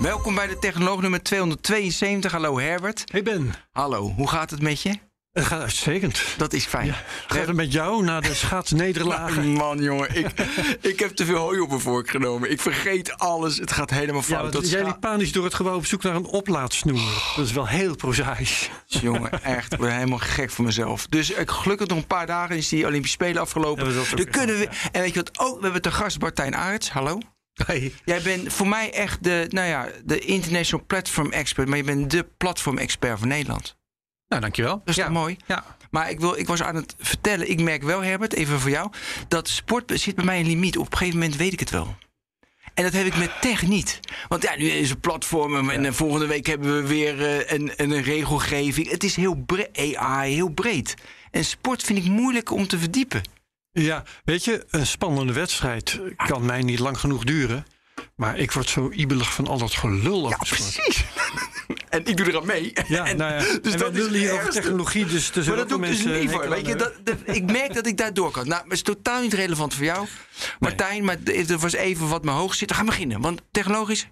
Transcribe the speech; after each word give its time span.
Welkom 0.00 0.34
bij 0.34 0.46
de 0.46 0.58
Technoloog 0.58 1.00
nummer 1.00 1.22
272. 1.22 2.32
Hallo 2.32 2.58
Herbert. 2.58 3.04
Hey 3.12 3.22
Ben, 3.22 3.54
Hallo, 3.72 4.12
hoe 4.16 4.28
gaat 4.28 4.50
het 4.50 4.62
met 4.62 4.82
je? 4.82 4.94
het 5.32 5.44
gaat 5.44 5.60
uitstekend. 5.60 6.22
Dat 6.36 6.52
is 6.52 6.64
fijn. 6.64 6.86
Ja, 6.86 6.94
gaat 7.26 7.46
het 7.46 7.56
met 7.56 7.72
jou 7.72 8.04
na 8.04 8.20
de 8.20 8.34
schaatsnederlagen? 8.34 9.52
Man, 9.62 9.78
jongen, 9.78 10.16
ik, 10.16 10.30
ik 10.92 10.98
heb 10.98 11.10
te 11.10 11.24
veel 11.24 11.36
hooi 11.36 11.60
op 11.60 11.68
mijn 11.68 11.80
vork 11.80 12.10
genomen. 12.10 12.50
Ik 12.50 12.60
vergeet 12.60 13.18
alles. 13.18 13.56
Het 13.56 13.72
gaat 13.72 13.90
helemaal 13.90 14.22
Ja, 14.26 14.36
fout. 14.38 14.52
dat 14.52 14.70
jij 14.70 14.84
liep 14.84 15.00
panisch 15.00 15.32
door 15.32 15.44
het 15.44 15.54
gebouw 15.54 15.76
op 15.76 15.86
zoek 15.86 16.02
naar 16.02 16.14
een 16.14 16.26
oplaadsnoer. 16.26 17.32
Dat 17.36 17.44
is 17.46 17.52
wel 17.52 17.66
heel 17.66 17.96
prozaïs. 17.96 18.70
Jongen, 18.86 19.42
echt. 19.42 19.72
Ik 19.72 19.78
ben 19.78 19.94
helemaal 19.94 20.18
gek 20.18 20.50
voor 20.50 20.64
mezelf. 20.64 21.06
Dus 21.06 21.30
ik, 21.30 21.50
gelukkig 21.50 21.86
nog 21.86 21.98
een 21.98 22.06
paar 22.06 22.26
dagen 22.26 22.56
is 22.56 22.68
die 22.68 22.86
Olympische 22.86 23.16
Spelen 23.16 23.42
afgelopen. 23.42 23.86
We 23.86 24.14
Dan 24.16 24.24
kunnen 24.30 24.58
we. 24.58 24.68
En 24.92 25.00
weet 25.00 25.14
je 25.14 25.22
wat? 25.22 25.38
Oh, 25.38 25.56
we 25.56 25.62
hebben 25.62 25.82
te 25.82 25.90
gast 25.92 26.18
Bartijn 26.18 26.54
Aerts. 26.54 26.90
Hallo. 26.90 27.18
Hey. 27.54 27.92
Jij 28.04 28.22
bent 28.22 28.52
voor 28.52 28.68
mij 28.68 28.92
echt 28.92 29.24
de, 29.24 29.46
nou 29.48 29.68
ja, 29.68 29.88
de 30.04 30.18
international 30.18 30.86
platform 30.86 31.32
expert. 31.32 31.68
Maar 31.68 31.76
je 31.76 31.84
bent 31.84 32.10
de 32.10 32.26
platform 32.36 32.78
expert 32.78 33.18
van 33.18 33.28
Nederland. 33.28 33.76
Nou, 34.28 34.40
dankjewel. 34.42 34.78
Dat 34.78 34.88
is 34.88 34.96
ja. 34.96 35.04
toch 35.04 35.12
mooi? 35.12 35.36
Ja. 35.46 35.76
Maar 35.90 36.10
ik, 36.10 36.20
wil, 36.20 36.38
ik 36.38 36.46
was 36.46 36.62
aan 36.62 36.74
het 36.74 36.94
vertellen, 36.98 37.50
ik 37.50 37.60
merk 37.60 37.82
wel, 37.82 38.02
Herbert, 38.02 38.32
even 38.32 38.60
voor 38.60 38.70
jou, 38.70 38.90
dat 39.28 39.48
sport 39.48 39.92
zit 39.94 40.14
bij 40.14 40.24
mij 40.24 40.40
een 40.40 40.46
limiet. 40.46 40.78
Op 40.78 40.92
een 40.92 40.98
gegeven 40.98 41.18
moment 41.18 41.36
weet 41.36 41.52
ik 41.52 41.60
het 41.60 41.70
wel. 41.70 41.96
En 42.74 42.82
dat 42.82 42.92
heb 42.92 43.06
ik 43.06 43.16
met 43.16 43.40
tech 43.40 43.66
niet. 43.66 44.00
Want 44.28 44.42
ja, 44.42 44.56
nu 44.56 44.68
is 44.68 44.90
het 44.90 45.00
platform 45.00 45.70
en 45.70 45.94
volgende 45.94 46.26
week 46.26 46.46
hebben 46.46 46.76
we 46.76 46.88
weer 46.88 47.26
eh, 47.26 47.52
een, 47.58 47.72
een 47.76 48.02
regelgeving. 48.02 48.90
Het 48.90 49.04
is 49.04 49.16
heel 49.16 49.34
breed, 49.34 49.96
AI, 49.96 50.34
heel 50.34 50.48
breed. 50.48 50.94
En 51.30 51.44
sport 51.44 51.82
vind 51.82 51.98
ik 51.98 52.04
moeilijk 52.04 52.50
om 52.50 52.66
te 52.66 52.78
verdiepen. 52.78 53.22
Ja, 53.82 54.04
weet 54.24 54.44
je, 54.44 54.64
een 54.70 54.86
spannende 54.86 55.32
wedstrijd 55.32 56.00
kan 56.16 56.44
mij 56.44 56.62
niet 56.62 56.78
lang 56.78 56.98
genoeg 56.98 57.24
duren. 57.24 57.66
Maar 58.16 58.38
ik 58.38 58.52
word 58.52 58.68
zo 58.68 58.90
ibelig 58.90 59.34
van 59.34 59.46
al 59.46 59.58
dat 59.58 59.72
gelul 59.74 60.24
sport. 60.30 60.48
precies. 60.48 61.04
en 61.88 62.06
ik 62.06 62.16
doe 62.16 62.26
er 62.26 62.36
aan 62.36 62.46
mee. 62.46 62.72
Ja, 62.88 63.06
En- 63.06 63.16
nou 63.16 63.32
ja. 63.32 63.58
dus 63.62 63.72
en 63.72 63.78
dat 63.78 63.94
is 63.96 64.08
hier 64.08 64.32
over 64.32 64.50
technologie, 64.50 65.06
dus 65.06 65.30
er 65.30 65.46
Maar 65.46 65.56
dat 65.56 65.68
doe 65.68 65.86
ik 65.86 66.04
dus 66.04 66.30
voor. 66.32 66.48
Weet 66.48 66.66
je, 66.66 66.74
dat, 66.76 66.92
dat- 67.04 67.16
ik 67.24 67.50
merk 67.50 67.74
dat 67.74 67.86
ik 67.86 67.96
daar 67.96 68.14
door 68.14 68.30
kan. 68.30 68.48
Nou, 68.48 68.62
het 68.62 68.72
is 68.72 68.82
totaal 68.82 69.22
niet 69.22 69.32
relevant 69.34 69.74
voor 69.74 69.84
jou, 69.84 70.06
Martijn. 70.58 71.04
Maar 71.04 71.16
er 71.24 71.58
was 71.58 71.72
even 71.72 72.08
wat 72.08 72.24
me 72.24 72.30
hoog 72.30 72.54
zit. 72.54 72.68
We 72.68 72.74
gaan 72.76 72.86
beginnen. 72.86 73.20
Want 73.20 73.40
technologisch 73.50 74.06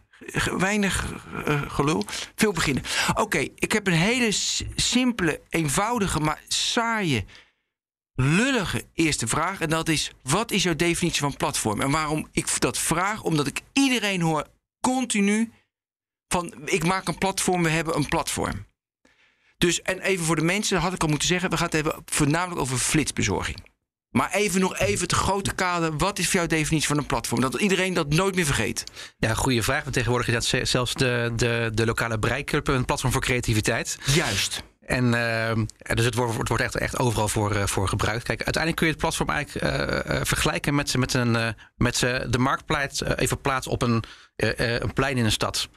weinig 0.59 1.07
eh, 1.45 1.63
gelul. 1.69 2.05
Veel 2.37 2.53
beginnen. 2.53 2.83
Oké, 3.15 3.39
ik 3.55 3.73
heb 3.73 3.87
een 3.87 3.93
hele 3.93 4.29
simpele, 4.77 5.41
eenvoudige, 5.49 6.21
maar 6.21 6.41
saaie, 6.49 7.25
lullige 8.15 8.85
eerste 8.95 9.27
vraag. 9.27 9.61
En 9.61 9.69
dat 9.69 9.89
is: 9.89 10.11
wat 10.23 10.51
is 10.51 10.63
jouw 10.63 10.77
definitie 10.77 11.21
van 11.21 11.37
platform? 11.37 11.81
En 11.81 11.91
waarom 11.91 12.29
ik 12.33 12.61
dat 12.61 12.79
vraag? 12.79 13.23
Omdat 13.23 13.47
ik 13.47 13.61
iedereen 13.73 14.21
hoor 14.21 14.47
continu 14.81 15.53
van: 16.29 16.55
ik 16.65 16.85
maak 16.85 17.09
een 17.09 17.19
platform, 17.19 17.63
we 17.63 17.69
hebben 17.71 17.97
een 17.97 18.09
platform. 18.09 18.67
Dus, 19.59 19.83
en 19.83 20.01
even 20.01 20.25
voor 20.25 20.37
de 20.37 20.43
mensen, 20.43 20.75
dat 20.75 20.83
had 20.85 20.93
ik 20.93 21.03
al 21.03 21.09
moeten 21.09 21.29
zeggen, 21.29 21.51
we 21.51 21.57
gaan 21.57 21.65
het 21.65 21.75
hebben 21.75 22.03
voornamelijk 22.07 22.61
over 22.61 22.77
flitsbezorging. 22.79 23.71
Maar 24.11 24.31
even 24.33 24.61
nog 24.61 24.79
even 24.79 25.01
het 25.03 25.13
grote 25.13 25.55
kader. 25.55 25.97
Wat 25.97 26.19
is 26.19 26.25
voor 26.25 26.35
jou 26.35 26.47
definitie 26.47 26.89
van 26.89 26.99
een 26.99 27.07
platform? 27.07 27.41
Dat 27.41 27.55
iedereen 27.55 27.95
dat 27.95 28.09
nooit 28.09 28.35
meer 28.35 28.45
vergeet. 28.45 28.85
ja, 29.19 29.35
goede 29.35 29.63
vraag. 29.63 29.83
Want 29.83 29.95
tegenwoordig 29.95 30.29
is 30.29 30.35
dat 30.35 30.45
ze- 30.45 30.65
zelfs 30.65 30.95
de, 30.95 31.33
de, 31.37 31.71
de 31.75 31.87
lokale 31.87 32.19
bereikclub 32.19 32.69
een 32.69 32.85
platform 32.85 33.13
voor 33.13 33.21
creativiteit. 33.21 33.99
Juist. 34.07 34.63
En 34.87 35.15
ehm, 35.15 35.65
dus 35.95 36.05
het 36.05 36.15
wordt, 36.15 36.37
het 36.37 36.49
wordt 36.49 36.63
echt, 36.63 36.77
echt 36.77 36.99
overal 36.99 37.29
voor, 37.29 37.55
eh, 37.55 37.67
voor 37.67 37.89
gebruikt. 37.89 38.25
Kijk, 38.25 38.43
uiteindelijk 38.43 38.77
kun 38.77 38.87
je 38.87 38.93
het 38.93 39.03
platform 39.03 39.29
eigenlijk 39.29 39.67
eh, 39.67 40.17
eh, 40.17 40.25
vergelijken 40.25 40.75
met, 40.75 40.97
met, 40.97 41.15
een, 41.15 41.37
eh, 41.37 41.49
met 41.77 41.99
de 42.29 42.39
marktplaats 42.39 43.03
eh, 43.03 43.13
even 43.17 43.41
plaatsen 43.41 43.73
op 43.73 43.83
een, 43.83 44.05
eh, 44.37 44.75
eh, 44.75 44.81
een 44.81 44.93
plein 44.93 45.17
in 45.17 45.25
een 45.25 45.33
stad. 45.33 45.69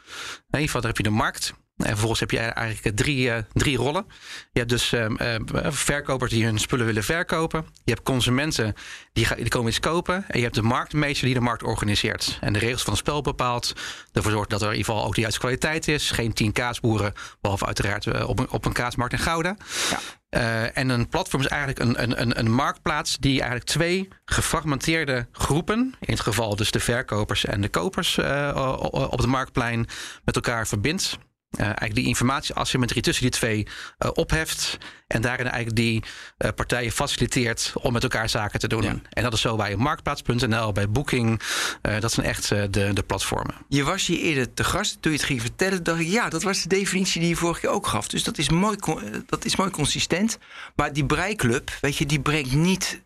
Ieder 0.46 0.62
geval, 0.62 0.82
daar 0.82 0.90
heb 0.90 0.98
je 0.98 1.04
de 1.04 1.10
markt. 1.10 1.54
En 1.76 1.88
vervolgens 1.88 2.20
heb 2.20 2.32
je 2.32 2.38
eigenlijk 2.40 2.96
drie, 2.98 3.32
eh, 3.32 3.44
drie 3.54 3.78
rollen. 3.78 4.06
Je 4.52 4.60
hebt 4.60 4.70
dus 4.72 4.92
ehm, 4.94 5.16
eh, 5.16 5.36
verkopers 5.72 6.32
die 6.32 6.46
hun 6.46 6.60
spullen 6.60 6.86
willen 6.86 7.04
verkopen. 7.04 7.66
Je 7.84 7.92
hebt 7.92 8.04
consumenten 8.06 8.74
die, 9.14 9.26
ga- 9.26 9.36
die 9.36 9.48
komen 9.48 9.70
iets 9.70 9.80
kopen. 9.80 10.16
En 10.28 10.38
je 10.38 10.44
hebt 10.44 10.56
de 10.56 10.62
marktmeester 10.62 11.26
die 11.26 11.34
de 11.34 11.42
markt 11.42 11.64
organiseert. 11.64 12.38
En 12.42 12.54
de 12.54 12.60
regels 12.60 12.82
van 12.82 12.92
het 12.94 13.02
spel 13.02 13.22
bepaalt. 13.22 13.74
Ervoor 14.14 14.32
zorgt 14.32 14.50
dat 14.50 14.62
er 14.62 14.68
in 14.72 14.76
ieder 14.78 14.92
geval 14.94 15.08
ook 15.08 15.16
de 15.16 15.22
juiste 15.22 15.40
kwaliteit 15.40 15.88
is. 15.88 16.12
Geen 16.12 16.34
tien 16.34 16.52
kaasboeren, 16.52 17.14
behalve 17.42 17.66
uiteraard 17.66 18.06
eh, 18.08 18.30
op 18.30 18.40
een, 18.40 18.50
op 18.50 18.66
een 18.66 18.74
kaasmarkt 18.74 19.14
in 19.14 19.20
Gouda. 19.20 19.56
Ja. 19.90 20.00
Eh, 20.30 20.78
en 20.78 20.90
een 20.90 21.08
platform 21.10 21.42
is 21.42 21.48
eigenlijk 21.48 21.80
een, 21.80 22.02
een, 22.04 22.22
een, 22.22 22.40
een 22.40 22.52
marktplaats 22.52 23.18
die 23.18 23.36
eigenlijk 23.40 23.70
twee 23.70 24.08
gefragmenteerde 24.26 25.28
groepen, 25.32 25.96
in 26.00 26.14
het 26.14 26.20
geval 26.22 26.56
dus 26.56 26.72
de 26.72 26.80
verkopers 26.80 27.46
en 27.46 27.62
de 27.62 27.70
kopers 27.70 28.18
eh, 28.18 28.78
op 28.92 29.18
het 29.18 29.26
marktplein, 29.28 29.88
met 30.24 30.36
elkaar 30.36 30.68
verbindt. 30.68 31.18
Eh, 31.58 31.66
eigenlijk 31.66 31.96
die 31.96 32.06
informatieasymmetrie 32.06 33.02
tussen 33.02 33.24
die 33.24 33.32
twee 33.32 33.68
eh, 33.98 34.10
opheft. 34.14 34.78
En 35.08 35.22
daarin 35.22 35.46
eigenlijk 35.46 35.76
die 35.76 36.04
eh, 36.38 36.50
partijen 36.56 36.92
faciliteert 36.92 37.74
om 37.82 37.94
met 37.94 38.04
elkaar 38.04 38.30
zaken 38.30 38.60
te 38.60 38.68
doen. 38.68 38.84
Ja. 38.84 38.96
En 39.10 39.24
dat 39.24 39.34
is 39.34 39.42
zo 39.42 39.56
bij 39.56 39.76
Marktplaats.nl, 39.76 40.72
bij 40.72 40.90
Booking. 40.90 41.42
Eh, 41.82 42.00
dat 42.00 42.12
zijn 42.12 42.26
echt 42.26 42.52
eh, 42.52 42.64
de, 42.70 42.94
de 42.94 43.04
platformen. 43.04 43.56
Je 43.68 43.84
was 43.84 44.06
hier 44.06 44.20
eerder 44.20 44.54
te 44.54 44.64
gast. 44.64 44.98
Toen 45.02 45.12
je 45.12 45.18
het 45.18 45.28
ging 45.28 45.42
vertellen, 45.42 45.84
dacht 45.84 46.00
ik... 46.00 46.08
ja, 46.08 46.30
dat 46.30 46.44
was 46.44 46.62
de 46.62 46.70
definitie 46.70 47.20
die 47.20 47.30
je 47.30 47.36
vorige 47.36 47.60
keer 47.60 47.70
ook 47.70 47.88
gaf. 47.88 48.08
Dus 48.08 48.24
dat 48.24 48.38
is 48.38 48.50
mooi, 48.50 48.78
dat 49.26 49.46
is 49.46 49.56
mooi 49.56 49.70
consistent. 49.70 50.38
Maar 50.76 50.94
die 50.94 51.06
breiklub, 51.06 51.78
weet 51.82 51.98
je, 51.98 52.06
die 52.06 52.20
brengt 52.20 52.54
niet 52.54 53.02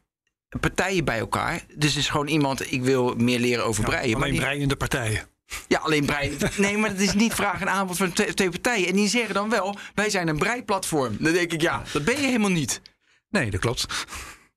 partijen 0.59 1.05
bij 1.05 1.19
elkaar. 1.19 1.61
Dus 1.75 1.89
het 1.89 1.99
is 1.99 2.09
gewoon 2.09 2.27
iemand, 2.27 2.71
ik 2.71 2.81
wil 2.81 3.15
meer 3.15 3.39
leren 3.39 3.65
over 3.65 3.83
breien. 3.83 4.11
maar 4.11 4.21
Alleen 4.21 4.31
die, 4.31 4.41
breiende 4.41 4.75
partijen. 4.75 5.27
Ja, 5.67 5.79
alleen 5.79 6.05
brei. 6.05 6.37
Nee, 6.57 6.77
maar 6.77 6.89
dat 6.89 6.99
is 6.99 7.13
niet 7.13 7.33
vraag 7.33 7.61
en 7.61 7.69
aanbod 7.69 7.97
van 7.97 8.13
twee, 8.13 8.33
twee 8.33 8.49
partijen. 8.49 8.87
En 8.87 8.95
die 8.95 9.07
zeggen 9.07 9.33
dan 9.33 9.49
wel, 9.49 9.77
wij 9.95 10.09
zijn 10.09 10.27
een 10.27 10.37
breiplatform. 10.37 11.17
Dan 11.19 11.33
denk 11.33 11.51
ik, 11.51 11.61
ja, 11.61 11.83
dat 11.93 12.03
ben 12.03 12.15
je 12.15 12.25
helemaal 12.25 12.49
niet. 12.49 12.81
Nee, 13.29 13.51
dat 13.51 13.59
klopt. 13.59 13.85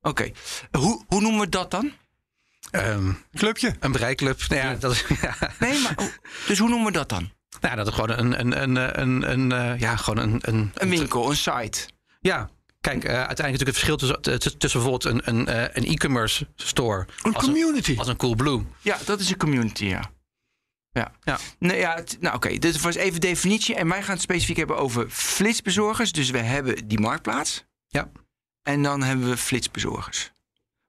Oké, 0.01 0.31
hoe, 0.71 1.05
hoe 1.07 1.21
noemen 1.21 1.41
we 1.41 1.49
dat 1.49 1.71
dan? 1.71 1.93
Ehm, 2.71 3.13
Clubje. 3.35 3.75
een 3.81 3.93
bereikclub. 3.93 4.41
Nou 4.49 4.61
ja, 4.61 4.75
dat 4.75 4.93
is, 4.93 5.05
ja. 5.23 5.37
Nee, 5.59 5.81
maar 5.81 5.95
dus 6.47 6.59
hoe 6.59 6.69
noemen 6.69 6.87
we 6.87 6.93
dat 6.93 7.09
dan? 7.09 7.31
Nou, 7.61 7.77
dat 7.77 7.87
is 7.87 7.95
gewoon 7.95 8.11
een, 8.11 8.41
een, 8.41 8.63
een, 8.63 9.01
een, 9.01 9.31
een, 9.31 9.53
eh, 9.53 9.81
ja, 9.81 9.97
gewoon 9.97 10.19
een, 10.19 10.39
een, 10.41 10.71
Een 10.75 10.89
winkel, 10.89 11.31
een 11.31 11.37
site. 11.37 11.89
Ja, 12.21 12.51
kijk, 12.81 13.05
eh, 13.05 13.11
uiteindelijk 13.11 13.39
natuurlijk 13.39 13.67
het 13.67 13.77
verschil 13.77 13.97
tussen, 13.97 14.23
tussen, 14.23 14.59
tussen 14.59 14.81
bijvoorbeeld 14.81 15.15
een, 15.15 15.37
een, 15.37 15.47
eh, 15.47 15.63
een 15.73 15.93
e-commerce 15.93 16.47
store 16.57 17.07
Een 17.23 17.35
als 17.35 17.45
community. 17.45 17.91
Een, 17.91 17.99
als 17.99 18.09
een 18.09 18.17
Coolblue. 18.17 18.65
Ja, 18.81 18.99
dat 19.05 19.21
is 19.21 19.31
een 19.31 19.37
community, 19.37 19.85
ja. 19.85 20.11
Ja. 20.93 21.13
Ja. 21.23 21.39
Nee, 21.59 21.79
ja 21.79 21.95
het- 21.95 22.17
nou, 22.21 22.35
oké, 22.37 22.59
dit 22.59 22.81
was 22.81 22.95
even 22.95 23.21
definitie. 23.21 23.75
En 23.75 23.89
wij 23.89 24.03
gaan 24.03 24.13
het 24.15 24.23
specifiek 24.23 24.57
hebben 24.57 24.77
over 24.77 25.11
flitsbezorgers. 25.11 26.13
Dus 26.13 26.31
we 26.31 26.39
hebben 26.39 26.89
die 26.89 27.01
marktplaats. 27.01 27.65
Ja. 27.89 28.11
En 28.63 28.83
dan 28.83 29.03
hebben 29.03 29.29
we 29.29 29.37
flitsbezorgers. 29.37 30.31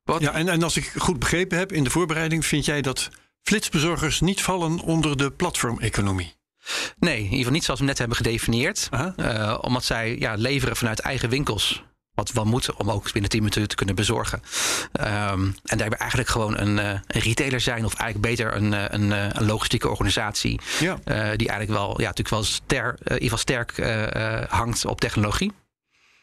Wat? 0.03 0.21
Ja, 0.21 0.31
en, 0.33 0.49
en 0.49 0.63
als 0.63 0.77
ik 0.77 0.91
goed 0.97 1.19
begrepen 1.19 1.57
heb 1.57 1.71
in 1.71 1.83
de 1.83 1.89
voorbereiding, 1.89 2.45
vind 2.45 2.65
jij 2.65 2.81
dat 2.81 3.09
flitsbezorgers 3.41 4.19
niet 4.21 4.41
vallen 4.41 4.79
onder 4.79 5.17
de 5.17 5.31
platformeconomie? 5.31 6.35
Nee, 6.97 7.17
in 7.17 7.23
ieder 7.23 7.37
geval 7.37 7.51
niet 7.51 7.63
zoals 7.63 7.79
we 7.79 7.85
net 7.85 7.97
hebben 7.97 8.17
gedefinieerd. 8.17 8.89
Eh, 9.15 9.57
omdat 9.61 9.83
zij 9.83 10.17
ja, 10.19 10.33
leveren 10.33 10.75
vanuit 10.75 10.99
eigen 10.99 11.29
winkels. 11.29 11.83
Wat 12.15 12.31
wel 12.31 12.45
moet 12.45 12.73
om 12.73 12.91
ook 12.91 13.11
binnen 13.11 13.29
10 13.29 13.39
minuten 13.39 13.67
te 13.67 13.75
kunnen 13.75 13.95
bezorgen. 13.95 14.41
Ehm, 14.91 15.51
en 15.63 15.77
daarbij 15.77 15.97
eigenlijk 15.97 16.29
gewoon 16.29 16.57
een, 16.57 16.79
eh, 16.79 16.89
een 16.89 17.21
retailer 17.21 17.61
zijn, 17.61 17.85
of 17.85 17.93
eigenlijk 17.93 18.35
beter 18.35 18.55
een, 18.55 18.73
eh, 18.73 18.83
een, 18.87 19.11
eh, 19.11 19.25
een 19.31 19.45
logistieke 19.45 19.89
organisatie. 19.89 20.59
Ja. 20.79 20.97
die 21.35 21.49
eigenlijk 21.49 21.79
wel, 21.79 21.89
ja, 21.89 22.07
natuurlijk 22.07 22.29
wel 22.29 22.43
ster, 22.43 22.95
in 23.03 23.13
ieder 23.13 23.21
geval 23.21 23.37
sterk 23.37 23.77
hangt 24.49 24.85
op 24.85 25.01
technologie. 25.01 25.51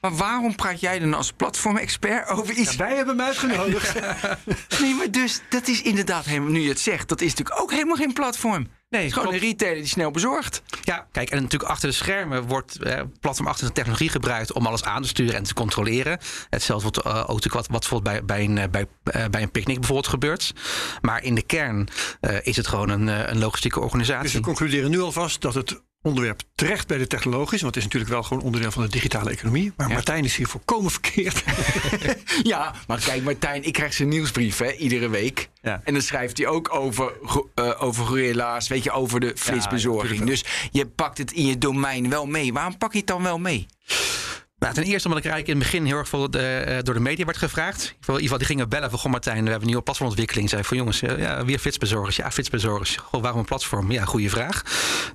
Maar 0.00 0.14
waarom 0.16 0.54
praat 0.54 0.80
jij 0.80 0.98
dan 0.98 1.14
als 1.14 1.32
platform-expert 1.32 2.28
over 2.28 2.54
iets? 2.54 2.76
wij 2.76 2.96
hebben 2.96 3.16
hem 3.16 3.26
uitgenodigd. 3.26 3.94
Nee, 4.80 4.94
maar 4.94 5.10
dus, 5.10 5.40
dat 5.48 5.68
is 5.68 5.82
inderdaad 5.82 6.24
helemaal, 6.24 6.50
nu 6.50 6.60
je 6.60 6.68
het 6.68 6.80
zegt, 6.80 7.08
dat 7.08 7.20
is 7.20 7.30
natuurlijk 7.30 7.60
ook 7.60 7.70
helemaal 7.70 7.96
geen 7.96 8.12
platform. 8.12 8.68
Nee, 8.88 9.00
Het 9.00 9.10
is 9.10 9.16
gewoon 9.16 9.28
klopt. 9.28 9.42
een 9.44 9.48
retailer 9.50 9.76
die 9.78 9.86
snel 9.86 10.10
bezorgt. 10.10 10.62
Ja, 10.82 11.06
kijk, 11.12 11.30
en 11.30 11.42
natuurlijk 11.42 11.70
achter 11.70 11.88
de 11.88 11.94
schermen 11.94 12.46
wordt 12.46 12.82
eh, 12.82 13.00
platformachtige 13.20 13.72
technologie 13.72 14.08
gebruikt 14.08 14.52
om 14.52 14.66
alles 14.66 14.84
aan 14.84 15.02
te 15.02 15.08
sturen 15.08 15.34
en 15.34 15.42
te 15.42 15.54
controleren. 15.54 16.18
Hetzelfde 16.50 16.90
wordt 16.92 17.06
eh, 17.06 17.12
ook 17.20 17.26
natuurlijk 17.28 17.54
wat, 17.54 17.66
wat 17.66 17.80
bijvoorbeeld 17.80 18.26
bij, 18.26 18.36
bij, 18.36 18.44
een, 18.44 18.58
eh, 18.58 18.68
bij, 18.70 18.86
eh, 19.04 19.28
bij 19.30 19.42
een 19.42 19.50
picknick 19.50 19.76
bijvoorbeeld 19.78 20.08
gebeurt. 20.08 20.52
Maar 21.00 21.22
in 21.22 21.34
de 21.34 21.42
kern 21.42 21.88
eh, 22.20 22.36
is 22.42 22.56
het 22.56 22.66
gewoon 22.66 22.88
een, 22.88 23.08
eh, 23.08 23.18
een 23.26 23.38
logistieke 23.38 23.80
Dus 23.80 23.88
we 23.88 23.94
organisatie. 23.96 24.40
concluderen 24.40 24.90
nu 24.90 25.00
alvast 25.00 25.40
dat 25.40 25.54
het 25.54 25.80
onderwerp 26.02 26.40
terecht 26.54 26.86
bij 26.86 26.98
de 26.98 27.06
technologische, 27.06 27.62
want 27.62 27.74
het 27.74 27.76
is 27.76 27.82
natuurlijk 27.84 28.12
wel 28.12 28.22
gewoon 28.22 28.42
onderdeel 28.42 28.70
van 28.70 28.82
de 28.82 28.88
digitale 28.88 29.30
economie. 29.30 29.72
Maar 29.76 29.88
Ja. 29.88 29.94
Martijn 29.94 30.24
is 30.24 30.36
hier 30.36 30.46
volkomen 30.46 30.90
verkeerd. 30.90 31.42
Ja, 32.42 32.74
maar 32.86 33.00
kijk 33.00 33.22
Martijn, 33.22 33.64
ik 33.64 33.72
krijg 33.72 33.92
zijn 33.92 34.08
nieuwsbrief 34.08 34.58
hè, 34.58 34.72
iedere 34.72 35.08
week. 35.08 35.48
Ja. 35.62 35.80
En 35.84 35.92
dan 35.92 36.02
schrijft 36.02 36.38
hij 36.38 36.46
ook 36.46 36.74
over, 36.74 37.12
eh, 37.54 37.82
over 37.82 38.06
gorilla's, 38.06 38.68
weet 38.68 38.84
je, 38.84 38.90
over 38.90 39.20
de 39.20 39.32
flitsbezorging. 39.36 40.24
dus 40.24 40.44
je 40.70 40.86
pakt 40.86 41.18
het 41.18 41.32
in 41.32 41.46
je 41.46 41.58
domein 41.58 42.08
wel 42.10 42.26
mee. 42.26 42.52
Waarom 42.52 42.78
pak 42.78 42.92
je 42.92 42.98
het 42.98 43.06
dan 43.06 43.22
wel 43.22 43.38
mee? 43.38 43.66
Nou, 44.60 44.74
ten 44.74 44.84
eerste 44.84 45.08
omdat 45.08 45.24
ik 45.24 45.30
eigenlijk 45.30 45.46
in 45.46 45.64
het 45.64 45.72
begin 45.72 45.86
heel 45.86 45.98
erg 45.98 46.08
veel 46.08 46.28
eh, 46.28 46.78
door 46.82 46.94
de 46.94 47.00
media 47.00 47.24
werd 47.24 47.38
gevraagd. 47.38 47.82
In 47.82 48.06
ieder 48.06 48.20
geval, 48.22 48.38
die 48.38 48.46
gingen 48.46 48.68
bellen 48.68 48.90
van, 48.90 48.98
goh 48.98 49.10
Martijn, 49.10 49.34
we 49.36 49.42
hebben 49.42 49.60
een 49.60 49.66
nieuwe 49.66 49.82
platformontwikkeling. 49.82 50.48
Zei 50.48 50.64
van 50.64 50.76
jongens, 50.76 51.02
eh, 51.02 51.18
ja, 51.18 51.44
weer 51.44 51.58
flitsbezorgers. 51.58 52.16
Ja, 52.16 52.30
flitsbezorgers. 52.30 52.96
Goh, 52.96 53.22
waarom 53.22 53.40
een 53.40 53.46
platform? 53.46 53.90
Ja, 53.90 54.04
goede 54.04 54.28
vraag. 54.28 54.62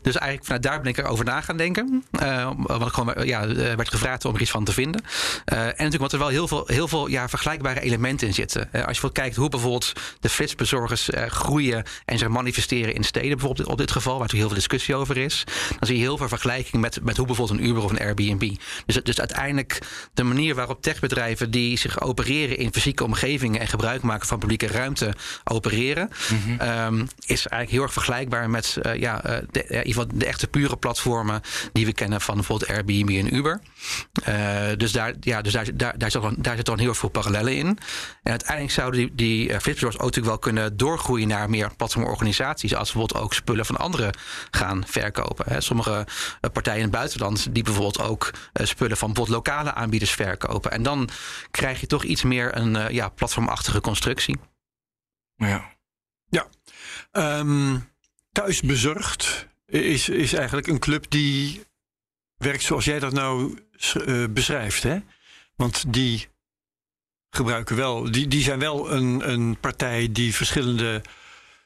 Dus 0.01 0.15
eigenlijk 0.15 0.43
vanuit 0.43 0.63
daar 0.63 0.81
ben 0.81 0.91
ik 0.91 0.97
erover 0.97 1.25
na 1.25 1.41
gaan 1.41 1.57
denken. 1.57 2.03
Eh, 2.11 2.51
want 2.57 2.87
ik 2.87 2.93
gewoon 2.93 3.13
eh, 3.13 3.25
ja, 3.25 3.41
eh, 3.41 3.55
werd 3.55 3.89
gevraagd 3.89 4.25
om 4.25 4.35
er 4.35 4.41
iets 4.41 4.51
van 4.51 4.63
te 4.63 4.73
vinden. 4.73 5.01
Eh, 5.45 5.57
en 5.57 5.65
natuurlijk 5.65 5.93
omdat 5.93 6.13
er 6.13 6.19
wel 6.19 6.27
heel 6.27 6.47
veel, 6.47 6.63
heel 6.67 6.87
veel 6.87 7.07
ja, 7.07 7.29
vergelijkbare 7.29 7.79
elementen 7.79 8.27
in 8.27 8.33
zitten. 8.33 8.73
Eh, 8.73 8.85
als 8.85 8.99
je 8.99 9.11
kijkt 9.11 9.35
hoe 9.35 9.49
bijvoorbeeld 9.49 9.93
de 10.19 10.29
flitsbezorgers 10.29 11.09
eh, 11.09 11.25
groeien 11.25 11.83
en 12.05 12.17
zich 12.17 12.27
manifesteren 12.27 12.93
in 12.93 13.03
steden, 13.03 13.37
bijvoorbeeld 13.37 13.67
op 13.67 13.77
dit 13.77 13.91
geval, 13.91 14.11
waar 14.11 14.21
natuurlijk 14.21 14.49
heel 14.49 14.61
veel 14.61 14.67
discussie 14.67 14.95
over 14.95 15.17
is. 15.17 15.43
Dan 15.69 15.87
zie 15.87 15.95
je 15.95 16.01
heel 16.01 16.17
veel 16.17 16.27
vergelijking 16.27 16.81
met, 16.81 16.99
met 17.03 17.17
hoe 17.17 17.25
bijvoorbeeld 17.25 17.59
een 17.59 17.65
Uber 17.65 17.83
of 17.83 17.91
een 17.91 17.99
Airbnb. 17.99 18.55
Dus, 18.85 18.95
dus 19.03 19.15
uiteindelijk 19.35 19.79
de 20.13 20.23
manier 20.23 20.55
waarop 20.55 20.81
techbedrijven 20.81 21.51
die 21.51 21.77
zich 21.77 22.01
opereren 22.01 22.57
in 22.57 22.73
fysieke 22.73 23.03
omgevingen 23.03 23.59
en 23.59 23.67
gebruik 23.67 24.01
maken 24.01 24.27
van 24.27 24.39
publieke 24.39 24.67
ruimte 24.67 25.13
opereren, 25.43 26.09
ehm, 26.57 27.05
is 27.25 27.47
eigenlijk 27.47 27.71
heel 27.71 27.81
erg 27.81 27.93
vergelijkbaar 27.93 28.49
met 28.49 28.77
eh, 28.81 28.99
ja, 28.99 29.23
eh, 29.23 29.37
de, 29.51 29.65
ja, 29.69 29.79
in 29.79 29.87
ieder 29.87 30.01
geval 30.01 30.17
de 30.17 30.25
echte 30.25 30.47
pure 30.47 30.77
platformen 30.77 31.41
die 31.73 31.85
we 31.85 31.93
kennen 31.93 32.21
van 32.21 32.35
bijvoorbeeld 32.35 32.69
Airbnb 32.69 33.09
en 33.09 33.35
Uber. 33.35 33.61
Eh, 34.23 34.67
dus 34.77 34.91
daar, 34.91 35.13
ja, 35.19 35.41
dus 35.41 35.53
daar, 35.53 35.65
daar, 35.73 35.97
daar, 35.97 36.11
zit 36.11 36.21
dan, 36.21 36.35
daar 36.37 36.55
zit 36.55 36.65
dan 36.65 36.79
heel 36.79 36.93
veel 36.93 37.09
parallellen 37.09 37.55
in. 37.55 37.67
En 38.23 38.31
uiteindelijk 38.31 38.73
zouden 38.73 38.99
die, 38.99 39.15
die 39.15 39.49
uh, 39.49 39.55
ook 39.55 39.65
natuurlijk 39.65 40.25
wel 40.25 40.39
kunnen 40.39 40.77
doorgroeien 40.77 41.27
naar 41.27 41.49
meer 41.49 41.75
platformorganisaties. 41.77 42.75
Als 42.75 42.91
bijvoorbeeld 42.91 43.23
ook 43.23 43.33
spullen 43.33 43.65
van 43.65 43.77
anderen 43.77 44.17
gaan 44.51 44.83
verkopen. 44.87 45.45
Hè. 45.47 45.61
Sommige 45.61 46.05
partijen 46.53 46.79
in 46.79 46.85
het 46.85 46.95
buitenland 46.95 47.47
die 47.53 47.63
bijvoorbeeld 47.63 48.01
ook 48.01 48.31
spullen 48.53 48.97
van 48.97 49.13
bijvoorbeeld 49.25 49.55
lokale 49.55 49.73
aanbieders 49.73 50.11
verkopen. 50.11 50.71
En 50.71 50.83
dan 50.83 51.09
krijg 51.51 51.79
je 51.79 51.87
toch 51.87 52.03
iets 52.03 52.23
meer 52.23 52.57
een 52.57 52.75
uh, 52.75 52.89
ja, 52.89 53.09
platformachtige 53.09 53.81
constructie. 53.81 54.37
Ja. 55.35 55.73
Ja. 56.29 56.47
Um, 57.11 57.89
thuisbezorgd 58.31 59.47
is, 59.65 60.09
is 60.09 60.33
eigenlijk 60.33 60.67
een 60.67 60.79
club 60.79 61.09
die 61.09 61.63
werkt 62.37 62.63
zoals 62.63 62.85
jij 62.85 62.99
dat 62.99 63.13
nou 63.13 63.59
uh, 64.05 64.25
beschrijft. 64.29 64.83
Hè? 64.83 64.99
Want 65.55 65.93
die 65.93 66.27
gebruiken 67.29 67.75
wel, 67.75 68.11
die, 68.11 68.27
die 68.27 68.43
zijn 68.43 68.59
wel 68.59 68.91
een, 68.91 69.31
een 69.31 69.59
partij 69.59 70.11
die 70.11 70.35
verschillende 70.35 71.01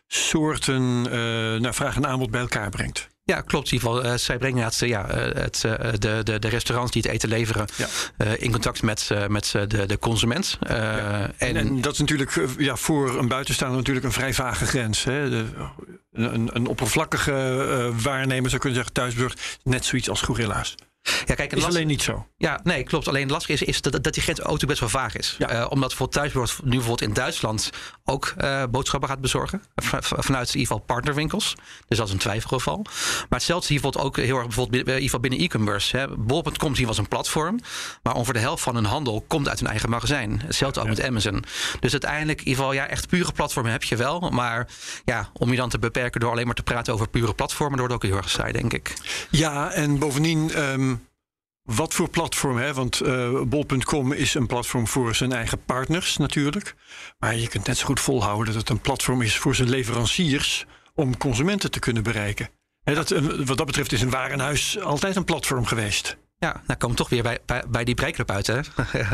soorten 0.07 1.05
uh, 1.05 1.59
nou, 1.59 1.73
vraag 1.73 1.95
en 1.95 2.07
aanbod 2.07 2.31
bij 2.31 2.41
elkaar 2.41 2.69
brengt. 2.69 3.07
Ja, 3.29 3.41
klopt. 3.41 3.67
In 3.67 3.73
ieder 3.73 3.89
geval, 3.89 4.11
uh, 4.11 4.17
zij 4.17 4.37
brengen 4.37 4.63
het, 4.63 4.77
ja, 4.77 5.05
het, 5.15 5.63
uh, 5.65 5.73
de, 5.99 6.21
de, 6.23 6.39
de 6.39 6.47
restaurants 6.47 6.91
die 6.91 7.01
het 7.01 7.11
eten 7.11 7.29
leveren 7.29 7.67
ja. 7.75 7.87
uh, 8.17 8.41
in 8.41 8.51
contact 8.51 8.81
met, 8.81 9.09
met 9.27 9.51
de, 9.67 9.85
de 9.85 9.99
consument. 9.99 10.57
Ja. 10.59 11.31
En, 11.37 11.55
en, 11.55 11.81
dat 11.81 11.93
is 11.93 11.99
natuurlijk 11.99 12.39
ja, 12.57 12.75
voor 12.75 13.19
een 13.19 13.27
buitenstaander 13.27 13.77
natuurlijk 13.77 14.05
een 14.05 14.11
vrij 14.11 14.33
vage 14.33 14.65
grens. 14.65 15.03
Hè? 15.03 15.29
De, 15.29 15.45
een, 16.11 16.49
een 16.53 16.67
oppervlakkige 16.67 17.91
waarnemer 18.01 18.49
zou 18.49 18.61
kunnen 18.61 18.77
zeggen 18.77 18.93
thuisburg, 18.93 19.35
net 19.63 19.85
zoiets 19.85 20.09
als 20.09 20.21
gorilla's. 20.21 20.75
Ja, 21.25 21.35
kijk, 21.35 21.53
is 21.53 21.63
alleen 21.63 21.87
niet 21.87 22.01
zo. 22.01 22.27
Ja, 22.37 22.59
nee, 22.63 22.83
klopt. 22.83 23.07
Alleen 23.07 23.21
het 23.21 23.31
lastige 23.31 23.53
is, 23.53 23.63
is 23.63 23.81
dat, 23.81 24.03
dat 24.03 24.13
die 24.13 24.23
grens 24.23 24.39
auto 24.39 24.67
best 24.67 24.79
wel 24.79 24.89
vaag 24.89 25.15
is. 25.15 25.35
Ja. 25.37 25.53
Uh, 25.53 25.59
omdat 25.59 25.87
bijvoorbeeld 25.87 26.11
thuisbezorgd 26.11 26.63
nu 26.63 26.69
bijvoorbeeld 26.69 27.01
in 27.01 27.13
Duitsland 27.13 27.69
ook 28.05 28.33
uh, 28.37 28.63
boodschappen 28.71 29.09
gaat 29.09 29.21
bezorgen. 29.21 29.63
vanuit 30.01 30.47
in 30.47 30.59
ieder 30.59 30.67
geval 30.67 30.79
partnerwinkels. 30.79 31.55
Dus 31.87 31.97
dat 31.97 32.07
is 32.07 32.13
een 32.13 32.19
twijfelgeval. 32.19 32.81
Maar 32.83 33.39
hetzelfde 33.39 33.65
zie 33.65 33.75
je 33.75 33.81
bijvoorbeeld 33.81 34.17
ook 34.17 34.25
heel 34.25 34.35
erg 34.35 34.45
bijvoorbeeld 34.45 34.81
in 34.81 34.87
ieder 34.87 35.03
geval 35.03 35.19
binnen 35.19 35.39
e-commerce. 35.39 36.09
Bol.com 36.17 36.73
zie 36.73 36.81
je 36.81 36.87
als 36.87 36.97
een 36.97 37.07
platform. 37.07 37.59
Maar 38.03 38.13
ongeveer 38.13 38.33
de 38.33 38.39
helft 38.39 38.63
van 38.63 38.75
hun 38.75 38.85
handel 38.85 39.25
komt 39.27 39.49
uit 39.49 39.59
hun 39.59 39.69
eigen 39.69 39.89
magazijn. 39.89 40.41
Hetzelfde 40.45 40.79
ook 40.79 40.85
ja. 40.85 40.91
met 40.91 41.03
Amazon. 41.03 41.43
Dus 41.79 41.91
uiteindelijk, 41.91 42.39
in 42.39 42.47
ieder 42.47 42.63
geval, 42.63 42.73
ja, 42.77 42.87
echt 42.87 43.07
pure 43.07 43.31
platformen 43.31 43.71
heb 43.71 43.83
je 43.83 43.95
wel. 43.95 44.19
Maar 44.19 44.67
ja, 45.05 45.29
om 45.33 45.51
je 45.51 45.57
dan 45.57 45.69
te 45.69 45.79
beperken 45.79 46.19
door 46.19 46.31
alleen 46.31 46.45
maar 46.45 46.55
te 46.55 46.63
praten 46.63 46.93
over 46.93 47.09
pure 47.09 47.33
platformen, 47.33 47.77
dat 47.77 47.87
wordt 47.87 48.03
ook 48.03 48.09
heel 48.11 48.21
erg 48.21 48.29
saai, 48.29 48.51
denk 48.51 48.73
ik. 48.73 48.93
Ja, 49.29 49.71
en 49.71 49.99
bovendien. 49.99 50.61
Um 50.61 50.98
wat 51.75 51.93
voor 51.93 52.09
platform, 52.09 52.57
hè? 52.57 52.73
Want 52.73 53.01
uh, 53.01 53.41
bol.com 53.41 54.11
is 54.11 54.33
een 54.33 54.47
platform 54.47 54.87
voor 54.87 55.15
zijn 55.15 55.31
eigen 55.31 55.63
partners 55.65 56.17
natuurlijk. 56.17 56.75
Maar 57.19 57.35
je 57.35 57.47
kunt 57.47 57.67
net 57.67 57.77
zo 57.77 57.85
goed 57.85 57.99
volhouden 57.99 58.45
dat 58.45 58.61
het 58.61 58.69
een 58.69 58.81
platform 58.81 59.21
is 59.21 59.37
voor 59.37 59.55
zijn 59.55 59.69
leveranciers 59.69 60.65
om 60.95 61.17
consumenten 61.17 61.71
te 61.71 61.79
kunnen 61.79 62.03
bereiken. 62.03 62.49
Hè, 62.83 62.93
dat, 62.93 63.09
wat 63.45 63.57
dat 63.57 63.65
betreft 63.65 63.91
is 63.91 64.01
een 64.01 64.09
warenhuis 64.09 64.79
altijd 64.79 65.15
een 65.15 65.23
platform 65.23 65.65
geweest. 65.65 66.17
Ja, 66.37 66.61
nou 66.65 66.79
komen 66.79 66.95
we 66.95 67.01
toch 67.01 67.09
weer 67.09 67.23
bij, 67.23 67.39
bij, 67.45 67.63
bij 67.67 67.83
die 67.83 67.95
breikclub 67.95 68.31
uit, 68.31 68.47
hè? 68.47 68.59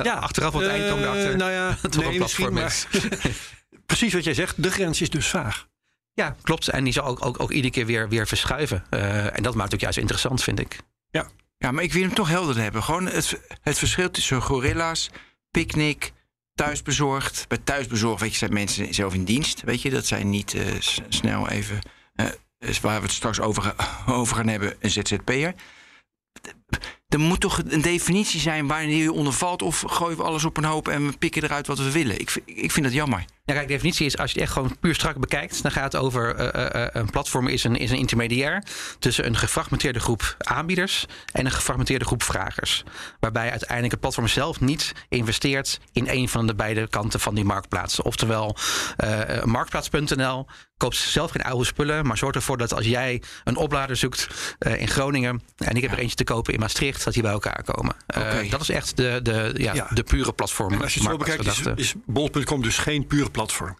Ja, 0.04 0.13
Achteraf 0.28 0.54
op 0.54 0.60
het 0.60 0.69
uh, 0.69 0.75
eind 0.75 0.90
komen 0.90 1.30
we 1.30 1.36
nou 1.36 1.52
ja, 1.52 1.78
dat 1.81 1.96
nee, 1.96 2.07
een 2.07 2.18
platform 2.18 2.57
is. 2.57 2.88
Precies 3.86 4.13
wat 4.13 4.24
jij 4.24 4.34
zegt, 4.34 4.63
de 4.63 4.72
grens 4.72 5.02
is 5.02 5.10
dus 5.10 5.28
vaag. 5.28 5.68
Ja, 6.13 6.36
klopt. 6.42 6.68
En 6.68 6.84
die 6.84 6.94
zal 6.94 7.06
ook, 7.06 7.25
ook, 7.25 7.40
ook 7.40 7.52
iedere 7.52 7.74
keer 7.74 7.86
weer, 7.86 8.10
weer 8.10 8.28
verschuiven. 8.28 8.84
Uh, 8.90 9.38
en 9.38 9.44
dat 9.44 9.56
maakt 9.56 9.66
het 9.66 9.74
ook 9.74 9.80
juist 9.80 9.98
interessant, 9.98 10.44
vind 10.44 10.60
ik. 10.60 10.78
Ja, 11.10 11.28
ja, 11.57 11.72
maar 11.72 11.84
ik 11.84 11.94
wil 11.94 12.02
hem 12.02 12.13
toch 12.13 12.30
helder 12.30 12.57
hebben. 12.57 12.84
Gewoon 12.84 13.06
het, 13.06 13.40
het 13.62 13.78
verschil 13.78 14.12
tussen 14.12 14.42
gorilla's, 14.42 15.10
picknick, 15.52 16.13
thuisbezorgd. 16.54 17.46
Bij 17.48 17.57
thuisbezorgd, 17.57 18.22
weet 18.22 18.31
je, 18.31 18.38
zijn 18.38 18.54
mensen 18.54 18.94
zelf 18.94 19.13
in 19.13 19.24
dienst. 19.24 19.62
Weet 19.62 19.81
je, 19.81 19.90
dat 19.90 20.06
zijn 20.06 20.30
niet 20.30 20.54
uh, 20.54 20.62
snel 21.10 21.50
even, 21.50 21.80
uh, 22.16 22.75
waar 22.81 23.00
we 23.00 23.06
het 23.06 23.16
straks 23.16 23.40
over, 23.40 23.75
over 24.07 24.36
gaan 24.36 24.48
hebben, 24.48 24.75
een 24.80 24.90
ZZP'er. 24.90 25.54
Er 27.07 27.19
moet 27.19 27.40
toch 27.40 27.62
een 27.68 27.81
definitie 27.81 28.40
zijn 28.40 28.68
wanneer 28.68 29.04
je 29.04 29.12
onder 29.12 29.34
valt... 29.34 29.62
of 29.62 29.84
gooien 29.88 30.18
we 30.18 30.24
alles 30.24 30.46
op 30.46 30.57
een 30.57 30.63
hoop 30.63 30.88
en 30.88 31.07
we 31.07 31.18
pikken 31.18 31.44
eruit 31.44 31.68
wat 31.68 31.78
we 31.78 31.92
willen. 31.92 32.19
Ik, 32.19 32.42
ik 32.46 32.72
vind 32.72 32.86
dat 32.86 32.96
jammer. 32.96 33.25
Ja, 33.47 33.53
kijk, 33.53 33.68
de 33.68 33.74
definitie 33.74 34.06
is 34.06 34.18
als 34.18 34.31
je 34.31 34.39
het 34.39 34.47
echt 34.47 34.57
gewoon 34.57 34.77
puur 34.80 34.95
strak 34.95 35.18
bekijkt, 35.18 35.62
dan 35.62 35.71
gaat 35.71 35.92
het 35.94 36.01
over 36.01 36.39
uh, 36.39 36.81
uh, 36.81 36.88
een 36.92 37.09
platform 37.09 37.47
is 37.47 37.63
een, 37.63 37.75
is 37.75 37.92
een 37.92 37.97
intermediair 37.97 38.63
tussen 39.00 39.25
een 39.25 39.38
gefragmenteerde 39.38 40.00
groep 40.00 40.36
aanbieders 40.38 41.06
en 41.31 41.45
een 41.45 41.52
gefragmenteerde 41.52 42.06
groep 42.06 42.23
vragers. 42.23 42.83
Waarbij 43.19 43.49
uiteindelijk 43.49 43.92
het 43.92 43.99
platform 43.99 44.28
zelf 44.28 44.59
niet 44.59 44.92
investeert 45.09 45.80
in 45.92 46.07
een 46.09 46.30
van 46.30 46.47
de 46.47 46.56
beide 46.56 46.87
kanten 46.87 47.19
van 47.19 47.35
die 47.35 47.44
marktplaats. 47.44 48.02
Oftewel, 48.02 48.57
uh, 49.04 49.44
marktplaats.nl 49.44 50.45
koopt 50.78 50.95
zelf 50.95 51.31
geen 51.31 51.44
oude 51.44 51.66
spullen, 51.66 52.07
maar 52.07 52.18
zorgt 52.18 52.35
ervoor 52.35 52.57
dat 52.57 52.73
als 52.73 52.85
jij 52.85 53.21
een 53.44 53.56
oplader 53.56 53.95
zoekt 53.95 54.28
in 54.59 54.87
Groningen 54.87 55.42
en 55.57 55.75
ik 55.75 55.81
heb 55.81 55.92
er 55.92 55.97
eentje 55.97 56.16
te 56.16 56.23
kopen 56.23 56.54
in 56.54 56.59
Maastricht, 56.59 57.04
dat 57.04 57.14
die 57.14 57.21
bij 57.21 57.31
elkaar 57.31 57.64
komen. 57.64 57.95
Okay. 58.07 58.49
dat 58.49 58.61
is 58.61 58.69
echt 58.69 58.97
de, 58.97 59.19
de, 59.23 59.54
ja, 59.57 59.73
ja. 59.73 59.87
de 59.94 60.04
pure 60.04 60.33
platform. 60.33 60.73
En 60.73 60.81
als 60.81 60.94
je 60.94 60.99
het 60.99 61.09
zo 61.09 61.18
bekijkt, 61.18 61.45
is, 61.45 61.61
is 61.75 61.94
bol.com 62.06 62.61
dus 62.61 62.78
geen 62.78 63.07
pure 63.07 63.30
platform. 63.35 63.77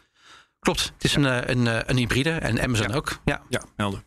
Klopt, 0.60 0.92
het 0.94 1.04
is 1.04 1.14
ja. 1.14 1.48
een, 1.48 1.68
een, 1.68 1.90
een 1.90 1.98
hybride 1.98 2.32
en 2.32 2.62
Amazon 2.62 2.90
ja. 2.90 2.96
ook. 2.96 3.20
Ja, 3.26 3.42
ja 3.50 3.62
helder. 3.76 4.04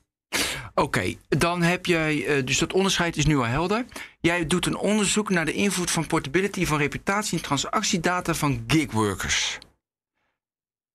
Oké, 0.75 0.87
okay, 0.99 1.19
dan 1.29 1.63
heb 1.63 1.87
jij, 1.87 2.37
uh, 2.39 2.47
dus 2.47 2.59
dat 2.59 2.73
onderscheid 2.73 3.17
is 3.17 3.27
nu 3.27 3.37
al 3.37 3.45
helder. 3.45 3.85
Jij 4.21 4.47
doet 4.47 4.67
een 4.67 4.77
onderzoek 4.77 5.31
naar 5.31 5.45
de 5.45 5.53
invloed 5.53 5.91
van 5.91 6.07
portability 6.07 6.67
van 6.67 6.79
reputatie 6.79 7.39
en 7.39 7.45
transactiedata 7.45 8.35
van 8.35 8.65
gigworkers. 8.67 9.59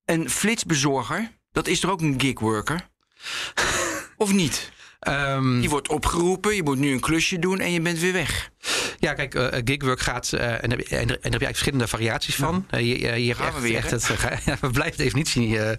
Een 0.05 0.29
flitsbezorger, 0.29 1.31
dat 1.51 1.67
is 1.67 1.83
er 1.83 1.91
ook 1.91 2.01
een 2.01 2.19
gigworker? 2.22 2.89
of 4.17 4.33
niet? 4.33 4.72
Um, 5.07 5.62
je 5.62 5.69
wordt 5.69 5.89
opgeroepen, 5.89 6.55
je 6.55 6.63
moet 6.63 6.77
nu 6.77 6.91
een 6.91 7.00
klusje 7.00 7.39
doen 7.39 7.60
en 7.60 7.72
je 7.72 7.81
bent 7.81 8.00
weer 8.00 8.13
weg. 8.13 8.51
Ja, 9.03 9.13
kijk, 9.13 9.36
uh, 9.36 9.48
gigwork 9.65 10.00
gaat, 10.00 10.31
uh, 10.36 10.41
en, 10.41 10.62
en, 10.62 10.72
en, 10.72 10.77
daar 10.89 11.07
heb 11.07 11.22
je 11.22 11.29
eigenlijk 11.29 11.41
verschillende 11.41 11.88
variaties 11.88 12.36
van. 12.36 12.65
Uh, 12.72 12.79
je, 12.79 13.24
je 13.24 13.27
hebt 13.27 13.39
echt, 13.39 13.62
weer, 13.62 13.75
echt 13.75 13.91
het, 13.91 14.07
ja, 14.45 14.57
we 14.62 14.69
blijven 14.69 14.98
de 14.98 15.03
definitie. 15.03 15.48
Ja, 15.48 15.77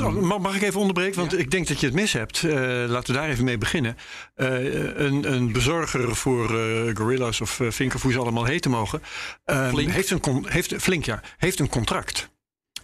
um, 0.00 0.26
mag, 0.26 0.38
mag 0.38 0.56
ik 0.56 0.62
even 0.62 0.80
onderbreken? 0.80 1.18
Want 1.18 1.32
ja. 1.32 1.38
ik 1.38 1.50
denk 1.50 1.68
dat 1.68 1.80
je 1.80 1.86
het 1.86 1.94
mis 1.94 2.12
hebt. 2.12 2.42
laten 2.88 3.12
we 3.12 3.20
daar 3.20 3.28
even 3.28 3.44
mee 3.44 3.58
beginnen. 3.58 3.96
een, 4.34 5.32
een 5.32 5.52
bezorger 5.52 6.16
voor 6.16 6.48
Gorillas 6.94 7.40
of 7.40 7.60
uh, 7.60 7.90
hoe 8.02 8.12
ze 8.12 8.18
allemaal 8.18 8.44
heten 8.44 8.70
mogen. 8.70 9.02
Um, 9.44 9.88
heeft, 9.88 10.10
een, 10.10 10.46
heeft, 10.48 10.74
flink, 10.78 11.04
ja, 11.04 11.22
heeft 11.36 11.60
een 11.60 11.68
contract. 11.68 12.30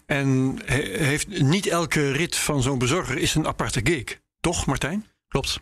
En 0.06 0.58
he, 0.64 0.82
heeft, 1.04 1.28
niet 1.28 1.66
elke 1.66 2.12
rit 2.12 2.36
van 2.36 2.62
zo'n 2.62 2.78
bezorger 2.78 3.18
is 3.18 3.34
een 3.34 3.46
aparte 3.46 3.80
gig. 3.84 4.20
Toch, 4.40 4.66
Martijn? 4.66 5.06
Klopt. 5.28 5.60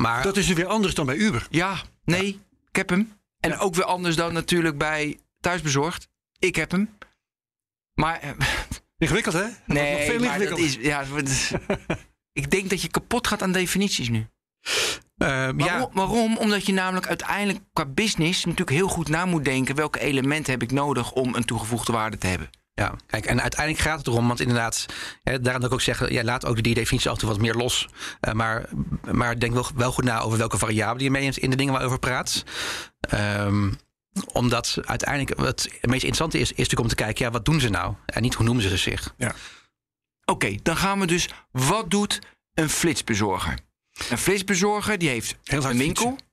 Maar 0.00 0.22
dat 0.22 0.36
is 0.36 0.48
weer 0.48 0.66
anders 0.66 0.94
dan 0.94 1.06
bij 1.06 1.16
Uber. 1.16 1.46
Ja, 1.50 1.80
nee, 2.04 2.26
ja. 2.26 2.38
ik 2.68 2.76
heb 2.76 2.88
hem. 2.88 3.12
En 3.40 3.50
ja. 3.50 3.58
ook 3.58 3.74
weer 3.74 3.84
anders 3.84 4.16
dan 4.16 4.32
natuurlijk 4.32 4.78
bij 4.78 5.18
Thuisbezorgd. 5.40 6.08
Ik 6.38 6.56
heb 6.56 6.70
hem. 6.70 6.96
Maar. 7.94 8.20
Ingewikkeld, 8.98 9.34
hè? 9.34 9.46
Nee, 9.66 9.92
nog 9.92 10.04
veel 10.04 10.18
maar 10.18 10.38
dat 10.38 10.58
is. 10.58 10.74
Ja, 10.74 11.04
Ik 12.32 12.50
denk 12.50 12.70
dat 12.70 12.82
je 12.82 12.88
kapot 12.88 13.26
gaat 13.26 13.42
aan 13.42 13.52
definities 13.52 14.08
nu. 14.08 14.18
Uh, 14.18 15.28
waarom? 15.28 15.58
ja. 15.58 15.88
waarom? 15.92 16.36
Omdat 16.36 16.66
je 16.66 16.72
namelijk 16.72 17.06
uiteindelijk 17.06 17.64
qua 17.72 17.86
business 17.86 18.44
natuurlijk 18.44 18.76
heel 18.76 18.88
goed 18.88 19.08
na 19.08 19.24
moet 19.24 19.44
denken... 19.44 19.74
welke 19.74 20.00
elementen 20.00 20.52
heb 20.52 20.62
ik 20.62 20.70
nodig 20.70 21.12
om 21.12 21.34
een 21.34 21.44
toegevoegde 21.44 21.92
waarde 21.92 22.18
te 22.18 22.26
hebben. 22.26 22.50
Ja, 22.78 22.94
kijk, 23.06 23.26
en 23.26 23.42
uiteindelijk 23.42 23.84
gaat 23.84 23.98
het 23.98 24.06
erom, 24.06 24.26
want 24.26 24.40
inderdaad, 24.40 24.86
hè, 25.22 25.40
daarom 25.40 25.62
dat 25.62 25.70
ik 25.70 25.76
ook 25.76 25.82
zeg, 25.82 26.10
ja, 26.10 26.24
laat 26.24 26.46
ook 26.46 26.62
die 26.62 26.74
definitie 26.74 27.08
af 27.08 27.14
en 27.14 27.20
toe 27.20 27.28
wat 27.28 27.38
meer 27.38 27.54
los. 27.54 27.88
Uh, 28.20 28.32
maar, 28.32 28.68
maar 29.12 29.38
denk 29.38 29.52
wel, 29.52 29.66
wel 29.74 29.92
goed 29.92 30.04
na 30.04 30.20
over 30.20 30.38
welke 30.38 30.58
variabelen 30.58 31.04
je 31.04 31.10
meeneemt 31.10 31.36
in 31.36 31.50
de 31.50 31.56
dingen 31.56 31.72
waarover 31.72 31.98
praat. 31.98 32.44
Um, 33.14 33.76
omdat 34.32 34.78
uiteindelijk 34.84 35.40
het 35.40 35.68
meest 35.80 35.82
interessante 35.82 36.38
is, 36.38 36.50
is 36.50 36.56
natuurlijk 36.56 36.80
om 36.80 36.88
te 36.88 36.94
kijken, 36.94 37.24
ja, 37.24 37.30
wat 37.30 37.44
doen 37.44 37.60
ze 37.60 37.68
nou? 37.68 37.94
En 38.06 38.22
niet 38.22 38.34
hoe 38.34 38.44
noemen 38.44 38.62
ze 38.62 38.76
zich. 38.76 39.14
Ja. 39.16 39.28
Oké, 39.28 40.32
okay, 40.32 40.60
dan 40.62 40.76
gaan 40.76 41.00
we 41.00 41.06
dus, 41.06 41.28
wat 41.50 41.90
doet 41.90 42.18
een 42.54 42.68
flitsbezorger? 42.68 43.58
Een 44.10 44.18
flitsbezorger 44.18 44.98
die 44.98 45.08
heeft 45.08 45.36
Heel 45.44 45.64
een 45.64 45.78
winkel. 45.78 46.08
Fietsen. 46.08 46.28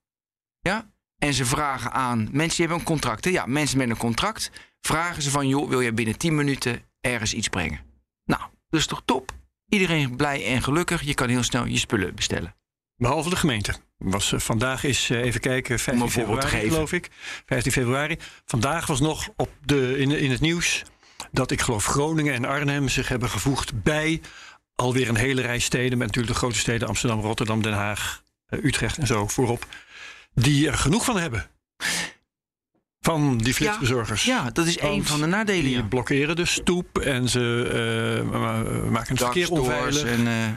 Ja, 0.60 0.92
en 1.18 1.34
ze 1.34 1.46
vragen 1.46 1.92
aan 1.92 2.18
mensen 2.18 2.58
die 2.58 2.68
hebben 2.68 2.78
een 2.78 2.84
contract. 2.84 3.26
Hè? 3.26 3.32
Ja, 3.32 3.46
mensen 3.46 3.78
met 3.78 3.90
een 3.90 3.98
contract 3.98 4.52
vragen 4.86 5.22
ze 5.22 5.30
van... 5.30 5.48
joh, 5.48 5.70
wil 5.70 5.82
je 5.82 5.94
binnen 5.94 6.18
10 6.18 6.36
minuten 6.36 6.82
ergens 7.02 7.34
iets 7.34 7.48
brengen? 7.48 7.80
Nou, 8.26 8.42
dat 8.70 8.80
is 8.80 8.88
toch 8.88 9.02
top? 9.06 9.32
Iedereen 9.70 10.16
blij 10.16 10.46
en 10.46 10.64
gelukkig. 10.64 11.02
Je 11.02 11.14
kan 11.14 11.30
heel 11.30 11.44
snel 11.44 11.66
je 11.66 11.78
spullen 11.78 12.16
bestellen. 12.16 12.56
Behalve 12.96 13.30
de 13.30 13.36
gemeente. 13.36 13.74
Was, 13.98 14.32
uh, 14.32 14.40
vandaag 14.40 14.84
is, 14.84 15.10
uh, 15.10 15.20
even 15.20 15.40
kijken, 15.40 15.80
15 15.80 16.10
februari 16.10 16.70
geloof 16.70 16.92
ik. 16.92 17.10
15 17.46 17.72
februari. 17.72 18.18
Vandaag 18.46 18.88
was 18.88 19.00
nog 19.00 19.30
op 19.36 19.50
de, 19.62 19.98
in, 19.98 20.12
in 20.12 20.32
het 20.32 20.42
nieuws... 20.42 20.84
dat 21.32 21.52
ik 21.52 21.62
geloof 21.62 21.86
Groningen 21.86 22.34
en 22.34 22.46
Arnhem 22.46 22.90
zich 22.90 23.08
hebben 23.08 23.30
gevoegd 23.30 23.84
bij... 23.84 24.22
alweer 24.76 25.10
een 25.10 25.16
hele 25.16 25.42
rij 25.42 25.60
steden... 25.60 25.98
met 25.98 26.08
natuurlijk 26.08 26.34
de 26.34 26.40
grote 26.40 26.60
steden 26.60 26.88
Amsterdam, 26.88 27.20
Rotterdam, 27.20 27.62
Den 27.62 27.74
Haag... 27.74 28.24
Uh, 28.50 28.64
Utrecht 28.64 28.98
en 28.98 29.08
zo 29.08 29.28
voorop... 29.28 29.66
die 30.34 30.68
er 30.68 30.78
genoeg 30.78 31.06
van 31.06 31.18
hebben. 31.18 31.50
Van 33.06 33.38
die 33.38 33.54
flitsbezorgers. 33.54 34.24
Ja, 34.24 34.44
ja 34.44 34.52
dat 34.52 34.68
is 34.68 34.80
een 34.80 35.06
van 35.06 35.20
de 35.20 35.26
nadelen. 35.26 35.64
Die 35.64 35.76
ja. 35.76 35.84
blokkeren 35.84 36.36
de 36.36 36.46
stoep 36.46 37.00
en 37.00 37.30
ze 37.30 38.24
uh, 38.24 38.90
maken 38.90 39.16
het 39.16 39.24
verkeer 39.24 39.52
onveilig. 39.52 40.04
En, 40.04 40.28
uh... 40.28 40.48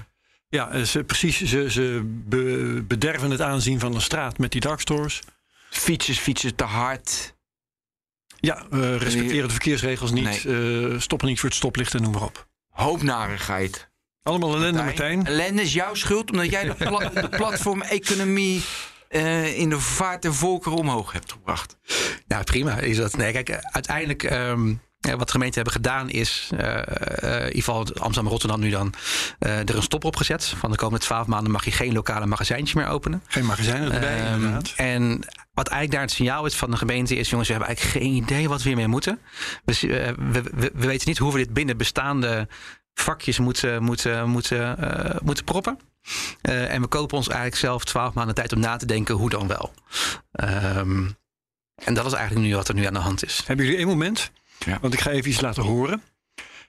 Ja, 0.48 0.84
ze, 0.84 1.04
precies. 1.04 1.42
Ze, 1.42 1.70
ze 1.70 2.02
be, 2.04 2.84
bederven 2.86 3.30
het 3.30 3.40
aanzien 3.40 3.80
van 3.80 3.92
de 3.92 4.00
straat 4.00 4.38
met 4.38 4.52
die 4.52 4.60
darkstores. 4.60 5.20
Fietsers 5.70 6.18
fietsen 6.18 6.54
te 6.54 6.64
hard. 6.64 7.34
Ja, 8.40 8.66
uh, 8.72 8.96
respecteren 8.96 9.46
de 9.46 9.54
verkeersregels 9.54 10.10
niet. 10.10 10.44
Nee. 10.44 11.00
stoppen 11.00 11.28
niet 11.28 11.40
voor 11.40 11.48
het 11.48 11.58
stoplicht 11.58 11.94
en 11.94 12.02
noem 12.02 12.12
maar 12.12 12.22
op. 12.22 12.48
Hoop 12.68 13.02
narigheid. 13.02 13.88
Allemaal 14.22 14.54
ellende, 14.54 14.82
Martijn. 14.82 15.26
Ellende 15.26 15.62
is 15.62 15.72
jouw 15.72 15.94
schuld, 15.94 16.30
omdat 16.30 16.50
jij 16.50 16.64
de, 16.64 16.74
pla 16.74 17.08
de 17.20 17.28
platform-economie 17.28 18.62
uh, 19.08 19.58
in 19.58 19.70
de 19.70 19.80
vaart 19.80 20.24
en 20.24 20.34
volkeren 20.34 20.78
omhoog 20.78 21.12
hebt 21.12 21.32
gebracht. 21.32 21.76
Nou, 22.26 22.44
prima 22.44 22.78
is 22.78 22.96
dat. 22.96 23.16
Nee, 23.16 23.32
kijk, 23.32 23.50
uiteindelijk. 23.50 24.22
Um, 24.22 24.80
wat 25.00 25.26
de 25.26 25.32
gemeenten 25.32 25.62
hebben 25.62 25.72
gedaan 25.72 26.10
is, 26.10 26.50
uh, 26.54 26.60
uh, 26.60 26.74
in 27.40 27.46
ieder 27.46 27.52
geval 27.52 27.78
Amsterdam 27.78 28.24
en 28.24 28.30
Rotterdam 28.30 28.60
nu 28.60 28.70
dan, 28.70 28.94
er 29.38 29.76
een 29.76 29.82
stop 29.82 30.04
op 30.04 30.16
gezet. 30.16 30.44
Van 30.44 30.70
de 30.70 30.76
komende 30.76 31.04
twaalf 31.04 31.26
maanden 31.26 31.52
mag 31.52 31.64
je 31.64 31.70
geen 31.70 31.92
lokale 31.92 32.26
magazijntjes 32.26 32.74
meer 32.74 32.86
openen. 32.86 33.22
Geen 33.26 33.46
magazijnen 33.46 33.92
erbij, 33.92 34.32
inderdaad. 34.32 34.72
En 34.76 35.20
wat 35.54 35.68
eigenlijk 35.68 35.90
daar 35.90 36.00
het 36.00 36.10
signaal 36.10 36.46
is 36.46 36.54
van 36.54 36.70
de 36.70 36.76
gemeente 36.76 37.16
is... 37.16 37.30
jongens, 37.30 37.48
we 37.48 37.54
hebben 37.54 37.76
eigenlijk 37.76 38.04
geen 38.04 38.14
idee 38.14 38.48
wat 38.48 38.62
we 38.62 38.68
hiermee 38.68 38.88
moeten. 38.88 39.18
Dus, 39.64 39.80
we, 39.80 40.14
we, 40.32 40.42
we, 40.74 40.86
weten 40.86 41.08
niet 41.08 41.18
hoe 41.18 41.32
we 41.32 41.38
dit 41.38 41.52
binnen 41.52 41.76
bestaande 41.76 42.48
vakjes 42.94 43.38
moeten, 43.38 43.82
moeten, 43.82 44.28
moeten, 44.28 44.78
moeten 45.22 45.44
proppen. 45.44 45.78
Uh, 46.42 46.74
en 46.74 46.80
we 46.80 46.86
kopen 46.86 47.16
ons 47.16 47.28
eigenlijk 47.28 47.60
zelf 47.60 47.84
twaalf 47.84 48.14
maanden 48.14 48.34
tijd 48.34 48.52
om 48.52 48.60
na 48.60 48.76
te 48.76 48.86
denken 48.86 49.14
hoe 49.14 49.30
dan 49.30 49.46
wel. 49.46 49.74
Um, 50.76 51.16
en 51.74 51.94
dat 51.94 52.06
is 52.06 52.12
eigenlijk 52.12 52.46
nu 52.46 52.54
wat 52.54 52.68
er 52.68 52.74
nu 52.74 52.84
aan 52.84 52.92
de 52.92 52.98
hand 52.98 53.24
is. 53.24 53.42
Hebben 53.46 53.64
jullie 53.64 53.80
één 53.80 53.88
moment? 53.88 54.30
Ja. 54.58 54.78
Want 54.80 54.94
ik 54.94 55.00
ga 55.00 55.10
even 55.10 55.30
iets 55.30 55.40
laten 55.40 55.62
horen. 55.62 56.02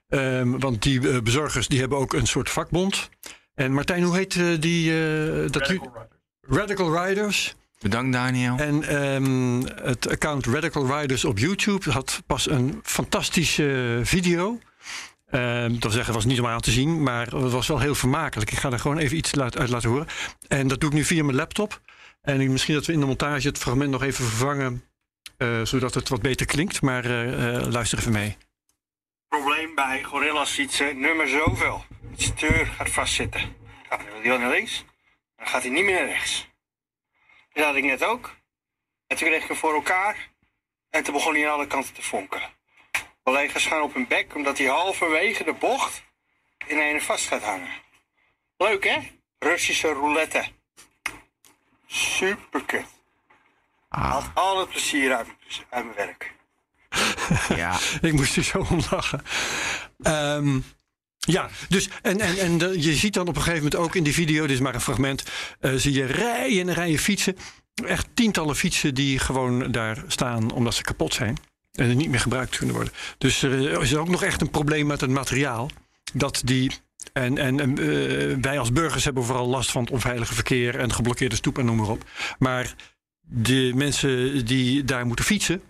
Um, 0.07 0.59
want 0.59 0.81
die 0.81 1.01
uh, 1.01 1.21
bezorgers 1.21 1.67
die 1.67 1.79
hebben 1.79 1.97
ook 1.97 2.13
een 2.13 2.27
soort 2.27 2.49
vakbond. 2.49 3.09
En 3.53 3.73
Martijn, 3.73 4.03
hoe 4.03 4.15
heet 4.15 4.35
uh, 4.35 4.59
die? 4.59 4.91
dat 5.49 5.67
Radical 5.67 5.91
Riders. 5.93 6.57
Radical 6.57 7.05
Riders. 7.05 7.55
Bedankt 7.79 8.13
Daniel. 8.13 8.57
En 8.57 9.03
um, 9.03 9.65
het 9.65 10.09
account 10.09 10.45
Radical 10.45 10.99
Riders 10.99 11.25
op 11.25 11.37
YouTube 11.37 11.91
had 11.91 12.21
pas 12.25 12.49
een 12.49 12.79
fantastische 12.83 13.99
video. 14.03 14.59
Uh, 15.31 15.61
dat 15.61 15.81
wil 15.81 15.91
zeggen, 15.91 16.13
was 16.13 16.25
niet 16.25 16.39
om 16.39 16.47
aan 16.47 16.61
te 16.61 16.71
zien, 16.71 17.03
maar 17.03 17.27
het 17.27 17.51
was 17.51 17.67
wel 17.67 17.79
heel 17.79 17.95
vermakelijk. 17.95 18.51
Ik 18.51 18.57
ga 18.57 18.71
er 18.71 18.79
gewoon 18.79 18.97
even 18.97 19.17
iets 19.17 19.39
uit 19.39 19.69
laten 19.69 19.89
horen. 19.89 20.07
En 20.47 20.67
dat 20.67 20.79
doe 20.79 20.89
ik 20.89 20.95
nu 20.95 21.03
via 21.03 21.23
mijn 21.23 21.35
laptop. 21.35 21.81
En 22.21 22.51
misschien 22.51 22.73
dat 22.73 22.85
we 22.85 22.93
in 22.93 22.99
de 22.99 23.05
montage 23.05 23.47
het 23.47 23.57
fragment 23.57 23.91
nog 23.91 24.03
even 24.03 24.25
vervangen, 24.25 24.83
uh, 25.37 25.61
zodat 25.63 25.93
het 25.93 26.09
wat 26.09 26.21
beter 26.21 26.45
klinkt. 26.45 26.81
Maar 26.81 27.05
uh, 27.05 27.65
luister 27.67 27.97
even 27.97 28.11
mee. 28.11 28.37
Probleem 29.27 29.75
bij 29.75 30.03
gorilla's 30.03 30.51
fietsen, 30.51 30.99
nummer 30.99 31.27
zoveel. 31.27 31.85
Het 32.11 32.21
stuur 32.21 32.65
gaat 32.65 32.89
vastzitten. 32.89 33.41
Dan 33.89 33.99
wil 34.21 34.31
hij 34.31 34.37
naar 34.37 34.51
links, 34.51 34.85
dan 35.35 35.47
gaat 35.47 35.61
hij 35.61 35.71
niet 35.71 35.83
meer 35.83 35.99
naar 35.99 36.09
rechts. 36.09 36.49
Dat 37.53 37.65
had 37.65 37.75
ik 37.75 37.83
net 37.83 38.03
ook. 38.03 38.35
En 39.07 39.17
toen 39.17 39.27
kreeg 39.27 39.41
ik 39.41 39.47
hem 39.47 39.57
voor 39.57 39.73
elkaar. 39.73 40.29
En 40.89 41.03
toen 41.03 41.13
begon 41.13 41.33
hij 41.33 41.47
aan 41.47 41.53
alle 41.53 41.67
kanten 41.67 41.93
te 41.93 42.01
fonkelen. 42.01 42.49
Collega's 43.29 43.65
gaan 43.65 43.81
op 43.81 43.93
hun 43.93 44.07
bek 44.07 44.35
omdat 44.35 44.57
hij 44.57 44.67
halverwege 44.67 45.43
de 45.43 45.53
bocht 45.59 46.03
in 46.67 46.77
een 46.77 47.01
vast 47.01 47.27
gaat 47.27 47.43
hangen. 47.43 47.69
Leuk 48.57 48.83
hè? 48.83 48.97
Russische 49.39 49.87
roulette. 49.87 50.43
Super 51.87 52.63
kut. 52.65 52.85
Ah. 53.89 54.01
Haalt 54.01 54.25
al 54.33 54.59
het 54.59 54.69
plezier 54.69 55.15
uit, 55.15 55.27
uit 55.69 55.85
mijn 55.85 55.95
werk. 55.95 56.33
Ja. 57.61 57.79
ik 58.09 58.13
moest 58.13 58.35
er 58.35 58.43
zo 58.43 58.65
om 58.69 58.81
lachen. 58.91 59.23
Um, 59.97 60.63
ja, 61.17 61.49
dus 61.67 61.89
en, 62.01 62.19
en, 62.19 62.37
en 62.37 62.57
de, 62.57 62.81
je 62.81 62.95
ziet 62.95 63.13
dan 63.13 63.27
op 63.27 63.35
een 63.35 63.41
gegeven 63.41 63.63
moment 63.63 63.81
ook 63.81 63.95
in 63.95 64.03
die 64.03 64.13
video, 64.13 64.41
dit 64.41 64.51
is 64.55 64.59
maar 64.59 64.73
een 64.73 64.81
fragment, 64.81 65.23
uh, 65.61 65.73
zie 65.75 65.93
je 65.93 66.05
rijen 66.05 66.67
en 66.67 66.73
rijen 66.73 66.99
fietsen. 66.99 67.37
Echt 67.85 68.07
tientallen 68.13 68.55
fietsen 68.55 68.93
die 68.93 69.19
gewoon 69.19 69.71
daar 69.71 70.03
staan 70.07 70.51
omdat 70.51 70.73
ze 70.73 70.83
kapot 70.83 71.13
zijn. 71.13 71.48
En 71.79 71.97
niet 71.97 72.09
meer 72.09 72.19
gebruikt 72.19 72.57
kunnen 72.57 72.75
worden. 72.75 72.93
Dus 73.17 73.41
er 73.41 73.81
is 73.81 73.95
ook 73.95 74.09
nog 74.09 74.23
echt 74.23 74.41
een 74.41 74.49
probleem 74.49 74.87
met 74.87 75.01
het 75.01 75.09
materiaal. 75.09 75.69
Dat 76.13 76.41
die. 76.45 76.71
En, 77.13 77.37
en, 77.37 77.81
uh, 77.81 78.37
wij 78.41 78.59
als 78.59 78.71
burgers 78.71 79.03
hebben 79.03 79.23
vooral 79.23 79.47
last 79.47 79.71
van 79.71 79.81
het 79.81 79.91
onveilige 79.91 80.33
verkeer 80.33 80.75
en 80.75 80.93
geblokkeerde 80.93 81.35
stoep 81.35 81.57
en 81.57 81.65
noem 81.65 81.75
maar 81.77 81.89
op. 81.89 82.03
Maar 82.39 82.75
de 83.21 83.71
mensen 83.75 84.45
die 84.45 84.83
daar 84.83 85.05
moeten 85.05 85.25
fietsen, 85.25 85.61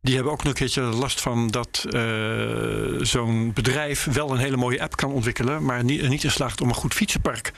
die 0.00 0.14
hebben 0.14 0.32
ook 0.32 0.38
nog 0.38 0.46
een 0.46 0.58
keertje 0.58 0.82
last 0.82 1.20
van 1.20 1.50
dat 1.50 1.84
uh, 1.90 3.00
zo'n 3.00 3.52
bedrijf 3.52 4.04
wel 4.04 4.30
een 4.30 4.38
hele 4.38 4.56
mooie 4.56 4.82
app 4.82 4.96
kan 4.96 5.12
ontwikkelen, 5.12 5.64
maar 5.64 5.84
niet, 5.84 6.08
niet 6.08 6.24
in 6.24 6.30
slaagt 6.30 6.60
om 6.60 6.68
een 6.68 6.74
goed 6.74 6.94
fietsenpark 6.94 7.52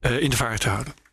in 0.00 0.30
de 0.30 0.36
vaart 0.36 0.60
te 0.60 0.68
houden. 0.68 1.03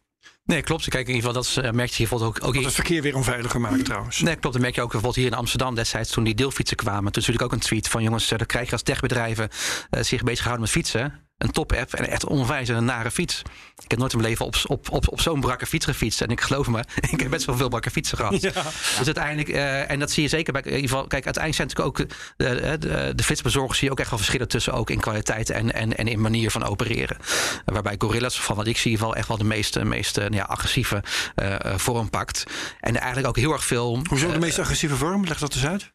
Nee, 0.44 0.62
klopt. 0.62 0.90
Kijk, 0.90 1.08
in 1.08 1.16
ieder 1.16 1.30
geval, 1.30 1.44
dat 1.44 1.66
uh, 1.66 1.72
merk 1.72 1.90
je 1.90 1.98
bijvoorbeeld 1.98 2.38
ook... 2.38 2.48
ook 2.48 2.54
dat 2.54 2.64
het 2.64 2.74
verkeer 2.74 3.02
weer 3.02 3.16
onveiliger 3.16 3.62
maken 3.62 3.84
trouwens. 3.84 4.22
Nee, 4.22 4.36
klopt. 4.36 4.54
Dat 4.54 4.62
merk 4.62 4.76
je 4.76 4.82
ook 4.82 4.92
bijvoorbeeld 4.92 5.24
hier 5.24 5.32
in 5.32 5.38
Amsterdam 5.38 5.76
destijds 5.76 6.12
toen 6.12 6.24
die 6.24 6.36
deelfietsen 6.36 6.78
kwamen. 6.78 7.12
Toen 7.12 7.12
natuurlijk 7.22 7.44
ook 7.44 7.52
een 7.52 7.60
tweet 7.60 7.88
van 7.88 8.04
jongens, 8.04 8.32
uh, 8.32 8.38
dat 8.38 8.48
krijg 8.48 8.66
je 8.66 8.72
als 8.72 8.82
techbedrijven 8.82 9.50
uh, 9.92 10.04
zich 10.04 10.24
bezighouden 10.24 10.62
met 10.62 10.72
fietsen. 10.72 11.31
Een 11.42 11.52
top-app 11.52 11.94
en 11.94 12.10
echt 12.10 12.26
onwijs 12.26 12.68
een 12.68 12.86
nare 12.86 13.12
fiets. 13.12 13.42
Ik 13.84 13.92
heb 13.92 14.00
nooit 14.00 14.12
in 14.14 14.18
mijn 14.18 14.30
leven 14.30 14.46
op, 14.46 14.56
op, 14.66 14.92
op, 14.92 15.08
op 15.08 15.22
zo'n 15.22 15.40
brakke 15.40 15.66
fiets 15.66 15.86
gefietst. 15.86 16.22
En 16.22 16.30
ik 16.30 16.42
geloof 16.42 16.68
me, 16.68 16.84
ik 17.12 17.20
heb 17.20 17.30
best 17.30 17.46
wel 17.46 17.58
veel 17.58 17.70
brakke 17.70 17.92
fietsen 17.92 18.18
gehad. 18.18 18.42
Ja. 18.42 18.52
Dus 18.98 19.06
uiteindelijk, 19.06 19.50
uh, 19.50 19.92
en 19.92 20.00
dat 20.00 20.12
zie 20.12 20.24
je 20.24 20.30
zeker 20.30 20.54
bij, 20.54 20.62
in 20.62 20.72
ieder 20.72 20.90
geval, 20.90 21.08
kijk, 21.08 21.26
uiteindelijk 21.26 21.72
zijn 21.74 21.88
natuurlijk 21.88 22.12
ook 22.12 22.18
de, 22.38 22.78
de, 22.78 23.16
de 23.16 23.24
flitsbezorgers 23.24 23.78
zie 23.78 23.88
je 23.88 23.94
ook 23.94 24.00
echt 24.00 24.10
wel 24.10 24.20
verschillen 24.20 24.48
tussen 24.48 24.74
ook 24.74 24.90
in 24.90 25.00
kwaliteit 25.00 25.50
en, 25.50 25.74
en, 25.74 25.98
en 25.98 26.08
in 26.08 26.22
manier 26.22 26.52
van 26.52 26.64
opereren. 26.64 27.18
Uh, 27.20 27.26
waarbij 27.66 27.96
Gorillas, 27.98 28.42
van 28.42 28.56
wat 28.56 28.68
ik 28.68 28.78
zie, 28.78 29.00
wel 29.00 29.16
echt 29.16 29.28
wel 29.28 29.38
de 29.38 29.44
meest, 29.44 29.84
meest 29.84 30.18
uh, 30.18 30.26
ja, 30.30 30.44
agressieve 30.44 31.04
uh, 31.36 31.56
vorm 31.76 32.10
pakt. 32.10 32.44
En 32.80 32.98
eigenlijk 32.98 33.28
ook 33.28 33.38
heel 33.38 33.52
erg 33.52 33.66
veel. 33.66 34.02
Hoezo 34.10 34.32
de 34.32 34.40
meest 34.40 34.60
agressieve 34.60 34.96
vorm? 34.96 35.26
Leg 35.26 35.40
dat 35.40 35.56
eens 35.56 35.66
uit. 35.66 35.92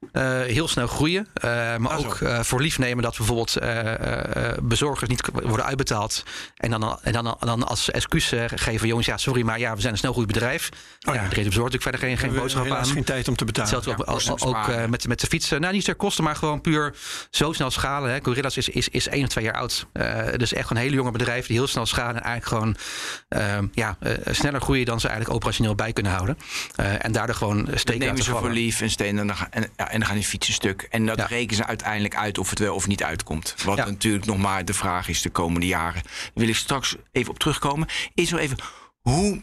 heel 0.52 0.68
snel 0.68 0.86
groeien, 0.86 1.26
maar 1.42 1.88
ah, 1.88 1.98
ook 1.98 2.18
voor 2.40 2.60
lief 2.60 2.78
nemen 2.78 3.02
dat 3.02 3.16
bijvoorbeeld 3.16 3.56
bezorgers 4.62 5.08
niet 5.08 5.22
worden 5.42 5.66
uitbetaald. 5.66 6.24
En 6.56 6.70
dan, 6.70 6.98
en 7.02 7.12
dan, 7.12 7.36
dan 7.38 7.66
als 7.66 7.90
excuus 7.90 8.32
geven, 8.54 8.88
jongens, 8.88 9.06
ja, 9.06 9.16
sorry, 9.16 9.42
maar 9.42 9.58
ja, 9.58 9.74
we 9.74 9.80
zijn 9.80 9.92
een 9.92 9.98
snel 9.98 10.14
bedrijf. 10.24 10.68
Oh, 11.08 11.14
ja, 11.14 11.22
ja. 11.22 11.28
de 11.28 11.34
reden 11.34 11.50
bezorgt 11.50 11.72
natuurlijk 11.72 11.82
verder 11.82 12.00
geen, 12.00 12.30
geen 12.30 12.40
boodschap 12.40 12.70
aan. 12.70 12.86
geen 12.86 13.04
tijd 13.04 13.28
om 13.28 13.36
te 13.36 13.44
betalen. 13.44 13.74
Hetzelfde 13.74 14.04
ja, 14.04 14.32
ook, 14.32 14.46
ook 14.46 14.68
uh, 14.68 14.84
met, 14.84 15.08
met 15.08 15.20
de 15.20 15.26
fietsen. 15.26 15.60
Nou, 15.60 15.72
niet 15.72 15.84
ter 15.84 15.94
kosten, 15.94 16.24
maar 16.24 16.36
gewoon 16.36 16.60
puur 16.60 16.94
zo 17.30 17.52
snel 17.52 17.70
schalen. 17.70 18.10
Hè. 18.10 18.18
Gorillas 18.22 18.56
is, 18.56 18.68
is, 18.68 18.88
is 18.88 19.08
één 19.08 19.22
of 19.22 19.28
twee 19.28 19.44
jaar 19.44 19.54
oud. 19.54 19.86
Uh, 19.92 20.22
dus 20.36 20.52
echt 20.52 20.70
een 20.70 20.76
hele 20.76 20.94
jonge 20.94 21.10
bedrijf 21.10 21.46
die 21.46 21.56
heel 21.56 21.66
snel 21.66 21.86
schalen 21.86 22.16
en 22.16 22.22
eigenlijk 22.22 22.46
gewoon 22.46 22.76
uh, 23.62 23.68
ja, 23.72 23.96
sneller 24.30 24.60
groeien 24.60 24.84
dan 24.84 25.00
ze 25.00 25.06
eigenlijk 25.06 25.36
operationeel 25.36 25.74
bij 25.74 25.92
kunnen 25.92 26.12
houden. 26.12 26.38
en 26.76 27.12
daardoor 27.12 27.34
gewoon 27.34 27.68
steken 27.74 28.06
nemen 28.06 28.22
ze 28.22 28.30
voor 28.30 28.50
lief 28.50 28.80
en 28.80 28.90
stenen 28.90 29.20
en 29.20 29.26
dan, 29.26 29.36
gaan, 29.36 29.50
en, 29.50 29.68
ja, 29.76 29.90
en 29.90 29.98
dan 29.98 30.08
gaan 30.08 30.16
die 30.16 30.24
fietsen 30.24 30.54
stuk. 30.54 30.86
En 30.90 31.06
dat 31.06 31.16
ja. 31.16 31.26
rekenen 31.26 31.56
ze 31.56 31.66
uiteindelijk 31.66 32.16
uit 32.16 32.38
of 32.38 32.50
het 32.50 32.58
wel 32.58 32.74
of 32.74 32.86
niet 32.86 33.02
uitkomt. 33.02 33.54
Wat 33.64 33.76
natuurlijk 33.76 34.26
nog 34.26 34.38
maar 34.38 34.64
de 34.64 34.74
vraag 34.74 35.08
is 35.08 35.22
de 35.26 35.32
komende 35.32 35.66
jaren. 35.66 36.02
Wil 36.34 36.48
ik 36.48 36.56
straks 36.56 36.96
even 37.12 37.30
op 37.30 37.38
terugkomen. 37.38 37.88
Is 38.14 38.30
nog 38.30 38.40
even, 38.40 38.58
hoe, 39.00 39.42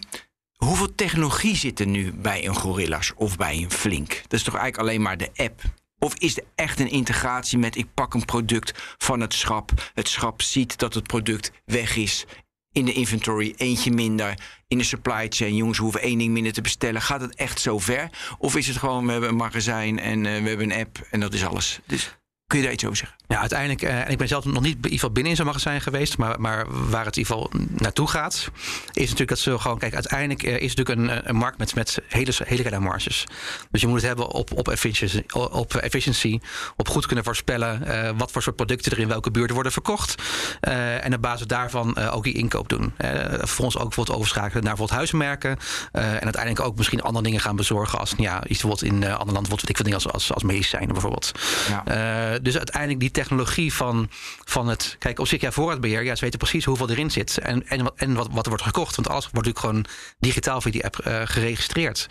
hoeveel 0.55 0.95
technologie 0.95 1.55
zit 1.55 1.79
er 1.79 1.87
nu 1.87 2.13
bij 2.13 2.47
een 2.47 2.55
Gorillas 2.55 3.13
of 3.15 3.37
bij 3.37 3.57
een 3.57 3.71
Flink? 3.71 4.09
Dat 4.21 4.33
is 4.33 4.43
toch 4.43 4.55
eigenlijk 4.55 4.77
alleen 4.77 5.01
maar 5.01 5.17
de 5.17 5.29
app? 5.35 5.61
Of 5.99 6.13
is 6.15 6.37
er 6.37 6.43
echt 6.55 6.79
een 6.79 6.89
integratie 6.89 7.57
met 7.57 7.75
ik 7.75 7.93
pak 7.93 8.13
een 8.13 8.25
product 8.25 8.71
van 8.97 9.19
het 9.19 9.33
schap. 9.33 9.91
Het 9.93 10.07
schap 10.07 10.41
ziet 10.41 10.77
dat 10.77 10.93
het 10.93 11.07
product 11.07 11.51
weg 11.65 11.95
is. 11.95 12.25
In 12.71 12.85
de 12.85 12.93
inventory 12.93 13.53
eentje 13.57 13.91
minder. 13.91 14.39
In 14.67 14.77
de 14.77 14.83
supply 14.83 15.25
chain, 15.29 15.55
jongens, 15.55 15.77
hoeven 15.77 16.01
één 16.01 16.17
ding 16.17 16.31
minder 16.31 16.53
te 16.53 16.61
bestellen. 16.61 17.01
Gaat 17.01 17.21
het 17.21 17.35
echt 17.35 17.59
zo 17.59 17.79
ver? 17.79 18.09
Of 18.37 18.55
is 18.55 18.67
het 18.67 18.77
gewoon, 18.77 19.05
we 19.05 19.11
hebben 19.11 19.29
een 19.29 19.35
magazijn 19.35 19.99
en 19.99 20.17
uh, 20.17 20.41
we 20.41 20.49
hebben 20.49 20.71
een 20.71 20.79
app 20.79 21.07
en 21.11 21.19
dat 21.19 21.33
is 21.33 21.45
alles? 21.45 21.79
Dus 21.85 22.17
kun 22.47 22.57
je 22.57 22.63
daar 22.63 22.73
iets 22.73 22.85
over 22.85 22.97
zeggen? 22.97 23.17
Ja, 23.33 23.39
uiteindelijk, 23.39 23.81
uh, 23.81 23.99
en 23.99 24.07
ik 24.07 24.17
ben 24.17 24.27
zelf 24.27 24.45
nog 24.45 24.61
niet 24.61 24.75
in 24.75 24.75
ieder 24.75 24.91
geval 24.91 25.11
binnen 25.11 25.31
in 25.31 25.37
zo'n 25.37 25.45
magazijn 25.45 25.81
geweest, 25.81 26.17
maar, 26.17 26.41
maar 26.41 26.65
waar 26.89 27.05
het 27.05 27.17
in 27.17 27.21
ieder 27.21 27.35
geval 27.35 27.51
naartoe 27.69 28.07
gaat, 28.07 28.49
is 28.91 29.01
natuurlijk 29.01 29.29
dat 29.29 29.39
ze 29.39 29.59
gewoon, 29.59 29.77
kijk, 29.77 29.93
uiteindelijk 29.93 30.43
uh, 30.43 30.55
is 30.61 30.69
het 30.69 30.77
natuurlijk 30.77 31.11
een, 31.19 31.29
een 31.29 31.35
markt 31.35 31.57
met, 31.57 31.75
met 31.75 31.99
hele, 32.07 32.31
hele 32.45 32.61
kleine 32.61 32.85
marges. 32.85 33.25
Dus 33.71 33.81
je 33.81 33.87
moet 33.87 33.95
het 33.95 34.05
hebben 34.05 34.27
op, 34.27 34.51
op, 34.51 34.67
efficiency, 34.67 35.23
op 35.33 35.75
efficiency, 35.75 36.39
op 36.75 36.89
goed 36.89 37.05
kunnen 37.05 37.23
voorspellen 37.23 37.81
uh, 37.87 38.09
wat 38.17 38.31
voor 38.31 38.41
soort 38.41 38.55
producten 38.55 38.91
er 38.91 38.99
in 38.99 39.07
welke 39.07 39.31
buurten 39.31 39.53
worden 39.53 39.71
verkocht. 39.71 40.15
en 40.59 41.13
op 41.13 41.21
basis 41.21 41.47
daarvan 41.47 41.97
ook 41.97 42.23
die 42.23 42.33
inkoop 42.33 42.69
doen. 42.69 42.93
vervolgens 42.97 43.77
ook 43.77 43.83
bijvoorbeeld 43.83 44.17
overschakelen 44.17 44.63
naar 44.63 44.75
bijvoorbeeld 44.75 44.97
huismerken. 44.97 45.57
en 45.91 46.23
uiteindelijk 46.23 46.65
ook 46.65 46.77
misschien 46.77 47.01
andere 47.01 47.23
dingen 47.23 47.39
gaan 47.39 47.55
bezorgen 47.55 47.99
als 47.99 48.13
ja, 48.17 48.47
iets 48.47 48.61
bijvoorbeeld 48.61 48.83
in 48.83 48.93
ander 48.93 49.33
land, 49.33 49.33
bijvoorbeeld 49.33 49.69
ik 49.69 49.75
vind 49.75 49.87
dingen 49.87 50.03
als, 50.03 50.11
als, 50.13 50.33
als 50.33 50.43
medicijnen 50.43 50.91
bijvoorbeeld. 50.91 51.31
Ja. 51.69 52.39
dus 52.39 52.57
uiteindelijk 52.57 52.99
die 52.99 53.11
technologie 53.23 53.73
van, 53.73 54.09
van 54.45 54.67
het. 54.67 54.95
Kijk, 54.99 55.19
op 55.19 55.27
zich, 55.27 55.41
ja, 55.41 55.51
voorraadbeheer, 55.51 56.03
ja, 56.03 56.15
ze 56.15 56.23
weten 56.23 56.39
precies 56.39 56.65
hoeveel 56.65 56.89
erin 56.89 57.11
zit 57.11 57.37
en, 57.37 57.67
en, 57.67 57.91
en 57.95 58.13
wat, 58.13 58.27
wat 58.31 58.43
er 58.43 58.49
wordt 58.49 58.63
gekocht. 58.63 58.95
Want 58.95 59.07
alles 59.07 59.29
wordt 59.31 59.47
natuurlijk 59.47 59.65
gewoon 59.65 59.85
digitaal 60.19 60.61
via 60.61 60.71
die 60.71 60.85
app 60.85 61.05
uh, 61.07 61.21
geregistreerd. 61.23 62.07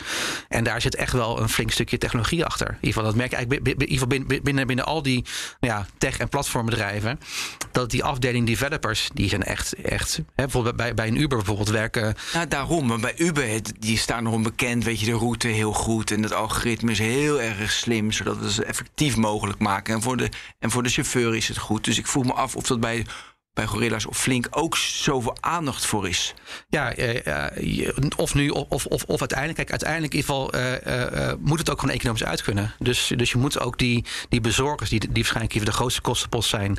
En 0.49 0.63
daar 0.63 0.81
zit 0.81 0.95
echt 0.95 1.13
wel 1.13 1.41
een 1.41 1.49
flink 1.49 1.71
stukje 1.71 1.97
technologie 1.97 2.45
achter. 2.45 2.67
In 2.67 2.73
ieder 2.73 2.87
geval, 2.87 3.03
dat 3.03 3.15
merk 3.15 3.31
ik 3.31 3.37
eigenlijk 3.37 3.67
in 4.07 4.41
binnen, 4.43 4.67
binnen, 4.67 4.85
al 4.85 5.01
die 5.01 5.25
ja, 5.59 5.87
tech- 5.97 6.17
en 6.17 6.29
platformbedrijven. 6.29 7.19
Dat 7.71 7.91
die 7.91 8.03
afdeling 8.03 8.47
developers, 8.47 9.09
die 9.13 9.29
zijn 9.29 9.43
echt, 9.43 9.73
echt 9.73 10.15
hè, 10.15 10.23
bijvoorbeeld 10.35 10.75
bij, 10.75 10.93
bij 10.93 11.07
een 11.07 11.21
Uber 11.21 11.37
bijvoorbeeld 11.37 11.69
werken. 11.69 12.15
Nou, 12.33 12.47
daarom. 12.47 12.87
Maar 12.87 12.99
bij 12.99 13.13
Uber, 13.17 13.61
die 13.79 13.97
staan 13.97 14.23
nog 14.23 14.33
onbekend, 14.33 14.83
weet 14.83 14.99
je, 14.99 15.05
de 15.05 15.11
route 15.11 15.47
heel 15.47 15.73
goed. 15.73 16.11
En 16.11 16.23
het 16.23 16.33
algoritme 16.33 16.91
is 16.91 16.99
heel 16.99 17.41
erg 17.41 17.71
slim, 17.71 18.11
zodat 18.11 18.37
we 18.37 18.45
het 18.45 18.63
effectief 18.63 19.15
mogelijk 19.15 19.59
maken. 19.59 19.93
En 19.93 20.01
voor 20.01 20.17
de, 20.17 20.29
en 20.59 20.71
voor 20.71 20.83
de 20.83 20.89
chauffeur 20.93 21.35
is 21.35 21.47
het 21.47 21.57
goed. 21.57 21.83
Dus 21.83 21.97
ik 21.97 22.07
vroeg 22.07 22.25
me 22.25 22.33
af 22.33 22.55
of 22.55 22.67
dat 22.67 22.79
bij 22.79 23.05
bij 23.53 23.65
Gorilla's 23.65 24.05
of 24.05 24.17
Flink 24.17 24.47
ook 24.49 24.77
zoveel 24.77 25.37
aandacht 25.39 25.85
voor 25.85 26.07
is. 26.07 26.33
Ja, 26.69 26.97
uh, 26.97 27.89
of 28.15 28.33
nu 28.33 28.49
of, 28.49 28.85
of, 28.85 29.03
of 29.03 29.19
uiteindelijk. 29.19 29.57
Kijk, 29.57 29.69
uiteindelijk 29.69 30.13
in 30.13 30.19
ieder 30.19 30.35
geval 30.35 30.55
uh, 30.55 31.33
moet 31.39 31.59
het 31.59 31.69
ook 31.69 31.79
gewoon 31.79 31.95
economisch 31.95 32.23
uit 32.23 32.41
kunnen. 32.41 32.73
Dus, 32.79 33.11
dus 33.15 33.31
je 33.31 33.37
moet 33.37 33.59
ook 33.59 33.77
die, 33.77 34.05
die 34.29 34.41
bezorgers, 34.41 34.89
die, 34.89 34.99
die 34.99 35.09
waarschijnlijk 35.13 35.65
de 35.65 35.71
grootste 35.71 36.01
kostenpost 36.01 36.49
zijn 36.49 36.77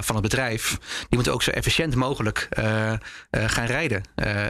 van 0.00 0.14
het 0.14 0.22
bedrijf, 0.22 0.68
die 0.80 1.06
moeten 1.08 1.32
ook 1.32 1.42
zo 1.42 1.50
efficiënt 1.50 1.94
mogelijk 1.94 2.48
gaan 3.30 3.66
rijden. 3.66 4.02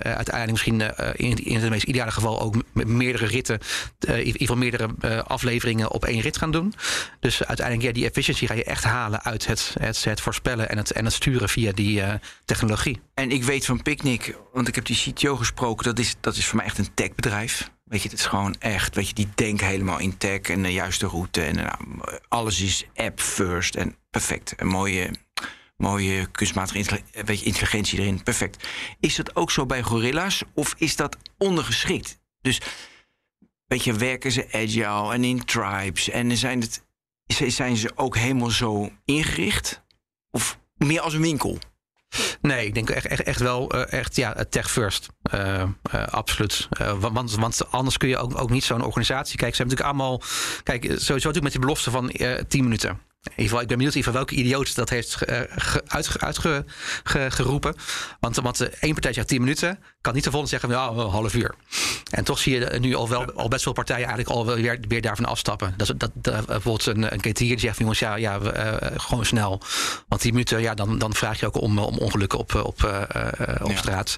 uiteindelijk 0.03 0.51
misschien 0.51 0.81
in, 1.15 1.45
in 1.45 1.61
het 1.61 1.71
meest 1.71 1.85
ideale 1.85 2.11
geval 2.11 2.41
ook 2.41 2.55
met 2.73 2.87
meerdere 2.87 3.27
ritten, 3.27 3.59
in 3.99 4.25
ieder 4.25 4.41
geval 4.41 4.57
meerdere 4.57 4.89
afleveringen 5.25 5.91
op 5.91 6.05
één 6.05 6.21
rit 6.21 6.39
gaan 6.39 6.53
doen. 6.53 6.75
Dus 7.21 7.45
uiteindelijk, 7.45 7.87
ja, 7.87 7.93
die 7.93 8.09
efficiëntie 8.09 8.49
ga 8.49 8.55
je 8.55 8.65
echt 8.65 8.85
halen 8.85 9.23
uit 9.23 9.47
het, 9.47 9.75
het, 9.81 10.05
het 10.05 10.21
voorspellen 10.21 10.69
en 10.69 10.77
het, 10.77 10.91
en 10.91 11.05
het 11.05 11.10
sturen 11.11 11.49
via 11.49 11.73
die 11.73 12.01
uh, 12.01 12.15
technologie. 12.45 13.01
En 13.15 13.31
ik 13.31 13.45
weet 13.45 13.67
van 13.67 13.83
Picnic, 13.83 14.37
want 14.53 14.69
ik 14.69 14.75
heb 14.75 14.85
die 14.85 14.97
CTO 14.97 15.37
gesproken, 15.37 15.85
dat 15.85 15.99
is, 15.99 16.17
dat 16.21 16.37
is 16.37 16.47
voor 16.47 16.57
mij 16.57 16.65
echt 16.65 16.79
een 16.79 16.95
techbedrijf. 16.95 17.71
Weet 17.85 18.03
je, 18.03 18.09
het 18.09 18.19
is 18.19 18.27
gewoon 18.27 18.57
echt, 18.59 18.95
weet 18.95 19.09
je, 19.09 19.15
die 19.15 19.29
denken 19.35 19.67
helemaal 19.67 19.99
in 19.99 20.17
tech 20.17 20.41
en 20.41 20.63
de 20.63 20.73
juiste 20.73 21.07
route. 21.07 21.43
En 21.43 21.55
nou, 21.55 22.19
alles 22.29 22.61
is 22.61 22.87
app 22.95 23.21
first 23.21 23.75
en 23.75 23.97
perfect. 24.11 24.55
Een 24.57 24.67
mooie, 24.67 25.11
mooie 25.77 26.27
kunstmatige 26.27 27.03
weet 27.25 27.41
je, 27.41 27.47
intelligentie 27.47 27.99
erin, 27.99 28.23
perfect. 28.23 28.69
Is 29.01 29.17
dat 29.17 29.37
ook 29.37 29.51
zo 29.51 29.67
bij 29.67 29.83
gorilla's 29.83 30.43
of 30.55 30.75
is 30.79 30.97
dat 30.97 31.17
ondergeschikt? 31.39 32.21
Dus, 32.41 32.61
weet 33.67 33.85
je, 33.85 33.93
werken 33.93 34.33
ze 34.33 34.49
agile 34.53 35.13
en 35.13 35.25
in 35.25 35.45
tribes 35.45 36.09
en 36.09 36.37
zijn, 36.37 36.61
het, 36.61 36.85
zijn 37.47 37.77
ze 37.77 37.93
ook 37.95 38.17
helemaal 38.17 38.51
zo 38.51 38.91
ingericht? 39.05 39.83
Of 40.31 40.60
meer 40.87 41.01
als 41.01 41.15
een 41.15 41.21
winkel? 41.21 41.59
Nee, 42.41 42.67
ik 42.67 42.75
denk 42.75 42.91
echt, 42.91 43.07
echt, 43.07 43.23
echt 43.23 43.41
wel 43.41 43.75
uh, 43.75 43.93
echt, 43.93 44.17
ja, 44.17 44.45
tech 44.49 44.71
first. 44.71 45.09
Uh, 45.35 45.63
absoluut. 46.11 46.69
want, 46.99 47.35
want 47.35 47.71
anders 47.71 47.97
kun 47.97 48.09
je 48.09 48.19
ook, 48.19 48.41
ook 48.41 48.51
niet 48.51 48.65
zo'n 48.65 48.85
organisatie... 48.85 49.39
Kijk, 49.39 49.55
ze 49.55 49.63
hebben 49.63 49.77
natuurlijk 49.79 50.01
allemaal... 50.01 50.23
Kijk, 50.63 50.83
sowieso 50.83 51.11
natuurlijk 51.11 51.43
met 51.43 51.53
die 51.53 51.61
belofte 51.61 51.91
van 51.91 52.13
10 52.49 52.63
minuten. 52.63 53.01
In 53.23 53.31
ieder 53.31 53.45
geval, 53.45 53.61
ik 53.61 53.69
ben 53.69 53.77
benieuwd 53.77 54.05
van 54.05 54.13
welke 54.13 54.35
idioot 54.35 54.75
dat 54.75 54.91
heeft 54.91 55.19
uitgeroepen. 56.19 57.75
want, 58.21 58.37
want 58.37 58.61
één 58.61 58.93
partij 58.93 59.13
zegt 59.13 59.29
10 59.29 59.41
minuten, 59.41 59.79
kan 60.01 60.15
niet 60.15 60.25
de 60.25 60.31
volgende 60.31 60.59
zeggen, 60.59 60.79
ja, 60.79 60.89
een 60.89 61.11
half 61.11 61.35
uur. 61.35 61.55
En 62.11 62.25
toch 62.25 62.39
zie 62.39 62.59
je 62.59 62.79
nu 62.79 62.95
al, 62.95 63.09
wel, 63.09 63.33
al 63.33 63.49
best 63.49 63.63
veel 63.63 63.73
partijen 63.73 64.07
eigenlijk 64.07 64.37
al 64.37 64.47
weer, 64.47 64.79
weer 64.89 65.01
daarvan 65.01 65.25
afstappen. 65.25 65.75
Dat, 65.77 65.93
dat, 65.97 66.11
dat 66.15 66.47
bijvoorbeeld 66.47 66.87
een, 66.87 67.13
een 67.13 67.33
die 67.33 67.59
zegt, 67.59 67.79
jongens, 67.79 67.99
ja, 67.99 68.15
ja 68.15 68.41
uh, 68.41 68.77
gewoon 68.97 69.25
snel. 69.25 69.63
Want 70.09 70.21
10 70.21 70.31
minuten, 70.33 70.61
ja, 70.61 70.75
dan, 70.75 70.99
dan 70.99 71.15
vraag 71.15 71.41
je 71.41 71.47
ook 71.47 71.61
om, 71.61 71.79
om 71.79 71.99
ongelukken 71.99 72.39
op, 72.39 72.55
op, 72.55 72.83
uh, 72.83 73.03
op 73.63 73.71
ja. 73.71 73.77
straat. 73.77 74.17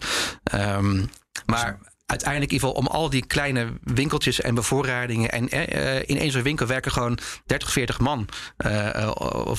Um, 0.55 1.11
maar 1.47 1.79
uiteindelijk 2.13 2.53
in 2.53 2.57
ieder 2.57 2.69
geval 2.69 2.83
om 2.83 3.03
al 3.03 3.11
die 3.11 3.27
kleine 3.27 3.73
winkeltjes 3.83 4.41
en 4.41 4.55
bevoorradingen. 4.55 5.31
En 5.31 5.55
uh, 5.55 5.97
in 5.97 6.19
één 6.19 6.31
zo'n 6.31 6.43
winkel 6.43 6.67
werken 6.67 6.93
gewoon 6.93 7.19
30, 7.47 7.71
40 7.73 7.99
man 7.99 8.29
uh, 8.67 9.11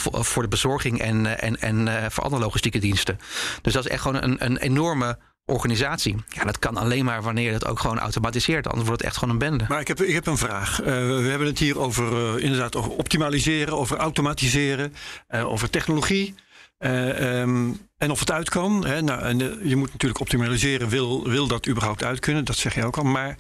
voor 0.04 0.42
de 0.42 0.48
bezorging 0.48 1.00
en, 1.02 1.40
en, 1.40 1.60
en 1.60 2.12
voor 2.12 2.24
andere 2.24 2.42
logistieke 2.42 2.80
diensten. 2.80 3.20
Dus 3.62 3.74
dat 3.74 3.86
is 3.86 3.92
echt 3.92 4.02
gewoon 4.02 4.24
een, 4.24 4.46
een 4.46 4.58
enorme 4.58 5.18
organisatie. 5.46 6.16
Ja, 6.28 6.44
dat 6.44 6.60
kan 6.60 6.78
alleen 6.78 7.06
maar 7.06 7.22
wanneer 7.22 7.52
dat 7.52 7.66
ook 7.66 7.80
gewoon 7.80 8.00
automatiseert. 8.00 8.68
Anders 8.68 8.88
wordt 8.88 9.02
het 9.02 9.10
echt 9.10 9.20
gewoon 9.20 9.34
een 9.34 9.50
bende. 9.50 9.66
Maar 9.68 9.80
ik 9.80 9.88
heb, 9.88 10.02
ik 10.02 10.14
heb 10.14 10.28
een 10.28 10.38
vraag. 10.38 10.78
We 10.78 11.28
hebben 11.30 11.48
het 11.48 11.60
hier 11.60 11.80
over 11.80 12.40
inderdaad 12.40 12.76
over 12.76 12.92
optimaliseren, 12.92 13.78
over 13.78 13.98
automatiseren, 13.98 14.94
over 15.30 15.70
technologie. 15.70 16.36
Um, 16.80 17.80
en 18.04 18.12
of 18.12 18.20
het 18.20 18.32
uit 18.32 18.50
kan. 18.50 18.86
Hè, 18.86 19.02
nou, 19.02 19.22
en, 19.22 19.40
uh, 19.40 19.70
je 19.70 19.76
moet 19.76 19.92
natuurlijk 19.92 20.22
optimaliseren. 20.22 20.90
Wil, 20.90 21.30
wil 21.30 21.48
dat 21.48 21.68
überhaupt 21.68 22.04
uit 22.04 22.20
kunnen? 22.20 22.46
Dat 22.46 22.56
zeg 22.56 22.76
je 22.76 22.86
ook 22.86 22.98
al. 22.98 23.04
Maar 23.04 23.38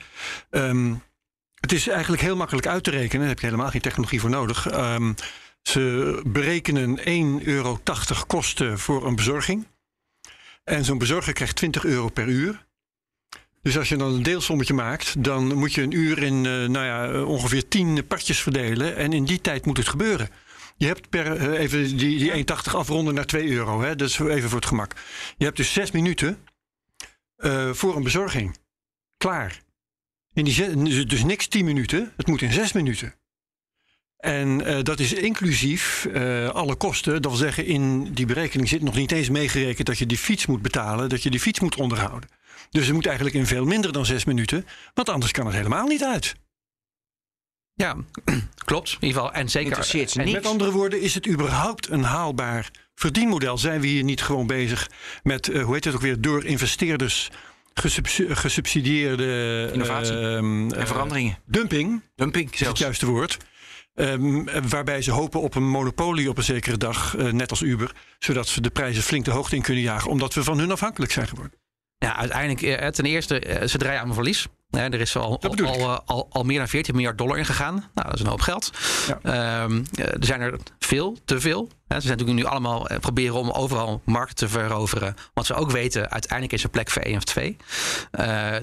um, 0.49 1.04
het 1.60 1.71
is 1.71 1.88
eigenlijk 1.88 2.21
heel 2.21 2.36
makkelijk 2.36 2.67
uit 2.67 2.84
te 2.84 2.89
rekenen. 2.89 3.19
Daar 3.19 3.30
heb 3.30 3.39
je 3.39 3.45
helemaal 3.45 3.69
geen 3.69 3.82
technologie 3.82 4.19
voor 4.19 4.30
nodig. 4.30 4.73
Um, 4.73 5.15
ze 5.62 6.21
berekenen 6.26 6.99
1,80 7.39 7.45
euro 7.45 7.80
kosten 8.28 8.80
voor 8.80 9.08
een 9.08 9.15
bezorging. 9.15 9.67
En 10.63 10.86
zo'n 10.86 10.97
bezorger 10.97 11.34
krijgt 11.34 11.56
20 11.56 11.86
euro 11.86 12.10
per 12.10 12.28
uur. 12.28 12.65
Dus 13.62 13.78
als 13.78 13.89
je 13.89 13.97
dan 13.97 14.13
een 14.13 14.23
deelsommetje 14.23 14.73
maakt, 14.73 15.23
dan 15.23 15.54
moet 15.54 15.73
je 15.73 15.82
een 15.82 15.91
uur 15.91 16.23
in 16.23 16.43
uh, 16.43 16.67
nou 16.67 16.86
ja, 16.86 17.23
ongeveer 17.23 17.67
10 17.67 18.08
partjes 18.08 18.39
verdelen. 18.39 18.95
En 18.95 19.13
in 19.13 19.26
die 19.26 19.41
tijd 19.41 19.65
moet 19.65 19.78
het 19.78 19.88
gebeuren. 19.88 20.30
Je 20.76 20.86
hebt 20.86 21.10
per, 21.10 21.42
uh, 21.42 21.60
even 21.60 21.98
die, 21.98 22.18
die 22.18 22.32
1,80 22.32 22.76
afronden 22.76 23.14
naar 23.14 23.26
2 23.26 23.50
euro. 23.50 23.82
Hè? 23.82 23.96
Dat 23.96 24.10
is 24.10 24.20
even 24.20 24.50
voor 24.50 24.60
het 24.60 24.68
gemak. 24.68 24.94
Je 25.38 25.46
hebt 25.46 25.58
dus 25.58 25.74
6 25.74 25.92
minuten 25.92 26.38
uh, 27.38 27.74
voor 27.74 27.96
een 27.96 28.04
bezorging. 28.04 28.58
Klaar. 29.18 29.62
In 30.34 30.44
die 30.44 31.06
dus 31.06 31.24
niks 31.24 31.48
10 31.48 31.66
minuten. 31.66 32.14
Het 32.18 32.28
moet 32.28 32.42
in 32.42 32.52
6 32.52 32.72
minuten. 32.72 33.14
En 34.18 34.62
uh, 34.70 34.82
dat 34.84 35.00
is 35.00 35.14
inclusief 35.14 36.08
uh, 36.12 36.50
alle 36.50 36.76
kosten. 36.76 37.22
Dat 37.22 37.32
wil 37.32 37.40
zeggen, 37.40 37.66
in 37.66 38.14
die 38.14 38.26
berekening 38.26 38.70
zit 38.70 38.82
nog 38.82 38.96
niet 38.96 39.12
eens 39.12 39.30
meegerekend 39.30 39.88
dat 39.88 39.98
je 39.98 40.06
die 40.06 40.18
fiets 40.18 40.46
moet 40.46 40.62
betalen, 40.62 41.10
dat 41.10 41.24
je 41.24 41.30
die 41.30 41.40
fiets 41.40 41.60
moet 41.60 41.76
onderhouden. 41.76 42.30
Dus 42.70 42.86
het 42.86 42.94
moet 42.94 43.06
eigenlijk 43.06 43.36
in 43.36 43.46
veel 43.46 43.66
minder 43.66 43.94
dan 43.94 44.06
zes 44.06 44.26
minuten, 44.26 44.66
want 44.94 45.10
anders 45.10 45.32
kan 45.32 45.46
het 45.46 45.56
helemaal 45.56 45.88
niet 45.88 46.04
uit. 46.04 46.36
Ja, 47.76 47.96
klopt. 48.66 48.98
In 49.00 49.08
ieder 49.08 49.22
geval. 49.22 49.34
En 49.34 49.50
zeker. 49.50 50.18
En 50.20 50.32
met 50.32 50.46
andere 50.46 50.72
woorden, 50.72 51.02
is 51.02 51.16
het 51.16 51.28
überhaupt 51.28 51.90
een 51.90 52.04
haalbaar 52.04 52.72
verdienmodel? 52.96 53.58
Zijn 53.58 53.82
we 53.82 53.88
hier 53.88 54.04
niet 54.04 54.22
gewoon 54.22 54.48
bezig 54.48 54.90
met, 55.24 55.48
uh, 55.48 55.64
hoe 55.64 55.74
heet 55.74 55.84
het 55.84 55.96
ook 55.96 56.02
weer, 56.02 56.22
door 56.22 56.46
investeerders 56.46 57.30
gesubsidieerde 58.30 59.70
innovatie 59.74 60.14
uh, 60.14 60.36
en 60.36 60.88
veranderingen? 60.88 61.38
Dumping. 61.46 62.02
Dumping, 62.16 62.54
is 62.54 62.60
het 62.60 62.78
juiste 62.78 63.06
woord. 63.06 63.38
Um, 63.96 64.48
waarbij 64.70 65.02
ze 65.02 65.12
hopen 65.12 65.42
op 65.42 65.56
een 65.56 65.70
monopolie 65.70 66.30
op 66.30 66.38
een 66.38 66.44
zekere 66.44 66.78
dag, 66.78 67.16
uh, 67.18 67.32
net 67.32 67.50
als 67.50 67.62
Uber, 67.62 67.92
zodat 68.20 68.48
ze 68.48 68.62
de 68.62 68.70
prijzen 68.70 69.04
flink 69.04 69.26
de 69.26 69.32
hoogte 69.32 69.56
in 69.56 69.62
kunnen 69.62 69.84
jagen, 69.84 70.10
omdat 70.10 70.34
we 70.34 70.44
van 70.44 70.60
hun 70.60 70.72
afhankelijk 70.72 71.12
zijn 71.12 71.28
geworden. 71.28 71.62
Ja, 72.04 72.16
uiteindelijk, 72.16 72.92
ten 72.94 73.06
eerste, 73.06 73.63
ze 73.68 73.78
draaien 73.78 74.00
aan 74.00 74.08
mijn 74.08 74.16
verlies. 74.16 74.48
er 74.70 75.02
is 75.02 75.16
al, 75.16 75.42
al, 75.42 75.66
al, 75.66 76.02
al, 76.06 76.28
al, 76.30 76.44
meer 76.44 76.58
dan 76.58 76.68
14 76.68 76.96
miljard 76.96 77.18
dollar 77.18 77.38
in 77.38 77.46
gegaan. 77.46 77.74
Nou, 77.74 78.08
dat 78.08 78.13
is 78.13 78.22
een 78.22 78.28
hoop 78.28 78.42
geld. 78.42 78.72
Ja. 79.08 79.20
Ehm, 79.22 79.84
er 79.96 80.26
zijn 80.26 80.42
er 80.42 80.58
veel, 80.80 81.18
te 81.26 81.39
veel. 81.39 81.70
Ze 81.88 82.00
zijn 82.02 82.18
natuurlijk 82.18 82.39
nu 82.39 82.46
allemaal 82.46 82.88
proberen 83.00 83.36
om 83.36 83.50
overal 83.50 84.02
markten 84.06 84.36
te 84.36 84.48
veroveren. 84.48 85.16
Want 85.34 85.48
ze 85.48 85.54
ook 85.54 85.72
weten, 85.72 86.12
uiteindelijk 86.12 86.54
is 86.54 86.63
er 86.63 86.70
plek 86.70 86.89
voor 86.89 87.02
één 87.02 87.18
of 87.18 87.24
twee. 87.24 87.58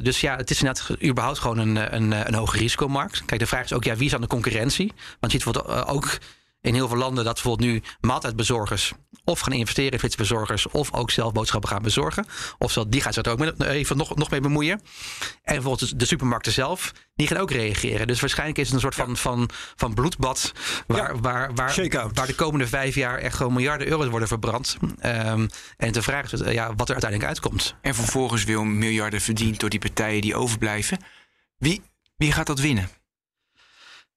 dus 0.03 0.21
ja, 0.21 0.37
het 0.37 0.51
is 0.51 0.61
inderdaad 0.61 1.03
überhaupt 1.03 1.39
gewoon 1.39 1.59
een, 1.59 1.95
een, 1.95 2.27
een 2.27 2.35
hoge 2.35 2.59
risicomarkt. 2.59 3.25
Kijk, 3.25 3.41
de 3.41 3.47
vraag 3.47 3.65
is 3.65 3.73
ook, 3.73 3.85
ja, 3.85 3.97
wie 3.97 4.07
is 4.07 4.15
aan 4.15 4.21
de 4.21 4.27
concurrentie? 4.27 4.93
Want 5.21 5.33
je 5.33 5.39
ziet 5.39 5.53
bijvoorbeeld 5.53 5.89
ook 5.89 6.19
in 6.61 6.75
heel 6.75 6.89
veel 6.89 6.97
landen 6.97 7.25
dat 7.25 7.35
bijvoorbeeld 7.35 7.71
nu 7.71 7.83
maaltijdbezorgers 8.01 8.93
of 9.25 9.41
gaan 9.41 9.53
investeren 9.53 9.93
in 9.93 9.99
flitsbezorgers 9.99 10.67
of 10.67 10.93
ook 10.93 11.11
zelf 11.11 11.33
boodschappen 11.33 11.71
gaan 11.71 11.83
bezorgen. 11.83 12.27
Of 12.59 12.73
die 12.73 13.01
gaan 13.01 13.13
zich 13.13 13.25
er 13.25 13.33
ook 13.33 13.61
even 13.61 13.97
nog, 13.97 14.17
nog 14.17 14.31
mee 14.31 14.41
bemoeien. 14.41 14.81
En 15.43 15.55
bijvoorbeeld 15.55 15.99
de 15.99 16.07
supermarkten 16.07 16.53
zelf, 16.53 16.93
die 17.15 17.27
gaan 17.27 17.37
ook 17.37 17.51
reageren. 17.51 18.07
Dus 18.07 18.21
waarschijnlijk 18.21 18.59
is 18.59 18.65
het 18.65 18.75
een 18.75 18.81
soort 18.81 18.95
van, 18.95 19.17
van, 19.17 19.51
van 19.77 19.95
bloedbad 19.95 20.53
waar, 20.87 21.21
waar, 21.21 21.55
waar, 21.55 21.75
waar 22.15 22.27
de 22.27 22.35
komende 22.35 22.67
vijf 22.67 22.95
jaar 22.95 23.19
echt 23.19 23.37
gewoon 23.37 23.53
miljarden 23.53 23.87
euro's 23.89 24.09
worden 24.09 24.29
verbrand. 24.29 24.77
Um, 25.05 25.49
en 25.77 25.93
de 25.93 26.03
vraag 26.03 26.33
is 26.33 26.41
ja, 26.41 26.75
wat 26.75 26.89
er 26.89 26.95
uiteindelijk 26.95 27.25
uitkomt. 27.25 27.75
En 27.81 27.95
vervolgens 27.95 28.45
wil 28.45 28.65
miljarden 28.65 29.21
verdiend 29.21 29.61
door 29.61 29.71
die 29.71 29.79
partijen 29.79 30.21
die 30.21 30.35
overblijven. 30.35 30.99
Wie, 31.57 31.83
wie 32.17 32.33
gaat 32.33 32.47
dat 32.47 32.61
winnen? 32.61 32.89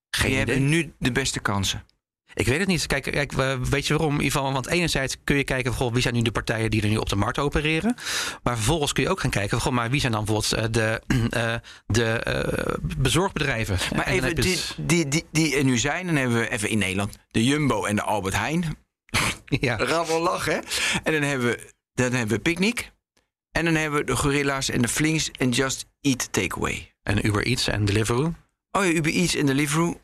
Geen 0.10 0.32
Je 0.32 0.38
hebt 0.38 0.60
nu 0.60 0.94
de 1.00 1.12
beste 1.12 1.40
kansen. 1.40 1.84
Ik 2.34 2.48
weet 2.48 2.60
het 2.60 2.68
niet. 2.68 2.88
Kijk, 2.88 3.04
kijk 3.04 3.32
weet 3.70 3.88
je 3.88 3.98
waarom? 3.98 4.20
Ivan? 4.20 4.54
Want 4.54 4.68
enerzijds 4.68 5.18
kun 5.24 5.38
je 5.38 5.44
kijken, 5.44 5.74
goh, 5.74 5.94
wie 5.94 6.02
zijn 6.02 6.14
nu 6.14 6.22
de 6.22 6.32
partijen 6.32 6.72
die 6.72 6.82
er 6.82 6.90
nu 6.90 6.98
op 6.98 7.10
de 7.10 7.16
markt 7.16 7.38
opereren. 7.38 7.96
Maar 8.44 8.56
vervolgens 8.56 8.94
kun 8.94 9.04
je 9.04 9.10
ook 9.10 9.20
gaan 9.20 9.30
kijken, 9.30 9.62
goh, 9.62 9.74
maar 9.74 9.90
wie 9.90 10.00
zijn 10.00 10.12
dan 10.12 10.26
bijvoorbeeld 10.26 10.54
eh, 10.54 10.72
de, 10.72 11.02
uh, 11.36 11.56
de 11.98 12.22
uh, 12.28 12.90
bezorgbedrijven? 12.98 13.78
Maar 13.96 14.08
even, 14.08 14.36
die, 14.36 14.60
die, 14.78 15.08
die, 15.08 15.26
die 15.32 15.56
er 15.56 15.64
nu 15.64 15.78
zijn, 15.78 16.06
dan 16.06 16.16
hebben 16.16 16.40
we 16.40 16.50
even 16.50 16.70
in 16.70 16.78
Nederland 16.78 17.18
de 17.32 17.44
Jumbo 17.44 17.86
en 17.86 17.96
de 17.96 18.02
Albert 18.02 18.36
Heijn. 18.36 18.66
Ja. 19.60 19.78
We 19.78 20.20
lachen, 20.20 20.54
hè? 20.54 20.60
En 21.04 21.14
dan 21.14 21.22
hebben 21.22 21.48
we, 21.48 21.70
dan 21.94 22.12
hebben 22.12 22.36
we 22.36 22.42
Picnic. 22.42 22.92
En 23.52 23.66
dan 23.66 23.76
hebben 23.76 24.00
we 24.00 24.06
de 24.06 24.16
Gorilla's 24.16 24.70
en 24.70 24.82
de 24.82 24.88
Flings 24.88 25.32
en 25.32 25.50
Just 25.50 25.86
Eat 26.02 26.28
Takeaway. 26.32 26.94
En 27.04 27.26
Uber 27.26 27.46
Eats 27.46 27.68
en 27.68 27.86
Deliveroo. 27.86 28.34
Oh 28.72 28.86
ja, 28.86 28.92
Uber 28.92 29.12
Eats 29.12 29.36
en 29.36 29.46
Deliveroo. 29.46 30.02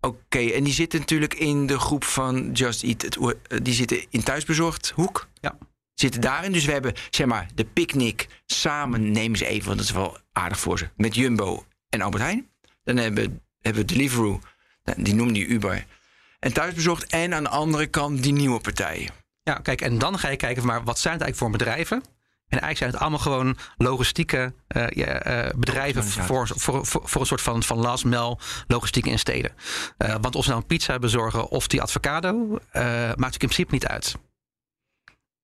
Oké, 0.00 0.38
en 0.38 0.64
die 0.64 0.72
zitten 0.72 0.98
natuurlijk 0.98 1.34
in 1.34 1.66
de 1.66 1.78
groep 1.78 2.04
van 2.04 2.52
Just 2.52 2.82
Eat. 2.82 3.04
Eh, 3.04 3.58
die 3.62 3.74
zitten 3.74 4.06
in 4.10 4.22
thuisbezorgd 4.22 4.90
hoek. 4.90 5.28
Ja. 5.40 5.58
Zitten 5.94 6.20
daarin. 6.20 6.52
Dus 6.52 6.64
we 6.64 6.72
hebben 6.72 6.94
zeg 7.10 7.26
maar 7.26 7.48
de 7.54 7.64
picknick 7.64 8.26
samen. 8.46 9.10
Nemen 9.10 9.38
ze 9.38 9.46
even, 9.46 9.66
want 9.66 9.78
dat 9.78 9.86
is 9.86 9.94
wel 9.94 10.18
aardig 10.32 10.60
voor 10.60 10.78
ze. 10.78 10.88
Met 10.96 11.14
Jumbo 11.14 11.64
en 11.88 12.00
Albert 12.00 12.22
Heijn. 12.22 12.48
Dan 12.84 12.96
hebben, 12.96 13.42
hebben 13.60 13.82
we 13.82 13.92
Deliveroo. 13.92 14.40
Nou, 14.84 15.02
die 15.02 15.14
noemde 15.14 15.38
je 15.38 15.46
Uber. 15.46 15.86
En 16.38 16.52
thuisbezorgd. 16.52 17.06
En 17.06 17.34
aan 17.34 17.42
de 17.42 17.48
andere 17.48 17.86
kant 17.86 18.22
die 18.22 18.32
nieuwe 18.32 18.60
partijen. 18.60 19.10
Ja, 19.42 19.54
kijk, 19.54 19.80
en 19.80 19.98
dan 19.98 20.18
ga 20.18 20.28
je 20.28 20.36
kijken, 20.36 20.66
maar 20.66 20.84
wat 20.84 20.98
zijn 20.98 21.14
het 21.14 21.22
eigenlijk 21.22 21.52
voor 21.52 21.64
bedrijven? 21.64 22.02
En 22.50 22.60
eigenlijk 22.60 22.76
zijn 22.76 22.90
het 22.90 23.00
allemaal 23.00 23.18
gewoon 23.18 23.56
logistieke 23.76 24.52
uh, 24.76 25.46
bedrijven 25.56 26.04
voor, 26.04 26.48
voor, 26.48 26.86
voor, 26.86 27.02
voor, 27.04 27.20
een 27.20 27.26
soort 27.26 27.40
van, 27.42 27.62
van 27.62 27.78
last 27.78 28.04
mile 28.04 28.38
logistiek 28.66 29.06
in 29.06 29.18
steden. 29.18 29.52
Uh, 29.98 30.14
want 30.20 30.34
of 30.34 30.42
ze 30.44 30.50
nou 30.50 30.60
een 30.60 30.66
pizza 30.66 30.98
bezorgen 30.98 31.48
of 31.48 31.66
die 31.66 31.82
avocado, 31.82 32.58
maakt 32.72 33.34
het 33.34 33.42
in 33.42 33.48
principe 33.48 33.72
niet 33.72 33.86
uit. 33.86 34.16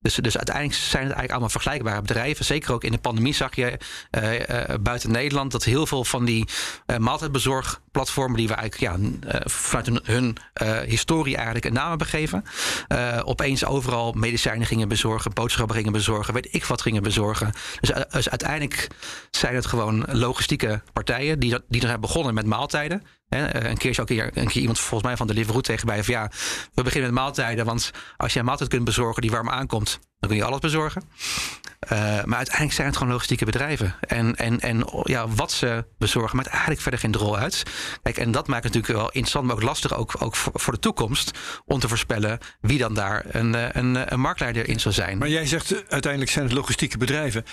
Dus, 0.07 0.15
dus 0.15 0.37
uiteindelijk 0.37 0.77
zijn 0.77 1.03
het 1.03 1.13
eigenlijk 1.13 1.31
allemaal 1.31 1.49
vergelijkbare 1.49 2.01
bedrijven. 2.01 2.45
Zeker 2.45 2.73
ook 2.73 2.85
in 2.85 2.93
de 2.93 2.99
pandemie 2.99 3.35
zag 3.35 3.57
je 3.57 3.79
uh, 4.11 4.77
buiten 4.81 5.11
Nederland 5.11 5.53
dat 5.53 5.65
heel 5.65 5.87
veel 5.87 6.05
van 6.05 6.25
die 6.25 6.49
uh, 6.87 6.97
maaltijdbezorgplatformen, 6.97 8.37
die 8.37 8.49
we 8.49 8.55
eigenlijk 8.55 8.93
ja, 8.93 9.21
vanuit 9.45 9.87
hun, 9.87 10.01
hun 10.03 10.37
historie 10.89 11.35
eigenlijk 11.35 11.65
een 11.65 11.73
naam 11.73 11.89
hebben 11.89 12.07
gegeven, 12.07 12.45
opeens 13.25 13.65
overal 13.65 14.13
medicijnen 14.13 14.67
gingen 14.67 14.89
bezorgen, 14.89 15.33
boodschappen 15.33 15.77
gingen 15.77 15.93
bezorgen, 15.93 16.35
weet 16.35 16.55
ik 16.55 16.65
wat 16.65 16.83
gingen 16.83 17.03
bezorgen. 17.03 17.53
Dus, 17.81 17.93
dus 18.11 18.31
uiteindelijk 18.31 18.89
zijn 19.31 19.55
het 19.55 19.67
gewoon 19.67 20.05
logistieke 20.09 20.83
partijen 20.93 21.39
die, 21.39 21.59
die 21.69 21.81
er 21.81 21.89
zijn 21.89 22.01
begonnen 22.01 22.35
met 22.35 22.47
maaltijden. 22.47 23.03
Eh, 23.29 23.53
een 23.53 23.77
keer 23.77 23.91
is 23.91 24.01
ook 24.01 24.11
een 24.11 24.31
keer 24.33 24.61
iemand 24.61 24.79
volgens 24.79 25.03
mij 25.03 25.17
van 25.17 25.27
de 25.27 25.33
Deliveroo 25.33 25.61
tegen 25.61 25.87
mij 25.87 26.05
van 26.05 26.15
ja, 26.15 26.31
we 26.75 26.83
beginnen 26.83 27.13
met 27.13 27.23
maaltijden, 27.23 27.65
want 27.65 27.91
als 28.17 28.33
je 28.33 28.39
een 28.39 28.45
maaltijd 28.45 28.69
kunt 28.69 28.85
bezorgen 28.85 29.23
die 29.23 29.31
warm 29.31 29.51
aankomt, 29.51 29.99
dan 30.19 30.29
kun 30.29 30.39
je 30.39 30.45
alles 30.45 30.61
bezorgen. 30.61 31.03
Uh, 31.85 31.91
maar 31.99 32.37
uiteindelijk 32.37 32.73
zijn 32.73 32.87
het 32.87 32.97
gewoon 32.97 33.13
logistieke 33.13 33.45
bedrijven. 33.45 33.95
En, 34.01 34.37
en, 34.37 34.61
en 34.61 34.85
ja, 35.03 35.29
wat 35.29 35.53
ze 35.53 35.85
bezorgen 35.99 36.37
maakt 36.37 36.49
eigenlijk 36.49 36.81
verder 36.81 37.01
geen 37.01 37.17
rol 37.17 37.37
uit. 37.37 37.63
Kijk, 38.03 38.17
en 38.17 38.31
dat 38.31 38.47
maakt 38.47 38.65
natuurlijk 38.65 38.93
wel 38.93 39.07
interessant, 39.07 39.47
maar 39.47 39.55
ook 39.55 39.63
lastig 39.63 39.95
ook, 39.95 40.15
ook 40.19 40.37
voor, 40.37 40.73
de 40.73 40.79
toekomst 40.79 41.39
om 41.65 41.81
te 41.81 41.89
voorspellen 41.89 42.39
wie 42.61 42.79
dan 42.79 42.95
daar 42.95 43.25
een, 43.29 43.55
eh, 43.55 43.69
een, 43.73 44.13
een 44.13 44.21
marktleider 44.21 44.69
in 44.69 44.81
zal 44.81 44.93
zijn. 44.93 45.19
Maar 45.19 45.29
jij 45.29 45.47
zegt 45.47 45.91
uiteindelijk 45.91 46.33
zijn 46.33 46.45
het 46.45 46.55
logistieke 46.55 46.99
bedrijven. 46.99 47.45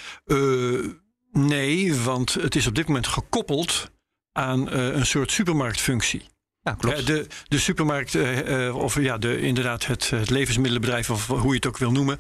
Nee, 1.32 1.96
want 1.96 2.34
het 2.34 2.56
is 2.56 2.68
op 2.68 2.76
dit 2.76 2.88
moment 2.88 3.08
gekoppeld 3.08 3.92
aan 4.34 4.74
uh, 4.74 4.96
een 4.96 5.06
soort 5.06 5.32
supermarktfunctie. 5.32 6.32
Ja, 6.62 6.74
klopt. 6.74 7.08
De, 7.08 7.28
de 7.48 7.60
supermarkt, 7.60 8.14
uh, 8.14 8.76
of 8.76 9.02
ja, 9.02 9.18
de, 9.18 9.42
inderdaad 9.42 9.86
het, 9.86 10.10
het, 10.10 10.30
levensmiddelenbedrijf, 10.30 11.10
of 11.10 11.28
hoe 11.28 11.50
je 11.50 11.56
het 11.56 11.68
ook 11.68 11.78
wil 11.78 11.92
noemen, 11.92 12.18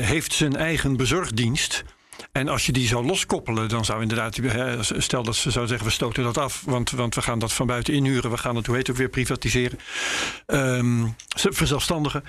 heeft 0.00 0.32
zijn 0.32 0.56
eigen 0.56 0.96
bezorgdienst. 0.96 1.84
En 2.32 2.48
als 2.48 2.66
je 2.66 2.72
die 2.72 2.86
zou 2.86 3.06
loskoppelen, 3.06 3.68
dan 3.68 3.84
zou 3.84 4.02
inderdaad, 4.02 4.38
stel 4.98 5.22
dat 5.22 5.36
ze 5.36 5.50
zou 5.50 5.66
zeggen, 5.66 5.86
we 5.86 5.92
stoten 5.92 6.22
dat 6.22 6.38
af, 6.38 6.62
want, 6.66 6.90
want 6.90 7.14
we 7.14 7.22
gaan 7.22 7.38
dat 7.38 7.52
van 7.52 7.66
buiten 7.66 7.94
inhuren, 7.94 8.30
we 8.30 8.38
gaan 8.38 8.56
het, 8.56 8.66
hoe 8.66 8.76
heet 8.76 8.86
het 8.86 8.96
ook 8.96 9.00
weer, 9.00 9.10
privatiseren, 9.10 9.78
um, 10.46 11.14
verzelfstandigen. 11.34 12.24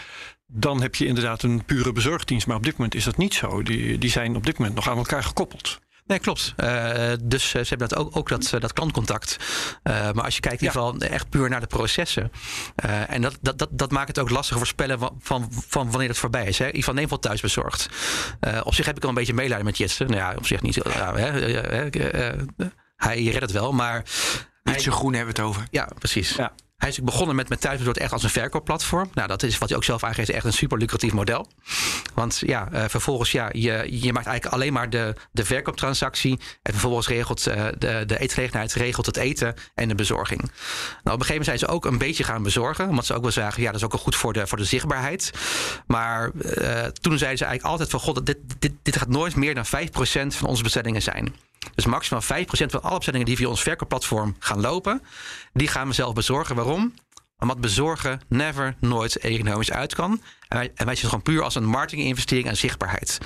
Dan 0.47 0.81
heb 0.81 0.95
je 0.95 1.05
inderdaad 1.05 1.43
een 1.43 1.65
pure 1.65 1.91
bezorgdienst. 1.91 2.47
Maar 2.47 2.55
op 2.55 2.63
dit 2.63 2.77
moment 2.77 2.95
is 2.95 3.03
dat 3.03 3.17
niet 3.17 3.33
zo. 3.33 3.63
Die, 3.63 3.97
die 3.97 4.09
zijn 4.09 4.35
op 4.35 4.45
dit 4.45 4.57
moment 4.57 4.75
nog 4.75 4.89
aan 4.89 4.97
elkaar 4.97 5.23
gekoppeld. 5.23 5.79
Nee, 6.05 6.19
klopt. 6.19 6.53
Uh, 6.57 7.11
dus 7.23 7.49
ze 7.49 7.57
hebben 7.57 7.87
dat 7.87 7.95
ook, 7.95 8.17
ook 8.17 8.29
dat, 8.29 8.53
dat 8.59 8.73
klantcontact. 8.73 9.37
Uh, 9.83 10.11
maar 10.11 10.23
als 10.23 10.35
je 10.35 10.41
kijkt 10.41 10.61
in 10.61 10.67
ieder 10.67 10.81
geval 10.81 10.99
echt 10.99 11.29
puur 11.29 11.49
naar 11.49 11.59
de 11.59 11.67
processen. 11.67 12.31
Uh, 12.85 13.11
en 13.11 13.21
dat, 13.21 13.37
dat, 13.41 13.57
dat, 13.57 13.69
dat 13.71 13.91
maakt 13.91 14.07
het 14.07 14.19
ook 14.19 14.29
lastig 14.29 14.57
voorspellen 14.57 14.99
van, 14.99 15.17
van, 15.19 15.47
van 15.67 15.91
wanneer 15.91 16.09
het 16.09 16.17
voorbij 16.17 16.45
is. 16.45 16.57
Hè. 16.57 16.65
In 16.65 16.75
ieder 16.75 16.83
geval 16.83 16.99
neem 16.99 17.09
van 17.09 17.19
thuis 17.19 17.41
bezorgd. 17.41 17.89
op 18.63 18.73
zich 18.73 18.85
heb 18.85 18.97
ik 18.97 19.03
al 19.03 19.09
een 19.09 19.15
beetje 19.15 19.33
medelijden 19.33 19.65
met 19.65 19.77
Jitsen. 19.77 20.07
Nou 20.07 20.19
ja, 20.19 20.33
op 20.37 20.47
zich 20.47 20.61
niet. 20.61 20.75
Ja, 20.83 21.15
hij 22.95 23.23
redt 23.23 23.41
het 23.41 23.51
wel, 23.51 23.71
maar... 23.71 24.03
Niet 24.63 24.81
zo 24.81 24.91
groen 24.91 25.13
hebben 25.13 25.35
we 25.35 25.41
het 25.41 25.49
over. 25.49 25.67
Ja, 25.71 25.89
precies. 25.99 26.35
Ja. 26.35 26.51
Hij 26.81 26.89
is 26.89 27.01
begonnen 27.01 27.35
met, 27.35 27.49
met 27.49 27.61
thuisbezorgd 27.61 27.99
echt 27.99 28.11
als 28.11 28.23
een 28.23 28.29
verkoopplatform. 28.29 29.09
Nou, 29.13 29.27
dat 29.27 29.43
is 29.43 29.57
wat 29.57 29.69
hij 29.69 29.77
ook 29.77 29.83
zelf 29.83 30.03
aangeeft, 30.03 30.29
echt 30.29 30.45
een 30.45 30.53
super 30.53 30.77
lucratief 30.77 31.13
model. 31.13 31.47
Want 32.13 32.41
ja, 32.45 32.67
uh, 32.73 32.83
vervolgens, 32.87 33.31
ja, 33.31 33.49
je, 33.51 33.87
je 33.89 34.13
maakt 34.13 34.25
eigenlijk 34.25 34.55
alleen 34.55 34.73
maar 34.73 34.89
de, 34.89 35.15
de 35.31 35.45
verkooptransactie. 35.45 36.39
En 36.61 36.71
vervolgens 36.71 37.07
regelt 37.07 37.47
uh, 37.47 37.65
de, 37.77 38.03
de 38.05 38.19
eetgelegenheid 38.19 38.73
regelt 38.73 39.05
het 39.05 39.17
eten 39.17 39.55
en 39.75 39.87
de 39.87 39.95
bezorging. 39.95 40.39
Nou, 40.41 40.51
op 40.51 41.05
een 41.05 41.11
gegeven 41.11 41.27
moment 41.27 41.45
zijn 41.45 41.59
ze 41.59 41.67
ook 41.67 41.85
een 41.85 41.97
beetje 41.97 42.23
gaan 42.23 42.43
bezorgen. 42.43 42.89
Omdat 42.89 43.05
ze 43.05 43.13
ook 43.13 43.21
wel 43.21 43.31
zagen, 43.31 43.61
ja, 43.61 43.67
dat 43.67 43.75
is 43.75 43.85
ook 43.85 43.91
wel 43.91 44.01
goed 44.01 44.15
voor 44.15 44.33
de, 44.33 44.47
voor 44.47 44.57
de 44.57 44.63
zichtbaarheid. 44.63 45.31
Maar 45.87 46.31
uh, 46.35 46.83
toen 46.83 47.17
zeiden 47.17 47.37
ze 47.37 47.45
eigenlijk 47.45 47.63
altijd 47.63 47.89
van, 47.89 47.99
god, 47.99 48.25
dit, 48.25 48.37
dit, 48.59 48.73
dit 48.81 48.97
gaat 48.97 49.09
nooit 49.09 49.35
meer 49.35 49.55
dan 49.55 49.65
5% 49.65 49.69
van 50.27 50.47
onze 50.47 50.63
bestellingen 50.63 51.01
zijn. 51.01 51.35
Dus 51.75 51.85
maximaal 51.85 52.21
5% 52.21 52.25
van 52.45 52.81
alle 52.81 52.95
bestellingen 52.95 53.25
die 53.27 53.35
via 53.35 53.47
ons 53.47 53.61
verkoopplatform 53.61 54.35
gaan 54.39 54.61
lopen, 54.61 55.01
die 55.53 55.67
gaan 55.67 55.87
we 55.87 55.93
zelf 55.93 56.13
bezorgen. 56.13 56.55
Waarom? 56.55 56.93
Omdat 57.39 57.61
bezorgen 57.61 58.21
never, 58.27 58.75
nooit 58.79 59.15
economisch 59.15 59.71
uit 59.71 59.95
kan. 59.95 60.21
En 60.47 60.57
wij, 60.57 60.71
en 60.75 60.85
wij 60.85 60.95
zien 60.95 61.09
het 61.09 61.13
gewoon 61.13 61.21
puur 61.21 61.43
als 61.43 61.55
een 61.55 61.65
marketinginvestering 61.65 62.47
en 62.47 62.57
zichtbaarheid. 62.57 63.17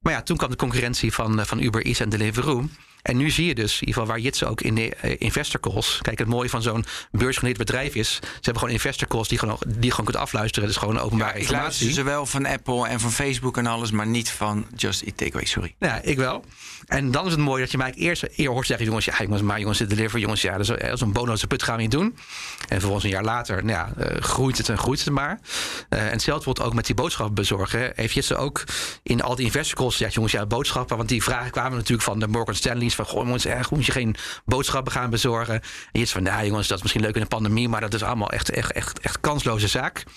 Maar 0.00 0.12
ja, 0.12 0.22
toen 0.22 0.36
kwam 0.36 0.50
de 0.50 0.56
concurrentie 0.56 1.12
van, 1.12 1.40
eh, 1.40 1.46
van 1.46 1.60
Uber 1.60 1.84
Eats 1.84 2.00
en 2.00 2.08
Deliveroo. 2.08 2.68
En 3.02 3.16
nu 3.16 3.30
zie 3.30 3.46
je 3.46 3.54
dus, 3.54 3.72
in 3.72 3.80
ieder 3.80 3.94
geval 3.94 4.08
waar 4.08 4.18
Jitsen 4.18 4.48
ook 4.48 4.60
in 4.60 4.74
de 4.74 4.92
uh, 5.04 5.14
investor 5.18 5.60
calls. 5.60 5.98
Kijk, 6.02 6.18
het 6.18 6.28
mooie 6.28 6.48
van 6.48 6.62
zo'n 6.62 6.84
beursgenoteerd 7.10 7.66
bedrijf 7.66 7.94
is. 7.94 8.14
Ze 8.14 8.20
hebben 8.32 8.58
gewoon 8.58 8.74
investor 8.74 9.08
calls 9.08 9.28
die 9.28 9.38
gewoon, 9.38 9.58
die 9.66 9.90
gewoon 9.90 10.06
kunt 10.06 10.18
afluisteren. 10.18 10.68
Dat 10.68 10.76
is 10.76 10.82
gewoon 10.82 10.98
openbaar 10.98 11.34
ja, 11.34 11.40
informatie. 11.40 11.88
Ik 11.88 11.94
zowel 11.94 12.26
van 12.26 12.46
Apple 12.46 12.88
en 12.88 13.00
van 13.00 13.12
Facebook 13.12 13.56
en 13.56 13.66
alles, 13.66 13.90
maar 13.90 14.06
niet 14.06 14.30
van 14.30 14.66
Just 14.76 15.02
Eat 15.02 15.16
Takeaway, 15.16 15.44
sorry. 15.44 15.74
Ja, 15.78 16.02
ik 16.02 16.16
wel. 16.16 16.44
En 16.86 17.10
dan 17.10 17.26
is 17.26 17.30
het 17.30 17.40
mooi 17.40 17.62
dat 17.62 17.70
je 17.70 17.78
mij 17.78 17.92
eerst 17.92 18.26
eer 18.36 18.48
hoort 18.48 18.66
zeggen: 18.66 18.86
jongens, 18.86 19.04
ja, 19.04 19.14
jongens, 19.18 19.42
maar 19.42 19.60
jongens, 19.60 19.78
de 19.78 19.86
deliver, 19.86 20.18
jongens, 20.18 20.42
ja, 20.42 20.52
dat 20.52 20.60
is, 20.60 20.66
dat 20.66 20.92
is 20.92 21.00
een 21.00 21.12
bonus 21.12 21.44
put 21.44 21.62
gaan 21.62 21.76
we 21.76 21.82
niet 21.82 21.90
doen. 21.90 22.16
En 22.68 22.68
vervolgens 22.68 23.04
een 23.04 23.10
jaar 23.10 23.24
later, 23.24 23.64
nou 23.64 23.68
ja, 23.68 23.92
uh, 23.98 24.20
groeit 24.20 24.58
het 24.58 24.68
en 24.68 24.78
groeit 24.78 25.04
het 25.04 25.14
maar. 25.14 25.40
Uh, 25.92 26.04
en 26.04 26.10
hetzelfde 26.10 26.44
wordt 26.44 26.60
ook 26.60 26.74
met 26.74 26.86
die 26.86 26.94
boodschappen 26.94 27.34
bezorgen. 27.34 27.92
Heeft 27.94 28.14
Jitsen 28.14 28.38
ook 28.38 28.64
in 29.02 29.22
al 29.22 29.34
die 29.34 29.46
investor 29.46 29.76
calls 29.76 29.92
gezegd: 29.96 30.14
jongens, 30.14 30.32
ja, 30.32 30.46
boodschappen, 30.46 30.96
want 30.96 31.08
die 31.08 31.22
vragen 31.22 31.50
kwamen 31.50 31.76
natuurlijk 31.76 32.02
van 32.02 32.18
de 32.18 32.28
Morgan 32.28 32.54
Stanley 32.54 32.84
iets 32.84 32.94
van, 32.94 33.04
goh, 33.04 33.44
eh, 33.44 33.60
moet 33.70 33.86
je 33.86 33.92
geen 33.92 34.16
boodschappen 34.44 34.92
gaan 34.92 35.10
bezorgen? 35.10 35.62
En 35.92 36.00
iets 36.00 36.12
van, 36.12 36.22
nou 36.22 36.46
jongens, 36.46 36.68
dat 36.68 36.76
is 36.76 36.82
misschien 36.82 37.02
leuk 37.02 37.14
in 37.14 37.20
de 37.20 37.26
pandemie, 37.26 37.68
maar 37.68 37.80
dat 37.80 37.94
is 37.94 38.02
allemaal 38.02 38.30
echt, 38.30 38.50
echt, 38.50 38.72
echt, 38.72 39.00
echt 39.00 39.20
kansloze 39.20 39.68
zaak. 39.68 40.02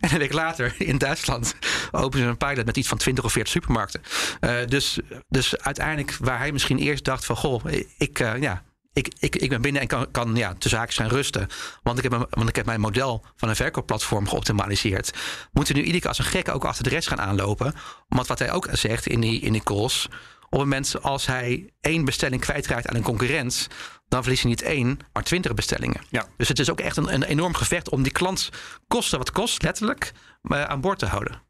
En 0.00 0.12
een 0.12 0.18
week 0.18 0.32
later 0.32 0.74
in 0.78 0.98
Duitsland 0.98 1.54
openen 1.90 2.24
ze 2.24 2.30
een 2.30 2.36
pilot 2.36 2.66
met 2.66 2.76
iets 2.76 2.88
van 2.88 2.98
20 2.98 3.24
of 3.24 3.32
40 3.32 3.52
supermarkten. 3.52 4.02
Uh, 4.40 4.56
dus, 4.66 4.98
dus 5.28 5.58
uiteindelijk, 5.58 6.16
waar 6.20 6.38
hij 6.38 6.52
misschien 6.52 6.78
eerst 6.78 7.04
dacht 7.04 7.24
van, 7.24 7.36
goh, 7.36 7.64
ik, 7.98 8.20
uh, 8.20 8.40
ja, 8.40 8.62
ik, 8.94 9.08
ik, 9.18 9.36
ik 9.36 9.48
ben 9.48 9.62
binnen 9.62 9.82
en 9.82 9.88
kan, 9.88 10.10
kan 10.10 10.36
ja, 10.36 10.54
gaan 10.58 11.08
rusten. 11.08 11.48
Want 11.82 11.96
ik, 11.98 12.02
heb 12.02 12.12
een, 12.12 12.26
want 12.30 12.48
ik 12.48 12.56
heb 12.56 12.66
mijn 12.66 12.80
model 12.80 13.24
van 13.36 13.48
een 13.48 13.56
verkoopplatform 13.56 14.28
geoptimaliseerd. 14.28 15.12
Moeten 15.52 15.74
nu 15.74 15.80
iedere 15.80 16.00
keer 16.00 16.08
als 16.08 16.18
een 16.18 16.24
gek 16.24 16.48
ook 16.48 16.64
achter 16.64 16.84
de 16.84 16.90
rest 16.90 17.08
gaan 17.08 17.20
aanlopen. 17.20 17.74
Want 18.08 18.26
wat 18.26 18.38
hij 18.38 18.52
ook 18.52 18.68
zegt 18.72 19.06
in 19.06 19.20
die, 19.20 19.40
in 19.40 19.52
die 19.52 19.62
calls. 19.62 20.08
Op 20.44 20.60
het 20.60 20.68
moment 20.68 21.02
als 21.02 21.26
hij 21.26 21.72
één 21.80 22.04
bestelling 22.04 22.40
kwijtraakt 22.40 22.88
aan 22.88 22.96
een 22.96 23.02
concurrent, 23.02 23.68
dan 24.08 24.22
verliest 24.22 24.42
hij 24.42 24.50
niet 24.50 24.62
één, 24.62 24.98
maar 25.12 25.22
twintig 25.22 25.54
bestellingen. 25.54 26.00
Ja. 26.08 26.26
Dus 26.36 26.48
het 26.48 26.58
is 26.58 26.70
ook 26.70 26.80
echt 26.80 26.96
een, 26.96 27.14
een 27.14 27.22
enorm 27.22 27.54
gevecht 27.54 27.88
om 27.88 28.02
die 28.02 28.12
klant 28.12 28.48
kosten 28.88 29.18
wat 29.18 29.30
kost, 29.30 29.62
letterlijk, 29.62 30.12
aan 30.42 30.80
boord 30.80 30.98
te 30.98 31.06
houden. 31.06 31.42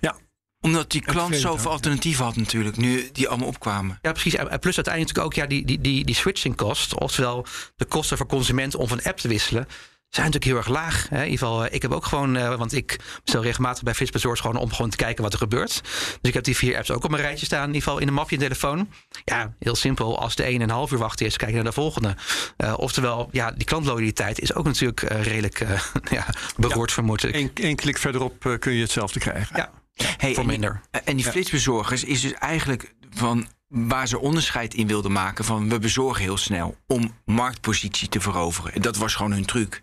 Ja, 0.00 0.16
omdat 0.60 0.90
die 0.90 1.00
klant 1.00 1.36
zoveel 1.36 1.70
alternatieven 1.70 2.24
had 2.24 2.36
natuurlijk, 2.36 2.76
nu 2.76 3.08
die 3.12 3.28
allemaal 3.28 3.48
opkwamen. 3.48 3.98
Ja, 4.02 4.12
precies. 4.12 4.34
En 4.34 4.58
plus 4.58 4.76
uiteindelijk 4.76 5.16
natuurlijk 5.16 5.26
ook 5.26 5.34
ja, 5.34 5.46
die, 5.46 5.64
die, 5.64 5.80
die, 5.80 6.04
die 6.04 6.14
switching 6.14 6.56
cost, 6.56 6.94
oftewel 6.94 7.46
de 7.76 7.84
kosten 7.84 8.16
voor 8.16 8.26
consumenten 8.26 8.78
om 8.78 8.88
van 8.88 9.02
app 9.02 9.18
te 9.18 9.28
wisselen, 9.28 9.68
zijn 10.10 10.26
natuurlijk 10.26 10.44
heel 10.44 10.56
erg 10.56 10.82
laag. 10.84 11.08
Hè. 11.08 11.16
In 11.16 11.30
ieder 11.30 11.38
geval, 11.38 11.64
eh, 11.64 11.74
ik 11.74 11.82
heb 11.82 11.92
ook 11.92 12.04
gewoon, 12.04 12.36
uh, 12.36 12.54
want 12.54 12.72
ik 12.72 12.98
bestel 13.24 13.42
regelmatig 13.42 13.82
bij 13.82 13.94
Flitsbezorgd 13.94 14.40
gewoon 14.40 14.56
om 14.56 14.72
gewoon 14.72 14.90
te 14.90 14.96
kijken 14.96 15.22
wat 15.22 15.32
er 15.32 15.38
gebeurt. 15.38 15.80
Dus 15.82 16.18
ik 16.22 16.34
heb 16.34 16.44
die 16.44 16.56
vier 16.56 16.76
apps 16.76 16.90
ook 16.90 17.04
op 17.04 17.10
mijn 17.10 17.22
rijtje 17.22 17.46
staan, 17.46 17.60
in 17.60 17.66
ieder 17.66 17.82
geval 17.82 17.98
in 17.98 18.08
een 18.08 18.14
mapje 18.14 18.34
in 18.34 18.40
de 18.40 18.46
telefoon. 18.46 18.88
Ja, 19.24 19.54
heel 19.58 19.76
simpel. 19.76 20.18
Als 20.18 20.34
de 20.34 20.48
een 20.48 20.60
een 20.60 20.70
half 20.70 20.92
uur 20.92 20.98
wachten 20.98 21.26
is, 21.26 21.36
kijk 21.36 21.50
je 21.50 21.56
naar 21.56 21.64
de 21.64 21.72
volgende. 21.72 22.16
Uh, 22.56 22.74
oftewel, 22.76 23.28
ja, 23.32 23.50
die 23.50 23.66
klantloyaliteit 23.66 24.40
is 24.40 24.54
ook 24.54 24.64
natuurlijk 24.64 25.02
uh, 25.02 25.22
redelijk 25.22 25.58
ja, 26.10 26.26
beroerd, 26.56 26.88
ja, 26.88 26.94
vermoed 26.94 27.24
ik. 27.24 27.50
Eén 27.54 27.76
klik 27.76 27.98
verderop 27.98 28.56
kun 28.58 28.72
je 28.72 28.82
hetzelfde 28.82 29.20
krijgen. 29.20 29.56
Ja. 29.56 29.70
Hey, 29.94 30.34
voor 30.34 30.46
minder. 30.46 30.80
En, 30.90 31.06
en 31.06 31.16
die 31.16 31.24
flitsbezorgers 31.24 32.04
is 32.04 32.20
dus 32.20 32.32
eigenlijk 32.32 32.94
van 33.10 33.48
waar 33.68 34.08
ze 34.08 34.18
onderscheid 34.18 34.74
in 34.74 34.86
wilden 34.86 35.12
maken 35.12 35.44
van 35.44 35.68
we 35.68 35.78
bezorgen 35.78 36.22
heel 36.22 36.36
snel 36.36 36.76
om 36.86 37.14
marktpositie 37.24 38.08
te 38.08 38.20
veroveren. 38.20 38.72
En 38.72 38.82
dat 38.82 38.96
was 38.96 39.14
gewoon 39.14 39.32
hun 39.32 39.44
truc. 39.44 39.82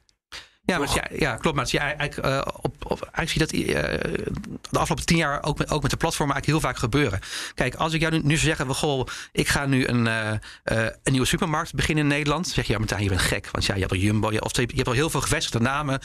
Ja, 0.68 0.78
maar 0.78 0.94
ja, 0.94 1.08
ja, 1.18 1.36
klopt. 1.36 1.56
Maar 1.56 1.68
ja, 1.70 1.82
eigenlijk, 1.82 2.28
uh, 2.28 2.42
op, 2.62 2.76
op, 2.88 3.02
eigenlijk 3.02 3.50
zie 3.50 3.68
je 3.68 3.74
dat 3.74 3.84
uh, 3.84 4.26
de 4.70 4.80
afgelopen 4.80 5.06
tien 5.06 5.18
jaar 5.18 5.44
ook 5.44 5.58
met, 5.58 5.72
ook 5.72 5.82
met 5.82 5.92
de 5.92 5.98
platformen 5.98 6.36
eigenlijk 6.36 6.64
heel 6.64 6.72
vaak 6.72 6.82
gebeuren. 6.82 7.20
Kijk, 7.54 7.76
als 7.76 7.94
ik 7.94 8.02
jou 8.02 8.14
nu, 8.14 8.20
nu 8.24 8.38
zou 8.38 8.48
zeggen, 8.56 8.76
goh, 8.76 9.08
ik 9.32 9.48
ga 9.48 9.66
nu 9.66 9.88
een, 9.88 10.06
uh, 10.06 10.32
een 10.64 11.12
nieuwe 11.12 11.28
supermarkt 11.28 11.74
beginnen 11.74 12.04
in 12.04 12.10
Nederland. 12.10 12.48
zeg 12.48 12.66
je, 12.68 12.74
ja, 12.74 12.80
Martijn, 12.80 13.04
je 13.04 13.10
bent 13.10 13.22
gek. 13.22 13.50
Want 13.52 13.66
ja, 13.66 13.74
je 13.74 13.80
hebt 13.80 13.92
al 13.92 13.98
Jumbo, 13.98 14.32
je, 14.32 14.44
of 14.44 14.56
je 14.56 14.68
hebt 14.76 14.88
al 14.88 14.94
heel 14.94 15.10
veel 15.10 15.22
gevestigde 15.22 15.60
namen. 15.60 16.00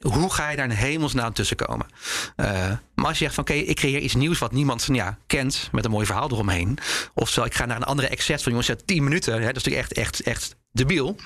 Hoe 0.00 0.32
ga 0.32 0.50
je 0.50 0.56
daar 0.56 0.70
in 0.70 0.70
hemelsnaam 0.70 1.32
tussen 1.32 1.56
komen? 1.56 1.86
maar 2.94 3.08
als 3.08 3.18
je 3.18 3.24
zegt 3.24 3.34
van 3.34 3.44
oké, 3.44 3.52
okay, 3.52 3.64
ik 3.64 3.76
creëer 3.76 4.00
iets 4.00 4.14
nieuws 4.14 4.38
wat 4.38 4.52
niemand 4.52 4.88
ja, 4.92 5.18
kent 5.26 5.68
met 5.72 5.84
een 5.84 5.90
mooi 5.90 6.06
verhaal 6.06 6.30
eromheen. 6.30 6.78
Oftewel, 7.14 7.46
ik 7.46 7.54
ga 7.54 7.66
naar 7.66 7.76
een 7.76 7.82
andere 7.82 8.08
excess 8.08 8.42
van 8.42 8.52
jongens, 8.52 8.70
ja, 8.70 8.76
10 8.84 9.04
minuten. 9.04 9.32
Hè, 9.32 9.46
dat 9.46 9.56
is 9.56 9.62
natuurlijk 9.62 9.90
echt, 9.90 9.92
echt, 9.92 10.20
echt 10.20 10.56
debiel. 10.72 11.16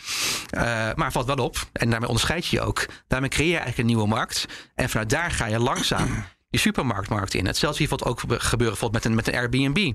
Uh, 0.56 0.62
maar 0.94 1.12
valt 1.12 1.26
wel 1.26 1.36
op. 1.36 1.56
En 1.72 1.90
daarmee 1.90 2.08
onderscheid 2.08 2.46
je 2.46 2.56
je 2.56 2.62
ook. 2.62 2.86
Daarmee 3.08 3.30
creëer 3.30 3.48
je 3.48 3.56
eigenlijk 3.56 3.78
een 3.88 3.94
nieuwe 3.94 4.08
markt. 4.08 4.46
En 4.74 4.90
vanuit 4.90 5.10
daar 5.10 5.30
ga 5.30 5.46
je 5.46 5.58
langzaam 5.58 6.24
die 6.54 6.62
supermarktmarkt 6.62 7.34
in. 7.34 7.46
Hetzelfde 7.46 7.84
hier 7.84 8.06
ook 8.06 8.20
gebeuren 8.20 8.56
bijvoorbeeld 8.56 8.92
met 8.92 9.04
een, 9.04 9.14
met 9.14 9.28
een 9.28 9.34
Airbnb. 9.34 9.92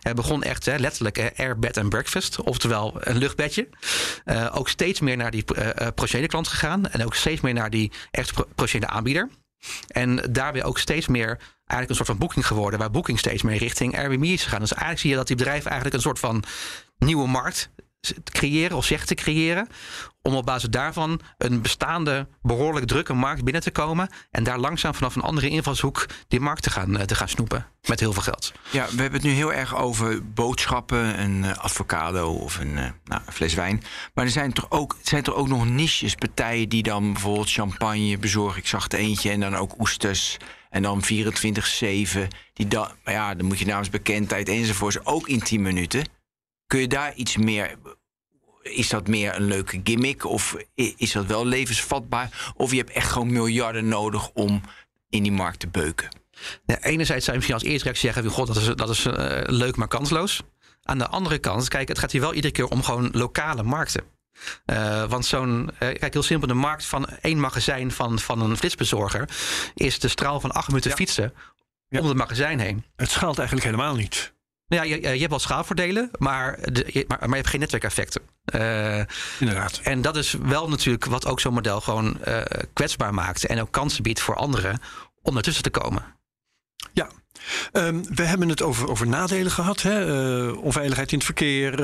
Het 0.00 0.14
begon 0.14 0.42
echt 0.42 0.64
hè, 0.64 0.76
letterlijk 0.76 1.16
hè, 1.16 1.28
air, 1.36 1.58
bed 1.58 1.76
and 1.76 1.88
breakfast. 1.88 2.40
Oftewel 2.40 2.96
een 3.00 3.16
luchtbedje. 3.16 3.68
Uh, 4.24 4.48
ook 4.52 4.68
steeds 4.68 5.00
meer 5.00 5.16
naar 5.16 5.30
die 5.30 5.44
uh, 5.56 5.68
professionele 5.76 6.28
klant 6.28 6.48
gegaan. 6.48 6.86
En 6.88 7.04
ook 7.04 7.14
steeds 7.14 7.40
meer 7.40 7.54
naar 7.54 7.70
die 7.70 7.92
echt 8.10 8.32
professionele 8.54 8.92
aanbieder. 8.92 9.28
En 9.86 10.28
daarbij 10.30 10.64
ook 10.64 10.78
steeds 10.78 11.06
meer 11.06 11.38
eigenlijk 11.56 11.88
een 11.88 11.94
soort 11.94 12.08
van 12.08 12.18
boeking 12.18 12.46
geworden. 12.46 12.78
Waar 12.78 12.90
boeking 12.90 13.18
steeds 13.18 13.42
meer 13.42 13.58
richting 13.58 13.98
Airbnb 13.98 14.24
is 14.24 14.42
gegaan. 14.42 14.60
Dus 14.60 14.70
eigenlijk 14.70 15.00
zie 15.00 15.10
je 15.10 15.16
dat 15.16 15.26
die 15.26 15.36
bedrijven 15.36 15.70
eigenlijk 15.70 15.96
een 15.96 16.08
soort 16.08 16.18
van 16.18 16.44
nieuwe 16.98 17.28
markt 17.28 17.70
creëren 18.32 18.76
of 18.76 18.84
zegt 18.84 19.06
te 19.06 19.14
creëren. 19.14 19.68
Om 20.22 20.34
op 20.34 20.46
basis 20.46 20.68
daarvan 20.68 21.20
een 21.38 21.62
bestaande 21.62 22.28
behoorlijk 22.42 22.86
drukke 22.86 23.12
markt 23.12 23.44
binnen 23.44 23.62
te 23.62 23.70
komen. 23.70 24.08
En 24.30 24.44
daar 24.44 24.58
langzaam 24.58 24.94
vanaf 24.94 25.16
een 25.16 25.22
andere 25.22 25.48
invalshoek 25.48 26.06
die 26.28 26.40
markt 26.40 26.62
te 26.62 26.70
gaan, 26.70 26.98
eh, 26.98 27.04
te 27.04 27.14
gaan 27.14 27.28
snoepen. 27.28 27.66
Met 27.88 28.00
heel 28.00 28.12
veel 28.12 28.22
geld. 28.22 28.52
Ja, 28.70 28.84
we 28.84 29.02
hebben 29.02 29.20
het 29.20 29.22
nu 29.22 29.30
heel 29.30 29.52
erg 29.52 29.76
over 29.76 30.32
boodschappen, 30.32 31.20
een 31.20 31.42
uh, 31.42 31.50
avocado 31.50 32.32
of 32.32 32.58
een, 32.58 32.72
uh, 32.72 32.90
nou, 33.04 33.22
een, 33.26 33.32
fles 33.32 33.54
wijn. 33.54 33.82
Maar 34.14 34.24
er 34.24 34.30
zijn 34.30 34.52
toch 34.52 34.70
ook, 34.70 34.96
zijn 35.02 35.24
er 35.24 35.34
ook 35.34 35.48
nog 35.48 35.68
niches, 35.68 36.14
partijen 36.14 36.68
die 36.68 36.82
dan 36.82 37.12
bijvoorbeeld 37.12 37.50
champagne 37.50 38.18
bezorgen. 38.18 38.58
Ik 38.58 38.66
zag 38.66 38.88
er 38.88 38.98
eentje 38.98 39.30
en 39.30 39.40
dan 39.40 39.56
ook 39.56 39.80
oesters. 39.80 40.36
En 40.70 40.82
dan 40.82 41.02
24-7. 41.04 42.28
Die 42.52 42.68
dan, 42.68 42.88
ja, 43.04 43.34
dan 43.34 43.46
moet 43.46 43.58
je 43.58 43.66
namens 43.66 43.90
bekendheid 43.90 44.48
enzovoorts 44.48 45.04
ook 45.04 45.28
in 45.28 45.40
10 45.40 45.62
minuten. 45.62 46.04
Kun 46.72 46.80
je 46.80 46.88
daar 46.88 47.14
iets 47.14 47.36
meer. 47.36 47.74
Is 48.62 48.88
dat 48.88 49.08
meer 49.08 49.36
een 49.36 49.44
leuke 49.44 49.80
gimmick? 49.84 50.24
Of 50.24 50.56
is 50.74 51.12
dat 51.12 51.26
wel 51.26 51.46
levensvatbaar? 51.46 52.52
Of 52.56 52.70
je 52.70 52.76
hebt 52.76 52.90
echt 52.90 53.10
gewoon 53.10 53.32
miljarden 53.32 53.88
nodig 53.88 54.30
om 54.30 54.60
in 55.08 55.22
die 55.22 55.32
markt 55.32 55.60
te 55.60 55.68
beuken? 55.68 56.08
Ja, 56.64 56.82
enerzijds 56.82 57.24
zou 57.24 57.36
je 57.36 57.42
misschien 57.42 57.54
als 57.54 57.62
eerste 57.62 57.84
reactie 57.84 58.12
zeggen: 58.12 58.30
God, 58.30 58.46
dat 58.46 58.56
is, 58.56 58.66
dat 58.66 58.88
is 58.88 59.06
uh, 59.06 59.14
leuk, 59.46 59.76
maar 59.76 59.88
kansloos. 59.88 60.42
Aan 60.82 60.98
de 60.98 61.08
andere 61.08 61.38
kant, 61.38 61.68
kijk, 61.68 61.88
het 61.88 61.98
gaat 61.98 62.12
hier 62.12 62.20
wel 62.20 62.34
iedere 62.34 62.52
keer 62.52 62.68
om 62.68 62.82
gewoon 62.82 63.08
lokale 63.12 63.62
markten. 63.62 64.04
Uh, 64.66 65.04
want 65.04 65.26
zo'n, 65.26 65.70
uh, 65.72 65.78
kijk 65.78 66.12
heel 66.12 66.22
simpel, 66.22 66.48
de 66.48 66.54
markt 66.54 66.84
van 66.84 67.08
één 67.08 67.40
magazijn 67.40 67.90
van, 67.90 68.18
van 68.18 68.40
een 68.40 68.56
flitsbezorger 68.56 69.28
is 69.74 69.98
de 69.98 70.08
straal 70.08 70.40
van 70.40 70.52
acht 70.52 70.68
minuten 70.68 70.90
ja. 70.90 70.96
fietsen 70.96 71.34
ja. 71.88 72.00
om 72.00 72.06
het 72.06 72.16
magazijn 72.16 72.58
heen. 72.58 72.84
Het 72.96 73.10
schaalt 73.10 73.38
eigenlijk 73.38 73.66
helemaal 73.66 73.94
niet. 73.94 74.32
Ja, 74.72 74.82
je, 74.82 75.00
je 75.00 75.06
hebt 75.06 75.30
wel 75.30 75.38
schaalvoordelen, 75.38 76.10
maar, 76.18 76.58
de, 76.72 76.84
je, 76.92 77.04
maar, 77.08 77.18
maar, 77.20 77.28
je 77.28 77.34
hebt 77.34 77.48
geen 77.48 77.60
netwerkeffecten. 77.60 78.22
Uh, 78.54 79.02
Inderdaad. 79.38 79.80
En 79.82 80.02
dat 80.02 80.16
is 80.16 80.36
wel 80.42 80.68
natuurlijk 80.68 81.04
wat 81.04 81.26
ook 81.26 81.40
zo'n 81.40 81.54
model 81.54 81.80
gewoon 81.80 82.18
uh, 82.28 82.40
kwetsbaar 82.72 83.14
maakt. 83.14 83.46
En 83.46 83.60
ook 83.60 83.70
kansen 83.70 84.02
biedt 84.02 84.20
voor 84.20 84.36
anderen 84.36 84.80
om 85.22 85.36
ertussen 85.36 85.62
te 85.62 85.70
komen. 85.70 86.04
Ja. 86.92 87.08
Um, 87.72 88.14
we 88.14 88.22
hebben 88.22 88.48
het 88.48 88.62
over, 88.62 88.88
over 88.88 89.06
nadelen 89.06 89.52
gehad. 89.52 89.82
Hè? 89.82 90.06
Uh, 90.46 90.62
onveiligheid 90.62 91.12
in 91.12 91.16
het 91.16 91.26
verkeer, 91.26 91.74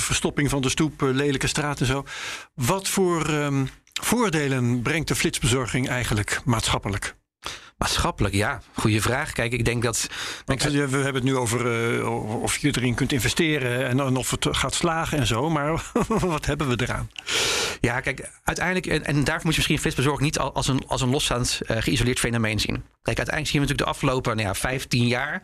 verstopping 0.00 0.50
van 0.50 0.62
de 0.62 0.68
stoep, 0.68 1.00
lelijke 1.00 1.46
straat 1.46 1.80
en 1.80 1.86
zo. 1.86 2.04
Wat 2.54 2.88
voor 2.88 3.30
um, 3.30 3.68
voordelen 4.02 4.82
brengt 4.82 5.08
de 5.08 5.14
flitsbezorging 5.14 5.88
eigenlijk 5.88 6.40
maatschappelijk? 6.44 7.16
Maatschappelijk, 7.84 8.34
ja. 8.34 8.60
Goede 8.74 9.00
vraag. 9.00 9.32
Kijk, 9.32 9.52
ik 9.52 9.64
denk 9.64 9.82
dat. 9.82 10.08
Want 10.44 10.62
we 10.62 10.78
hebben 10.78 11.14
het 11.14 11.22
nu 11.22 11.36
over 11.36 11.96
uh, 11.98 12.42
of 12.42 12.56
je 12.56 12.76
erin 12.76 12.94
kunt 12.94 13.12
investeren 13.12 13.86
en, 13.88 14.00
en, 14.00 14.16
of 14.16 14.30
het 14.30 14.46
gaat 14.50 14.74
slagen 14.74 15.18
en 15.18 15.26
zo. 15.26 15.50
Maar 15.50 15.90
wat 16.08 16.46
hebben 16.46 16.68
we 16.68 16.82
eraan? 16.82 17.10
Ja, 17.80 18.00
kijk, 18.00 18.30
uiteindelijk, 18.44 18.86
en, 18.86 19.04
en 19.04 19.14
daarvoor 19.14 19.44
moet 19.44 19.52
je 19.52 19.58
misschien 19.58 19.78
flitsbezorging 19.78 20.24
niet 20.24 20.38
als 20.38 20.68
een, 20.68 20.86
als 20.86 21.00
een 21.00 21.10
losstaand 21.10 21.60
uh, 21.66 21.76
geïsoleerd 21.80 22.18
fenomeen 22.18 22.60
zien. 22.60 22.84
Kijk, 23.02 23.16
uiteindelijk 23.18 23.46
zien 23.46 23.60
we 23.60 23.66
natuurlijk 23.66 23.88
de 23.88 23.94
afgelopen 23.94 24.36
nou 24.36 24.48
ja, 24.48 24.54
15 24.54 25.06
jaar 25.06 25.42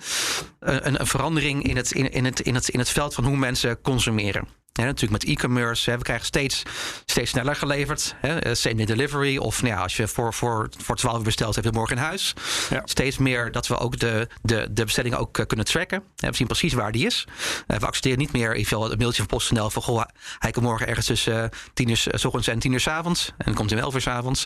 een, 0.61 1.01
een 1.01 1.07
verandering 1.07 1.63
in 1.63 1.77
het, 1.77 1.91
in, 1.91 2.11
in, 2.11 2.25
het, 2.25 2.41
in, 2.41 2.55
het, 2.55 2.69
in 2.69 2.79
het 2.79 2.91
veld 2.91 3.15
van 3.15 3.25
hoe 3.25 3.37
mensen 3.37 3.81
consumeren. 3.81 4.60
Ja, 4.73 4.85
natuurlijk 4.85 5.25
met 5.25 5.33
e-commerce. 5.33 5.97
We 5.97 6.03
krijgen 6.03 6.27
steeds, 6.27 6.63
steeds 7.05 7.31
sneller 7.31 7.57
geleverd. 7.57 8.15
Hè, 8.21 8.55
same 8.55 8.75
day 8.75 8.87
delivery. 8.87 9.37
Of 9.37 9.63
nou 9.63 9.75
ja, 9.75 9.83
als 9.83 9.97
je 9.97 10.09
voor, 10.09 10.35
voor, 10.35 10.69
voor 10.79 10.97
12 10.97 11.17
uur 11.19 11.23
bestelt, 11.23 11.55
heb 11.55 11.65
je 11.65 11.71
het 11.71 11.79
morgen 11.79 11.97
in 11.97 12.03
huis. 12.03 12.35
Ja. 12.71 12.83
Steeds 12.85 13.19
meer 13.19 13.53
dat 13.53 13.67
we 13.67 13.79
ook 13.79 13.99
de, 13.99 14.29
de, 14.43 14.69
de 14.71 14.85
bestelling 14.85 15.15
ook 15.15 15.39
uh, 15.39 15.47
kunnen 15.47 15.67
tracken. 15.67 16.03
We 16.17 16.35
zien 16.35 16.47
precies 16.47 16.73
waar 16.73 16.93
die 16.93 17.07
is. 17.07 17.27
Uh, 17.67 17.77
we 17.79 17.87
accepteren 17.87 18.19
niet 18.19 18.33
meer 18.33 18.57
even 18.57 18.81
een 18.81 18.99
mailtje 18.99 19.23
van 19.23 19.27
PostNL 19.27 19.71
van 19.71 19.83
goh, 19.83 20.03
hij 20.39 20.51
komt 20.51 20.67
morgen 20.67 20.87
ergens 20.87 21.07
tussen 21.07 21.51
10 21.75 21.89
uur 21.89 21.97
s 21.97 22.25
ochtends 22.25 22.49
en 22.49 22.59
10 22.59 22.73
uur 22.73 22.81
s 22.81 22.87
avonds. 22.87 23.29
En 23.29 23.45
dan 23.45 23.55
komt 23.55 23.71
hij 23.71 23.81
11 23.81 23.95
uur 23.95 24.01
s 24.01 24.07
avonds. 24.07 24.45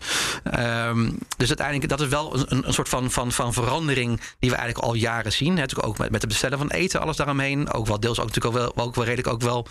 Um, 0.58 1.18
dus 1.36 1.48
uiteindelijk, 1.48 1.88
dat 1.88 2.00
is 2.00 2.08
wel 2.08 2.50
een, 2.50 2.66
een 2.66 2.72
soort 2.72 2.88
van, 2.88 3.10
van, 3.10 3.32
van 3.32 3.52
verandering 3.52 4.20
die 4.38 4.50
we 4.50 4.56
eigenlijk 4.56 4.86
al 4.86 4.94
jaren 4.94 5.32
zien. 5.32 5.54
Hè, 5.54 5.60
natuurlijk 5.60 5.88
ook 5.88 5.98
met, 5.98 6.10
met 6.10 6.20
het 6.20 6.30
bestellen 6.30 6.58
van 6.58 6.70
eten, 6.70 7.00
alles 7.00 7.16
daaromheen. 7.16 7.72
Ook 7.72 7.86
wel 7.86 8.00
deels 8.00 8.20
ook 8.20 8.26
natuurlijk 8.26 8.54
ook 8.54 8.74
wel, 8.74 8.84
ook 8.84 8.94
wel 8.94 9.04
redelijk 9.04 9.28
ook 9.28 9.42
wel 9.42 9.66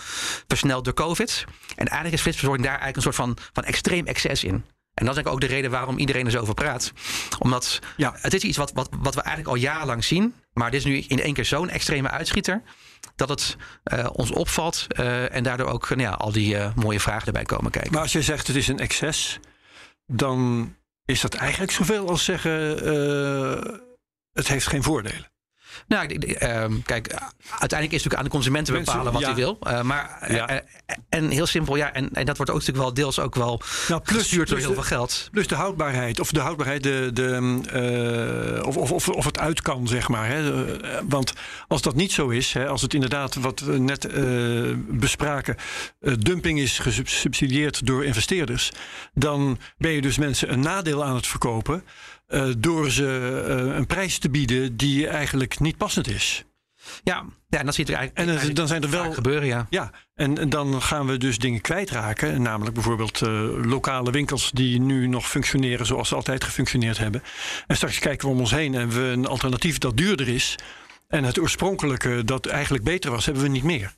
versneld 0.47 0.86
door 0.86 0.93
COVID. 0.93 1.45
En 1.75 1.88
eigenlijk 1.88 2.13
is 2.13 2.21
flitsbezorging 2.21 2.65
daar 2.65 2.79
eigenlijk 2.79 2.95
een 2.95 3.13
soort 3.13 3.15
van, 3.15 3.38
van 3.53 3.63
extreem 3.63 4.06
excess 4.06 4.43
in. 4.43 4.65
En 4.93 5.06
dat 5.06 5.17
is 5.17 5.25
ook 5.25 5.41
de 5.41 5.47
reden 5.47 5.71
waarom 5.71 5.97
iedereen 5.97 6.25
er 6.25 6.32
zo 6.32 6.39
over 6.39 6.53
praat. 6.53 6.91
Omdat 7.39 7.79
ja. 7.97 8.13
het 8.17 8.34
is 8.34 8.43
iets 8.43 8.58
wat, 8.58 8.71
wat, 8.73 8.89
wat 8.99 9.15
we 9.15 9.21
eigenlijk 9.21 9.56
al 9.56 9.62
jarenlang 9.62 10.03
zien. 10.03 10.36
Maar 10.53 10.71
dit 10.71 10.79
is 10.79 10.86
nu 10.86 10.97
in 10.97 11.21
één 11.21 11.34
keer 11.34 11.45
zo'n 11.45 11.69
extreme 11.69 12.10
uitschieter. 12.10 12.62
Dat 13.15 13.29
het 13.29 13.56
uh, 13.93 14.08
ons 14.12 14.32
opvalt. 14.32 14.88
Uh, 14.99 15.36
en 15.36 15.43
daardoor 15.43 15.67
ook 15.67 15.89
nou 15.89 16.01
ja, 16.01 16.12
al 16.12 16.32
die 16.32 16.56
uh, 16.56 16.73
mooie 16.75 16.99
vragen 16.99 17.27
erbij 17.27 17.43
komen 17.43 17.71
kijken. 17.71 17.91
Maar 17.91 18.01
als 18.01 18.12
je 18.12 18.21
zegt 18.21 18.47
het 18.47 18.56
is 18.56 18.67
een 18.67 18.79
excess. 18.79 19.39
Dan 20.06 20.73
is 21.06 21.21
dat 21.21 21.34
eigenlijk 21.34 21.71
zoveel 21.71 22.10
als 22.10 22.23
zeggen 22.23 22.62
het 24.34 24.47
heeft 24.47 24.67
geen 24.67 24.84
voordelen. 24.84 25.33
Nou, 25.88 26.07
ehm, 26.07 26.73
kijk, 26.86 27.07
uiteindelijk 27.49 27.69
is 27.69 27.69
het 27.69 27.89
natuurlijk 27.91 28.15
aan 28.15 28.23
de 28.23 28.29
consument 28.29 28.65
te 28.65 28.71
bepalen 28.71 29.13
wat 29.13 29.23
hij 29.23 29.36
wil. 29.36 29.57
Uh, 29.67 29.81
maar 29.81 30.31
ja. 30.33 30.62
en 31.09 31.29
heel 31.29 31.45
simpel, 31.45 31.75
ja, 31.75 31.93
en, 31.93 32.09
en 32.13 32.25
dat 32.25 32.38
wordt 32.38 32.51
ook 32.51 32.57
natuurlijk 32.57 32.86
wel 32.86 32.93
deels 32.93 33.19
ook 33.19 33.36
wel 33.36 33.62
nou, 33.88 34.01
plus, 34.01 34.17
gestuurd 34.17 34.49
door 34.49 34.57
heel 34.57 34.73
veel 34.73 34.83
geld. 34.83 35.27
Plus 35.31 35.47
de 35.47 35.55
houdbaarheid, 35.55 36.19
of 36.19 36.31
de 36.31 36.39
houdbaarheid, 36.39 36.83
de, 36.83 37.09
de, 37.13 38.62
of, 38.65 38.77
of, 38.77 38.91
of, 38.91 39.09
of 39.09 39.25
het 39.25 39.39
uit 39.39 39.62
kan, 39.62 39.88
zeg 39.88 40.07
maar. 40.07 40.27
Hè. 40.27 40.63
Want 41.07 41.33
als 41.67 41.81
dat 41.81 41.95
niet 41.95 42.12
zo 42.12 42.29
is, 42.29 42.53
hè, 42.53 42.67
als 42.67 42.81
het 42.81 42.93
inderdaad, 42.93 43.36
wat 43.36 43.59
we 43.59 43.77
net 43.77 44.07
bespraken, 44.88 45.55
dumping 46.19 46.59
is 46.59 46.79
gesubsidieerd 46.79 47.86
door 47.86 48.05
investeerders, 48.05 48.71
dan 49.13 49.59
ben 49.77 49.91
je 49.91 50.01
dus 50.01 50.17
mensen 50.17 50.51
een 50.51 50.59
nadeel 50.59 51.03
aan 51.03 51.15
het 51.15 51.27
verkopen. 51.27 51.83
Uh, 52.34 52.54
door 52.58 52.89
ze 52.89 53.43
uh, 53.48 53.76
een 53.76 53.86
prijs 53.86 54.17
te 54.17 54.30
bieden 54.30 54.78
die 54.78 55.08
eigenlijk 55.08 55.60
niet 55.60 55.78
passend 55.78 56.08
is. 56.08 56.43
Ja, 57.04 57.26
ja 57.50 57.63
dat 57.63 57.76
ziet 57.76 57.89
er 57.89 57.96
eigenlijk, 57.96 58.30
en 58.30 58.46
dan, 58.46 58.54
dan 58.54 58.67
zijn 58.67 58.84
er 58.84 58.89
wel 58.89 59.13
gebeuren, 59.13 59.48
ja. 59.48 59.67
Ja, 59.69 59.91
en, 60.15 60.38
en, 60.38 60.50
dan 60.50 60.82
gaan 60.82 61.08
we 61.08 61.17
dus 61.17 61.38
dingen 61.38 61.62
kwijtraken. 61.62 62.41
Namelijk 62.41 62.74
bijvoorbeeld 62.74 63.22
uh, 63.22 63.30
lokale 63.65 64.12
winkels 64.12 64.52
die 64.52 64.80
nu 64.80 65.08
nog 65.08 65.30
functioneren 65.30 65.86
zoals 65.86 66.08
ze 66.08 66.15
altijd 66.15 66.43
gefunctioneerd 66.43 66.98
hebben. 66.98 67.24
En 67.67 67.76
straks 67.76 68.00
kijken 68.00 68.28
we 68.28 68.34
om 68.34 68.39
ons 68.39 68.52
heen 68.52 68.74
en 68.74 68.80
hebben 68.80 69.02
we 69.02 69.08
een 69.08 69.28
alternatief 69.28 69.78
dat 69.78 69.98
duurder 69.98 70.28
is. 70.28 70.56
En 71.13 71.23
het 71.23 71.39
oorspronkelijke 71.39 72.23
dat 72.26 72.45
eigenlijk 72.45 72.84
beter 72.84 73.12
was, 73.12 73.26
hebben 73.26 73.43
we 73.43 73.49
niet 73.49 73.63
meer. 73.63 73.93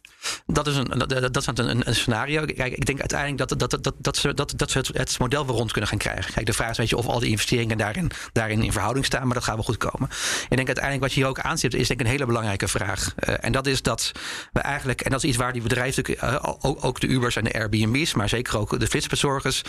Dat 0.45 0.67
is, 0.67 0.75
een, 0.75 0.85
dat, 0.97 1.09
dat 1.09 1.37
is 1.37 1.47
een, 1.47 1.87
een, 1.87 1.95
scenario. 1.95 2.45
Kijk, 2.45 2.73
ik 2.73 2.85
denk 2.85 2.99
uiteindelijk 2.99 3.49
dat, 3.49 3.59
dat, 3.59 3.83
dat, 3.83 3.93
dat, 3.97 4.17
ze, 4.17 4.33
dat, 4.33 4.53
dat 4.55 4.71
ze 4.71 4.83
het, 4.93 5.19
model 5.19 5.45
weer 5.45 5.55
rond 5.55 5.71
kunnen 5.71 5.89
gaan 5.89 5.97
krijgen. 5.97 6.33
Kijk, 6.33 6.45
de 6.45 6.53
vraag 6.53 6.69
is 6.69 6.77
weet 6.77 6.89
je, 6.89 6.97
of 6.97 7.07
al 7.07 7.19
die 7.19 7.29
investeringen 7.29 7.77
daarin, 7.77 8.11
daarin 8.31 8.63
in 8.63 8.71
verhouding 8.71 9.05
staan, 9.05 9.25
maar 9.25 9.33
dat 9.33 9.43
gaat 9.43 9.55
wel 9.55 9.63
goed 9.63 9.77
komen. 9.77 10.09
Ik 10.49 10.55
denk 10.55 10.67
uiteindelijk 10.67 11.03
wat 11.03 11.13
je 11.13 11.19
hier 11.19 11.29
ook 11.29 11.39
aanstipt, 11.39 11.73
is 11.73 11.87
denk 11.87 11.99
ik 11.99 12.05
een 12.05 12.11
hele 12.11 12.25
belangrijke 12.25 12.67
vraag. 12.67 13.13
Uh, 13.29 13.35
en 13.39 13.51
dat 13.51 13.67
is 13.67 13.81
dat 13.81 14.11
we 14.53 14.59
eigenlijk, 14.59 15.01
en 15.01 15.11
dat 15.11 15.23
is 15.23 15.29
iets 15.29 15.37
waar 15.37 15.53
die 15.53 15.61
bedrijven, 15.61 16.11
uh, 16.11 16.37
ook, 16.41 16.85
ook, 16.85 16.99
de 16.99 17.07
Ubers 17.07 17.35
en 17.35 17.43
de 17.43 17.53
Airbnb's, 17.53 18.13
maar 18.13 18.29
zeker 18.29 18.57
ook 18.57 18.79
de 18.79 18.87
flitsbezorgers, 18.87 19.61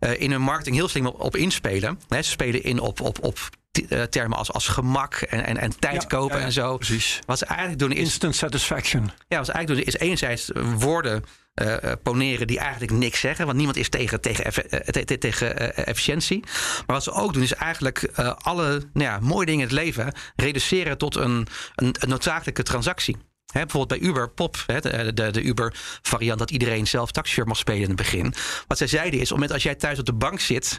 uh, 0.00 0.20
in 0.20 0.30
hun 0.30 0.42
marketing 0.42 0.76
heel 0.76 0.88
slim 0.88 1.06
op, 1.06 1.20
op 1.20 1.36
inspelen. 1.36 2.00
He, 2.08 2.22
ze 2.22 2.30
spelen 2.30 2.62
in 2.62 2.80
op, 2.80 3.00
op, 3.00 3.24
op 3.24 3.38
eh, 3.38 3.61
termen 4.10 4.38
als, 4.38 4.52
als 4.52 4.68
gemak 4.68 5.14
en, 5.14 5.44
en, 5.44 5.56
en 5.56 5.78
tijd 5.78 6.06
kopen 6.06 6.40
en 6.40 6.52
zo. 6.52 6.76
Precies. 6.76 7.18
Wat 7.26 7.38
ze 7.38 7.46
eigenlijk 7.46 7.78
doen 7.78 7.92
is. 7.92 7.98
Instant 7.98 8.36
satisfaction. 8.36 9.10
Ja, 9.28 9.36
wat 9.36 9.46
ze 9.46 9.52
eigenlijk 9.52 9.84
doen 9.86 9.94
is 9.94 10.00
enerzijds 10.00 10.50
woorden 10.78 11.24
uh, 11.54 11.76
poneren 12.02 12.46
die 12.46 12.58
eigenlijk 12.58 12.92
niks 12.92 13.20
zeggen. 13.20 13.44
Want 13.44 13.56
niemand 13.56 13.76
is 13.76 13.88
tegen, 13.88 14.20
tegen, 14.20 15.18
tegen 15.18 15.76
efficiëntie. 15.76 16.44
Maar 16.86 16.96
wat 16.96 17.02
ze 17.02 17.12
ook 17.12 17.32
doen 17.32 17.42
is 17.42 17.54
eigenlijk 17.54 18.10
alle 18.38 18.68
nou 18.92 19.10
ja, 19.10 19.18
mooie 19.20 19.46
dingen 19.46 19.60
in 19.60 19.66
het 19.66 19.84
leven 19.84 20.12
reduceren 20.36 20.98
tot 20.98 21.16
een, 21.16 21.46
een, 21.74 21.94
een 22.00 22.08
noodzakelijke 22.08 22.62
transactie. 22.62 23.16
He, 23.52 23.60
bijvoorbeeld 23.60 24.00
bij 24.00 24.08
Uber, 24.08 24.30
Pop, 24.30 24.56
he, 24.66 24.80
de, 24.80 25.12
de, 25.14 25.30
de 25.30 25.42
Uber-variant 25.42 26.38
dat 26.38 26.50
iedereen 26.50 26.86
zelf 26.86 27.10
taxichauffeur 27.10 27.46
mag 27.46 27.56
spelen 27.56 27.82
in 27.82 27.88
het 27.88 27.96
begin. 27.96 28.34
Wat 28.66 28.78
zij 28.78 28.86
zeiden 28.86 29.20
is, 29.20 29.20
op 29.20 29.28
het 29.28 29.30
moment 29.30 29.52
als 29.52 29.62
jij 29.62 29.74
thuis 29.74 29.98
op 29.98 30.06
de 30.06 30.12
bank 30.12 30.40
zit, 30.40 30.78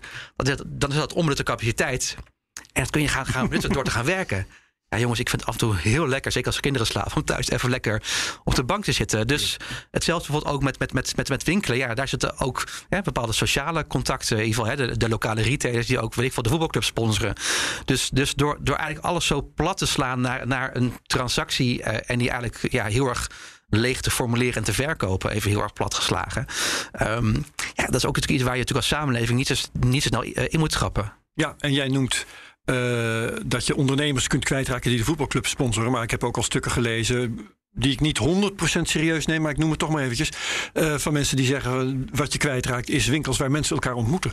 dan 0.65 0.89
is 0.89 0.95
dat 0.95 1.13
onbenutte 1.13 1.43
capaciteit. 1.43 2.15
En 2.73 2.81
dat 2.81 2.89
kun 2.89 3.01
je 3.01 3.07
gaan, 3.07 3.25
gaan 3.25 3.49
door 3.49 3.83
te 3.83 3.91
gaan 3.91 4.05
werken. 4.05 4.47
Ja, 4.93 4.99
jongens, 4.99 5.19
ik 5.19 5.29
vind 5.29 5.41
het 5.41 5.49
af 5.49 5.55
en 5.55 5.67
toe 5.67 5.75
heel 5.77 6.07
lekker, 6.07 6.31
zeker 6.31 6.47
als 6.47 6.59
kinderen 6.59 6.87
slapen, 6.87 7.15
om 7.15 7.23
thuis 7.23 7.49
even 7.49 7.69
lekker 7.69 8.03
op 8.43 8.55
de 8.55 8.63
bank 8.63 8.83
te 8.83 8.91
zitten. 8.91 9.27
Dus 9.27 9.57
hetzelfde 9.91 10.25
bijvoorbeeld 10.25 10.55
ook 10.55 10.63
met, 10.63 10.79
met, 10.79 10.93
met, 10.93 11.15
met, 11.15 11.29
met 11.29 11.43
winkelen. 11.43 11.77
Ja, 11.77 11.93
daar 11.93 12.07
zitten 12.07 12.39
ook 12.39 12.67
hè, 12.89 13.01
bepaalde 13.01 13.33
sociale 13.33 13.87
contacten. 13.87 14.37
In 14.37 14.43
ieder 14.45 14.59
geval 14.59 14.77
hè, 14.77 14.87
de, 14.87 14.97
de, 14.97 15.09
lokale 15.09 15.41
retailers 15.41 15.87
die 15.87 15.99
ook, 15.99 16.13
weet 16.13 16.37
ik 16.37 16.43
de 16.43 16.49
voetbalclub 16.49 16.83
sponsoren. 16.83 17.35
Dus, 17.85 18.09
dus 18.09 18.33
door, 18.33 18.57
door 18.61 18.75
eigenlijk 18.75 19.05
alles 19.05 19.25
zo 19.25 19.51
plat 19.55 19.77
te 19.77 19.85
slaan 19.85 20.21
naar, 20.21 20.47
naar 20.47 20.75
een 20.75 20.93
transactie 21.05 21.79
uh, 21.79 22.09
en 22.09 22.19
die 22.19 22.29
eigenlijk 22.29 22.71
ja, 22.71 22.85
heel 22.85 23.07
erg 23.07 23.29
leeg 23.69 24.01
te 24.01 24.11
formuleren 24.11 24.55
en 24.55 24.63
te 24.63 24.73
verkopen, 24.73 25.31
even 25.31 25.49
heel 25.49 25.61
erg 25.61 25.73
plat 25.73 25.93
geslagen. 25.93 26.45
Um, 27.01 27.45
ja, 27.73 27.85
dat 27.85 27.95
is 27.95 28.05
ook 28.05 28.17
iets 28.17 28.27
waar 28.27 28.53
je 28.53 28.59
natuurlijk 28.59 28.75
als 28.75 28.87
samenleving 28.87 29.37
niet 29.37 29.47
zo, 29.47 29.55
niet 29.79 30.03
snel 30.03 30.23
uh, 30.23 30.31
in 30.47 30.59
moet 30.59 30.71
trappen. 30.71 31.22
Ja, 31.33 31.55
en 31.59 31.73
jij 31.73 31.87
noemt 31.87 32.25
uh, 32.65 33.27
dat 33.45 33.65
je 33.67 33.75
ondernemers 33.75 34.27
kunt 34.27 34.45
kwijtraken 34.45 34.89
die 34.89 34.99
de 34.99 35.05
voetbalclub 35.05 35.45
sponsoren. 35.45 35.91
Maar 35.91 36.03
ik 36.03 36.11
heb 36.11 36.23
ook 36.23 36.37
al 36.37 36.43
stukken 36.43 36.71
gelezen 36.71 37.49
die 37.71 37.91
ik 37.91 37.99
niet 37.99 38.19
100% 38.19 38.81
serieus 38.81 39.25
neem, 39.25 39.41
maar 39.41 39.51
ik 39.51 39.57
noem 39.57 39.69
het 39.69 39.79
toch 39.79 39.89
maar 39.89 40.03
eventjes. 40.03 40.29
Uh, 40.73 40.97
van 40.97 41.13
mensen 41.13 41.37
die 41.37 41.45
zeggen 41.45 42.07
wat 42.13 42.33
je 42.33 42.39
kwijtraakt 42.39 42.89
is 42.89 43.07
winkels 43.07 43.37
waar 43.37 43.51
mensen 43.51 43.75
elkaar 43.75 43.93
ontmoeten. 43.93 44.31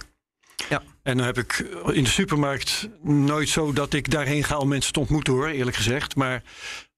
Ja. 0.68 0.82
En 1.02 1.16
dan 1.16 1.26
heb 1.26 1.38
ik 1.38 1.58
in 1.92 2.04
de 2.04 2.10
supermarkt 2.10 2.88
nooit 3.02 3.48
zo 3.48 3.72
dat 3.72 3.92
ik 3.92 4.10
daarheen 4.10 4.44
ga 4.44 4.56
om 4.56 4.68
mensen 4.68 4.92
te 4.92 5.00
ontmoeten 5.00 5.32
hoor, 5.32 5.48
eerlijk 5.48 5.76
gezegd. 5.76 6.16
Maar 6.16 6.42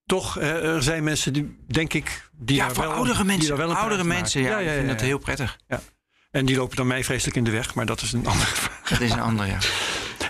toch, 0.06 0.40
er 0.40 0.82
zijn 0.82 1.04
mensen 1.04 1.32
die, 1.32 1.56
denk 1.66 1.92
ik, 1.92 2.30
die 2.32 2.56
ja, 2.56 2.66
daar 2.66 2.74
voor 2.74 2.84
wel, 2.84 2.92
oudere 2.92 3.24
mensen, 3.24 3.38
die 3.40 3.48
daar 3.48 3.66
wel 3.66 3.76
oudere 3.76 4.04
mensen, 4.04 4.40
ja, 4.40 4.48
ja, 4.48 4.58
ja, 4.58 4.70
ja, 4.70 4.76
vind 4.76 4.88
dat 4.88 5.00
heel 5.00 5.18
prettig. 5.18 5.58
Ja. 5.68 5.80
En 6.30 6.46
die 6.46 6.56
lopen 6.56 6.76
dan 6.76 6.86
mij 6.86 7.04
vreselijk 7.04 7.36
in 7.36 7.44
de 7.44 7.50
weg, 7.50 7.74
maar 7.74 7.86
dat 7.86 8.00
is 8.00 8.12
een 8.12 8.26
andere 8.32 8.50
vraag. 8.50 8.88
Dat 8.88 9.00
is 9.00 9.10
een 9.10 9.20
andere, 9.20 9.48
ja. 9.48 9.58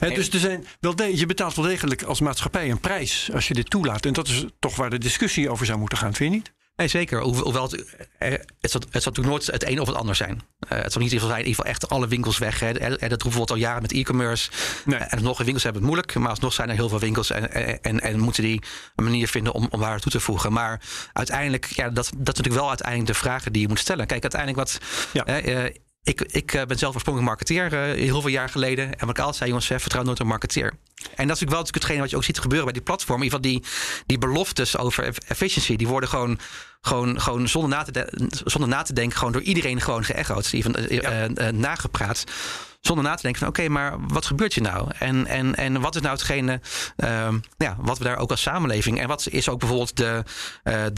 Dus 0.08 0.28
er 0.28 0.38
zijn 0.38 0.66
wel 0.80 0.96
de, 0.96 1.16
je 1.16 1.26
betaalt 1.26 1.54
wel 1.54 1.64
degelijk 1.64 2.02
als 2.02 2.20
maatschappij 2.20 2.70
een 2.70 2.80
prijs 2.80 3.30
als 3.34 3.48
je 3.48 3.54
dit 3.54 3.70
toelaat. 3.70 4.06
En 4.06 4.12
dat 4.12 4.28
is 4.28 4.44
toch 4.58 4.76
waar 4.76 4.90
de 4.90 4.98
discussie 4.98 5.50
over 5.50 5.66
zou 5.66 5.78
moeten 5.78 5.98
gaan, 5.98 6.14
vind 6.14 6.32
je 6.32 6.38
niet? 6.38 6.52
Nee, 6.76 6.88
zeker. 6.88 7.20
Hoewel 7.20 7.62
het, 7.62 7.84
eh, 8.18 8.30
het, 8.60 8.70
zal, 8.70 8.80
het 8.90 9.02
zal 9.02 9.12
natuurlijk 9.12 9.26
nooit 9.26 9.46
het 9.46 9.68
een 9.68 9.80
of 9.80 9.86
het 9.86 9.96
ander 9.96 10.14
zijn. 10.14 10.32
Uh, 10.32 10.68
het 10.68 10.68
zal 10.68 10.80
niet 10.80 10.94
in 10.94 11.02
ieder 11.02 11.18
geval 11.18 11.28
zijn, 11.28 11.40
in 11.40 11.46
ieder 11.46 11.64
geval 11.64 11.70
echt 11.70 11.88
alle 11.88 12.08
winkels 12.08 12.38
weg. 12.38 12.60
Hè. 12.60 12.70
En 12.78 13.08
dat 13.08 13.22
bijvoorbeeld 13.22 13.50
al 13.50 13.56
jaren 13.56 13.82
met 13.82 13.92
e-commerce. 13.92 14.50
Nee. 14.84 14.98
En 14.98 15.22
nog 15.22 15.38
winkels 15.38 15.62
hebben 15.62 15.82
het 15.82 15.90
moeilijk, 15.90 16.14
maar 16.14 16.30
alsnog 16.30 16.52
zijn 16.52 16.68
er 16.68 16.74
heel 16.74 16.88
veel 16.88 16.98
winkels 16.98 17.30
en, 17.30 17.82
en, 17.82 18.00
en 18.00 18.18
moeten 18.18 18.42
die 18.42 18.62
een 18.94 19.04
manier 19.04 19.28
vinden 19.28 19.52
om, 19.52 19.66
om 19.70 19.80
waar 19.80 20.00
toe 20.00 20.12
te 20.12 20.20
voegen. 20.20 20.52
Maar 20.52 20.80
uiteindelijk, 21.12 21.66
ja, 21.66 21.84
dat, 21.84 21.94
dat 21.94 22.04
is 22.04 22.16
natuurlijk 22.16 22.54
wel 22.54 22.68
uiteindelijk 22.68 23.08
de 23.08 23.18
vragen 23.18 23.52
die 23.52 23.62
je 23.62 23.68
moet 23.68 23.78
stellen. 23.78 24.06
Kijk, 24.06 24.22
uiteindelijk 24.22 24.60
wat. 24.60 24.78
Ja. 25.12 25.42
Uh, 25.44 25.64
ik, 26.02 26.20
ik 26.20 26.64
ben 26.66 26.78
zelf 26.78 26.94
oorspronkelijk 26.94 27.30
marketeer 27.30 27.72
uh, 27.72 27.80
heel 28.08 28.20
veel 28.20 28.30
jaar 28.30 28.48
geleden. 28.48 28.84
En 28.84 29.06
wat 29.06 29.10
ik 29.10 29.18
altijd 29.18 29.36
zei, 29.36 29.48
jongens, 29.48 29.66
vertrouw 29.66 30.02
nooit 30.02 30.18
een 30.18 30.26
marketeer. 30.26 30.66
En 30.66 30.74
dat 31.04 31.16
is 31.18 31.26
natuurlijk 31.26 31.50
wel 31.50 31.62
hetgeen 31.62 31.98
wat 31.98 32.10
je 32.10 32.16
ook 32.16 32.24
ziet 32.24 32.38
gebeuren 32.38 32.64
bij 32.64 32.74
die 32.74 32.82
platformen. 32.82 33.26
In 33.26 33.32
ieder 33.32 33.50
geval 33.50 33.60
die, 33.60 34.04
die 34.06 34.18
beloftes 34.18 34.76
over 34.76 35.14
efficiency, 35.26 35.76
die 35.76 35.88
worden 35.88 36.08
gewoon, 36.08 36.38
gewoon, 36.80 37.20
gewoon 37.20 37.48
zonder, 37.48 37.70
na 37.70 37.82
te 37.82 38.30
zonder 38.44 38.68
na 38.68 38.82
te 38.82 38.92
denken, 38.92 39.18
gewoon 39.18 39.32
door 39.32 39.42
iedereen 39.42 39.80
gewoon 39.80 40.04
geëchoed, 40.04 40.52
even 40.52 40.92
uh, 40.92 41.00
ja. 41.00 41.28
uh, 41.28 41.48
nagepraat 41.48 42.24
zonder 42.82 43.04
na 43.04 43.14
te 43.14 43.22
denken 43.22 43.40
van 43.40 43.48
oké, 43.48 43.68
maar 43.68 44.06
wat 44.06 44.26
gebeurt 44.26 44.54
hier 44.54 44.64
nou? 44.64 44.90
En, 44.98 45.26
en, 45.26 45.54
en 45.54 45.80
wat 45.80 45.94
is 45.94 46.00
nou 46.00 46.12
hetgene 46.14 46.60
uh, 46.96 47.28
ja, 47.56 47.76
wat 47.78 47.98
we 47.98 48.04
daar 48.04 48.16
ook 48.16 48.30
als 48.30 48.42
samenleving... 48.42 49.00
en 49.00 49.08
wat 49.08 49.26
is 49.30 49.48
ook 49.48 49.58
bijvoorbeeld 49.58 49.96
de, 49.96 50.24
uh, 50.64 50.84
de, 50.84 50.92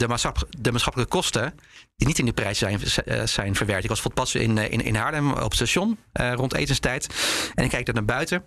de 0.59 0.71
maatschappelijke 0.71 1.11
kosten... 1.11 1.59
die 1.95 2.07
niet 2.07 2.19
in 2.19 2.25
de 2.25 2.33
prijs 2.33 2.57
zijn, 2.57 2.79
uh, 3.05 3.23
zijn 3.23 3.55
verwerkt. 3.55 3.83
Ik 3.83 3.89
was 3.89 4.01
pas 4.13 4.35
in, 4.35 4.57
in, 4.57 4.81
in 4.81 4.95
Haarlem 4.95 5.31
op 5.31 5.39
het 5.39 5.53
station 5.53 5.97
rond 6.13 6.53
etenstijd. 6.53 7.07
En 7.55 7.63
ik 7.63 7.69
kijk 7.69 7.85
daar 7.85 7.95
naar 7.95 8.05
buiten. 8.05 8.43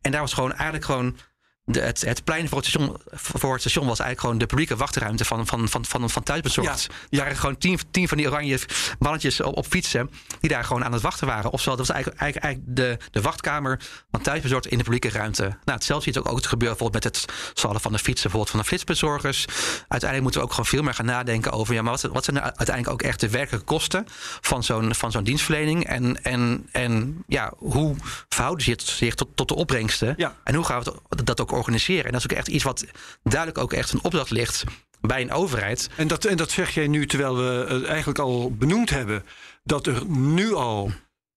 En 0.00 0.10
daar 0.10 0.20
was 0.20 0.32
gewoon 0.32 0.52
eigenlijk 0.52 0.84
gewoon 0.84 1.16
de, 1.64 1.80
het, 1.80 2.00
het, 2.00 2.24
plein 2.24 2.48
voor 2.48 2.58
het, 2.58 2.66
station, 2.66 2.96
voor 3.10 3.52
het 3.52 3.60
station 3.60 3.86
was 3.86 3.98
eigenlijk 3.98 4.20
gewoon 4.20 4.38
de 4.38 4.46
publieke 4.46 4.76
wachtruimte 4.76 5.24
van, 5.24 5.46
van, 5.46 5.68
van, 5.68 5.84
van, 5.84 6.10
van 6.10 6.22
thuisbezorgd. 6.22 6.82
Ja, 6.88 6.94
ja. 7.08 7.18
Er 7.18 7.22
waren 7.22 7.36
gewoon 7.36 7.58
tien, 7.58 7.78
tien 7.90 8.08
van 8.08 8.16
die 8.16 8.26
oranje 8.26 8.58
mannetjes 8.98 9.40
op, 9.40 9.56
op, 9.56 9.66
fietsen 9.66 10.10
die 10.40 10.50
daar 10.50 10.64
gewoon 10.64 10.84
aan 10.84 10.92
het 10.92 11.02
wachten 11.02 11.26
waren. 11.26 11.50
Ofwel, 11.50 11.76
dat 11.76 11.86
was 11.86 11.96
eigenlijk, 11.96 12.22
eigenlijk, 12.22 12.54
eigenlijk 12.54 13.00
de, 13.00 13.10
de 13.10 13.20
wachtkamer 13.20 13.80
van 14.10 14.20
thuisbezorgd 14.20 14.66
in 14.66 14.78
de 14.78 14.84
publieke 14.84 15.10
ruimte. 15.10 15.42
Nou, 15.42 15.58
hetzelfde 15.64 16.04
ziet 16.04 16.18
ook, 16.18 16.28
ook 16.28 16.44
gebeuren 16.44 16.76
bijvoorbeeld 16.78 17.04
met 17.04 17.16
het 17.16 17.32
zallen 17.54 17.80
van 17.80 17.92
de 17.92 17.98
fietsen, 17.98 18.30
bijvoorbeeld 18.30 18.50
van 18.50 18.60
de 18.60 18.66
flitsbezorgers. 18.66 19.46
Uiteindelijk 19.88 20.22
moeten 20.22 20.40
we 20.40 20.46
ook 20.46 20.52
gewoon 20.52 20.66
veel 20.66 20.82
meer 20.82 20.94
gaan 20.94 21.06
nadenken 21.06 21.52
over, 21.52 21.74
ja, 21.74 21.82
maar 21.82 21.92
wat, 21.92 22.02
wat 22.12 22.24
zijn 22.24 22.36
nou 22.36 22.48
uiteindelijk 22.48 22.88
ook 22.88 23.02
echt 23.02 23.20
de 23.20 23.28
werkelijke 23.28 23.66
kosten 23.66 24.06
van 24.40 24.64
zo'n, 24.64 24.94
van 24.94 25.10
zo'n 25.10 25.24
dienstverlening? 25.24 25.84
En, 25.84 26.22
en, 26.22 26.68
en 26.72 27.22
ja, 27.26 27.52
hoe 27.56 27.96
verhouden 28.28 28.64
ze 28.64 28.76
zich 28.78 29.14
tot, 29.14 29.28
tot 29.34 29.48
de 29.48 29.54
opbrengsten? 29.54 30.14
Ja. 30.16 30.36
En 30.44 30.54
hoe 30.54 30.64
gaan 30.64 30.82
we 30.82 31.24
dat 31.24 31.40
ook 31.40 31.51
organiseren. 31.52 32.04
En 32.04 32.12
dat 32.12 32.20
is 32.20 32.30
ook 32.30 32.36
echt 32.38 32.48
iets 32.48 32.64
wat 32.64 32.86
duidelijk 33.22 33.58
ook 33.58 33.72
echt 33.72 33.92
een 33.92 34.04
opdracht 34.04 34.30
ligt 34.30 34.64
bij 35.00 35.20
een 35.20 35.32
overheid. 35.32 35.88
En 35.96 36.08
dat, 36.08 36.24
en 36.24 36.36
dat 36.36 36.50
zeg 36.50 36.74
jij 36.74 36.86
nu 36.86 37.06
terwijl 37.06 37.36
we 37.36 37.66
het 37.68 37.84
eigenlijk 37.84 38.18
al 38.18 38.54
benoemd 38.54 38.90
hebben 38.90 39.24
dat 39.64 39.86
er 39.86 40.06
nu 40.06 40.54
al 40.54 40.90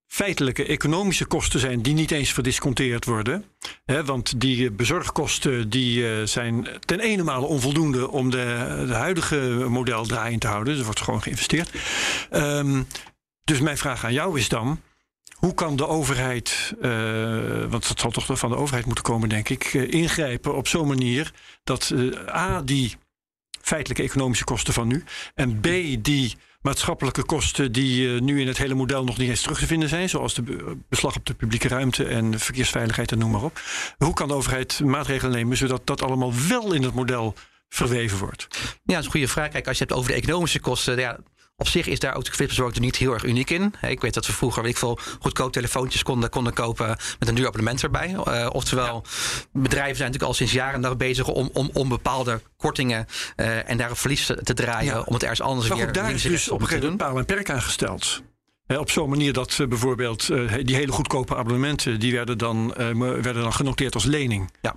feitelijke 0.08 0.66
economische 0.66 1.26
kosten 1.26 1.60
zijn 1.60 1.82
die 1.82 1.94
niet 1.94 2.12
eens 2.12 2.34
verdisconteerd 2.34 3.06
worden. 3.06 3.46
He, 3.86 4.06
want 4.06 4.40
die 4.42 4.72
bezorgkosten 4.72 5.70
die, 5.70 6.00
uh, 6.00 6.26
zijn 6.26 6.68
ten 6.80 7.00
ene 7.00 7.40
onvoldoende 7.40 8.10
om 8.10 8.30
de, 8.30 8.84
de 8.88 8.94
huidige 8.94 9.66
model 9.70 10.06
draaiend 10.06 10.42
te 10.42 10.48
houden. 10.48 10.68
Dus 10.68 10.78
er 10.80 10.86
wordt 10.86 11.02
gewoon 11.02 11.22
geïnvesteerd. 11.22 11.72
Um, 12.32 12.88
dus 13.44 13.60
mijn 13.60 13.78
vraag 13.78 14.06
aan 14.06 14.14
jou 14.14 14.40
is 14.40 14.50
dan. 14.50 14.82
Hoe 15.36 15.54
kan 15.54 15.76
de 15.76 15.88
overheid, 15.88 16.74
uh, 16.82 17.66
want 17.70 17.88
dat 17.88 18.00
zal 18.00 18.12
toch 18.12 18.40
van 18.40 18.50
de 18.50 18.56
overheid 18.56 18.86
moeten 18.86 19.04
komen, 19.04 19.30
denk 19.30 19.50
ik, 19.50 19.74
uh, 19.74 19.94
ingrijpen 19.94 20.56
op 20.56 20.68
zo'n 20.68 20.88
manier 20.88 21.34
dat 21.64 21.92
uh, 21.94 22.28
A, 22.28 22.62
die 22.62 22.96
feitelijke 23.62 24.04
economische 24.04 24.44
kosten 24.44 24.74
van 24.74 24.88
nu, 24.88 25.04
en 25.34 25.60
B, 25.60 25.64
die 26.04 26.36
maatschappelijke 26.62 27.24
kosten 27.24 27.72
die 27.72 28.22
nu 28.22 28.42
in 28.42 28.48
het 28.48 28.58
hele 28.58 28.74
model 28.74 29.04
nog 29.04 29.18
niet 29.18 29.30
eens 29.30 29.42
terug 29.42 29.60
te 29.60 29.68
vinden 29.68 29.90
zijn, 29.90 30.10
zoals 30.10 30.34
de 30.34 30.78
beslag 30.90 31.16
op 31.16 31.26
de 31.26 31.34
publieke 31.34 31.68
ruimte 31.68 32.06
en 32.06 32.40
verkeersveiligheid 32.40 33.12
en 33.12 33.18
noem 33.18 33.32
maar 33.32 33.44
op. 33.44 33.62
Hoe 33.98 34.14
kan 34.14 34.28
de 34.28 34.34
overheid 34.34 34.80
maatregelen 34.80 35.34
nemen 35.34 35.58
zodat 35.58 35.88
dat 35.88 36.02
allemaal 36.02 36.34
wel 36.48 36.74
in 36.74 36.84
het 36.84 36.94
model 36.94 37.34
verweven 37.70 38.18
wordt? 38.18 38.48
Ja, 38.52 38.68
dat 38.84 39.00
is 39.00 39.06
een 39.06 39.12
goede 39.12 39.28
vraag. 39.28 39.50
Kijk, 39.50 39.68
als 39.68 39.78
je 39.78 39.84
het 39.84 39.92
hebt 39.94 40.02
over 40.02 40.16
de 40.16 40.22
economische 40.22 40.60
kosten, 40.60 41.00
ja, 41.00 41.18
op 41.58 41.68
zich 41.68 41.88
is 41.88 42.00
daar 42.00 42.16
ook 42.16 42.26
de 42.26 42.32
flipbezorgd 42.32 42.80
niet 42.80 42.96
heel 42.96 43.14
erg 43.14 43.24
uniek 43.24 43.50
in. 43.50 43.74
Ik 43.82 44.02
weet 44.02 44.14
dat 44.14 44.26
we 44.26 44.34
vroeger 44.34 44.62
weet 44.62 44.72
ik 44.72 44.78
veel, 44.78 45.00
goedkoop 45.20 45.52
telefoontjes 45.52 46.04
konden, 46.04 46.30
konden 46.30 46.54
kopen 46.54 46.98
met 47.20 47.28
een 47.28 47.36
duur 47.36 47.48
abonnement 47.48 47.84
erbij. 47.84 48.16
Uh, 48.28 48.48
oftewel, 48.52 49.04
bedrijven 49.52 49.96
zijn 49.96 50.12
natuurlijk 50.12 50.24
al 50.24 50.34
sinds 50.34 50.54
jaren 50.54 50.82
dag 50.82 50.98
bezig 50.98 51.28
om, 51.28 51.50
om, 51.54 51.70
om 51.74 51.90
bepaalde 51.90 52.42
kortingen 52.58 53.06
uh, 53.36 53.70
en 53.70 53.78
daar 53.78 53.90
een 53.90 53.96
verlies 53.96 54.26
te 54.26 54.54
draaien. 54.54 55.08
Om 55.08 55.14
het 55.14 55.22
ergens 55.22 55.42
anders 55.42 55.68
maar 55.68 55.78
weer 55.78 55.92
daar 55.92 56.12
is 56.12 56.22
dus 56.22 56.50
op 56.50 56.62
een 56.62 56.68
gegeven 56.68 56.90
moment 56.90 57.08
paal 57.08 57.18
en 57.18 57.26
perk 57.26 57.50
aangesteld. 57.50 58.22
op 58.68 58.92
zo'n 58.92 59.10
manier 59.10 59.34
dat 59.34 59.58
uh, 59.62 59.68
bijvoorbeeld 59.68 60.28
die 60.62 60.76
hele 60.76 60.92
goedkope 60.92 61.36
abonnementen... 61.36 62.00
die 62.00 62.14
werden 62.14 62.38
dan, 62.38 62.74
werden 62.98 63.44
dan 63.44 63.54
genoteerd 63.54 63.94
als 63.94 64.06
lening. 64.06 64.52
Ja. 64.62 64.76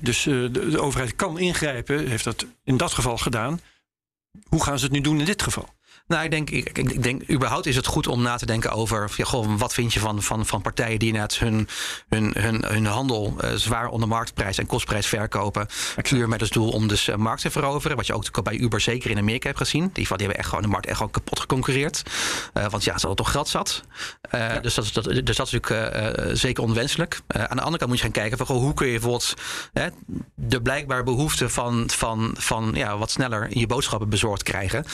dus 0.00 0.22
de, 0.22 0.50
de 0.50 0.80
overheid 0.80 1.16
kan 1.16 1.38
ingrijpen, 1.38 2.06
heeft 2.06 2.24
dat 2.24 2.46
in 2.64 2.76
dat 2.76 2.92
geval 2.92 3.16
gedaan. 3.16 3.60
Hoe 4.48 4.64
gaan 4.64 4.78
ze 4.78 4.84
het 4.84 4.94
nu 4.94 5.00
doen 5.00 5.18
in 5.18 5.24
dit 5.24 5.42
geval? 5.42 5.76
Nou, 6.08 6.24
ik 6.24 6.30
denk, 6.30 6.50
ik, 6.50 6.78
ik, 6.78 7.02
denk, 7.02 7.30
überhaupt 7.30 7.66
is 7.66 7.76
het 7.76 7.86
goed 7.86 8.06
om 8.06 8.22
na 8.22 8.36
te 8.36 8.46
denken 8.46 8.70
over. 8.70 9.10
Ja, 9.16 9.24
goh, 9.24 9.58
wat 9.58 9.74
vind 9.74 9.92
je 9.92 10.00
van, 10.00 10.22
van, 10.22 10.46
van 10.46 10.62
partijen 10.62 10.98
die 10.98 11.12
net 11.12 11.38
hun, 11.38 11.68
hun, 12.08 12.34
hun, 12.38 12.64
hun 12.64 12.86
handel 12.86 13.36
uh, 13.40 13.50
zwaar 13.52 13.88
onder 13.88 14.08
marktprijs 14.08 14.58
en 14.58 14.66
kostprijs 14.66 15.06
verkopen. 15.06 15.66
Puur 16.02 16.28
met 16.28 16.40
als 16.40 16.50
doel 16.50 16.70
om 16.70 16.88
dus 16.88 17.08
uh, 17.08 17.16
markt 17.16 17.42
te 17.42 17.50
veroveren. 17.50 17.96
Wat 17.96 18.06
je 18.06 18.14
ook 18.14 18.42
bij 18.42 18.58
Uber 18.58 18.80
zeker 18.80 19.10
in 19.10 19.18
Amerika 19.18 19.46
hebt 19.46 19.58
gezien. 19.60 19.90
Die, 19.92 19.92
die 19.92 20.16
hebben 20.16 20.36
echt 20.36 20.48
gewoon 20.48 20.62
de 20.62 20.68
markt 20.68 20.86
echt 20.86 20.96
gewoon 20.96 21.12
kapot 21.12 21.40
geconcurreerd. 21.40 22.02
Uh, 22.54 22.66
want 22.68 22.84
ja, 22.84 22.98
ze 22.98 23.06
hadden 23.06 23.24
toch 23.24 23.30
geld 23.30 23.48
zat. 23.48 23.82
Ja. 24.30 24.58
dus, 24.58 24.74
dat 24.74 24.84
is, 24.84 24.92
dat, 24.92 25.04
dus 25.04 25.36
dat 25.36 25.46
is 25.46 25.52
natuurlijk 25.52 26.36
zeker 26.36 26.62
onwenselijk. 26.62 27.20
aan 27.26 27.56
de 27.56 27.62
andere 27.62 27.78
kant 27.78 27.90
moet 27.90 27.98
je 27.98 28.04
gaan 28.04 28.12
kijken 28.12 28.38
van 28.38 28.46
goh, 28.46 28.60
hoe 28.60 28.74
kun 28.74 28.86
je 28.86 28.92
bijvoorbeeld 28.92 29.34
de 30.34 30.62
blijkbare 30.62 31.02
behoefte 31.02 31.48
van, 31.48 31.90
van, 31.90 32.34
van 32.38 32.70
ja, 32.74 32.98
wat 32.98 33.10
sneller 33.10 33.58
je 33.58 33.66
boodschappen 33.66 34.08
bezorgd 34.08 34.42
krijgen. 34.42 34.84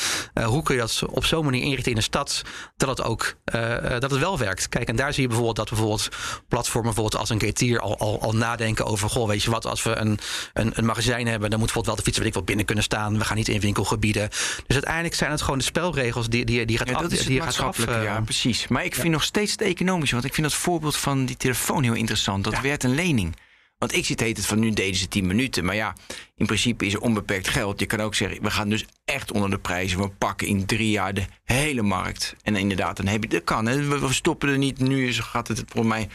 hoe 0.44 0.62
kun 0.62 0.74
je 0.74 0.80
dat 0.80 1.03
op 1.10 1.24
zo'n 1.24 1.44
manier 1.44 1.62
inrichten 1.62 1.90
in 1.90 1.96
een 1.96 2.02
stad 2.02 2.42
dat 2.76 2.88
het 2.88 3.02
ook 3.02 3.34
uh, 3.54 3.90
dat 3.98 4.10
het 4.10 4.20
wel 4.20 4.38
werkt. 4.38 4.68
Kijk, 4.68 4.88
en 4.88 4.96
daar 4.96 5.12
zie 5.12 5.22
je 5.22 5.28
bijvoorbeeld 5.28 5.56
dat 5.56 5.68
bijvoorbeeld 5.68 6.08
platformen 6.48 6.94
bijvoorbeeld 6.94 7.20
als 7.20 7.30
een 7.30 7.40
Getir 7.40 7.80
al, 7.80 7.98
al, 7.98 8.20
al 8.20 8.32
nadenken 8.32 8.86
over, 8.86 9.10
goh, 9.10 9.28
weet 9.28 9.42
je 9.42 9.50
wat, 9.50 9.66
als 9.66 9.82
we 9.82 9.96
een, 9.96 10.18
een, 10.52 10.72
een 10.74 10.84
magazijn 10.84 11.26
hebben, 11.26 11.50
dan 11.50 11.58
moet 11.58 11.72
bijvoorbeeld 11.72 11.86
wel 11.86 11.96
de 11.96 12.02
fietsen 12.02 12.22
weet 12.22 12.36
ik 12.36 12.44
binnen 12.44 12.64
kunnen 12.64 12.84
staan. 12.84 13.18
We 13.18 13.24
gaan 13.24 13.36
niet 13.36 13.48
in 13.48 13.60
winkelgebieden. 13.60 14.28
Dus 14.66 14.74
uiteindelijk 14.74 15.14
zijn 15.14 15.30
het 15.30 15.42
gewoon 15.42 15.58
de 15.58 15.64
spelregels 15.64 16.28
die, 16.28 16.44
die, 16.44 16.66
die 16.66 16.78
gaat 16.78 16.88
ja, 16.88 16.94
af. 16.94 17.02
Dat 17.02 17.12
is 17.12 17.26
die 17.26 17.36
het 17.36 17.44
maatschappelijke, 17.44 17.94
af, 17.94 18.00
uh, 18.00 18.04
ja, 18.04 18.20
precies. 18.20 18.68
Maar 18.68 18.84
ik 18.84 18.94
vind 18.94 19.12
nog 19.12 19.22
steeds 19.22 19.52
het 19.52 19.60
economische, 19.60 20.14
want 20.14 20.26
ik 20.26 20.34
vind 20.34 20.46
dat 20.46 20.56
voorbeeld 20.56 20.96
van 20.96 21.24
die 21.24 21.36
telefoon 21.36 21.82
heel 21.82 21.94
interessant. 21.94 22.44
Dat 22.44 22.52
ja. 22.52 22.60
werd 22.60 22.84
een 22.84 22.94
lening. 22.94 23.36
Want 23.84 23.96
ik 23.96 24.04
zit 24.04 24.20
het 24.20 24.46
van 24.46 24.58
nu 24.58 24.70
deden 24.70 24.96
ze 24.96 25.08
10 25.08 25.26
minuten. 25.26 25.64
Maar 25.64 25.74
ja, 25.74 25.94
in 26.36 26.46
principe 26.46 26.86
is 26.86 26.94
er 26.94 27.00
onbeperkt 27.00 27.48
geld. 27.48 27.80
Je 27.80 27.86
kan 27.86 28.00
ook 28.00 28.14
zeggen, 28.14 28.42
we 28.42 28.50
gaan 28.50 28.68
dus 28.68 28.86
echt 29.04 29.32
onder 29.32 29.50
de 29.50 29.58
prijzen. 29.58 30.00
We 30.00 30.08
pakken 30.08 30.46
in 30.46 30.66
drie 30.66 30.90
jaar 30.90 31.14
de 31.14 31.24
hele 31.44 31.82
markt. 31.82 32.34
En 32.42 32.56
inderdaad, 32.56 32.96
dan 32.96 33.06
heb 33.06 33.22
je, 33.22 33.28
dat 33.28 33.44
kan. 33.44 33.66
Hè. 33.66 33.84
We 33.84 34.12
stoppen 34.12 34.48
er 34.48 34.58
niet. 34.58 34.78
Nu 34.78 35.08
is, 35.08 35.18
gaat 35.18 35.48
het 35.48 35.62
voor 35.66 35.86
mij 35.86 36.08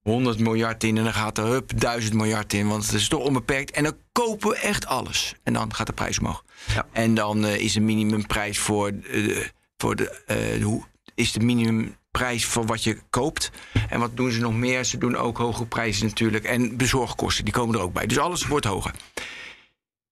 100 0.00 0.38
miljard 0.38 0.84
in. 0.84 0.96
En 0.96 1.04
dan 1.04 1.12
gaat 1.12 1.38
er 1.38 1.44
hup, 1.44 1.80
1000 1.80 2.14
miljard 2.14 2.52
in. 2.52 2.68
Want 2.68 2.86
het 2.86 2.94
is 2.94 3.08
toch 3.08 3.22
onbeperkt. 3.22 3.70
En 3.70 3.84
dan 3.84 3.96
kopen 4.12 4.48
we 4.48 4.56
echt 4.56 4.86
alles. 4.86 5.34
En 5.42 5.52
dan 5.52 5.74
gaat 5.74 5.86
de 5.86 5.92
prijs 5.92 6.18
omhoog. 6.18 6.44
Ja. 6.74 6.86
En 6.92 7.14
dan 7.14 7.44
uh, 7.44 7.56
is 7.56 7.72
de 7.72 7.80
minimumprijs 7.80 8.58
voor, 8.58 8.92
uh, 9.10 9.44
voor 9.76 9.96
de, 9.96 10.22
uh, 10.58 10.64
hoe 10.64 10.82
is 11.14 11.32
de 11.32 11.40
minimum 11.40 11.96
prijs 12.16 12.44
voor 12.44 12.66
wat 12.66 12.84
je 12.84 12.98
koopt. 13.10 13.50
En 13.88 14.00
wat 14.00 14.16
doen 14.16 14.30
ze 14.30 14.40
nog 14.40 14.54
meer? 14.54 14.84
Ze 14.84 14.98
doen 14.98 15.16
ook 15.16 15.38
hoge 15.38 15.66
prijzen 15.66 16.06
natuurlijk. 16.06 16.44
En 16.44 16.76
bezorgkosten, 16.76 17.44
die 17.44 17.54
komen 17.54 17.74
er 17.74 17.80
ook 17.80 17.92
bij. 17.92 18.06
Dus 18.06 18.18
alles 18.18 18.46
wordt 18.46 18.66
hoger. 18.66 18.94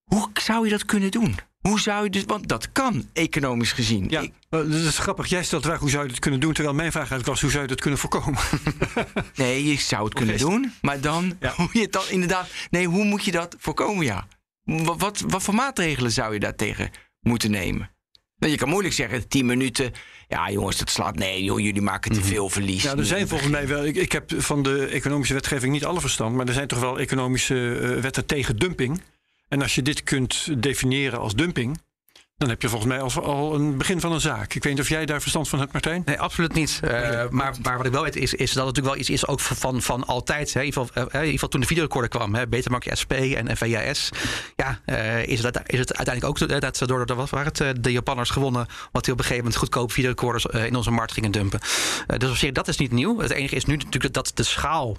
Hoe 0.05 0.30
zou 0.34 0.64
je 0.64 0.70
dat 0.70 0.84
kunnen 0.84 1.11
doen? 1.11 1.38
Hoe 1.61 1.80
zou 1.80 2.05
je 2.05 2.11
dus, 2.11 2.24
want 2.26 2.48
dat 2.48 2.72
kan 2.72 3.09
economisch 3.12 3.72
gezien. 3.72 4.07
Ja, 4.09 4.20
ik, 4.20 4.32
dat 4.48 4.66
is 4.66 4.98
grappig. 4.98 5.26
Jij 5.26 5.44
stelt 5.44 5.62
de 5.62 5.68
vraag 5.68 5.80
hoe 5.80 5.90
zou 5.90 6.02
je 6.02 6.09
dat 6.09 6.18
kunnen 6.18 6.40
doen, 6.40 6.52
terwijl 6.52 6.74
mijn 6.74 6.90
vraag 6.90 7.11
eigenlijk 7.11 7.30
was 7.30 7.40
hoe 7.40 7.50
zou 7.50 7.62
je 7.62 7.68
dat 7.68 7.80
kunnen 7.80 7.98
voorkomen? 7.98 8.40
nee, 9.34 9.64
je 9.64 9.76
zou 9.76 10.05
het 10.05 10.14
kunnen 10.14 10.38
doen, 10.38 10.72
maar 10.80 11.00
dan 11.00 11.36
ja. 11.40 11.52
hoe 11.57 11.68
je 11.72 11.80
het 11.80 11.92
dan 11.92 12.09
inderdaad. 12.09 12.48
Nee, 12.70 12.86
hoe 12.86 13.05
moet 13.05 13.24
je 13.24 13.30
dat 13.30 13.57
voorkomen? 13.59 14.05
Ja, 14.05 14.26
wat, 14.62 15.00
wat, 15.00 15.24
wat 15.26 15.42
voor 15.42 15.55
maatregelen 15.55 16.12
zou 16.12 16.32
je 16.32 16.40
daartegen 16.40 16.90
moeten 17.20 17.50
nemen? 17.50 17.93
Je 18.51 18.57
kan 18.57 18.68
moeilijk 18.68 18.95
zeggen, 18.95 19.28
10 19.28 19.47
minuten. 19.47 19.92
Ja, 20.28 20.51
jongens, 20.51 20.76
dat 20.76 20.90
slaat. 20.90 21.16
Nee, 21.16 21.45
joh, 21.45 21.61
jullie 21.61 21.82
maken 21.82 22.12
te 22.12 22.22
veel 22.22 22.49
verlies. 22.49 22.82
Ja, 22.82 22.97
er 22.97 23.07
zijn 23.07 23.28
volgens 23.28 23.51
mij 23.51 23.68
wel. 23.68 23.84
Ik, 23.84 23.97
ik, 23.97 24.12
heb 24.12 24.32
van 24.36 24.62
de 24.62 24.86
economische 24.86 25.34
wetgeving 25.34 25.72
niet 25.72 25.84
alle 25.84 26.01
verstand. 26.01 26.36
Maar 26.36 26.47
er 26.47 26.53
zijn 26.53 26.68
toch 26.68 26.80
wel 26.80 26.99
economische 26.99 27.55
uh, 27.55 28.01
wetten 28.01 28.26
tegen 28.26 28.57
dumping. 28.57 29.01
En 29.49 29.62
als 29.62 29.74
je 29.74 29.82
dit 29.82 30.03
kunt 30.03 30.62
definiëren 30.62 31.18
als 31.18 31.34
dumping. 31.34 31.78
Dan 32.37 32.49
heb 32.49 32.62
je 32.62 32.68
volgens 32.68 32.91
mij 32.91 33.01
al, 33.01 33.22
al 33.22 33.55
een 33.55 33.78
begin 33.78 34.01
van 34.01 34.12
een 34.12 34.20
zaak. 34.20 34.55
Ik 34.55 34.62
weet 34.62 34.72
niet 34.72 34.82
of 34.82 34.89
jij 34.89 35.07
daar 35.07 35.20
verstand 35.20 35.49
van 35.49 35.59
hebt, 35.59 35.72
Martijn? 35.72 36.03
Nee, 36.05 36.20
absoluut 36.20 36.55
niet. 36.55 36.80
Uh, 36.85 36.91
maar, 37.28 37.55
maar 37.62 37.76
wat 37.76 37.87
ik 37.87 37.93
wel 37.93 38.03
weet 38.03 38.16
is, 38.16 38.35
is 38.35 38.53
dat 38.53 38.66
het 38.66 38.76
natuurlijk 38.76 38.87
wel 38.87 38.97
iets 38.97 39.11
is 39.11 39.26
ook 39.26 39.41
van, 39.41 39.82
van 39.82 40.05
altijd. 40.07 40.55
Hè. 40.55 40.61
In, 40.61 40.66
ieder 40.66 40.82
geval, 40.82 41.03
uh, 41.03 41.09
in 41.12 41.18
ieder 41.18 41.32
geval 41.32 41.49
toen 41.49 41.61
de 41.61 41.66
videorecorder 41.66 42.11
kwam, 42.11 42.35
hè, 42.35 42.47
Betamax 42.47 43.01
SP 43.01 43.12
en 43.12 43.57
VHS. 43.57 44.09
Ja, 44.57 44.80
uh, 44.87 45.26
is, 45.26 45.41
dat, 45.41 45.61
is 45.66 45.78
het 45.78 45.97
uiteindelijk 45.97 46.43
ook 46.43 46.61
dat 46.61 46.76
ze 46.76 46.87
door 46.87 47.07
de, 47.07 47.14
wat 47.14 47.30
waren 47.30 47.53
het, 47.55 47.85
de 47.85 47.93
Japanners 47.93 48.30
gewonnen. 48.30 48.66
Wat 48.93 49.05
die 49.05 49.12
op 49.12 49.18
een 49.18 49.24
gegeven 49.24 49.45
moment 49.45 49.57
goedkoop 49.57 49.93
videorecorders 49.93 50.45
in 50.45 50.76
onze 50.76 50.91
markt 50.91 51.12
gingen 51.12 51.30
dumpen. 51.30 51.61
dus 52.16 52.30
op 52.30 52.37
zich, 52.37 52.53
dat 52.53 52.68
is 52.68 52.76
niet 52.76 52.93
nieuw. 52.93 53.18
Het 53.18 53.30
enige 53.30 53.57
is 53.57 53.64
nu 53.64 53.76
natuurlijk 53.76 54.14
dat 54.14 54.30
de 54.35 54.43
schaal 54.43 54.97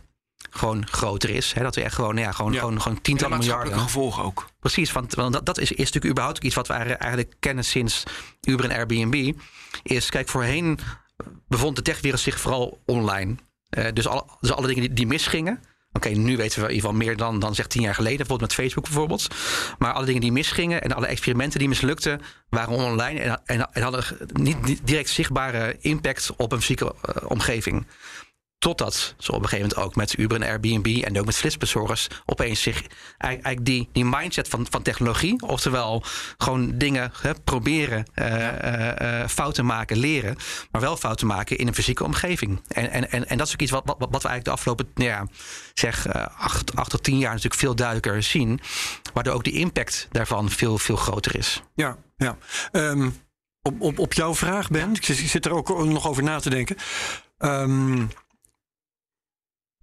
gewoon 0.49 0.87
groter 0.87 1.29
is. 1.29 1.53
Hè? 1.53 1.63
Dat 1.63 1.75
we 1.75 1.83
echt 1.83 1.95
gewoon, 1.95 2.17
ja, 2.17 2.31
gewoon, 2.31 2.53
ja. 2.53 2.59
gewoon, 2.59 2.81
gewoon 2.81 3.01
tientallen 3.01 3.37
miljarden. 3.37 3.79
gevolgen 3.79 4.23
ook. 4.23 4.49
Precies, 4.59 4.91
want, 4.91 5.13
want 5.13 5.33
dat, 5.33 5.45
dat 5.45 5.57
is, 5.57 5.71
is 5.71 5.77
natuurlijk 5.77 6.05
überhaupt 6.05 6.43
iets 6.43 6.55
wat 6.55 6.67
we 6.67 6.73
eigenlijk 6.73 7.35
kennen 7.39 7.65
sinds 7.65 8.03
Uber 8.41 8.69
en 8.69 8.77
Airbnb. 8.77 9.33
Is, 9.83 10.09
kijk, 10.09 10.29
voorheen 10.29 10.79
bevond 11.47 11.75
de 11.75 11.81
techwereld 11.81 12.21
zich 12.21 12.39
vooral 12.39 12.81
online. 12.85 13.35
Uh, 13.69 13.87
dus, 13.93 14.07
alle, 14.07 14.25
dus 14.39 14.51
alle 14.51 14.67
dingen 14.67 14.81
die, 14.81 14.93
die 14.93 15.07
misgingen. 15.07 15.59
Oké, 15.91 16.07
okay, 16.07 16.19
nu 16.19 16.37
weten 16.37 16.59
we 16.59 16.67
in 16.67 16.73
ieder 16.73 16.89
geval 16.89 17.05
meer 17.05 17.17
dan, 17.17 17.39
dan 17.39 17.55
zeg 17.55 17.67
tien 17.67 17.81
jaar 17.81 17.95
geleden, 17.95 18.17
bijvoorbeeld 18.17 18.49
met 18.49 18.59
Facebook 18.59 18.83
bijvoorbeeld. 18.83 19.27
Maar 19.77 19.93
alle 19.93 20.05
dingen 20.05 20.21
die 20.21 20.31
misgingen 20.31 20.81
en 20.81 20.91
alle 20.91 21.07
experimenten 21.07 21.59
die 21.59 21.67
mislukten, 21.67 22.21
waren 22.49 22.73
online 22.73 23.19
en, 23.19 23.41
en, 23.45 23.69
en 23.71 23.81
hadden 23.81 24.03
niet 24.33 24.79
direct 24.83 25.09
zichtbare 25.09 25.77
impact 25.79 26.31
op 26.37 26.51
een 26.51 26.57
fysieke 26.57 26.85
uh, 26.85 27.29
omgeving. 27.29 27.87
Totdat 28.65 29.15
ze 29.17 29.31
op 29.31 29.41
een 29.41 29.49
gegeven 29.49 29.69
moment 29.69 29.87
ook 29.87 29.95
met 29.95 30.17
Uber 30.17 30.41
en 30.41 30.47
Airbnb 30.47 31.03
en 31.03 31.19
ook 31.19 31.25
met 31.25 31.35
flitsbezorgers 31.35 32.07
opeens 32.25 32.61
zich 32.61 32.83
eigenlijk 33.17 33.65
die, 33.65 33.89
die 33.91 34.05
mindset 34.05 34.47
van, 34.47 34.67
van 34.69 34.81
technologie, 34.81 35.41
oftewel 35.41 36.03
gewoon 36.37 36.77
dingen 36.77 37.11
hè, 37.21 37.33
proberen, 37.43 38.05
uh, 38.15 38.27
uh, 38.27 38.91
uh, 39.01 39.27
fouten 39.27 39.65
maken, 39.65 39.97
leren, 39.97 40.35
maar 40.71 40.81
wel 40.81 40.97
fouten 40.97 41.27
maken 41.27 41.57
in 41.57 41.67
een 41.67 41.73
fysieke 41.73 42.03
omgeving. 42.03 42.61
En, 42.67 42.91
en, 42.91 43.11
en, 43.11 43.27
en 43.27 43.37
dat 43.37 43.47
is 43.47 43.53
ook 43.53 43.61
iets 43.61 43.71
wat, 43.71 43.83
wat, 43.85 43.97
wat 43.99 44.23
we 44.23 44.29
eigenlijk 44.29 44.45
de 44.45 44.51
afgelopen 44.51 44.87
nou 44.93 45.09
ja, 45.09 45.27
zeg, 45.73 46.07
acht, 46.37 46.75
acht 46.75 46.89
tot 46.89 47.03
tien 47.03 47.17
jaar 47.17 47.29
natuurlijk 47.29 47.61
veel 47.61 47.75
duidelijker 47.75 48.23
zien, 48.23 48.59
waardoor 49.13 49.33
ook 49.33 49.43
de 49.43 49.51
impact 49.51 50.07
daarvan 50.11 50.49
veel, 50.49 50.77
veel 50.77 50.95
groter 50.95 51.35
is. 51.35 51.63
Ja, 51.75 51.97
ja. 52.17 52.37
Um, 52.71 53.15
op, 53.61 53.81
op, 53.81 53.99
op 53.99 54.13
jouw 54.13 54.35
vraag, 54.35 54.69
Ben, 54.69 54.93
ik 54.93 55.03
zit 55.03 55.45
er 55.45 55.53
ook 55.53 55.85
nog 55.85 56.07
over 56.07 56.23
na 56.23 56.39
te 56.39 56.49
denken. 56.49 56.75
Um, 57.37 58.09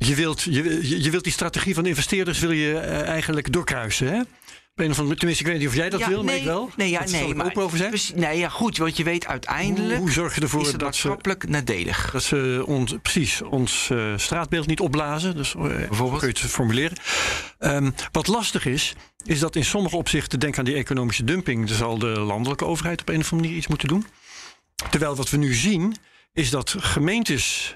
je 0.07 0.15
wilt, 0.15 0.43
je, 0.43 1.03
je 1.03 1.11
wilt 1.11 1.25
die 1.25 1.33
strategie 1.33 1.75
van 1.75 1.87
investeerders 1.87 2.39
wil 2.39 2.51
je 2.51 2.73
uh, 2.73 3.01
eigenlijk 3.09 3.53
doorkruisen, 3.53 4.07
hè? 4.07 4.21
Op 4.73 4.79
een 4.79 4.91
of 4.91 4.99
andere, 4.99 5.17
tenminste, 5.17 5.45
ik 5.45 5.51
weet 5.51 5.61
niet 5.61 5.69
of 5.69 5.75
jij 5.75 5.91
dat 5.91 6.01
ja, 6.01 6.09
wil, 6.09 6.23
nee, 6.23 6.27
maar 6.27 6.35
ik 6.35 6.45
wel. 6.45 6.71
Nee, 6.77 6.91
ja, 6.91 6.99
dat 6.99 7.11
nee, 7.11 7.35
maar, 7.35 7.47
open 7.47 7.63
over 7.63 7.79
zijn. 7.79 7.91
Dus, 7.91 8.13
nee, 8.15 8.39
ja, 8.39 8.49
goed, 8.49 8.77
want 8.77 8.97
je 8.97 9.05
weet 9.05 9.27
uiteindelijk. 9.27 9.99
Hoe, 9.99 10.11
zorg 10.11 10.35
je 10.35 10.41
ervoor 10.41 10.61
is 10.61 10.67
het 10.67 10.81
dat 10.81 10.97
ze 10.97 11.09
maatschappelijk 11.09 11.49
nadelig? 11.49 12.11
Dat 12.11 12.23
ze 12.23 12.63
ons, 12.67 12.95
precies 13.03 13.43
ons 13.43 13.89
uh, 13.93 14.13
straatbeeld 14.17 14.67
niet 14.67 14.81
opblazen. 14.81 15.37
Dus 15.37 15.55
uh, 15.55 15.63
bijvoorbeeld 15.63 16.21
kun 16.21 16.29
je 16.29 16.41
het 16.41 16.51
formuleren. 16.51 16.97
Um, 17.59 17.95
wat 18.13 18.27
lastig 18.27 18.67
is, 18.67 18.95
is 19.25 19.39
dat 19.39 19.57
in 19.57 19.65
sommige 19.65 19.97
opzichten, 19.97 20.41
denk 20.41 20.59
aan 20.59 20.65
die 20.65 20.75
economische 20.75 21.25
dumping, 21.25 21.69
er 21.69 21.75
zal 21.75 21.99
de 21.99 22.19
landelijke 22.19 22.65
overheid 22.65 23.01
op 23.01 23.09
een 23.09 23.21
of 23.21 23.25
andere 23.25 23.41
manier 23.43 23.57
iets 23.57 23.69
moeten 23.69 23.89
doen. 23.89 24.07
Terwijl 24.91 25.17
wat 25.17 25.31
we 25.31 25.37
nu 25.37 25.55
zien, 25.55 25.97
is 26.33 26.51
dat 26.51 26.75
gemeentes 26.79 27.75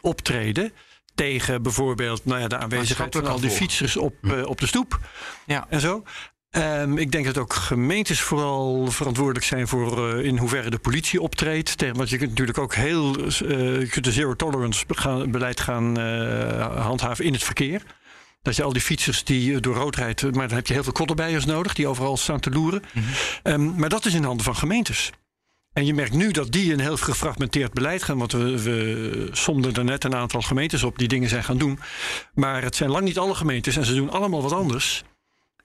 optreden 0.00 0.72
tegen 1.14 1.62
bijvoorbeeld 1.62 2.24
nou 2.24 2.40
ja, 2.40 2.48
de 2.48 2.58
aanwezigheid 2.58 3.14
van 3.14 3.26
al 3.26 3.40
die 3.40 3.50
fietsers 3.50 3.96
op, 3.96 4.14
uh, 4.22 4.46
op 4.46 4.60
de 4.60 4.66
stoep 4.66 4.98
ja. 5.46 5.66
en 5.68 5.80
zo. 5.80 6.02
Um, 6.50 6.98
ik 6.98 7.12
denk 7.12 7.24
dat 7.24 7.38
ook 7.38 7.52
gemeentes 7.52 8.20
vooral 8.20 8.86
verantwoordelijk 8.90 9.44
zijn 9.44 9.68
voor 9.68 10.16
uh, 10.16 10.24
in 10.24 10.38
hoeverre 10.38 10.70
de 10.70 10.78
politie 10.78 11.20
optreedt. 11.20 11.78
Tegen, 11.78 11.96
want 11.96 12.10
je 12.10 12.16
kunt 12.16 12.30
natuurlijk 12.30 12.58
ook 12.58 12.74
heel 12.74 13.18
uh, 13.20 13.28
je 13.80 13.88
kunt 13.90 14.04
de 14.04 14.12
zero 14.12 14.34
tolerance 14.34 14.84
gaan, 14.88 15.30
beleid 15.30 15.60
gaan 15.60 15.98
handhaven 16.78 17.24
in 17.24 17.32
het 17.32 17.42
verkeer. 17.42 17.82
Dat 18.42 18.56
je 18.56 18.62
al 18.62 18.72
die 18.72 18.82
fietsers 18.82 19.24
die 19.24 19.60
door 19.60 19.74
rood 19.74 19.96
rijden, 19.96 20.34
maar 20.34 20.48
dan 20.48 20.56
heb 20.56 20.66
je 20.66 20.72
heel 20.72 20.82
veel 20.82 20.92
kotterbijers 20.92 21.44
nodig 21.44 21.74
die 21.74 21.86
overal 21.86 22.16
staan 22.16 22.40
te 22.40 22.50
loeren. 22.50 22.82
Mm 22.92 23.02
-hmm. 23.02 23.52
um, 23.52 23.74
maar 23.76 23.88
dat 23.88 24.04
is 24.04 24.14
in 24.14 24.24
handen 24.24 24.44
van 24.44 24.56
gemeentes. 24.56 25.12
En 25.74 25.86
je 25.86 25.94
merkt 25.94 26.12
nu 26.12 26.30
dat 26.30 26.52
die 26.52 26.72
een 26.72 26.80
heel 26.80 26.96
gefragmenteerd 26.96 27.72
beleid 27.72 28.02
gaan. 28.02 28.18
Want 28.18 28.32
we, 28.32 28.62
we 28.62 29.28
somden 29.32 29.74
er 29.74 29.84
net 29.84 30.04
een 30.04 30.14
aantal 30.14 30.40
gemeentes 30.40 30.82
op 30.82 30.98
die 30.98 31.08
dingen 31.08 31.28
zijn 31.28 31.44
gaan 31.44 31.58
doen. 31.58 31.78
Maar 32.34 32.62
het 32.62 32.76
zijn 32.76 32.90
lang 32.90 33.04
niet 33.04 33.18
alle 33.18 33.34
gemeentes 33.34 33.76
en 33.76 33.84
ze 33.84 33.94
doen 33.94 34.10
allemaal 34.10 34.42
wat 34.42 34.52
anders. 34.52 35.02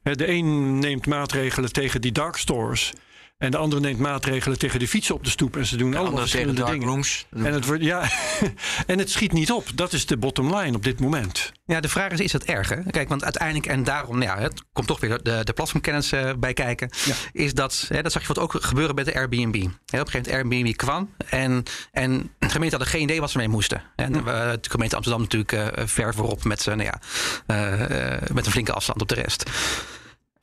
De 0.03 0.27
een 0.27 0.79
neemt 0.79 1.07
maatregelen 1.07 1.73
tegen 1.73 2.01
die 2.01 2.11
dark 2.11 2.35
stores. 2.35 2.93
En 3.39 3.51
de 3.51 3.57
andere 3.57 3.81
neemt 3.81 3.99
maatregelen 3.99 4.59
tegen 4.59 4.79
de 4.79 4.87
fietsen 4.87 5.15
op 5.15 5.23
de 5.23 5.29
stoep. 5.29 5.57
En 5.57 5.65
ze 5.65 5.75
doen 5.77 5.95
allemaal 5.95 6.19
verschillende 6.19 6.63
dingen. 6.63 6.87
rooms. 6.87 7.25
En 7.35 7.53
het, 7.53 7.65
wordt, 7.65 7.83
ja, 7.83 8.09
en 8.87 8.99
het 8.99 9.09
schiet 9.11 9.31
niet 9.31 9.51
op. 9.51 9.65
Dat 9.75 9.93
is 9.93 10.05
de 10.05 10.17
bottom 10.17 10.55
line 10.55 10.75
op 10.75 10.83
dit 10.83 10.99
moment. 10.99 11.51
Ja, 11.65 11.79
de 11.79 11.89
vraag 11.89 12.11
is, 12.11 12.19
is 12.19 12.31
dat 12.31 12.43
erg? 12.43 12.69
Hè? 12.69 12.83
Kijk, 12.83 13.09
want 13.09 13.23
uiteindelijk, 13.23 13.65
en 13.65 13.83
daarom, 13.83 14.17
nou 14.17 14.37
ja, 14.37 14.43
het 14.43 14.63
komt 14.73 14.87
toch 14.87 14.99
weer 14.99 15.23
de, 15.23 15.41
de 15.43 15.53
platformkennis 15.53 16.11
eh, 16.11 16.31
bij 16.39 16.53
kijken, 16.53 16.89
Ja. 17.05 17.13
is 17.31 17.53
dat, 17.53 17.85
hè, 17.87 18.01
dat 18.01 18.11
zag 18.11 18.21
je 18.21 18.27
wat 18.27 18.39
ook 18.39 18.55
gebeuren 18.59 18.95
met 18.95 19.05
de 19.05 19.15
Airbnb. 19.15 19.55
Hè, 19.55 19.99
op 19.99 20.05
een 20.05 20.11
gegeven 20.11 20.31
moment 20.31 20.31
Airbnb 20.31 20.75
kwam 20.75 21.13
en, 21.29 21.63
en 21.91 22.31
de 22.39 22.49
gemeente 22.49 22.75
hadden 22.75 22.93
geen 22.93 23.01
idee 23.03 23.19
wat 23.19 23.31
ze 23.31 23.37
mee 23.37 23.47
moesten. 23.49 23.81
En 23.95 24.15
eh, 24.15 24.23
de 24.61 24.69
gemeente 24.69 24.95
Amsterdam 24.95 25.21
natuurlijk 25.21 25.51
eh, 25.51 25.85
ver 25.85 26.13
voorop 26.13 26.43
met, 26.43 26.65
nou 26.65 26.83
ja, 26.83 26.99
met 28.33 28.45
een 28.45 28.51
flinke 28.51 28.73
afstand 28.73 29.01
op 29.01 29.07
de 29.07 29.15
rest. 29.15 29.49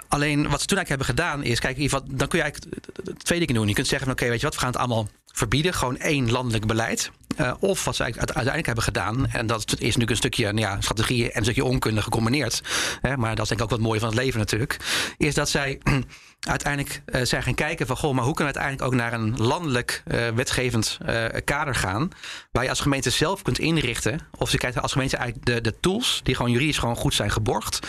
Alleen 0.08 0.48
wat 0.48 0.60
ze 0.60 0.66
toen 0.66 0.76
eigenlijk 0.76 0.88
hebben 0.88 1.06
gedaan 1.06 1.42
is, 1.42 1.60
kijk, 1.60 1.90
dan 1.90 2.28
kun 2.28 2.38
je 2.38 2.44
eigenlijk 2.44 2.74
het 3.04 3.24
tweede 3.24 3.46
dingen 3.46 3.60
doen. 3.60 3.68
Je 3.68 3.74
kunt 3.74 3.86
zeggen, 3.86 4.06
van, 4.06 4.16
oké, 4.16 4.28
weet 4.28 4.40
je 4.40 4.46
wat, 4.46 4.54
we 4.54 4.60
gaan 4.60 4.70
het 4.70 4.78
allemaal 4.78 5.08
verbieden. 5.36 5.74
Gewoon 5.74 5.96
één 5.96 6.30
landelijk 6.30 6.66
beleid. 6.66 7.10
Eh, 7.36 7.52
of 7.60 7.84
wat 7.84 7.96
ze 7.96 8.02
uiteindelijk 8.02 8.66
hebben 8.66 8.84
gedaan, 8.84 9.26
en 9.26 9.46
dat 9.46 9.70
is 9.70 9.80
natuurlijk 9.80 10.10
een 10.10 10.16
stukje 10.16 10.44
nou 10.44 10.58
ja, 10.58 10.80
strategie 10.80 11.30
en 11.30 11.36
een 11.36 11.42
stukje 11.42 11.64
onkunde 11.64 12.02
gecombineerd. 12.02 12.62
Hè, 13.00 13.16
maar 13.16 13.34
dat 13.34 13.42
is 13.42 13.48
denk 13.48 13.60
ik 13.60 13.66
ook 13.66 13.72
wat 13.72 13.86
mooie 13.86 14.00
van 14.00 14.08
het 14.08 14.18
leven 14.18 14.38
natuurlijk. 14.38 14.76
Is 15.16 15.34
dat 15.34 15.48
zij 15.48 15.80
uiteindelijk 16.40 17.02
eh, 17.04 17.22
zijn 17.22 17.42
gaan 17.42 17.54
kijken 17.54 17.86
van, 17.86 17.96
goh, 17.96 18.14
maar 18.14 18.24
hoe 18.24 18.34
kunnen 18.34 18.54
we 18.54 18.60
uiteindelijk 18.60 18.94
ook 18.94 19.10
naar 19.10 19.20
een 19.20 19.46
landelijk 19.46 20.02
eh, 20.06 20.28
wetgevend 20.28 20.98
kader 21.44 21.74
gaan. 21.74 22.08
Waar 22.52 22.62
je 22.62 22.68
als 22.68 22.80
gemeente 22.80 23.10
zelf 23.10 23.42
kunt 23.42 23.58
inrichten. 23.58 24.20
Of 24.38 24.52
je 24.52 24.58
kijkt 24.58 24.80
als 24.82 24.92
gemeente 24.92 25.16
eigenlijk 25.16 25.46
de, 25.46 25.60
de 25.60 25.80
tools, 25.80 26.20
die 26.22 26.34
gewoon 26.34 26.50
juridisch 26.50 26.78
gewoon 26.78 26.96
goed 26.96 27.14
zijn 27.14 27.30
geborgd. 27.30 27.86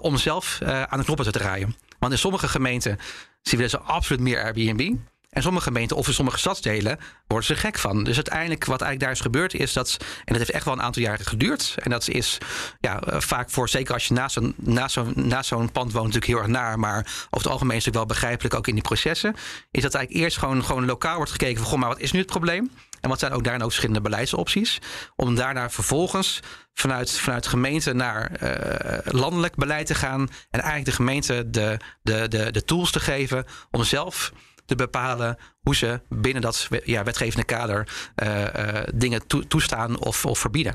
om 0.00 0.16
zelf 0.16 0.58
aan 0.62 0.98
de 0.98 1.04
knoppen 1.04 1.24
te 1.24 1.38
draaien. 1.38 1.76
Want 1.98 2.12
in 2.12 2.18
sommige 2.18 2.48
gemeenten 2.48 2.98
zien 3.42 3.60
we 3.60 3.66
dus 3.66 3.78
absoluut 3.78 4.20
meer 4.20 4.42
Airbnb. 4.42 4.94
En 5.36 5.42
sommige 5.42 5.66
gemeenten 5.66 5.96
of 5.96 6.06
in 6.06 6.14
sommige 6.14 6.38
stadsdelen 6.38 6.98
worden 7.26 7.46
ze 7.46 7.56
gek 7.56 7.78
van. 7.78 8.04
Dus 8.04 8.14
uiteindelijk 8.14 8.64
wat 8.64 8.80
eigenlijk 8.80 9.00
daar 9.00 9.10
is 9.10 9.20
gebeurd 9.20 9.54
is 9.54 9.72
dat... 9.72 9.96
en 10.00 10.24
dat 10.24 10.36
heeft 10.36 10.50
echt 10.50 10.64
wel 10.64 10.74
een 10.74 10.82
aantal 10.82 11.02
jaren 11.02 11.26
geduurd. 11.26 11.74
En 11.78 11.90
dat 11.90 12.08
is 12.08 12.38
ja, 12.80 13.00
eh, 13.00 13.20
vaak 13.20 13.50
voor, 13.50 13.68
zeker 13.68 13.94
als 13.94 14.06
je 14.06 14.14
naast 14.14 14.34
zo'n 14.34 15.12
naast 15.14 15.48
zo'n 15.48 15.72
pand 15.72 15.92
woont... 15.92 16.06
natuurlijk 16.06 16.32
heel 16.32 16.38
erg 16.38 16.46
naar. 16.46 16.78
Maar 16.78 16.98
over 16.98 17.28
het 17.30 17.46
algemeen 17.46 17.76
is 17.76 17.84
het 17.84 17.94
wel 17.94 18.06
begrijpelijk 18.06 18.54
ook 18.54 18.66
in 18.66 18.74
die 18.74 18.82
processen. 18.82 19.34
Is 19.70 19.82
dat 19.82 19.94
eigenlijk 19.94 20.24
eerst 20.24 20.38
gewoon, 20.38 20.64
gewoon 20.64 20.84
lokaal 20.84 21.16
wordt 21.16 21.30
gekeken 21.30 21.56
van... 21.56 21.66
goh, 21.66 21.78
maar 21.78 21.88
wat 21.88 22.00
is 22.00 22.12
nu 22.12 22.18
het 22.18 22.28
probleem? 22.28 22.70
En 23.00 23.08
wat 23.08 23.18
zijn 23.18 23.32
ook 23.32 23.44
daarin 23.44 23.62
ook 23.62 23.68
verschillende 23.68 24.02
beleidsopties? 24.02 24.78
Om 25.16 25.34
daarna 25.34 25.70
vervolgens 25.70 26.40
vanuit, 26.74 27.10
vanuit 27.10 27.46
gemeente 27.46 27.92
naar 27.92 28.30
eh, 28.32 29.12
landelijk 29.12 29.54
beleid 29.54 29.86
te 29.86 29.94
gaan. 29.94 30.20
En 30.50 30.60
eigenlijk 30.60 30.84
de 30.84 30.92
gemeente 30.92 31.50
de, 31.50 31.76
de, 32.02 32.28
de, 32.28 32.50
de 32.50 32.64
tools 32.64 32.90
te 32.90 33.00
geven 33.00 33.44
om 33.70 33.84
zelf 33.84 34.32
te 34.66 34.74
bepalen 34.74 35.36
hoe 35.60 35.76
ze 35.76 36.00
binnen 36.08 36.42
dat 36.42 36.68
ja, 36.84 37.02
wetgevende 37.04 37.44
kader 37.46 38.10
eh, 38.14 38.78
eh, 38.78 38.88
dingen 38.94 39.26
toe- 39.26 39.46
toestaan 39.46 39.98
of, 39.98 40.24
of 40.26 40.38
verbieden. 40.38 40.74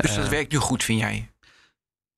Dus 0.00 0.14
dat 0.14 0.24
Eh, 0.24 0.30
werkt 0.30 0.52
nu 0.52 0.58
goed, 0.58 0.84
vind 0.84 1.00
jij? 1.00 1.30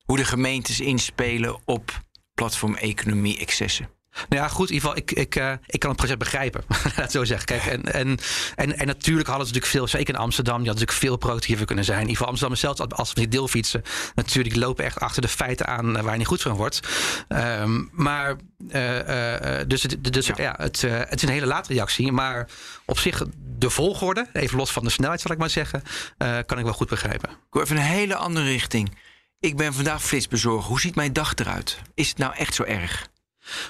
Hoe 0.05 0.17
de 0.17 0.25
gemeentes 0.25 0.79
inspelen 0.79 1.59
op 1.65 2.01
platform-economie-excessen. 2.33 3.89
Nou 4.29 4.41
ja, 4.43 4.47
goed, 4.47 4.69
in 4.69 4.73
ieder 4.73 4.89
geval, 4.89 5.03
ik, 5.03 5.11
ik, 5.11 5.35
eh, 5.35 5.51
ik 5.65 5.79
kan 5.79 5.89
het 5.89 5.99
proces 5.99 6.17
begrijpen. 6.17 6.63
Laat 6.83 6.95
het 6.95 7.11
zo 7.11 7.23
zeggen. 7.23 7.45
Kijk, 7.45 7.65
en, 7.65 7.93
en, 7.93 8.17
en, 8.55 8.77
en 8.77 8.87
natuurlijk 8.87 9.27
hadden 9.27 9.47
ze 9.47 9.53
natuurlijk 9.53 9.77
veel, 9.79 9.87
zeker 9.87 10.13
in 10.13 10.19
Amsterdam, 10.19 10.57
die 10.57 10.67
hadden 10.67 10.85
natuurlijk 10.85 11.05
veel 11.07 11.17
productiever 11.27 11.65
kunnen 11.65 11.85
zijn. 11.85 11.97
In 11.97 12.07
ieder 12.07 12.17
geval 12.17 12.31
Amsterdam 12.31 12.57
zelfs 12.57 12.97
als- 12.97 13.13
we 13.13 13.19
die 13.19 13.27
deelfietsen, 13.27 13.83
natuurlijk 14.15 14.55
lopen 14.55 14.85
echt 14.85 14.99
achter 14.99 15.21
de 15.21 15.27
feiten 15.27 15.67
aan 15.67 15.97
eh, 15.97 16.03
waar 16.03 16.11
je 16.11 16.17
niet 16.17 16.27
goed 16.27 16.41
van 16.41 16.55
wordt. 16.55 16.79
Ehm, 17.27 17.83
maar, 17.91 18.35
eh, 18.69 19.59
dus, 19.67 19.83
het, 19.83 20.13
dus 20.13 20.27
ja. 20.35 20.53
het, 20.57 20.81
het 20.81 21.15
is 21.15 21.21
een 21.21 21.29
hele 21.33 21.45
late 21.45 21.73
reactie. 21.73 22.11
Maar 22.11 22.47
op 22.85 22.99
zich, 22.99 23.23
de 23.57 23.69
volgorde, 23.69 24.27
even 24.33 24.57
los 24.57 24.71
van 24.71 24.83
de 24.83 24.89
snelheid 24.89 25.21
zal 25.21 25.31
ik 25.31 25.37
maar 25.37 25.49
zeggen, 25.49 25.83
kan 26.45 26.57
ik 26.57 26.63
wel 26.63 26.73
goed 26.73 26.89
begrijpen. 26.89 27.29
Ik 27.51 27.61
even 27.61 27.75
een 27.75 27.81
hele 27.81 28.15
andere 28.15 28.45
richting. 28.45 28.97
Ik 29.39 29.57
ben 29.57 29.73
vandaag 29.73 30.03
flitsbezorger. 30.03 30.69
Hoe 30.69 30.79
ziet 30.79 30.95
mijn 30.95 31.13
dag 31.13 31.33
eruit? 31.35 31.77
Is 31.93 32.09
het 32.09 32.17
nou 32.17 32.35
echt 32.35 32.53
zo 32.55 32.63
erg? 32.63 33.07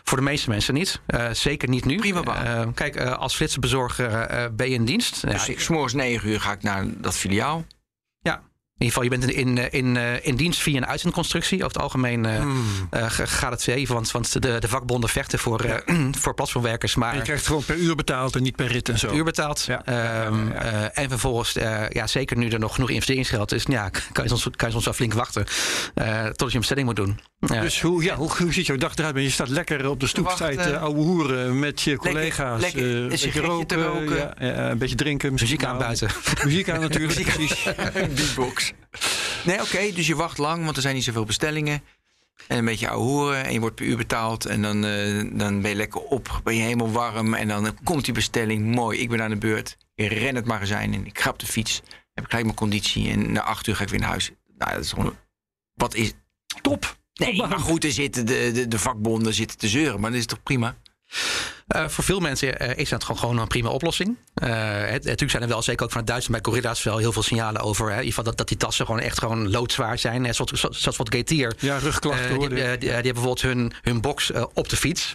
Voor 0.03 0.17
de 0.17 0.23
meeste 0.23 0.49
mensen 0.49 0.73
niet. 0.73 1.01
Eh, 1.05 1.27
zeker 1.31 1.69
niet 1.69 1.85
nu. 1.85 1.95
Prima 1.97 2.21
baan. 2.21 2.45
Eh, 2.45 2.67
kijk, 2.73 2.95
eh, 2.95 3.17
als 3.17 3.35
flitsbezorger 3.35 4.11
eh, 4.11 4.45
ben 4.51 4.67
je 4.69 4.73
in 4.75 4.85
dienst. 4.85 5.21
Dus 5.29 5.45
Ja, 5.45 5.51
ik, 5.53 5.59
's 5.59 5.67
morgens 5.67 5.93
9 5.93 6.29
uur 6.29 6.41
ga 6.41 6.51
ik 6.51 6.63
naar 6.63 6.85
dat 6.97 7.15
filiaal. 7.17 7.65
Ja. 8.21 8.41
In 8.77 8.85
ieder 8.85 9.01
geval, 9.01 9.03
je 9.19 9.25
bent 9.25 9.33
in, 9.35 9.57
in, 9.57 9.71
in, 9.71 9.97
eh, 9.97 10.25
in 10.25 10.35
dienst 10.35 10.59
via 10.61 10.77
een 10.77 10.85
uitzendconstructie. 10.85 11.57
Over 11.57 11.67
het 11.73 11.81
algemeen 11.81 12.25
eh, 12.25 12.35
Hmm. 12.39 12.63
eh, 12.89 13.09
ga- 13.09 13.25
gaat 13.25 13.51
het 13.51 13.67
even, 13.67 13.93
want, 13.93 14.11
want 14.11 14.41
de, 14.41 14.59
de 14.59 14.67
vakbonden 14.67 15.09
vechten 15.09 15.39
voor, 15.39 15.59
eh, 15.61 15.95
voor 16.21 16.33
platformwerkers. 16.33 16.95
Maar 16.95 17.11
En 17.11 17.17
je 17.17 17.23
krijgt 17.23 17.45
gewoon 17.47 17.63
per 17.65 17.75
uur 17.75 17.95
betaald 17.95 18.35
en 18.35 18.43
niet 18.43 18.55
per 18.55 18.67
rit 18.67 18.89
en 18.89 18.99
zo. 18.99 19.13
uur 19.13 19.23
betaald. 19.23 19.63
Ja. 19.63 19.85
Ehm, 19.85 20.51
eh, 20.51 20.97
en 20.97 21.09
vervolgens, 21.09 21.55
eh, 21.55 21.89
ja, 21.89 22.07
zeker 22.07 22.37
nu 22.37 22.49
er 22.49 22.59
nog 22.59 22.73
genoeg 22.73 22.89
investeringsgeld 22.89 23.51
is, 23.51 23.63
ja, 23.67 23.89
kan 24.11 24.23
je 24.23 24.29
soms, 24.29 24.43
kan 24.55 24.67
je 24.67 24.73
soms 24.73 24.85
wel 24.85 24.93
flink 24.93 25.13
wachten 25.13 25.45
eh, 25.93 26.25
tot 26.25 26.47
je 26.47 26.53
een 26.53 26.59
bestelling 26.59 26.87
moet 26.87 26.95
doen. 26.95 27.19
Ja. 27.39 27.61
Dus 27.61 27.81
hoe, 27.81 28.03
ja, 28.03 28.15
hoe, 28.15 28.31
hoe 28.37 28.53
ziet 28.53 28.65
jouw 28.65 28.77
dag 28.77 28.95
eruit? 28.95 29.15
Je 29.15 29.29
staat 29.29 29.49
lekker 29.49 29.89
op 29.89 29.99
de 29.99 30.07
stoep, 30.07 30.25
Wachten. 30.25 30.53
sta 30.53 30.63
je 30.63 30.69
te 30.69 30.77
ouwe 30.77 30.97
hoeren 30.97 31.59
met 31.59 31.81
je 31.81 31.97
collega's. 31.97 32.61
lekker 32.61 32.81
eh, 32.81 32.89
een 32.89 33.01
een 33.01 33.09
beetje 33.09 33.41
roken. 33.41 34.17
Ja, 34.17 34.33
ja, 34.39 34.69
een 34.69 34.77
beetje 34.77 34.95
drinken. 34.95 35.31
misschien 35.31 35.55
Muziek 35.55 35.69
aan 35.69 35.77
buiten. 35.77 36.09
Muziek 36.43 36.69
aan 36.69 36.79
natuurlijk, 36.79 37.33
precies. 37.33 37.63
Beatbox. 38.15 38.73
Nee, 39.45 39.61
oké, 39.61 39.91
dus 39.93 40.07
je 40.07 40.15
wacht 40.15 40.37
lang, 40.37 40.63
want 40.63 40.75
er 40.75 40.81
zijn 40.81 40.95
niet 40.95 41.03
zoveel 41.03 41.25
bestellingen. 41.25 41.83
En 42.47 42.57
een 42.57 42.65
beetje 42.65 42.89
ouwe 42.89 43.05
hoeren 43.05 43.45
en 43.45 43.53
je 43.53 43.59
wordt 43.59 43.75
per 43.75 43.85
uur 43.85 43.97
betaald. 43.97 44.45
En 44.45 44.61
dan, 44.61 44.85
eh, 44.85 45.23
dan 45.31 45.61
ben 45.61 45.69
je 45.69 45.75
lekker 45.75 46.01
op, 46.01 46.41
ben 46.43 46.55
je 46.55 46.61
helemaal 46.61 46.91
warm. 46.91 47.33
En 47.33 47.47
dan 47.47 47.77
komt 47.83 48.05
die 48.05 48.13
bestelling, 48.13 48.75
mooi, 48.75 48.99
ik 48.99 49.09
ben 49.09 49.21
aan 49.21 49.29
de 49.29 49.37
beurt. 49.37 49.77
Ik 49.95 50.11
ren 50.11 50.35
het 50.35 50.45
magazijn 50.45 50.93
in, 50.93 51.05
ik 51.05 51.19
ga 51.19 51.29
op 51.29 51.39
de 51.39 51.45
fiets. 51.45 51.81
Heb 52.13 52.23
ik 52.23 52.29
gelijk 52.29 52.45
mijn 52.45 52.57
conditie 52.57 53.09
en 53.09 53.31
na 53.31 53.41
acht 53.41 53.67
uur 53.67 53.75
ga 53.75 53.83
ik 53.83 53.89
weer 53.89 53.99
naar 53.99 54.09
huis. 54.09 54.31
Nou, 54.57 54.71
dat 54.71 54.83
is 54.83 54.91
gewoon... 54.91 55.15
Wat 55.73 55.95
is... 55.95 56.13
Top. 56.61 56.97
Nee, 57.19 57.35
maar 57.35 57.59
goed, 57.59 57.83
er 57.83 57.91
zitten 57.91 58.25
de, 58.25 58.51
de, 58.53 58.67
de 58.67 58.79
vakbonden 58.79 59.33
zitten 59.33 59.57
te 59.57 59.67
zeuren. 59.67 59.99
Maar 59.99 60.11
dat 60.11 60.19
is 60.19 60.25
toch 60.25 60.43
prima? 60.43 60.77
Eh, 61.69 61.87
voor 61.87 62.03
veel 62.03 62.19
mensen 62.19 62.59
eh, 62.59 62.77
is 62.77 62.89
dat 62.89 63.03
gewoon, 63.03 63.19
gewoon 63.19 63.37
een 63.37 63.47
prima 63.47 63.69
oplossing. 63.69 64.17
Eh, 64.33 64.49
het, 64.79 65.03
natuurlijk 65.03 65.31
zijn 65.31 65.43
er 65.43 65.49
wel, 65.49 65.61
zeker 65.61 65.83
ook 65.83 65.89
vanuit 65.89 66.07
Duitsland 66.07 66.41
bij 66.41 66.51
Corrida's, 66.51 66.83
wel 66.83 66.97
heel 66.97 67.11
veel 67.11 67.23
signalen 67.23 67.61
over. 67.61 67.93
Hè, 67.93 68.09
dat, 68.23 68.37
dat 68.37 68.47
die 68.47 68.57
tassen 68.57 68.85
gewoon 68.85 69.01
echt 69.01 69.19
gewoon 69.19 69.49
loodzwaar 69.49 69.97
zijn. 69.97 70.21
Net 70.21 70.35
zoals, 70.35 70.79
zoals 70.79 70.97
wat 70.97 71.15
Gateer. 71.15 71.55
Ja, 71.59 71.77
rugklachten 71.77 72.39
die, 72.39 72.49
die, 72.49 72.77
die 72.77 72.89
hebben 72.89 73.13
bijvoorbeeld 73.13 73.41
hun, 73.41 73.71
hun 73.81 74.01
box 74.01 74.31
op 74.53 74.69
de 74.69 74.75
fiets. 74.75 75.13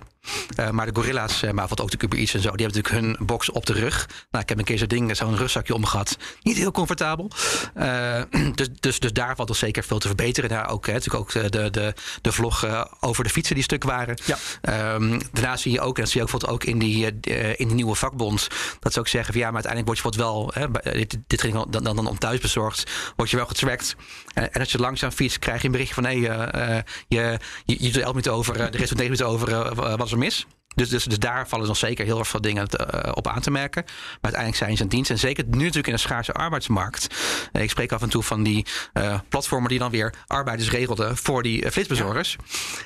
Maar 0.71 0.87
de 0.87 1.01
gorilla's, 1.01 1.43
maar 1.53 1.69
wat 1.69 1.81
ook 1.81 1.91
de 1.91 1.97
Uber 2.01 2.19
Eats 2.19 2.35
en 2.35 2.41
zo, 2.41 2.51
die 2.51 2.67
hebben 2.67 2.83
natuurlijk 2.83 3.19
hun 3.19 3.27
box 3.27 3.51
op 3.51 3.67
de 3.67 3.73
rug. 3.73 4.09
Nou, 4.31 4.43
ik 4.43 4.49
heb 4.49 4.59
een 4.59 4.65
keer 4.65 4.79
zo'n 4.79 4.89
ding, 4.89 5.17
zo'n 5.17 5.37
rugzakje 5.37 5.75
omgehad. 5.75 6.17
Niet 6.43 6.57
heel 6.57 6.71
comfortabel. 6.71 7.31
Dus, 8.55 8.69
dus, 8.81 8.99
dus 8.99 9.13
daar 9.13 9.37
valt 9.37 9.49
er 9.49 9.55
zeker 9.55 9.85
veel 9.85 9.99
te 9.99 10.07
verbeteren. 10.07 10.51
Daar 10.51 10.69
ook, 10.69 10.87
hè, 10.87 10.93
natuurlijk 10.93 11.21
ook 11.21 11.33
de, 11.33 11.71
de, 11.71 11.95
de, 12.21 12.33
vlog 12.33 12.67
over 13.01 13.25
de 13.25 13.31
fietsen 13.31 13.55
die 13.55 13.65
stuk 13.65 13.85
waren. 13.85 14.19
Ja. 14.25 14.37
Ehm, 14.61 15.21
daarna 15.33 15.57
zie 15.57 15.73
je 15.73 15.81
ook, 15.81 15.97
en 15.97 16.03
dat 16.03 16.13
zie 16.13 16.21
je 16.21 16.27
ook 16.27 16.33
ook 16.47 16.65
in 16.65 16.79
die, 16.79 17.21
eh, 17.21 17.49
in 17.49 17.67
die 17.67 17.75
nieuwe 17.75 17.95
vakbond, 17.95 18.49
dat 18.81 18.93
ze 18.93 18.99
ook 18.99 19.09
zeggen 19.09 19.33
van 19.33 19.43
ja, 19.43 19.51
maar 19.51 19.65
uiteindelijk 19.65 20.03
word 20.03 20.15
je 20.15 20.21
wat 20.21 20.29
wel, 20.29 20.51
hè, 20.55 20.81
eh, 20.81 20.93
dit, 20.93 21.19
dit 21.27 21.41
ging 21.41 21.55
dan, 21.55 21.85
dan, 21.85 21.97
dan 21.97 22.07
om 22.07 22.19
thuisbezorgd, 22.19 22.91
word 23.17 23.31
je 23.31 23.37
wel 23.37 23.47
getracked. 23.47 23.97
En, 24.35 24.51
als 24.53 24.73
je 24.73 24.79
langzaam 24.79 25.11
fietst, 25.11 25.39
krijg 25.39 25.61
je 25.61 25.67
een 25.67 25.73
berichtje 25.73 25.95
van 25.95 26.05
hé, 26.05 26.11
eh, 26.11 26.79
eh, 26.79 26.85
je, 27.09 27.39
je, 27.65 27.77
je 27.85 27.93
doet 27.93 28.03
11 28.03 28.07
minuten 28.07 28.33
over, 28.33 28.61
eh, 28.61 28.71
de 28.71 28.79
rest 28.79 28.89
van 28.89 28.97
9 28.97 29.03
minuten 29.03 29.27
over, 29.27 29.53
eh, 29.53 29.97
wat 29.97 30.07
is 30.07 30.13
er 30.13 30.19
mis? 30.19 30.47
Dus, 30.75 30.89
dus, 30.89 31.05
dus 31.05 31.19
daar 31.19 31.49
vallen 31.49 31.67
nog 31.67 31.77
zeker 31.77 32.05
heel 32.05 32.19
erg 32.19 32.29
veel 32.29 32.41
dingen 32.41 32.69
te- 32.69 32.77
eh, 32.79 33.13
op 33.15 33.29
aan 33.29 33.41
te 33.41 33.51
merken. 33.51 33.83
Maar 33.85 34.19
uiteindelijk 34.21 34.63
zijn 34.63 34.77
ze 34.77 34.83
een 34.83 34.89
dienst. 34.89 35.11
En 35.11 35.19
zeker 35.19 35.45
nu 35.45 35.57
natuurlijk 35.59 35.87
in 35.87 35.93
een 35.93 35.99
schaarse 35.99 36.33
arbeidsmarkt. 36.33 37.07
Eh, 37.53 37.63
ik 37.63 37.71
spreek 37.71 37.93
af 37.93 38.03
en 38.03 38.09
toe 38.09 38.23
van 38.23 38.43
die 38.43 38.67
eh, 38.93 39.19
platformen 39.29 39.69
die 39.69 39.79
dan 39.79 39.91
weer 39.91 40.15
arbeiders 40.27 40.71
regelden 40.71 41.17
voor 41.17 41.43
die 41.43 41.71
flitsbezorgers. 41.71 42.37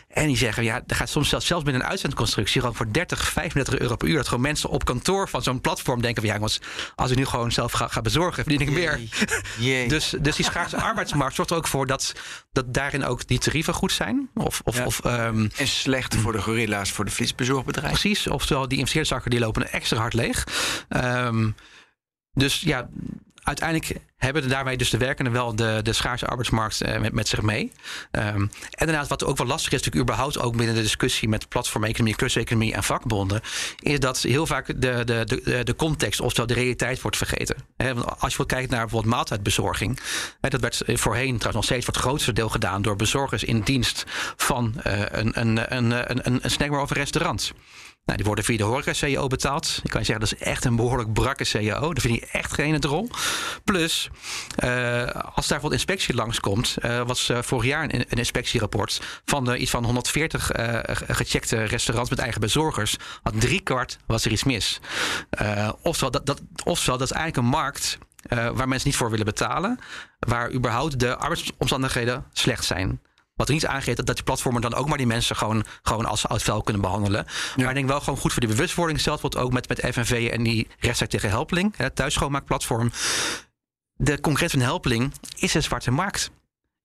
En 0.08 0.26
die 0.26 0.36
zeggen, 0.36 0.64
ja, 0.64 0.82
er 0.86 0.96
gaat 0.96 1.08
soms 1.08 1.28
zelfs, 1.28 1.46
zelfs 1.46 1.64
binnen 1.64 1.82
een 1.82 1.88
uitzendconstructie 1.88 2.60
gewoon 2.60 2.76
voor 2.76 2.92
30, 2.92 3.28
35 3.28 3.78
euro 3.78 3.96
per 3.96 4.08
uur. 4.08 4.16
Dat 4.16 4.28
gewoon 4.28 4.42
mensen 4.42 4.68
op 4.70 4.84
kantoor 4.84 5.28
van 5.28 5.42
zo'n 5.42 5.60
platform 5.60 6.02
denken 6.02 6.22
van 6.22 6.30
ja, 6.30 6.36
jongens, 6.36 6.60
als 6.94 7.10
ik 7.10 7.16
nu 7.16 7.24
gewoon 7.24 7.52
zelf 7.52 7.72
ga, 7.72 7.88
ga 7.88 8.00
bezorgen, 8.00 8.42
verdien 8.44 8.60
ik 8.68 8.70
meer. 8.70 9.00
Jee. 9.58 9.88
Dus, 9.98 10.14
dus 10.20 10.36
die 10.36 10.44
schaarse 10.44 10.76
arbeidsmarkt 10.90 11.34
zorgt 11.34 11.50
er 11.50 11.56
ook 11.56 11.66
voor 11.66 11.86
dat, 11.86 12.12
dat 12.52 12.74
daarin 12.74 13.04
ook 13.04 13.26
die 13.26 13.38
tarieven 13.38 13.74
goed 13.74 13.92
zijn. 13.92 14.28
Of, 14.34 14.60
of, 14.64 14.76
Ja. 14.76 14.84
of 14.84 15.00
ehm, 15.04 15.48
En 15.56 15.68
slecht 15.68 16.14
voor 16.16 16.32
de 16.32 16.42
gorilla's, 16.42 16.90
voor 16.92 17.04
de 17.04 17.10
flitsbezorgbedrijven. 17.10 17.76
Precies, 17.80 18.26
oftewel 18.26 18.68
die 18.68 18.78
investeerderszakken 18.78 19.30
die 19.30 19.40
lopen 19.40 19.72
extra 19.72 19.98
hard 19.98 20.14
leeg. 20.14 20.46
Ehm, 20.88 21.50
dus 22.32 22.60
ja, 22.60 22.88
uiteindelijk 23.48 24.00
hebben 24.16 24.48
daarmee 24.48 24.76
dus 24.76 24.90
de 24.90 24.98
werkenden 24.98 25.32
wel 25.32 25.56
de, 25.56 25.80
de 25.82 25.92
schaarse 25.92 26.26
arbeidsmarkt 26.26 26.82
uh, 26.82 27.10
met, 27.10 27.28
zich 27.28 27.42
mee. 27.42 27.72
Um, 28.12 28.50
en 28.70 28.86
daarnaast 28.86 29.08
wat 29.08 29.24
ook 29.24 29.36
wel 29.36 29.46
lastig 29.46 29.72
is, 29.72 29.78
natuurlijk 29.78 30.04
überhaupt 30.04 30.38
ook 30.38 30.56
binnen 30.56 30.74
de 30.74 30.82
discussie 30.82 31.28
met 31.28 31.48
platformeconomie, 31.48 32.16
kluseconomie 32.16 32.74
en 32.74 32.82
vakbonden, 32.82 33.40
is 33.78 34.00
dat 34.00 34.18
heel 34.18 34.46
vaak 34.46 34.66
de, 34.66 35.04
de, 35.04 35.24
de, 35.44 35.64
de 35.64 35.76
context, 35.76 36.20
oftewel 36.20 36.46
de 36.46 36.54
realiteit, 36.54 37.00
wordt 37.00 37.16
vergeten. 37.16 37.56
Als 38.18 38.36
je 38.36 38.46
kijkt 38.46 38.70
naar 38.70 38.80
bijvoorbeeld 38.80 39.14
maaltijdbezorging, 39.14 40.00
dat 40.40 40.60
werd 40.60 40.82
voorheen 40.86 41.38
trouwens 41.38 41.54
nog 41.54 41.64
steeds 41.64 41.84
voor 41.84 41.94
het 41.94 42.02
grootste 42.02 42.32
deel 42.32 42.48
gedaan 42.48 42.82
door 42.82 42.96
bezorgers 42.96 43.44
in 43.44 43.60
dienst 43.60 44.04
van 44.36 44.74
uh, 44.86 45.00
een, 45.10 45.40
een, 45.40 45.76
een, 45.76 46.10
een, 46.26 46.38
een 46.44 46.50
snackbar 46.50 46.80
of 46.80 46.90
een 46.90 46.96
restaurant. 46.96 47.52
Nou, 48.08 48.20
die 48.20 48.28
worden 48.28 48.44
via 48.44 48.56
de 48.56 48.62
horeca-CEO 48.62 49.26
betaald. 49.26 49.80
Ik 49.82 49.90
kan 49.90 50.00
je 50.00 50.06
zeggen, 50.06 50.24
dat 50.28 50.40
is 50.40 50.46
echt 50.46 50.64
een 50.64 50.76
behoorlijk 50.76 51.12
brakke 51.12 51.44
CEO. 51.44 51.92
Daar 51.92 52.00
vind 52.00 52.14
je 52.14 52.26
echt 52.32 52.52
geen 52.52 52.82
rol. 52.82 53.10
Plus, 53.64 54.10
uh, 54.64 55.02
als 55.04 55.10
daar 55.14 55.34
bijvoorbeeld 55.34 55.72
inspectie 55.72 56.14
langskomt... 56.14 56.76
Uh, 56.84 57.02
was 57.02 57.30
uh, 57.30 57.38
vorig 57.42 57.64
jaar 57.64 57.82
een, 57.82 58.04
een 58.08 58.18
inspectierapport... 58.18 59.00
van 59.24 59.54
iets 59.54 59.70
van 59.70 59.84
140 59.84 60.50
gecheckte 60.92 61.62
restaurants 61.62 62.10
met 62.10 62.18
eigen 62.18 62.40
bezorgers... 62.40 62.96
had 63.22 63.40
driekwart 63.40 63.98
was 64.06 64.24
er 64.24 64.30
iets 64.32 64.44
mis. 64.44 64.80
oftewel, 65.82 66.10
dat, 66.10 66.26
dat, 66.26 66.42
dat 66.84 67.00
is 67.00 67.12
eigenlijk 67.12 67.36
een 67.36 67.44
markt... 67.44 67.98
waar 68.28 68.68
mensen 68.68 68.88
niet 68.88 68.96
voor 68.96 69.10
willen 69.10 69.24
betalen... 69.24 69.78
waar 70.18 70.52
überhaupt 70.52 71.00
de 71.00 71.16
arbeidsomstandigheden 71.16 72.24
slecht 72.32 72.64
zijn. 72.64 73.00
Wat 73.38 73.48
er 73.48 73.54
niet 73.54 73.66
aangeeft 73.66 73.96
dat, 73.96 74.06
dat 74.06 74.14
die 74.14 74.24
platformen 74.24 74.62
dan 74.62 74.74
ook 74.74 74.88
maar 74.88 74.98
die 74.98 75.06
mensen 75.06 75.36
gewoon, 75.36 75.64
gewoon 75.82 76.04
als 76.04 76.28
oud 76.28 76.42
vuil 76.42 76.62
kunnen 76.62 76.82
behandelen. 76.82 77.24
Ja. 77.26 77.32
Maar 77.56 77.68
ik 77.68 77.74
denk 77.74 77.88
wel 77.88 78.00
gewoon 78.00 78.18
goed 78.18 78.32
voor 78.32 78.40
die 78.40 78.50
bewustwording. 78.50 79.00
Zelfs 79.00 79.20
wordt 79.20 79.36
ook 79.36 79.52
met, 79.52 79.68
met 79.68 79.80
FNV 79.92 80.28
en 80.32 80.42
die 80.42 80.68
rechtszaak 80.78 81.08
tegen 81.08 81.28
Helpeling, 81.28 81.74
het 81.76 81.96
thuisschoonmaakplatform. 81.96 82.90
De 83.94 84.20
concreet 84.20 84.50
van 84.50 84.60
Helpeling 84.60 85.12
is 85.36 85.54
een 85.54 85.62
zwarte 85.62 85.90
markt. 85.90 86.30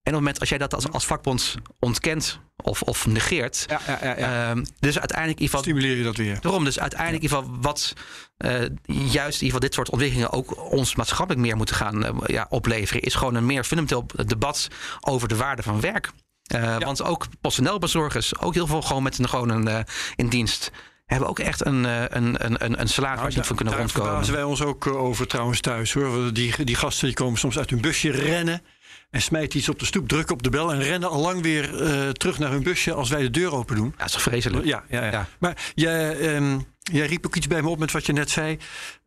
En 0.04 0.12
op 0.12 0.20
het 0.20 0.24
moment 0.24 0.40
als 0.40 0.50
jij 0.50 0.58
dat 0.58 0.74
als, 0.74 0.92
als 0.92 1.06
vakbond 1.06 1.56
ontkent 1.80 2.40
of, 2.64 2.82
of 2.82 3.06
negeert. 3.06 3.66
Ja, 3.70 3.80
ja, 3.88 4.00
ja, 4.02 4.18
ja. 4.18 4.50
Um, 4.50 4.66
dus 4.80 5.00
uiteindelijk 5.00 5.40
in 5.40 5.46
ieder 5.46 5.60
geval. 5.60 5.62
Stimuleer 5.62 5.98
je 5.98 6.04
dat 6.04 6.18
weer. 6.18 6.42
Daarom, 6.42 6.64
dus 6.64 6.80
uiteindelijk 6.80 7.24
in 7.24 7.30
ieder 7.30 7.46
geval 7.48 7.62
wat 7.62 7.94
uh, 8.38 8.52
juist 8.86 9.42
in 9.42 9.46
ieder 9.46 9.46
geval 9.46 9.60
dit 9.60 9.74
soort 9.74 9.90
ontwikkelingen 9.90 10.32
ook 10.32 10.72
ons 10.72 10.96
maatschappelijk 10.96 11.46
meer 11.46 11.56
moeten 11.56 11.76
gaan 11.76 12.06
uh, 12.06 12.10
ja, 12.26 12.46
opleveren. 12.50 13.02
Is 13.02 13.16
gewoon 13.16 13.36
een 13.36 13.46
meer 13.46 13.64
fundamenteel 13.64 14.06
debat 14.26 14.68
over 15.00 15.28
de 15.28 15.36
waarde 15.36 15.64
van 15.64 15.82
werk. 15.82 16.12
Ja. 16.44 16.78
Want 16.78 17.04
ook 17.04 17.26
personeelbezorgers, 17.42 18.40
ook 18.40 18.54
heel 18.54 18.68
veel 18.68 18.82
gewoon 18.82 19.04
met 19.04 19.18
een, 19.18 19.30
gewoon 19.30 19.50
een, 19.50 19.68
uh, 19.68 19.80
in 20.16 20.30
dienst 20.30 20.72
hebben 21.06 21.30
ook 21.30 21.40
echt 21.40 21.66
een, 21.66 21.84
een, 21.84 22.46
een, 22.46 22.80
een 22.82 22.88
salaris 22.88 23.22
waar 23.22 23.32
ze 23.32 23.38
niet 23.38 23.48
van 23.48 23.56
kunnen 23.56 23.74
daar 23.74 23.84
rondkomen. 23.84 24.24
Daar 24.24 24.32
wij 24.32 24.44
ons 24.44 24.62
ook 24.62 24.88
over 24.88 25.28
trouwens 25.28 25.60
thuis 25.60 25.94
hoor. 25.94 26.34
Die, 26.34 26.64
die 26.64 26.76
gasten 26.76 27.08
die 27.08 27.16
komen 27.16 27.40
soms 27.40 27.58
uit 27.58 27.70
hun 27.70 27.82
busje 27.82 28.12
rennen. 28.12 28.62
En 29.10 29.22
smijten 29.22 29.60
iets 29.60 29.70
op 29.70 29.80
de 29.80 29.86
stoep, 29.86 30.08
drukken 30.08 30.36
op 30.36 30.44
de 30.44 30.50
bel 30.50 30.74
en 30.74 30.82
rennen 30.82 31.10
al 31.10 31.22
lang 31.22 31.42
weer 31.42 31.82
uh, 31.82 32.10
terug 32.10 32.40
naar 32.40 32.52
hun 32.52 32.64
busje 32.64 32.94
als 32.94 33.10
wij 33.10 33.22
de 33.22 33.30
deur 33.30 33.54
open 33.54 33.76
doen. 33.76 33.86
Ja, 33.86 33.98
dat 33.98 34.06
is 34.06 34.12
toch 34.12 34.22
vreselijk? 34.22 34.66
Ja, 34.66 34.84
ja, 34.90 35.04
ja. 35.04 35.12
ja. 35.12 35.28
Maar 35.40 35.72
jij, 35.76 36.36
um, 36.36 36.66
jij 36.80 37.06
riep 37.06 37.26
ook 37.26 37.36
iets 37.36 37.48
bij 37.48 37.62
me 37.62 37.70
op 37.70 37.80
met 37.80 37.92
wat 37.92 38.06
je 38.06 38.14
net 38.14 38.30
zei. 38.30 38.58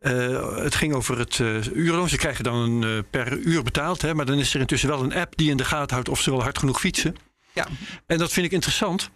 Uh, 0.01 0.57
het 0.57 0.75
ging 0.75 0.93
over 0.93 1.17
het 1.17 1.39
uh, 1.39 1.65
uurloon. 1.73 2.09
Ze 2.09 2.17
krijgen 2.17 2.43
dan 2.43 2.85
uh, 2.85 2.99
per 3.09 3.37
uur 3.37 3.63
betaald. 3.63 4.01
Hè, 4.01 4.13
maar 4.13 4.25
dan 4.25 4.37
is 4.37 4.53
er 4.53 4.59
intussen 4.59 4.89
wel 4.89 5.03
een 5.03 5.15
app 5.15 5.37
die 5.37 5.49
in 5.49 5.57
de 5.57 5.65
gaten 5.65 5.93
houdt 5.93 6.09
of 6.09 6.21
ze 6.21 6.29
wel 6.29 6.41
hard 6.41 6.57
genoeg 6.57 6.79
fietsen. 6.79 7.15
Ja. 7.57 7.67
En 8.05 8.17
dat 8.17 8.33
vind 8.33 8.45
ik 8.45 8.51
interessant. 8.51 9.09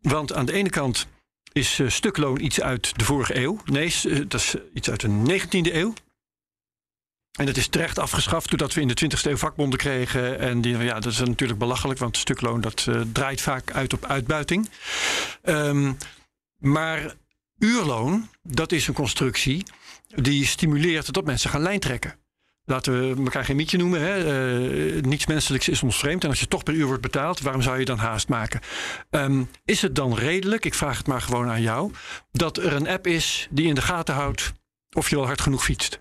Want 0.00 0.32
aan 0.32 0.46
de 0.46 0.52
ene 0.52 0.70
kant 0.70 1.06
is 1.52 1.78
uh, 1.78 1.88
stukloon 1.88 2.40
iets 2.40 2.60
uit 2.60 2.98
de 2.98 3.04
vorige 3.04 3.36
eeuw. 3.36 3.60
Nee, 3.64 3.94
uh, 4.04 4.24
dat 4.28 4.40
is 4.40 4.54
iets 4.74 4.90
uit 4.90 5.00
de 5.00 5.40
19e 5.40 5.74
eeuw. 5.74 5.92
En 7.38 7.46
dat 7.46 7.56
is 7.56 7.68
terecht 7.68 7.98
afgeschaft 7.98 8.48
doordat 8.48 8.74
we 8.74 8.80
in 8.80 8.88
de 8.88 9.10
20e 9.16 9.22
eeuw 9.22 9.36
vakbonden 9.36 9.78
kregen. 9.78 10.38
En 10.38 10.60
die, 10.60 10.76
ja, 10.76 11.00
dat 11.00 11.12
is 11.12 11.18
natuurlijk 11.18 11.58
belachelijk, 11.58 11.98
want 11.98 12.16
stukloon 12.16 12.60
dat 12.60 12.86
draait 13.12 13.40
vaak 13.40 13.72
uit 13.72 13.92
op 13.92 14.04
uitbuiting. 14.04 14.68
Um, 15.42 15.96
maar 16.56 17.14
uurloon, 17.58 18.28
dat 18.42 18.72
is 18.72 18.86
een 18.86 18.94
constructie 18.94 19.62
die 20.14 20.46
stimuleert 20.46 21.12
dat 21.12 21.24
mensen 21.24 21.50
gaan 21.50 21.62
lijntrekken 21.62 22.19
laten 22.70 23.16
we 23.16 23.22
elkaar 23.24 23.44
geen 23.44 23.56
mietje 23.56 23.78
noemen. 23.78 24.00
Hè? 24.00 24.18
Uh, 24.96 25.02
niets 25.02 25.26
menselijks 25.26 25.68
is 25.68 25.82
ons 25.82 25.98
vreemd. 25.98 26.24
En 26.24 26.30
als 26.30 26.40
je 26.40 26.48
toch 26.48 26.62
per 26.62 26.74
uur 26.74 26.86
wordt 26.86 27.02
betaald, 27.02 27.40
waarom 27.40 27.62
zou 27.62 27.78
je 27.78 27.84
dan 27.84 27.98
haast 27.98 28.28
maken? 28.28 28.60
Um, 29.10 29.50
is 29.64 29.82
het 29.82 29.94
dan 29.94 30.14
redelijk, 30.14 30.64
ik 30.64 30.74
vraag 30.74 30.98
het 30.98 31.06
maar 31.06 31.22
gewoon 31.22 31.48
aan 31.48 31.62
jou, 31.62 31.92
dat 32.32 32.56
er 32.56 32.72
een 32.72 32.88
app 32.88 33.06
is 33.06 33.48
die 33.50 33.66
in 33.66 33.74
de 33.74 33.82
gaten 33.82 34.14
houdt 34.14 34.52
of 34.92 35.10
je 35.10 35.16
wel 35.16 35.26
hard 35.26 35.40
genoeg 35.40 35.64
fietst? 35.64 35.98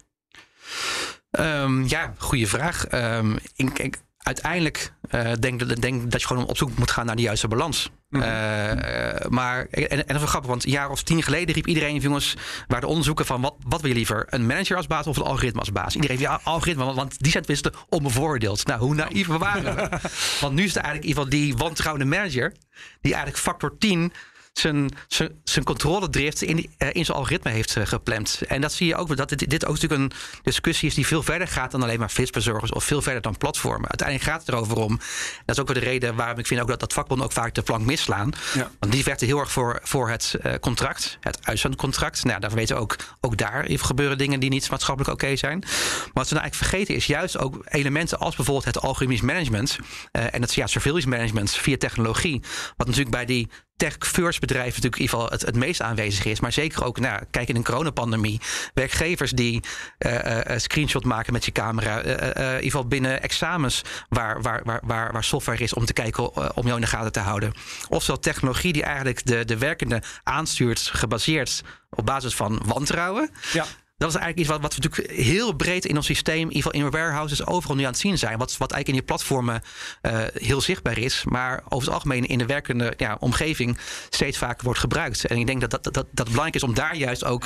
Um, 1.31 1.87
ja, 1.87 2.13
goede 2.17 2.47
vraag. 2.47 2.91
Um, 2.91 3.37
ik, 3.55 3.79
ik, 3.79 3.97
uiteindelijk 4.29 4.93
uh, 5.11 5.31
denk, 5.39 5.81
denk 5.81 6.11
dat 6.11 6.21
je 6.21 6.27
gewoon 6.27 6.45
op 6.45 6.57
zoek 6.57 6.77
moet 6.77 6.91
gaan 6.91 7.05
naar 7.05 7.15
de 7.15 7.21
juiste 7.21 7.47
balans. 7.47 7.89
Mm 8.09 8.21
-hmm. 8.21 8.29
uh, 8.29 9.29
maar, 9.29 9.67
en, 9.71 9.89
en 9.89 10.13
dat 10.13 10.21
is 10.21 10.29
grappig, 10.29 10.49
want 10.49 10.65
een 10.65 10.71
jaar 10.71 10.89
of 10.89 11.03
tien 11.03 11.23
geleden 11.23 11.55
riep 11.55 11.67
iedereen, 11.67 11.97
jongens, 11.97 12.35
waar 12.67 12.81
de 12.81 12.87
onderzoeken 12.87 13.25
van 13.25 13.41
wat, 13.41 13.55
wat 13.67 13.81
wil 13.81 13.89
je 13.89 13.95
liever? 13.95 14.25
Een 14.29 14.45
manager 14.45 14.77
als 14.77 14.87
baas 14.87 15.07
of 15.07 15.17
een 15.17 15.23
algoritme 15.23 15.59
als 15.59 15.71
baas? 15.71 15.95
Iedereen 15.95 16.19
ja, 16.19 16.39
algoritme, 16.43 16.83
want, 16.83 16.95
want 16.95 17.19
die 17.19 17.31
zijn 17.31 17.43
tenminste 17.45 17.73
onbevoordeeld. 17.89 18.65
Nou, 18.65 18.79
hoe 18.79 18.95
naïef 18.95 19.27
we 19.27 19.37
waren 19.37 19.89
want 20.41 20.53
nu 20.53 20.63
is 20.63 20.73
het 20.73 20.83
eigenlijk 20.83 21.03
in 21.03 21.07
ieder 21.07 21.23
geval 21.23 21.29
die 21.29 21.57
wantrouwende 21.57 22.15
manager, 22.15 22.53
die 23.01 23.13
eigenlijk 23.13 23.43
factor 23.43 23.77
10 23.77 24.13
zijn, 24.53 24.91
zijn, 25.07 25.41
zijn 25.43 25.65
controledrift 25.65 26.41
in, 26.41 26.57
uh, 26.57 26.87
in 26.91 27.05
zijn 27.05 27.17
algoritme 27.17 27.51
heeft 27.51 27.75
uh, 27.75 27.85
gepland. 27.85 28.41
En 28.47 28.61
dat 28.61 28.73
zie 28.73 28.87
je 28.87 28.95
ook, 28.95 29.17
dat 29.17 29.29
dit, 29.29 29.49
dit 29.49 29.65
ook 29.65 29.73
natuurlijk 29.73 30.01
een 30.01 30.17
discussie 30.43 30.87
is 30.87 30.95
die 30.95 31.07
veel 31.07 31.23
verder 31.23 31.47
gaat 31.47 31.71
dan 31.71 31.83
alleen 31.83 31.99
maar 31.99 32.09
flitsbezorgers 32.09 32.71
of 32.71 32.83
veel 32.83 33.01
verder 33.01 33.21
dan 33.21 33.37
platformen. 33.37 33.89
Uiteindelijk 33.89 34.29
gaat 34.29 34.39
het 34.39 34.49
erover 34.49 34.77
om, 34.77 34.97
dat 35.45 35.55
is 35.55 35.59
ook 35.59 35.67
weer 35.67 35.79
de 35.83 35.89
reden 35.89 36.15
waarom 36.15 36.39
ik 36.39 36.47
vind 36.47 36.61
ook 36.61 36.67
dat, 36.67 36.79
dat 36.79 36.93
vakbonden 36.93 37.25
ook 37.25 37.31
vaak 37.31 37.53
de 37.53 37.61
plank 37.61 37.85
misslaan. 37.85 38.31
Ja. 38.53 38.71
Want 38.79 38.91
die 38.91 39.03
vechten 39.03 39.27
heel 39.27 39.39
erg 39.39 39.51
voor, 39.51 39.79
voor 39.83 40.09
het 40.09 40.35
uh, 40.43 40.53
contract, 40.61 41.17
het 41.19 41.45
uitzendcontract. 41.45 42.23
Nou, 42.23 42.39
daar 42.39 42.51
weten 42.51 42.75
we 42.75 42.81
ook, 42.81 42.95
ook 43.21 43.37
daar 43.37 43.65
gebeuren 43.67 44.17
dingen 44.17 44.39
die 44.39 44.49
niet 44.49 44.69
maatschappelijk 44.69 45.13
oké 45.13 45.23
okay 45.23 45.37
zijn. 45.37 45.59
Maar 45.59 46.09
wat 46.13 46.27
ze 46.27 46.33
nou 46.33 46.43
eigenlijk 46.43 46.55
vergeten 46.55 46.95
is 46.95 47.05
juist 47.05 47.37
ook 47.37 47.61
elementen 47.65 48.19
als 48.19 48.35
bijvoorbeeld 48.35 48.65
het 48.65 48.79
algoritmisch 48.79 49.21
management 49.21 49.77
en 50.11 50.41
het 50.41 50.53
ja, 50.53 50.67
surveillance 50.67 51.07
management 51.07 51.51
via 51.51 51.77
technologie. 51.77 52.41
Wat 52.77 52.87
natuurlijk 52.87 53.15
bij 53.15 53.25
die 53.25 53.49
tech-first 53.79 54.39
bedrijf 54.39 54.65
natuurlijk 54.65 54.95
in 54.95 55.01
ieder 55.01 55.15
geval 55.15 55.31
het, 55.31 55.41
het 55.41 55.55
meest 55.55 55.81
aanwezig 55.81 56.25
is. 56.25 56.39
Maar 56.39 56.51
zeker 56.51 56.83
ook, 56.83 56.99
nou, 56.99 57.23
kijk 57.31 57.49
in 57.49 57.55
een 57.55 57.63
coronapandemie. 57.63 58.41
Werkgevers 58.73 59.31
die 59.31 59.61
uh, 59.99 60.13
uh, 60.13 60.41
screenshot 60.57 61.05
maken 61.05 61.33
met 61.33 61.45
je 61.45 61.51
camera. 61.51 62.01
In 62.01 62.15
ieder 62.45 62.61
geval 62.61 62.87
binnen 62.87 63.21
examens 63.21 63.81
waar, 64.09 64.41
waar, 64.41 64.61
waar, 64.63 64.81
waar, 64.83 65.11
waar 65.11 65.23
software 65.23 65.63
is 65.63 65.73
om 65.73 65.85
te 65.85 65.93
kijken 65.93 66.55
om 66.55 66.63
jou 66.63 66.75
in 66.75 66.81
de 66.81 66.87
gaten 66.87 67.11
te 67.11 67.19
houden. 67.19 67.53
Oftewel 67.89 68.19
technologie 68.19 68.73
die 68.73 68.83
eigenlijk 68.83 69.25
de, 69.25 69.45
de 69.45 69.57
werkende 69.57 70.01
aanstuurt 70.23 70.79
gebaseerd 70.93 71.63
op 71.89 72.05
basis 72.05 72.35
van 72.35 72.61
wantrouwen. 72.65 73.29
Ja. 73.53 73.65
Dat 73.99 74.09
is 74.09 74.15
eigenlijk 74.15 74.39
iets 74.39 74.49
wat, 74.49 74.61
wat 74.61 74.75
we 74.75 74.81
natuurlijk 74.81 75.19
heel 75.19 75.53
breed 75.53 75.85
in 75.85 75.95
ons 75.95 76.05
systeem, 76.05 76.49
in 76.49 76.55
ieder 76.55 76.71
geval 76.71 76.85
in 76.85 76.91
warehouses, 76.91 77.45
overal 77.45 77.75
nu 77.75 77.83
aan 77.83 77.91
het 77.91 77.99
zien 77.99 78.17
zijn. 78.17 78.37
Wat, 78.37 78.57
wat 78.57 78.71
eigenlijk 78.71 78.87
in 78.87 78.95
je 78.95 79.13
platformen 79.13 79.61
uh, 80.01 80.21
heel 80.33 80.61
zichtbaar 80.61 80.97
is, 80.97 81.23
maar 81.25 81.61
over 81.63 81.85
het 81.85 81.93
algemeen 81.93 82.25
in 82.25 82.37
de 82.37 82.45
werkende 82.45 82.93
ja, 82.97 83.17
omgeving 83.19 83.77
steeds 84.09 84.37
vaker 84.37 84.63
wordt 84.63 84.79
gebruikt. 84.79 85.25
En 85.25 85.37
ik 85.37 85.45
denk 85.45 85.61
dat 85.61 85.71
dat, 85.71 85.83
dat, 85.83 86.07
dat 86.11 86.25
belangrijk 86.25 86.55
is 86.55 86.63
om 86.63 86.73
daar 86.73 86.95
juist 86.95 87.25
ook. 87.25 87.45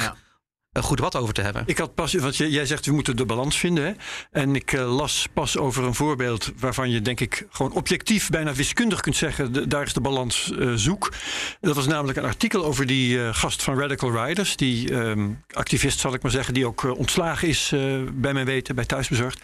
Goed 0.81 0.99
wat 0.99 1.15
over 1.15 1.33
te 1.33 1.41
hebben. 1.41 1.63
Ik 1.65 1.77
had 1.77 1.95
pas, 1.95 2.13
want 2.13 2.35
jij 2.35 2.65
zegt 2.65 2.85
we 2.85 2.91
moeten 2.91 3.15
de 3.15 3.25
balans 3.25 3.57
vinden. 3.57 3.85
Hè? 3.85 3.91
En 4.31 4.55
ik 4.55 4.71
uh, 4.71 4.95
las 4.95 5.27
pas 5.33 5.57
over 5.57 5.83
een 5.83 5.93
voorbeeld 5.93 6.51
waarvan 6.57 6.89
je 6.89 7.01
denk 7.01 7.19
ik 7.19 7.47
gewoon 7.49 7.71
objectief, 7.71 8.29
bijna 8.29 8.53
wiskundig 8.53 8.99
kunt 8.99 9.15
zeggen, 9.15 9.69
daar 9.69 9.85
is 9.85 9.93
de 9.93 10.01
balans 10.01 10.51
uh, 10.55 10.73
zoek. 10.73 11.13
Dat 11.61 11.75
was 11.75 11.87
namelijk 11.87 12.17
een 12.17 12.23
artikel 12.23 12.65
over 12.65 12.85
die 12.85 13.33
gast 13.33 13.63
van 13.63 13.79
Radical 13.79 14.25
Riders, 14.25 14.55
die 14.55 14.93
um, 14.93 15.43
activist 15.51 15.99
zal 15.99 16.13
ik 16.13 16.21
maar 16.21 16.31
zeggen, 16.31 16.53
die 16.53 16.67
ook 16.67 16.97
ontslagen 16.97 17.47
is 17.47 17.73
bij 18.13 18.33
mijn 18.33 18.45
weten, 18.45 18.75
bij 18.75 18.85
Thuisbezorgd. 18.85 19.41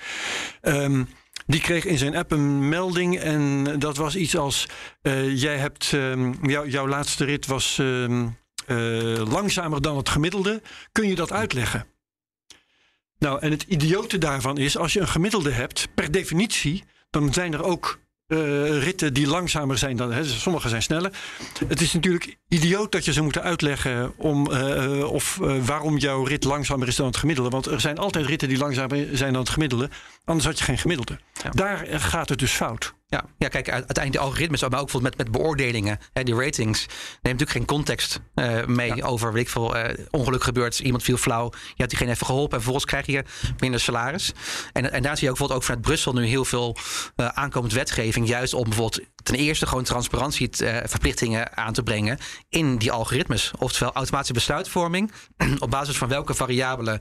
Um, 0.62 1.10
die 1.46 1.62
kreeg 1.62 1.86
in 1.86 1.98
zijn 1.98 2.16
app 2.16 2.32
een 2.32 2.70
melding 2.70 3.20
en 3.20 3.64
dat 3.80 3.98
was 3.98 4.16
iets 4.16 4.38
als: 4.38 4.68
jij 5.34 5.58
hebt 5.58 5.86
jou, 6.42 6.70
jouw 6.70 6.88
laatste 6.88 7.26
rit 7.26 7.46
was 7.46 7.82
langzamer 9.30 9.82
dan 9.82 9.98
het 9.98 10.10
gemiddelde, 10.10 10.62
kun 10.92 11.08
je 11.08 11.16
dat 11.16 11.32
uitleggen. 11.32 11.86
Nou, 13.20 13.40
en 13.40 13.52
het 13.52 13.64
idiote 13.64 14.18
daarvan 14.18 14.58
is, 14.58 14.78
als 14.78 14.94
je 14.94 15.00
een 15.00 15.08
gemiddelde 15.08 15.52
hebt, 15.52 15.88
per 15.96 16.12
definitie, 16.12 16.84
dan 17.10 17.34
zijn 17.34 17.54
er 17.54 17.64
ook 17.64 18.00
uh, 18.28 18.84
ritten 18.84 19.14
die 19.14 19.28
langzamer 19.28 19.78
zijn 19.78 19.98
dan. 19.98 20.12
Hè, 20.12 20.26
sommige 20.26 20.70
zijn 20.70 20.82
sneller. 20.82 21.12
Het 21.68 21.82
is 21.82 21.94
natuurlijk 21.94 22.38
idioot 22.48 22.92
dat 22.92 23.06
je 23.06 23.14
ze 23.14 23.22
moet 23.22 23.40
uitleggen 23.40 24.14
om, 24.18 24.52
uh, 24.52 25.12
of 25.12 25.40
waarom 25.66 25.98
jouw 25.98 26.24
rit 26.24 26.44
langzamer 26.44 26.88
is 26.88 26.96
dan 26.96 27.06
het 27.06 27.18
gemiddelde. 27.18 27.50
Want 27.50 27.66
er 27.66 27.82
zijn 27.82 27.98
altijd 27.98 28.26
ritten 28.26 28.48
die 28.48 28.58
langzamer 28.58 29.08
zijn 29.18 29.34
dan 29.34 29.42
het 29.42 29.52
gemiddelde. 29.52 29.90
Anders 30.26 30.46
had 30.46 30.58
je 30.58 30.64
geen 30.64 30.78
gemiddelde. 30.78 31.20
Ja. 31.44 31.50
Daar 31.50 31.86
gaat 32.00 32.30
het 32.30 32.40
dus 32.40 32.52
fout. 32.52 32.94
Ja, 33.12 33.26
ja 33.38 33.48
kijk, 33.48 33.70
uiteindelijk 33.70 34.12
de 34.12 34.20
algoritmes, 34.20 34.62
maar 34.62 34.70
ook 34.70 34.86
bijvoorbeeld 34.86 35.18
met, 35.18 35.28
met 35.28 35.42
beoordelingen, 35.42 36.00
hè, 36.14 36.24
die 36.24 36.36
ratings, 36.36 36.80
neemt 37.22 37.40
natuurlijk 37.40 37.52
geen 37.52 37.66
context 37.66 38.20
uh, 38.36 38.66
mee 38.66 39.04
over, 39.04 39.34
weet 39.34 39.42
ik 39.42 39.50
veel, 39.50 39.78
uh, 39.78 39.84
ongeluk 40.10 40.44
gebeurt, 40.44 40.80
iemand 40.80 41.04
viel 41.04 41.18
flauw, 41.18 41.50
je 41.52 41.74
hebt 41.76 41.90
diegene 41.90 42.12
even 42.12 42.26
geholpen 42.26 42.58
en 42.58 42.64
vervolgens 42.64 42.86
krijg 42.86 43.06
je 43.06 43.24
minder 43.60 43.80
salaris. 43.80 44.34
En, 44.74 44.92
en 44.92 45.02
daar 45.02 45.18
zie 45.18 45.26
je 45.26 45.32
ook 45.32 45.38
bijvoorbeeld 45.38 45.60
ook 45.60 45.64
vanuit 45.64 45.82
Brussel 45.82 46.14
nu 46.14 46.26
heel 46.26 46.46
veel 46.46 46.78
uh, 47.16 47.28
aankomend 47.28 47.74
wetgeving, 47.74 48.28
juist 48.28 48.54
om 48.54 48.64
bijvoorbeeld 48.64 49.06
ten 49.24 49.36
eerste 49.36 49.68
gewoon 49.68 49.84
transparantieverplichtingen 49.84 51.58
aan 51.58 51.74
te 51.74 51.84
brengen 51.84 52.18
in 52.50 52.78
die 52.78 52.92
algoritmes. 52.92 53.52
Oftewel 53.58 53.94
automatische 53.94 54.34
besluitvorming, 54.34 55.12
op 55.60 55.70
basis 55.70 55.98
van 55.98 56.08
welke 56.08 56.34
variabelen 56.34 57.00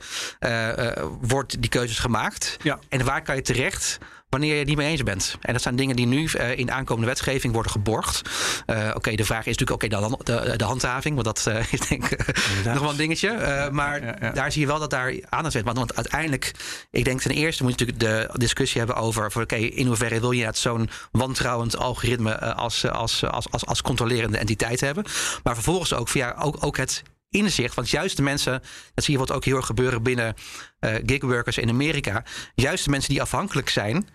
wordt 1.20 1.62
die 1.62 1.70
keuzes 1.70 1.98
gemaakt 1.98 2.56
ja. 2.62 2.78
en 2.88 3.04
waar 3.04 3.22
kan 3.22 3.36
je 3.36 3.42
terecht 3.42 3.98
wanneer 4.28 4.52
je 4.52 4.58
het 4.58 4.68
niet 4.68 4.76
mee 4.76 4.90
eens 4.90 5.02
bent. 5.02 5.36
En 5.40 5.52
dat 5.52 5.62
zijn 5.62 5.76
dingen 5.76 5.96
die 5.98 6.06
nu 6.06 6.28
uh, 6.36 6.58
in 6.58 6.66
de 6.66 6.72
aankomende 6.72 7.08
wetgeving 7.08 7.52
worden 7.52 7.72
geborgd. 7.72 8.22
Uh, 8.66 8.90
oké, 8.94 9.14
de 9.14 9.24
vraag 9.24 9.46
is 9.46 9.56
natuurlijk 9.56 9.84
oké, 9.84 9.96
okay, 9.96 10.16
de, 10.24 10.50
de, 10.50 10.56
de, 10.56 10.64
handhaving, 10.64 11.14
want 11.14 11.26
dat 11.26 11.46
is 11.70 11.80
denk 11.80 12.04
ik 12.04 12.36
nog 12.64 12.80
wel 12.80 12.90
een 12.90 12.96
dingetje. 12.96 13.68
maar 13.72 14.04
ja, 14.04 14.16
ja. 14.20 14.30
daar 14.30 14.52
zie 14.52 14.60
je 14.60 14.66
wel 14.66 14.78
dat 14.78 14.90
daar 14.90 15.14
aandacht 15.28 15.54
zit. 15.54 15.64
Want, 15.64 15.78
want 15.78 15.96
uiteindelijk, 15.96 16.54
ik 16.90 17.04
denk 17.04 17.20
ten 17.20 17.30
eerste 17.30 17.62
moet 17.62 17.78
je 17.78 17.86
natuurlijk 17.86 18.32
de 18.32 18.38
discussie 18.38 18.78
hebben 18.78 18.96
over 18.96 19.24
oké, 19.26 19.40
okay, 19.40 19.62
in 19.62 19.86
hoeverre 19.86 20.20
wil 20.20 20.32
je 20.32 20.44
het 20.44 20.58
zo'n 20.58 20.90
wantrouwend 21.12 21.76
algoritme 21.76 22.38
als, 22.38 22.90
als, 22.90 23.24
als, 23.24 23.50
als, 23.50 23.66
als 23.66 23.82
controlerende 23.82 24.38
entiteit 24.38 24.80
hebben. 24.80 25.04
Maar 25.42 25.54
vervolgens 25.54 25.94
ook 25.94 26.08
via 26.08 26.36
ook, 26.38 26.56
ook 26.64 26.76
het 26.76 27.02
inzicht. 27.30 27.74
Want 27.74 27.90
juist 27.90 28.16
de 28.16 28.22
mensen, 28.22 28.62
dat 28.94 29.04
zie 29.04 29.12
je 29.12 29.18
wat 29.18 29.32
ook 29.32 29.44
heel 29.44 29.56
erg 29.56 29.66
gebeuren 29.66 30.02
binnen 30.02 30.34
uh, 30.80 30.94
gigworkers 31.06 31.58
in 31.58 31.68
Amerika. 31.68 32.24
Juist 32.54 32.84
de 32.84 32.90
mensen 32.90 33.10
die 33.10 33.22
afhankelijk 33.22 33.68
zijn, 33.68 34.08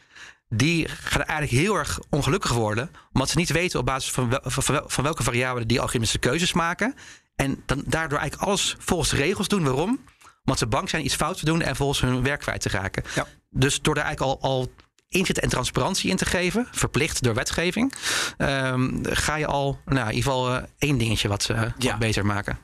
die 0.55 0.87
gaan 0.87 1.23
eigenlijk 1.23 1.61
heel 1.61 1.75
erg 1.75 1.99
ongelukkig 2.09 2.51
worden. 2.51 2.91
Omdat 3.13 3.29
ze 3.29 3.37
niet 3.37 3.51
weten 3.51 3.79
op 3.79 3.85
basis 3.85 4.11
van, 4.11 4.29
wel, 4.29 4.39
van, 4.43 4.83
van 4.85 5.03
welke 5.03 5.23
variabelen 5.23 5.67
die 5.67 5.79
algoritmische 5.79 6.19
keuzes 6.19 6.53
maken. 6.53 6.95
En 7.35 7.63
dan 7.65 7.83
daardoor 7.85 8.19
eigenlijk 8.19 8.49
alles 8.49 8.75
volgens 8.79 9.09
de 9.09 9.15
regels 9.15 9.47
doen. 9.47 9.63
Waarom? 9.63 9.99
Omdat 10.39 10.57
ze 10.57 10.67
bang 10.67 10.89
zijn 10.89 11.05
iets 11.05 11.15
fout 11.15 11.37
te 11.39 11.45
doen 11.45 11.61
en 11.61 11.75
volgens 11.75 12.01
hun 12.01 12.23
werk 12.23 12.39
kwijt 12.39 12.61
te 12.61 12.69
raken. 12.69 13.03
Ja. 13.15 13.27
Dus 13.49 13.81
door 13.81 13.95
daar 13.95 14.05
eigenlijk 14.05 14.41
al, 14.41 14.49
al 14.49 14.71
inzet 15.09 15.39
en 15.39 15.49
transparantie 15.49 16.09
in 16.09 16.17
te 16.17 16.25
geven, 16.25 16.67
verplicht 16.71 17.23
door 17.23 17.33
wetgeving, 17.33 17.93
um, 18.37 18.99
ga 19.03 19.35
je 19.35 19.45
al 19.45 19.79
nou, 19.85 20.09
in 20.09 20.15
ieder 20.15 20.31
geval 20.31 20.55
uh, 20.55 20.61
één 20.77 20.97
dingetje 20.97 21.27
wat, 21.27 21.49
uh, 21.51 21.61
Ja. 21.77 21.89
wat 21.89 21.99
beter 21.99 22.25
maken. 22.25 22.57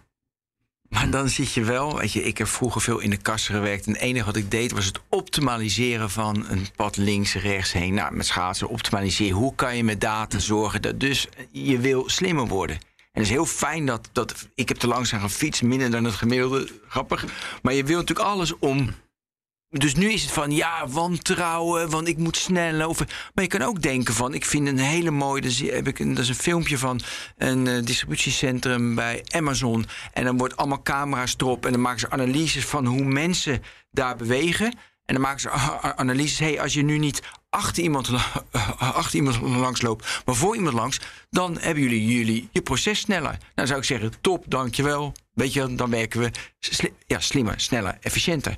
Maar 0.90 1.10
dan 1.10 1.30
zit 1.30 1.54
je 1.54 1.64
wel, 1.64 1.98
weet 1.98 2.12
je, 2.12 2.24
ik 2.24 2.38
heb 2.38 2.48
vroeger 2.48 2.82
veel 2.82 3.00
in 3.00 3.10
de 3.10 3.18
kassen 3.18 3.54
gewerkt. 3.56 3.86
En 3.86 3.92
het 3.92 4.02
enige 4.02 4.26
wat 4.26 4.36
ik 4.36 4.52
deed 4.52 4.72
was 4.72 4.86
het 4.86 5.00
optimaliseren 5.10 6.10
van 6.10 6.46
een 6.50 6.68
pad 6.76 6.98
links, 6.98 7.34
rechts 7.34 7.72
heen. 7.72 7.94
Nou, 7.94 8.14
met 8.14 8.26
schaatsen 8.26 8.70
optimaliseren. 8.70 9.38
Hoe 9.38 9.56
kan 9.56 9.78
je 9.78 9.84
met 9.84 10.02
data 10.02 10.40
zorgen 10.40 10.82
dat 10.82 11.00
dus 11.00 11.28
je 11.52 11.80
wil 11.80 12.10
slimmer 12.10 12.48
worden? 12.48 12.76
En 12.76 13.22
het 13.22 13.24
is 13.24 13.30
heel 13.30 13.46
fijn 13.46 13.86
dat, 13.86 14.10
dat 14.12 14.48
ik 14.56 14.68
heb 14.68 14.78
te 14.78 14.88
langzaam 14.88 15.22
gefietst, 15.22 15.62
minder 15.62 15.92
dan 15.92 16.04
het 16.04 16.14
gemiddelde. 16.14 16.70
Grappig. 16.88 17.26
Maar 17.62 17.74
je 17.74 17.84
wil 17.84 17.98
natuurlijk 17.98 18.30
alles 18.30 18.58
om 18.60 18.90
dus 19.70 19.96
nu 19.96 20.12
is 20.12 20.22
het 20.22 20.32
van 20.32 20.52
ja, 20.52 20.88
wantrouwen, 20.88 21.90
want 21.90 22.08
ik 22.08 22.18
moet 22.18 22.38
sneller. 22.38 22.88
Of, 22.88 23.00
maar 23.34 23.44
je 23.44 23.48
kan 23.48 23.62
ook 23.62 23.82
denken 23.82 24.14
van, 24.14 24.34
ik 24.34 24.46
vind 24.46 24.68
een 24.68 24.78
hele 24.78 25.12
mooie, 25.12 25.42
dus 25.42 25.60
heb 25.60 25.88
ik 25.88 25.98
dat 25.98 26.18
is 26.18 26.30
een 26.30 26.36
filmpje 26.36 26.78
van 26.78 27.02
een 27.38 27.66
uh, 27.66 27.86
distributiecentrum 27.86 28.96
bij 28.96 29.24
Amazon. 29.28 29.86
En 30.14 30.24
dan 30.24 30.38
wordt 30.38 30.58
allemaal 30.58 30.82
camera's 30.82 31.36
erop 31.38 31.66
en 31.66 31.72
dan 31.72 31.82
maken 31.82 32.00
ze 32.00 32.10
analyses 32.10 32.66
van 32.66 32.86
hoe 32.86 33.04
mensen 33.04 33.64
daar 33.92 34.16
bewegen. 34.16 34.74
En 35.06 35.16
dan 35.16 35.22
maken 35.22 35.40
ze 35.40 35.50
analyses, 35.96 36.40
hey, 36.40 36.62
als 36.62 36.74
je 36.74 36.82
nu 36.82 36.98
niet 36.98 37.22
achter 37.50 37.84
iemand, 37.84 38.10
achter 38.78 39.16
iemand 39.16 39.42
langs 39.42 39.82
loopt, 39.82 40.22
maar 40.26 40.36
voor 40.36 40.56
iemand 40.56 40.76
langs, 40.76 41.00
dan 41.30 41.58
hebben 41.60 41.84
jullie, 41.84 42.06
jullie 42.06 42.50
je 42.52 42.62
proces 42.62 43.00
sneller. 43.00 43.38
Nou 43.56 43.68
zou 43.68 43.80
ik 43.80 43.86
zeggen, 43.86 44.12
top, 44.22 44.44
dankjewel. 44.48 45.14
Weet 45.34 45.54
je, 45.54 45.76
dan 45.76 45.90
werken 45.90 46.20
we 46.20 46.32
sli 46.60 46.90
ja, 47.08 47.20
slimmer, 47.20 47.54
sneller, 47.58 47.98
efficiënter. 48.02 48.58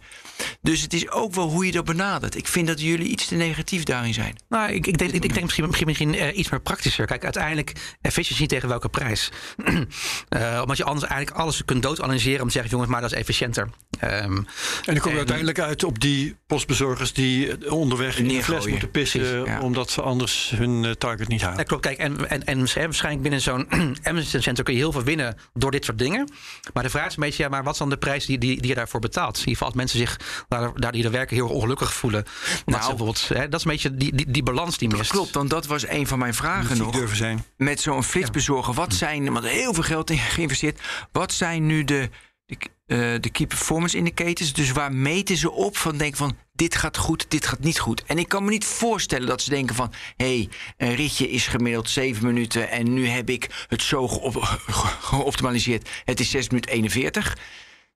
Dus 0.61 0.81
het 0.81 0.93
is 0.93 1.09
ook 1.09 1.33
wel 1.33 1.49
hoe 1.49 1.65
je 1.65 1.71
dat 1.71 1.85
benadert. 1.85 2.35
Ik 2.35 2.47
vind 2.47 2.67
dat 2.67 2.81
jullie 2.81 3.07
iets 3.07 3.27
te 3.27 3.35
negatief 3.35 3.83
daarin 3.83 4.13
zijn. 4.13 4.35
Nou, 4.49 4.71
ik, 4.71 4.87
ik, 4.87 4.97
denk, 4.97 5.11
ik, 5.11 5.23
ik 5.23 5.33
denk 5.33 5.41
misschien, 5.41 5.65
misschien, 5.65 5.87
misschien 5.87 6.13
uh, 6.13 6.37
iets 6.37 6.49
meer 6.49 6.61
praktischer. 6.61 7.05
Kijk, 7.05 7.23
uiteindelijk 7.23 7.73
efficiëntie 8.01 8.47
tegen 8.47 8.69
welke 8.69 8.89
prijs? 8.89 9.31
uh, 9.57 10.59
omdat 10.63 10.77
je 10.77 10.83
anders 10.83 11.11
eigenlijk 11.11 11.41
alles 11.41 11.65
kunt 11.65 11.83
doodanalyseren 11.83 12.41
om 12.41 12.47
te 12.47 12.53
zeggen, 12.53 12.71
jongens, 12.71 12.91
maar 12.91 13.01
dat 13.01 13.11
is 13.11 13.17
efficiënter. 13.17 13.69
Um, 14.03 14.09
en 14.09 14.45
dan 14.85 14.99
kom 14.99 15.11
je 15.11 15.17
uiteindelijk 15.17 15.59
uit 15.59 15.83
op 15.83 15.99
die 15.99 16.35
postbezorgers 16.47 17.13
die 17.13 17.71
onderweg 17.71 18.17
in 18.17 18.27
de 18.27 18.43
fles 18.43 18.65
moeten 18.67 18.91
pissen, 18.91 19.19
Precies, 19.19 19.45
ja. 19.45 19.61
omdat 19.61 19.89
ze 19.89 20.01
anders 20.01 20.53
hun 20.55 20.83
uh, 20.83 20.91
target 20.91 21.27
niet 21.27 21.41
halen. 21.41 21.57
Ja, 21.57 21.63
klopt. 21.63 21.85
Kijk, 21.85 21.97
en, 21.97 22.29
en, 22.29 22.45
en 22.45 22.57
waarschijnlijk 22.57 23.21
binnen 23.21 23.41
zo'n 23.41 23.67
Amazon 24.03 24.41
Center 24.41 24.63
kun 24.63 24.73
je 24.73 24.79
heel 24.79 24.91
veel 24.91 25.03
winnen 25.03 25.37
door 25.53 25.71
dit 25.71 25.85
soort 25.85 25.97
dingen. 25.97 26.29
Maar 26.73 26.83
de 26.83 26.89
vraag 26.89 27.07
is 27.07 27.15
een 27.15 27.23
beetje, 27.23 27.43
ja, 27.43 27.49
maar 27.49 27.63
wat 27.63 27.73
is 27.73 27.79
dan 27.79 27.89
de 27.89 27.97
prijs 27.97 28.25
die, 28.25 28.37
die, 28.37 28.59
die 28.59 28.69
je 28.69 28.75
daarvoor 28.75 28.99
betaalt? 28.99 29.33
In 29.33 29.39
ieder 29.39 29.53
geval 29.53 29.67
als 29.67 29.75
mensen 29.75 29.99
zich 29.99 30.45
daar, 30.47 30.71
daar 30.73 30.91
die 30.91 31.03
er 31.03 31.11
werken 31.11 31.35
heel 31.35 31.47
ongelukkig 31.47 31.93
voelen. 31.93 32.23
Nou, 32.65 32.81
ze 32.81 32.87
bijvoorbeeld, 32.87 33.27
hè, 33.27 33.49
dat 33.49 33.59
is 33.59 33.65
een 33.65 33.71
beetje 33.71 33.95
die, 33.95 34.15
die, 34.15 34.31
die 34.31 34.43
balans 34.43 34.77
die 34.77 34.89
mist. 34.89 35.11
Klopt, 35.11 35.33
want 35.33 35.49
dat 35.49 35.65
was 35.65 35.87
een 35.87 36.07
van 36.07 36.19
mijn 36.19 36.33
vragen 36.33 36.77
nog. 36.77 36.91
durven 36.91 37.17
zijn. 37.17 37.45
Met 37.57 37.81
zo'n 37.81 38.03
flitsbezorger, 38.03 38.73
wat 38.73 38.93
zijn, 38.93 39.33
want 39.33 39.45
heel 39.45 39.73
veel 39.73 39.83
geld 39.83 40.09
in 40.09 40.17
geïnvesteerd. 40.17 40.79
Wat 41.11 41.33
zijn 41.33 41.65
nu 41.65 41.83
de, 41.83 42.09
de, 42.45 42.57
uh, 42.87 43.21
de 43.21 43.29
key 43.29 43.47
performance 43.47 43.97
indicators? 43.97 44.53
Dus 44.53 44.71
waar 44.71 44.93
meten 44.93 45.37
ze 45.37 45.51
op 45.51 45.77
van 45.77 45.97
denk 45.97 46.15
van 46.15 46.37
dit 46.61 46.75
gaat 46.75 46.97
goed, 46.97 47.25
dit 47.27 47.45
gaat 47.45 47.59
niet 47.59 47.79
goed. 47.79 48.03
En 48.03 48.17
ik 48.17 48.27
kan 48.27 48.43
me 48.43 48.49
niet 48.49 48.65
voorstellen 48.65 49.27
dat 49.27 49.41
ze 49.41 49.49
denken 49.49 49.75
van... 49.75 49.91
hé, 50.15 50.35
hey, 50.35 50.49
een 50.77 50.95
ritje 50.95 51.29
is 51.29 51.47
gemiddeld 51.47 51.89
7 51.89 52.25
minuten... 52.25 52.69
en 52.69 52.93
nu 52.93 53.07
heb 53.07 53.29
ik 53.29 53.65
het 53.67 53.81
zo 53.81 54.07
geoptimaliseerd. 55.11 55.89
Het 56.05 56.19
is 56.19 56.29
6 56.29 56.49
minuten 56.49 56.71
41. 56.71 57.37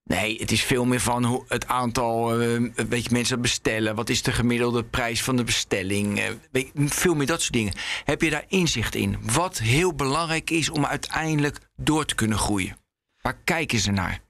Nee, 0.04 0.38
het 0.40 0.52
is 0.52 0.64
veel 0.64 0.86
meer 0.86 1.00
van 1.00 1.26
hoe 1.26 1.44
het 1.48 1.68
aantal 1.68 2.42
uh, 2.42 2.70
weet 2.90 3.04
je, 3.04 3.10
mensen 3.12 3.42
bestellen. 3.42 3.96
Wat 3.96 4.10
is 4.10 4.22
de 4.22 4.32
gemiddelde 4.32 4.84
prijs 4.84 5.24
van 5.24 5.36
de 5.36 5.44
bestelling? 5.44 6.20
Je, 6.52 6.72
veel 6.76 7.16
meer 7.16 7.28
dat 7.28 7.42
soort 7.42 7.54
dingen. 7.54 7.74
Heb 8.04 8.22
je 8.22 8.30
daar 8.30 8.46
inzicht 8.48 8.96
in? 8.96 9.18
Wat 9.22 9.58
heel 9.58 9.94
belangrijk 9.94 10.50
is 10.50 10.70
om 10.70 10.86
uiteindelijk 10.86 11.58
door 11.76 12.06
te 12.06 12.16
kunnen 12.16 12.38
groeien? 12.38 12.78
Waar 13.22 13.38
kijken 13.44 13.80
ze 13.80 13.92
naar? 13.92 14.25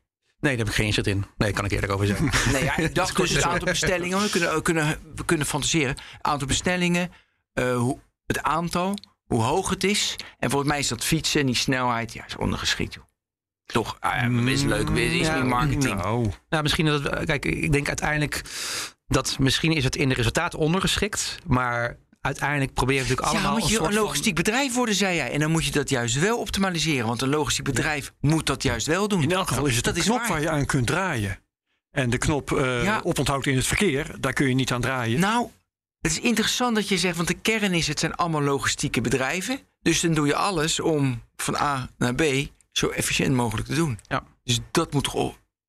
Nee, 0.45 0.55
daar 0.55 0.65
heb 0.65 0.73
ik 0.73 0.79
geen 0.79 0.85
inzicht 0.85 1.07
in. 1.07 1.25
Nee, 1.37 1.51
kan 1.51 1.65
ik 1.65 1.71
eerlijk 1.71 1.91
over 1.91 2.07
zeggen. 2.07 2.29
Nee, 2.53 2.63
ja, 2.63 2.77
ik 2.77 2.95
dacht 3.01 3.17
dus 3.17 3.33
het 3.33 3.43
aantal 3.43 3.67
bestellingen. 3.67 4.21
We 4.21 4.29
kunnen, 4.29 4.53
we 4.53 4.61
kunnen, 4.61 4.97
we 5.15 5.25
kunnen 5.25 5.47
fantaseren. 5.47 5.95
Aantal 6.21 6.47
bestellingen, 6.47 7.11
uh, 7.53 7.77
hoe, 7.77 7.99
het 8.25 8.43
aantal, 8.43 8.97
hoe 9.25 9.41
hoog 9.41 9.69
het 9.69 9.83
is. 9.83 10.15
En 10.39 10.49
volgens 10.49 10.71
mij 10.71 10.79
is 10.79 10.87
dat 10.87 11.03
fietsen 11.03 11.39
en 11.39 11.45
die 11.45 11.55
snelheid, 11.55 12.13
ja, 12.13 12.25
is 12.25 12.35
ondergeschikt. 12.35 12.93
Joh. 12.93 13.03
Toch, 13.65 13.97
ja, 14.01 14.21
is 14.45 14.63
leuk, 14.63 14.89
is 14.89 15.27
ja, 15.27 15.43
marketing. 15.43 15.95
Nou. 15.95 16.31
nou, 16.49 16.63
misschien 16.63 16.85
dat 16.85 17.25
kijk, 17.25 17.45
ik 17.45 17.71
denk 17.71 17.87
uiteindelijk 17.87 18.41
dat 19.07 19.39
misschien 19.39 19.71
is 19.71 19.83
het 19.83 19.95
in 19.95 20.09
de 20.09 20.15
resultaat 20.15 20.55
ondergeschikt, 20.55 21.37
maar 21.45 21.97
uiteindelijk 22.25 22.73
probeer 22.73 22.95
je 22.95 23.01
natuurlijk 23.01 23.27
allemaal. 23.27 23.53
Ja, 23.53 23.59
moet 23.59 23.69
je 23.69 23.79
een, 23.79 23.85
een 23.85 23.93
logistiek 23.93 24.35
van... 24.35 24.43
bedrijf 24.43 24.73
worden, 24.73 24.95
zei 24.95 25.15
jij. 25.15 25.31
En 25.31 25.39
dan 25.39 25.51
moet 25.51 25.65
je 25.65 25.71
dat 25.71 25.89
juist 25.89 26.19
wel 26.19 26.39
optimaliseren. 26.39 27.07
Want 27.07 27.21
een 27.21 27.29
logistiek 27.29 27.65
bedrijf 27.65 28.13
ja. 28.19 28.29
moet 28.29 28.45
dat 28.45 28.63
juist 28.63 28.87
wel 28.87 29.07
doen. 29.07 29.21
In 29.21 29.31
elk 29.31 29.47
geval 29.47 29.65
is 29.65 29.75
het 29.75 29.85
dat 29.85 29.95
een 29.95 30.01
knop 30.01 30.19
waar. 30.19 30.27
waar 30.27 30.41
je 30.41 30.49
aan 30.49 30.65
kunt 30.65 30.87
draaien. 30.87 31.39
En 31.91 32.09
de 32.09 32.17
knop 32.17 32.51
uh, 32.51 32.83
ja. 32.83 33.01
oponthoud 33.03 33.45
in 33.45 33.55
het 33.55 33.67
verkeer, 33.67 34.15
daar 34.19 34.33
kun 34.33 34.47
je 34.47 34.53
niet 34.53 34.71
aan 34.71 34.81
draaien. 34.81 35.19
Nou, 35.19 35.49
het 36.01 36.11
is 36.11 36.19
interessant 36.19 36.75
dat 36.75 36.87
je 36.87 36.97
zegt, 36.97 37.15
want 37.15 37.27
de 37.27 37.33
kern 37.33 37.73
is, 37.73 37.87
het 37.87 37.99
zijn 37.99 38.15
allemaal 38.15 38.41
logistieke 38.41 39.01
bedrijven. 39.01 39.59
Dus 39.81 40.01
dan 40.01 40.13
doe 40.13 40.27
je 40.27 40.35
alles 40.35 40.79
om 40.79 41.21
van 41.35 41.55
A 41.55 41.89
naar 41.97 42.15
B 42.15 42.23
zo 42.71 42.89
efficiënt 42.89 43.33
mogelijk 43.33 43.67
te 43.67 43.75
doen. 43.75 43.99
Ja. 44.07 44.23
Dus 44.43 44.59
dat 44.71 44.93
moet, 44.93 45.13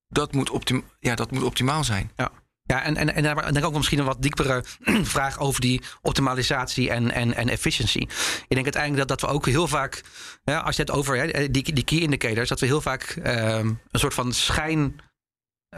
dat 0.09 0.33
moet, 0.33 0.73
ja, 1.01 1.15
dat 1.15 1.31
moet 1.31 1.43
optimaal 1.43 1.85
zijn. 1.85 2.11
Ja. 2.17 2.31
Ja, 2.67 2.83
en, 2.83 2.97
en, 2.97 3.15
en 3.15 3.55
dan 3.55 3.63
ook 3.63 3.75
misschien 3.75 3.99
een 3.99 4.05
wat 4.05 4.23
diepere 4.23 4.65
vraag 5.15 5.39
over 5.39 5.61
die 5.61 5.83
optimalisatie 6.03 6.91
en, 6.91 7.11
en, 7.11 7.35
en 7.35 7.49
efficiëntie. 7.49 8.03
Ik 8.49 8.55
denk 8.55 8.65
uiteindelijk 8.65 9.09
dat, 9.09 9.21
dat 9.21 9.31
we 9.31 9.37
ook 9.37 9.47
heel 9.47 9.69
vaak, 9.69 10.03
als 10.45 10.77
je 10.77 10.83
het 10.83 10.91
over 10.91 11.17
hè, 11.17 11.51
die, 11.51 11.73
die 11.73 11.85
key 11.85 11.99
indicators, 11.99 12.49
dat 12.49 12.61
we 12.61 12.67
heel 12.67 12.81
vaak 12.81 13.17
um, 13.17 13.81
een 13.91 14.01
soort 14.01 14.15
van 14.15 14.33
schijn. 14.33 15.01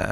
Uh, 0.01 0.07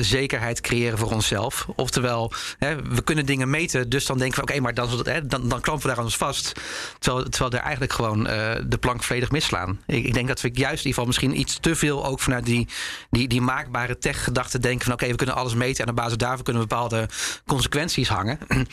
zekerheid 0.00 0.60
creëren 0.60 0.98
voor 0.98 1.10
onszelf. 1.10 1.66
Oftewel, 1.76 2.32
hè, 2.58 2.82
we 2.82 3.02
kunnen 3.02 3.26
dingen 3.26 3.50
meten, 3.50 3.88
dus 3.88 4.06
dan 4.06 4.18
denken 4.18 4.36
we: 4.36 4.42
oké, 4.42 4.52
okay, 4.52 4.64
maar 4.64 4.74
dan, 4.74 5.00
hè, 5.04 5.26
dan, 5.26 5.48
dan 5.48 5.60
klampen 5.60 5.88
we 5.88 5.94
daar 5.94 6.04
ons 6.04 6.16
vast. 6.16 6.52
Terwijl, 6.98 7.28
terwijl 7.28 7.52
er 7.52 7.58
eigenlijk 7.58 7.92
gewoon 7.92 8.18
uh, 8.26 8.50
de 8.66 8.78
plank 8.78 9.02
volledig 9.02 9.30
misslaan. 9.30 9.80
Ik, 9.86 10.04
ik, 10.04 10.14
denk 10.14 10.28
dat 10.28 10.40
we 10.40 10.50
juist 10.52 10.84
in 10.84 10.86
ieder 10.86 10.88
geval 10.88 11.06
misschien 11.06 11.38
iets 11.38 11.58
te 11.60 11.74
veel 11.74 12.06
ook 12.06 12.20
vanuit 12.20 12.44
die, 12.44 12.68
die, 13.10 13.28
die 13.28 13.40
maakbare 13.40 13.98
tech-gedachte 13.98 14.58
denken: 14.58 14.84
van 14.84 14.92
oké, 14.92 15.02
okay, 15.02 15.10
we 15.16 15.24
kunnen 15.24 15.36
alles 15.36 15.54
meten 15.54 15.84
en 15.84 15.90
op 15.90 15.96
basis 15.96 16.16
daarvan 16.16 16.44
kunnen 16.44 16.62
we 16.62 16.68
bepaalde 16.68 17.08
consequenties 17.46 18.08
hangen. 18.08 18.38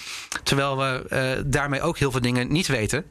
Terwijl 0.43 0.77
we 0.77 1.05
uh, 1.37 1.43
daarmee 1.45 1.81
ook 1.81 1.97
heel 1.97 2.11
veel 2.11 2.21
dingen 2.21 2.51
niet 2.51 2.67
weten, 2.67 3.05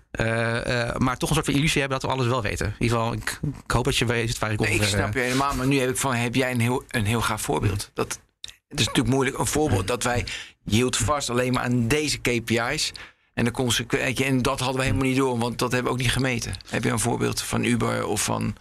maar 0.96 1.16
toch 1.16 1.28
een 1.28 1.34
soort 1.34 1.46
van 1.46 1.54
illusie 1.54 1.80
hebben 1.80 2.00
dat 2.00 2.10
we 2.10 2.16
alles 2.16 2.26
wel 2.26 2.42
weten. 2.42 2.66
In 2.66 2.72
ieder 2.78 2.96
geval, 2.96 3.12
ik, 3.12 3.40
ik 3.64 3.70
hoop 3.70 3.84
dat 3.84 3.96
je 3.96 4.04
weet 4.04 4.38
waar 4.38 4.52
ik 4.52 4.60
nee, 4.60 4.74
Ik 4.74 4.82
snap 4.82 5.14
je 5.14 5.20
helemaal, 5.20 5.54
maar 5.54 5.66
nu 5.66 5.78
heb 5.78 5.90
ik 5.90 5.96
van: 5.96 6.14
heb 6.14 6.34
jij 6.34 6.50
een 6.50 6.60
heel, 6.60 6.84
een 6.88 7.04
heel 7.04 7.20
gaaf 7.20 7.37
voorbeeld. 7.38 7.90
Dat, 7.94 8.20
het 8.68 8.80
is 8.80 8.86
natuurlijk 8.86 9.14
moeilijk. 9.14 9.38
Een 9.38 9.46
voorbeeld 9.46 9.86
dat 9.86 10.02
wij 10.02 10.26
hield 10.64 10.96
vast 10.96 11.30
alleen 11.30 11.52
maar 11.52 11.62
aan 11.62 11.88
deze 11.88 12.18
KPI's. 12.18 12.92
En, 13.34 13.44
de 13.44 13.50
consequentie, 13.50 14.24
en 14.24 14.42
dat 14.42 14.60
hadden 14.60 14.76
we 14.78 14.82
helemaal 14.82 15.06
niet 15.06 15.16
door, 15.16 15.38
want 15.38 15.58
dat 15.58 15.72
hebben 15.72 15.92
we 15.92 15.98
ook 15.98 16.04
niet 16.04 16.12
gemeten. 16.12 16.54
Heb 16.68 16.84
je 16.84 16.90
een 16.90 16.98
voorbeeld 16.98 17.42
van 17.42 17.64
Uber 17.64 18.06
of 18.06 18.24
van 18.24 18.56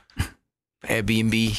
Airbnb? 0.79 1.53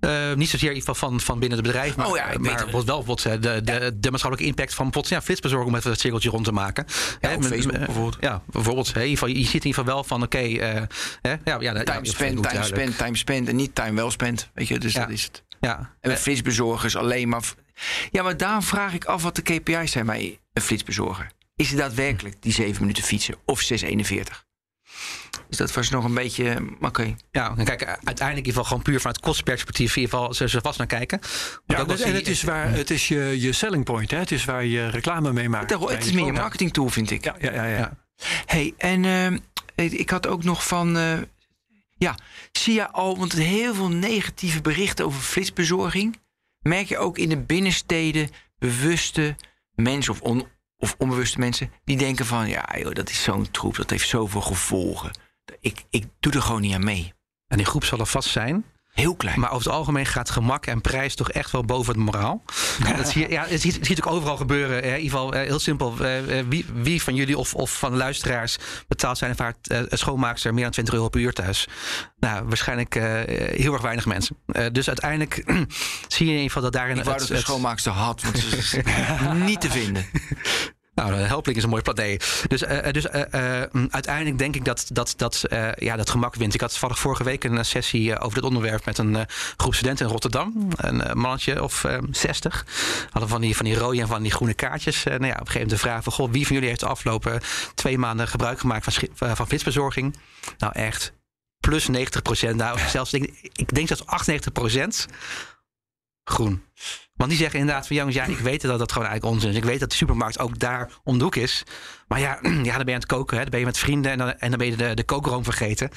Uh, 0.00 0.34
niet 0.34 0.48
zozeer 0.48 0.74
geval 0.74 0.94
van, 0.94 1.20
van 1.20 1.38
binnen 1.38 1.58
het 1.58 1.66
bedrijf, 1.66 1.96
maar, 1.96 2.06
oh 2.06 2.16
ja, 2.16 2.26
maar 2.38 2.66
wel 2.70 2.84
bijvoorbeeld 2.84 3.22
de, 3.22 3.38
de, 3.38 3.60
de, 3.62 3.96
de 3.98 4.10
maatschappelijke 4.10 4.44
impact 4.44 4.74
van 4.74 4.92
ja, 5.08 5.22
flitsbezorging 5.22 5.70
om 5.70 5.76
even 5.76 5.90
het 5.90 6.00
cirkeltje 6.00 6.30
rond 6.30 6.44
te 6.44 6.52
maken. 6.52 6.86
Ja, 7.20 7.28
He, 7.28 7.42
Facebook 7.42 7.78
bijvoorbeeld. 7.78 8.16
Ja, 8.20 8.42
bijvoorbeeld. 8.46 8.88
Ieder 8.88 9.08
geval, 9.08 9.28
je 9.28 9.34
ziet 9.34 9.46
in 9.46 9.52
ieder 9.52 9.74
geval 9.74 9.84
wel 9.84 10.04
van 10.04 10.22
oké, 10.22 10.36
okay, 10.36 10.50
uh, 10.50 10.82
ja, 11.22 11.38
ja, 11.44 11.58
time 11.58 11.82
ja, 11.84 12.04
spend, 12.04 12.48
time 12.48 12.64
spend, 12.64 12.98
time 12.98 13.16
spend 13.16 13.48
en 13.48 13.56
niet 13.56 13.74
time 13.74 13.96
wel 13.96 14.10
spend. 14.10 14.50
Weet 14.54 14.68
je, 14.68 14.78
dus 14.78 14.92
ja. 14.92 15.00
dat 15.00 15.10
is 15.10 15.22
het. 15.22 15.42
Ja. 15.64 15.90
En 16.00 16.10
met 16.10 16.18
flitsbezorgers 16.18 16.96
alleen 16.96 17.28
maar. 17.28 17.54
Ja, 18.10 18.22
maar 18.22 18.36
daar 18.36 18.62
vraag 18.62 18.94
ik 18.94 19.04
af 19.04 19.22
wat 19.22 19.36
de 19.36 19.42
KPI's 19.42 19.92
zijn 19.92 20.06
bij 20.06 20.40
een 20.52 20.62
flitsbezorger. 20.62 21.30
Is 21.56 21.68
het 21.68 21.78
daadwerkelijk 21.78 22.42
die 22.42 22.52
7 22.52 22.80
minuten 22.80 23.04
fietsen 23.04 23.34
of 23.44 23.70
6,41? 23.72 24.44
Dus 25.48 25.56
dat 25.56 25.72
was 25.72 25.90
nog 25.90 26.04
een 26.04 26.14
beetje. 26.14 26.56
Oké. 26.80 27.14
Ja, 27.30 27.54
en 27.56 27.64
kijk, 27.64 27.84
uiteindelijk 27.84 28.20
in 28.20 28.36
ieder 28.36 28.52
geval 28.52 28.64
gewoon 28.64 28.82
puur 28.82 28.98
vanuit 28.98 29.20
kostenperspectief. 29.20 29.96
In 29.96 30.02
ieder 30.02 30.18
geval 30.18 30.48
ze 30.48 30.60
vast 30.60 30.78
naar 30.78 30.86
kijken. 30.86 31.20
Ja, 31.66 31.84
dus, 31.84 32.00
en 32.00 32.14
het 32.14 32.28
is, 32.28 32.42
waar, 32.42 32.72
het 32.72 32.90
is 32.90 33.08
je, 33.08 33.40
je 33.40 33.52
selling 33.52 33.84
point. 33.84 34.10
Hè? 34.10 34.18
Het 34.18 34.30
is 34.30 34.44
waar 34.44 34.64
je 34.64 34.88
reclame 34.88 35.32
mee 35.32 35.48
maakt. 35.48 35.70
Het, 35.70 35.88
het 35.88 36.04
is 36.04 36.12
meer 36.12 36.28
een 36.28 36.34
marketing 36.34 36.72
tool, 36.72 36.88
vind 36.88 37.10
ik. 37.10 37.24
Ja, 37.24 37.34
ja, 37.40 37.52
ja. 37.52 37.66
ja. 37.66 37.96
hey, 38.46 38.74
en 38.78 39.04
uh, 39.04 39.92
ik 39.92 40.10
had 40.10 40.26
ook 40.26 40.44
nog 40.44 40.66
van. 40.66 40.96
Uh, 40.96 41.12
ja, 41.94 42.18
zie 42.52 42.74
je 42.74 42.90
al, 42.90 43.18
want 43.18 43.32
heel 43.32 43.74
veel 43.74 43.88
negatieve 43.88 44.60
berichten 44.60 45.04
over 45.04 45.20
flitsbezorging. 45.20 46.20
Merk 46.60 46.88
je 46.88 46.98
ook 46.98 47.18
in 47.18 47.28
de 47.28 47.38
binnensteden 47.38 48.30
bewuste 48.58 49.36
mensen 49.74 50.12
of 50.12 50.20
on, 50.20 50.46
of 50.76 50.94
onbewuste 50.98 51.38
mensen 51.38 51.72
die 51.84 51.96
denken 51.96 52.26
van 52.26 52.48
ja, 52.48 52.74
joh, 52.78 52.94
dat 52.94 53.10
is 53.10 53.22
zo'n 53.22 53.50
troep, 53.50 53.76
dat 53.76 53.90
heeft 53.90 54.08
zoveel 54.08 54.40
gevolgen. 54.40 55.18
Ik, 55.60 55.84
ik 55.90 56.04
doe 56.20 56.32
er 56.32 56.42
gewoon 56.42 56.60
niet 56.60 56.74
aan 56.74 56.84
mee. 56.84 57.12
En 57.46 57.56
die 57.56 57.66
groep 57.66 57.84
zal 57.84 57.98
er 57.98 58.06
vast 58.06 58.28
zijn. 58.28 58.64
Heel 58.94 59.14
klein. 59.14 59.40
Maar 59.40 59.52
over 59.52 59.66
het 59.66 59.74
algemeen 59.76 60.06
gaat 60.06 60.30
gemak 60.30 60.66
en 60.66 60.80
prijs 60.80 61.14
toch 61.14 61.30
echt 61.30 61.50
wel 61.50 61.64
boven 61.64 61.94
het 61.94 62.02
moraal. 62.02 62.42
dat 62.96 63.08
zie 63.08 63.22
je, 63.22 63.28
ja, 63.28 63.44
het 63.48 63.60
ziet, 63.60 63.74
het 63.74 63.86
ziet 63.86 64.02
ook 64.02 64.12
overal 64.12 64.36
gebeuren. 64.36 64.82
In 64.82 64.88
ieder 64.88 65.10
geval, 65.10 65.32
heel 65.32 65.58
simpel. 65.58 65.96
Wie, 66.48 66.66
wie 66.74 67.02
van 67.02 67.14
jullie 67.14 67.38
of, 67.38 67.54
of 67.54 67.78
van 67.78 67.96
luisteraars 67.96 68.58
betaalt 68.88 69.18
zijn 69.18 69.30
of 69.30 69.38
haar 69.38 69.54
schoonmaakster 69.88 70.54
meer 70.54 70.62
dan 70.62 70.72
20 70.72 70.94
euro 70.94 71.08
per 71.08 71.20
uur 71.20 71.32
thuis? 71.32 71.68
Nou, 72.18 72.44
waarschijnlijk 72.44 72.94
heel 73.54 73.72
erg 73.72 73.82
weinig 73.82 74.06
mensen. 74.06 74.36
dus 74.72 74.88
uiteindelijk 74.88 75.34
zie 76.14 76.26
je 76.26 76.32
in 76.32 76.38
ieder 76.38 76.42
geval 76.42 76.62
dat 76.62 76.72
daarin... 76.72 76.98
Ik 76.98 77.04
wou 77.04 77.18
dat 77.18 77.28
de 77.28 77.38
schoonmaakster 77.38 77.92
had, 77.92 78.22
want 78.22 78.38
ze 78.38 78.56
is 78.56 78.76
niet 79.48 79.60
te 79.60 79.70
vinden. 79.70 80.06
Nou, 80.94 81.14
helpling 81.14 81.56
is 81.56 81.62
een 81.62 81.68
mooi 81.68 81.82
plat. 81.82 81.96
Nee. 81.96 82.16
Dus, 82.48 82.62
uh, 82.62 82.90
dus 82.90 83.04
uh, 83.04 83.22
uh, 83.34 83.62
uiteindelijk 83.90 84.38
denk 84.38 84.56
ik 84.56 84.64
dat 84.64 84.86
dat, 84.92 85.14
dat, 85.16 85.44
ja, 85.76 85.96
dat 85.96 86.10
gemak 86.10 86.34
wint. 86.34 86.54
Ik 86.54 86.60
had 86.60 86.70
toevallig 86.70 86.98
vorige 86.98 87.24
week 87.24 87.44
een 87.44 87.64
sessie 87.64 88.18
over 88.18 88.34
dit 88.34 88.44
onderwerp 88.44 88.84
met 88.84 88.98
een 88.98 89.26
groep 89.56 89.74
studenten 89.74 90.06
in 90.06 90.12
Rotterdam. 90.12 90.68
Een 90.76 91.18
mannetje 91.18 91.62
of 91.62 91.84
60. 92.10 92.66
Hadden 93.10 93.30
van 93.30 93.40
die, 93.40 93.56
van 93.56 93.64
die 93.64 93.76
rode 93.76 94.00
en 94.00 94.06
van 94.06 94.22
die 94.22 94.32
groene 94.32 94.54
kaartjes. 94.54 95.04
nou 95.04 95.26
ja, 95.26 95.30
op 95.30 95.40
een 95.40 95.46
gegeven 95.46 95.52
moment 95.52 95.70
de 95.70 95.78
vraag 95.78 96.02
van: 96.02 96.12
Goh, 96.12 96.30
wie 96.30 96.44
van 96.44 96.54
jullie 96.54 96.68
heeft 96.68 96.80
de 96.80 96.86
afgelopen 96.86 97.40
twee 97.74 97.98
maanden 97.98 98.28
gebruik 98.28 98.58
gemaakt 98.58 98.84
van, 99.14 99.36
van 99.36 99.46
flitsbezorging? 99.46 100.16
Nou, 100.58 100.72
echt 100.72 101.12
plus 101.60 101.88
90 101.88 102.22
procent. 102.22 102.56
Nou, 102.56 102.78
zelfs 102.88 103.12
ik, 103.12 103.50
ik 103.52 103.74
denk 103.74 103.86
zelfs 103.86 104.06
98 104.06 104.52
procent 104.52 105.06
groen. 106.24 106.62
Want 107.14 107.30
die 107.30 107.38
zeggen 107.38 107.58
inderdaad 107.58 107.86
van 107.86 107.96
jongens, 107.96 108.16
ja, 108.16 108.24
ik 108.24 108.38
weet 108.38 108.60
dat 108.60 108.78
dat 108.78 108.92
gewoon 108.92 109.08
eigenlijk 109.08 109.36
onzin 109.36 109.50
is. 109.50 109.56
Ik 109.56 109.64
weet 109.64 109.80
dat 109.80 109.90
de 109.90 109.96
supermarkt 109.96 110.38
ook 110.38 110.58
daar 110.58 110.90
om 111.04 111.18
de 111.18 111.24
hoek 111.24 111.36
is. 111.36 111.62
Maar 112.08 112.20
ja, 112.20 112.38
ja 112.42 112.52
dan 112.52 112.62
ben 112.62 112.72
je 112.72 112.92
aan 112.92 112.94
het 112.94 113.06
koken. 113.06 113.36
Hè. 113.36 113.42
Dan 113.42 113.50
ben 113.50 113.60
je 113.60 113.66
met 113.66 113.78
vrienden 113.78 114.12
en 114.12 114.18
dan, 114.18 114.32
en 114.38 114.48
dan 114.48 114.58
ben 114.58 114.66
je 114.66 114.76
de, 114.76 114.94
de 114.94 115.04
kookroom 115.04 115.44
vergeten. 115.44 115.90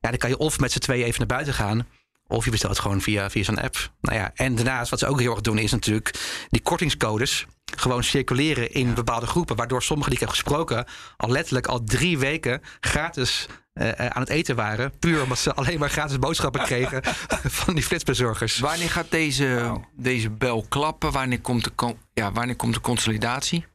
Ja, 0.00 0.08
dan 0.08 0.18
kan 0.18 0.30
je 0.30 0.38
of 0.38 0.60
met 0.60 0.72
z'n 0.72 0.78
twee 0.78 1.04
even 1.04 1.18
naar 1.18 1.26
buiten 1.26 1.54
gaan. 1.54 1.86
Of 2.26 2.44
je 2.44 2.50
bestelt 2.50 2.78
gewoon 2.78 3.00
via, 3.00 3.30
via 3.30 3.44
zo'n 3.44 3.60
app. 3.60 3.90
Nou 4.00 4.18
ja, 4.18 4.30
en 4.34 4.54
daarnaast 4.54 4.90
wat 4.90 4.98
ze 4.98 5.06
ook 5.06 5.20
heel 5.20 5.30
erg 5.30 5.40
doen 5.40 5.58
is 5.58 5.70
natuurlijk 5.70 6.14
die 6.48 6.62
kortingscodes 6.62 7.46
gewoon 7.76 8.04
circuleren 8.04 8.72
in 8.72 8.94
bepaalde 8.94 9.26
groepen. 9.26 9.56
Waardoor 9.56 9.82
sommigen 9.82 10.10
die 10.10 10.20
ik 10.20 10.26
heb 10.26 10.34
gesproken 10.34 10.86
al 11.16 11.30
letterlijk 11.30 11.66
al 11.66 11.84
drie 11.84 12.18
weken 12.18 12.62
gratis 12.80 13.46
uh, 13.74 13.90
aan 13.90 14.20
het 14.20 14.28
eten 14.28 14.56
waren. 14.56 14.98
Puur 14.98 15.22
omdat 15.22 15.38
ze 15.38 15.54
alleen 15.54 15.78
maar 15.78 15.90
gratis 15.90 16.18
boodschappen 16.18 16.64
kregen 16.70 17.00
van 17.44 17.74
die 17.74 17.84
flitsbezorgers. 17.84 18.58
Wanneer 18.58 18.90
gaat 18.90 19.10
deze, 19.10 19.80
deze 19.96 20.30
bel 20.30 20.66
klappen? 20.68 21.12
Wanneer 21.12 21.40
komt 21.40 21.64
de, 21.64 21.94
ja, 22.14 22.32
wanneer 22.32 22.56
komt 22.56 22.74
de 22.74 22.80
consolidatie? 22.80 23.66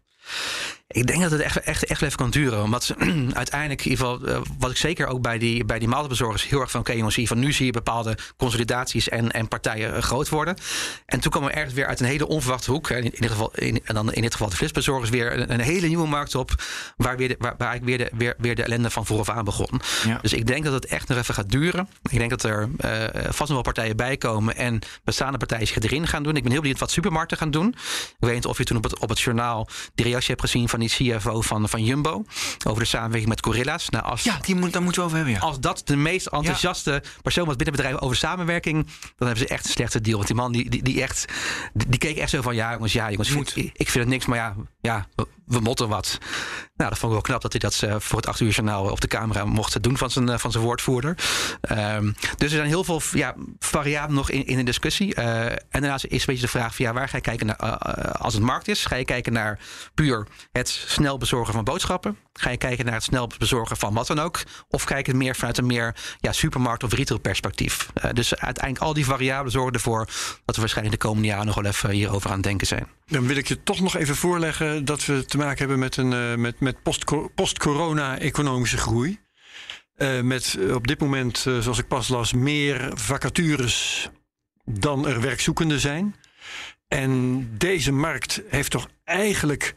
Ik 0.92 1.08
denk 1.08 1.22
dat 1.22 1.32
het 1.32 1.42
echt, 1.42 1.60
echt, 1.60 1.86
echt 1.86 2.02
even 2.02 2.18
kan 2.18 2.30
duren. 2.30 2.64
Omdat 2.64 2.84
ze 2.84 2.96
uiteindelijk, 3.34 3.86
in 3.86 3.90
ieder 3.92 4.06
geval, 4.06 4.30
uh, 4.30 4.42
wat 4.60 4.72
ik 4.72 4.78
zeker 4.78 5.08
ook 5.08 5.22
bij 5.22 5.38
die, 5.38 5.66
bij 5.66 5.80
die 5.80 5.88
maaltijdbezorgers 5.88 6.48
heel 6.48 6.60
erg 6.60 6.72
van, 6.72 6.80
oké 6.80 6.90
okay, 6.90 7.02
jongens, 7.02 7.28
van 7.28 7.40
nu 7.40 7.52
zie 7.52 7.66
je 7.66 7.72
bepaalde 7.72 8.18
consolidaties 8.38 9.10
en, 9.10 9.32
en 9.32 9.48
partijen 9.48 9.96
uh, 9.96 10.02
groot 10.02 10.30
worden. 10.30 10.58
En 11.06 11.20
toen 11.20 11.32
kwam 11.32 11.44
er 11.44 11.52
ergens 11.52 11.74
weer 11.74 11.86
uit 11.86 12.00
een 12.00 12.06
hele 12.06 12.28
onverwachte 12.28 12.72
hoek, 12.72 12.90
in, 12.90 12.98
in 12.98 13.14
ieder 13.14 13.30
geval, 13.30 13.52
in, 13.56 13.82
en 13.84 13.96
dan 13.96 14.14
in 14.14 14.22
dit 14.22 14.32
geval 14.32 14.50
de 14.50 14.56
flitsbezorgers, 14.56 15.10
weer 15.10 15.40
een, 15.40 15.54
een, 15.54 15.60
hele 15.60 15.88
nieuwe 15.88 16.08
markt 16.08 16.36
op, 16.36 16.64
waar, 16.98 17.18
weer 17.18 17.28
de, 17.28 17.36
waar, 17.40 17.56
waar 17.58 17.76
ik 17.76 17.84
weer 17.84 17.98
de, 17.98 18.12
weer, 18.18 18.36
weer 18.38 18.56
de 18.56 18.64
ellende 18.64 18.90
van 18.90 19.06
vooraf 19.06 19.30
aan 19.30 19.46
begon. 19.46 19.82
Ja. 20.06 20.20
Dus 20.22 20.34
ik 20.34 20.48
denk 20.48 20.64
dat 20.64 20.74
het 20.74 20.86
echt 20.86 21.08
nog 21.08 21.18
even 21.18 21.34
gaat 21.34 21.52
duren. 21.52 21.90
Ik 22.10 22.18
denk 22.18 22.30
dat 22.30 22.44
er 22.44 22.70
uh, 22.86 23.04
vast 23.24 23.38
nog 23.38 23.48
wel 23.50 23.62
partijen 23.62 23.98
bij 23.98 24.18
komen 24.18 24.56
en 24.56 24.80
bestaande 25.04 25.38
partijen 25.38 25.68
zich 25.68 25.80
erin 25.80 26.08
gaan 26.08 26.24
doen. 26.24 26.36
Ik 26.36 26.44
ben 26.44 26.52
heel 26.52 26.62
benieuwd 26.62 26.80
wat 26.80 26.92
supermarkten 26.92 27.38
gaan 27.38 27.52
doen. 27.52 27.68
Ik 28.10 28.16
weet 28.20 28.34
niet 28.34 28.46
of 28.46 28.58
je 28.58 28.64
toen 28.64 28.78
op 28.78 28.84
het, 28.84 29.00
op 29.00 29.10
het 29.10 29.20
journaal 29.20 29.68
die 29.96 30.06
reactie 30.06 30.30
hebt 30.30 30.42
gezien 30.42 30.70
van 30.70 30.79
van 30.80 31.08
die 31.08 31.18
CFO 31.18 31.42
van, 31.42 31.70
van 31.70 31.84
Jumbo. 31.84 32.24
Over 32.68 32.82
de 32.82 32.88
samenwerking 32.88 33.30
met 33.30 33.46
Gorilla's. 33.46 33.90
Nou, 33.90 34.04
als, 34.04 34.24
ja, 34.24 34.38
die 34.42 34.56
moet, 34.56 34.74
daar 34.74 34.82
moeten 34.82 35.02
we 35.02 35.08
over 35.08 35.18
hebben. 35.18 35.36
Ja. 35.36 35.42
Als 35.42 35.60
dat 35.60 35.82
de 35.86 35.96
meest 35.96 36.28
enthousiaste 36.28 37.04
persoon 37.22 37.46
was 37.46 37.56
binnen 37.56 37.76
bedrijven 37.76 38.02
over 38.02 38.16
samenwerking. 38.16 38.86
dan 38.86 39.28
hebben 39.28 39.48
ze 39.48 39.48
echt 39.48 39.66
een 39.66 39.72
slechte 39.72 40.02
deal. 40.02 40.16
Want 40.16 40.28
die 40.28 40.36
man 40.36 40.52
die, 40.52 40.70
die, 40.70 40.84
die 40.84 41.02
echt. 41.02 41.26
Die, 41.74 41.98
keek 41.98 42.18
echt 42.18 42.30
zo 42.30 42.42
van: 42.42 42.56
ja, 42.56 42.72
jongens, 42.72 42.94
ja, 42.94 43.10
jongens. 43.10 43.30
Ik, 43.30 43.72
ik, 43.74 43.90
vind 43.90 43.94
het 43.94 44.08
niks, 44.08 44.26
maar 44.26 44.38
ja, 44.38 44.56
ja 44.82 45.08
we 45.46 45.60
motten 45.60 45.90
wat. 45.90 46.18
Nou, 46.80 46.92
dat 46.92 47.00
vond 47.00 47.14
ik 47.14 47.20
wel 47.20 47.28
knap 47.28 47.42
dat 47.42 47.52
hij 47.52 47.62
dat 47.62 47.82
uh, 47.86 48.00
voor 48.00 48.18
het 48.18 48.28
acht 48.28 48.40
uur 48.40 48.52
journaal 48.52 48.92
op 48.92 49.02
de 49.02 49.08
camera 49.08 49.46
mocht 49.46 49.84
doen 49.84 49.98
van 49.98 50.10
zijn, 50.10 50.30
uh, 50.30 50.38
van 50.38 50.52
zijn 50.52 50.64
woordvoerder. 50.64 51.18
Um, 51.72 52.16
dus 52.38 52.52
er 52.52 52.58
zijn 52.58 52.68
heel 52.68 52.84
veel 52.84 53.02
ja, 53.12 53.36
variabelen 53.60 54.16
nog 54.16 54.30
in, 54.30 54.46
in 54.46 54.58
de 54.58 54.64
discussie. 54.64 55.16
Uh, 55.16 55.46
en 55.46 55.60
daarnaast 55.70 56.06
is 56.06 56.20
een 56.20 56.26
beetje 56.26 56.42
de 56.42 56.48
vraag 56.48 56.76
van 56.76 56.86
ja, 56.86 56.94
waar 56.94 57.10
ga 57.10 57.16
je 57.16 57.24
kijken 57.24 57.46
naar 57.46 57.58
als 58.18 58.34
het 58.34 58.44
markt 58.44 58.68
is? 58.68 58.86
Ga 58.86 58.96
je 58.96 59.06
kijken 59.06 59.34
naar 59.34 59.60
puur 59.94 60.28
het 60.52 60.70
snel 60.70 61.18
bezorgen 61.18 61.54
van 61.54 61.64
boodschappen? 61.64 62.18
Ga 62.34 62.50
je 62.50 62.58
kijken 62.58 62.86
naar 62.86 62.94
het 62.94 63.04
snel 63.04 63.30
bezorgen 63.38 63.78
van 63.78 63.94
wat 63.94 64.08
dan 64.08 64.20
ook? 64.20 64.44
Of 64.68 64.84
kijk 64.84 65.06
je 65.06 65.14
meer 65.14 65.36
vanuit 65.36 65.58
een 65.58 65.66
meer 65.66 65.96
ja, 66.20 66.32
supermarkt- 66.32 66.84
of 66.84 66.94
retail 66.94 67.20
perspectief? 67.20 67.90
dus 68.14 68.36
uiteindelijk 68.36 68.86
al 68.86 68.94
die 68.94 69.06
variabelen 69.06 69.52
zorgen 69.52 69.74
ervoor 69.74 70.06
dat 70.46 70.56
we 70.56 70.62
waarschijnlijk 70.62 71.02
de 71.02 71.08
komende 71.08 71.28
jaren 71.28 71.46
nog 71.46 71.56
wel 71.56 71.66
even 71.66 71.90
hierover 71.90 72.30
aan 72.30 72.36
het 72.36 72.44
denken 72.44 72.68
zijn. 72.68 72.88
Dan 73.06 73.28
wil 73.28 73.36
ik 73.36 73.48
je 73.48 73.64
toch 73.64 73.80
nog 73.80 73.96
even 73.96 74.16
voorleggen 74.16 74.86
dat 74.86 75.06
we 75.06 75.26
te 75.26 75.38
maken 75.38 75.58
hebben 75.58 75.80
met 75.80 75.98
een 75.98 76.42
met, 76.42 76.60
met 76.70 77.34
post-corona-economische 77.36 78.78
groei. 78.78 79.20
Uh, 79.98 80.22
met 80.22 80.58
op 80.74 80.88
dit 80.88 81.00
moment, 81.00 81.46
uh, 81.48 81.60
zoals 81.60 81.78
ik 81.78 81.88
pas 81.88 82.08
las, 82.08 82.34
meer 82.34 82.92
vacatures 82.94 84.10
dan 84.66 85.08
er 85.08 85.22
werkzoekenden 85.22 85.80
zijn. 85.80 86.16
En 86.88 87.46
deze 87.58 87.92
markt 87.92 88.42
heeft 88.50 88.72
toch 88.72 88.90
eigenlijk 89.04 89.74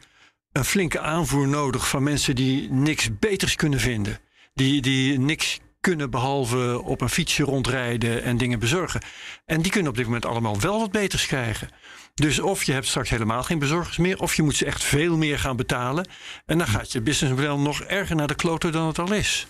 een 0.51 0.65
flinke 0.65 0.99
aanvoer 0.99 1.47
nodig 1.47 1.89
van 1.89 2.03
mensen 2.03 2.35
die 2.35 2.71
niks 2.71 3.19
beters 3.19 3.55
kunnen 3.55 3.79
vinden. 3.79 4.19
Die, 4.53 4.81
die 4.81 5.19
niks 5.19 5.59
kunnen 5.79 6.09
behalve 6.09 6.81
op 6.81 7.01
een 7.01 7.09
fietsje 7.09 7.43
rondrijden 7.43 8.23
en 8.23 8.37
dingen 8.37 8.59
bezorgen. 8.59 9.01
En 9.45 9.61
die 9.61 9.71
kunnen 9.71 9.91
op 9.91 9.97
dit 9.97 10.05
moment 10.05 10.25
allemaal 10.25 10.59
wel 10.59 10.79
wat 10.79 10.91
beters 10.91 11.25
krijgen. 11.25 11.69
Dus 12.13 12.39
of 12.39 12.63
je 12.63 12.71
hebt 12.71 12.87
straks 12.87 13.09
helemaal 13.09 13.43
geen 13.43 13.59
bezorgers 13.59 13.97
meer, 13.97 14.19
of 14.19 14.35
je 14.35 14.43
moet 14.43 14.55
ze 14.55 14.65
echt 14.65 14.83
veel 14.83 15.17
meer 15.17 15.39
gaan 15.39 15.55
betalen. 15.55 16.07
En 16.45 16.57
dan 16.57 16.67
gaat 16.67 16.91
je 16.91 17.01
businessmodel 17.01 17.59
nog 17.59 17.81
erger 17.81 18.15
naar 18.15 18.27
de 18.27 18.35
kloten 18.35 18.71
dan 18.71 18.87
het 18.87 18.99
al 18.99 19.13
is. 19.13 19.47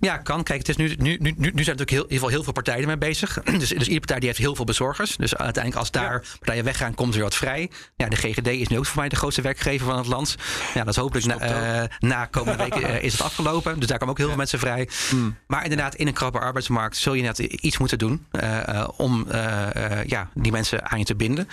Ja, 0.00 0.16
kan. 0.16 0.42
Kijk, 0.42 0.58
het 0.58 0.68
is 0.68 0.76
nu, 0.76 0.94
nu, 0.98 1.16
nu, 1.20 1.32
nu 1.36 1.40
zijn 1.40 1.54
natuurlijk 1.54 1.90
heel, 1.90 2.04
in 2.04 2.12
ieder 2.12 2.14
geval 2.14 2.28
heel 2.28 2.42
veel 2.42 2.52
partijen 2.52 2.86
mee 2.86 2.98
bezig. 2.98 3.38
Dus, 3.56 3.68
dus 3.68 3.78
iedere 3.78 3.98
partij 3.98 4.18
die 4.18 4.28
heeft 4.28 4.40
heel 4.40 4.54
veel 4.54 4.64
bezorgers. 4.64 5.16
Dus 5.16 5.36
uiteindelijk 5.36 5.76
als 5.76 5.90
daar 5.90 6.24
partijen 6.38 6.64
weggaan, 6.64 6.94
komt 6.94 7.08
er 7.08 7.14
weer 7.14 7.24
wat 7.24 7.34
vrij. 7.34 7.70
Ja, 7.96 8.08
de 8.08 8.16
GGD 8.16 8.46
is 8.46 8.68
nu 8.68 8.78
ook 8.78 8.86
voor 8.86 9.00
mij 9.00 9.08
de 9.08 9.16
grootste 9.16 9.42
werkgever 9.42 9.86
van 9.86 9.96
het 9.96 10.06
land. 10.06 10.36
Ja, 10.74 10.84
dat 10.84 10.94
is 10.94 11.00
hopelijk 11.00 11.26
na, 11.26 11.82
uh, 11.82 11.88
na 11.98 12.24
komende 12.24 12.62
week 12.62 12.76
uh, 12.76 13.02
is 13.02 13.12
het 13.12 13.22
afgelopen. 13.22 13.78
Dus 13.78 13.88
daar 13.88 13.98
komen 13.98 14.12
ook 14.12 14.18
heel 14.18 14.28
veel 14.28 14.36
mensen 14.36 14.58
vrij. 14.58 14.88
Hmm. 15.08 15.36
Maar 15.46 15.62
inderdaad, 15.62 15.94
in 15.94 16.06
een 16.06 16.12
krappe 16.12 16.38
arbeidsmarkt 16.38 16.96
zul 16.96 17.14
je 17.14 17.22
net 17.22 17.38
iets 17.38 17.78
moeten 17.78 17.98
doen 17.98 18.26
uh, 18.32 18.88
om 18.96 19.26
ja, 20.06 20.30
die 20.34 20.52
mensen 20.52 20.90
aan 20.90 20.98
je 20.98 21.04
te 21.04 21.14
binden. 21.14 21.48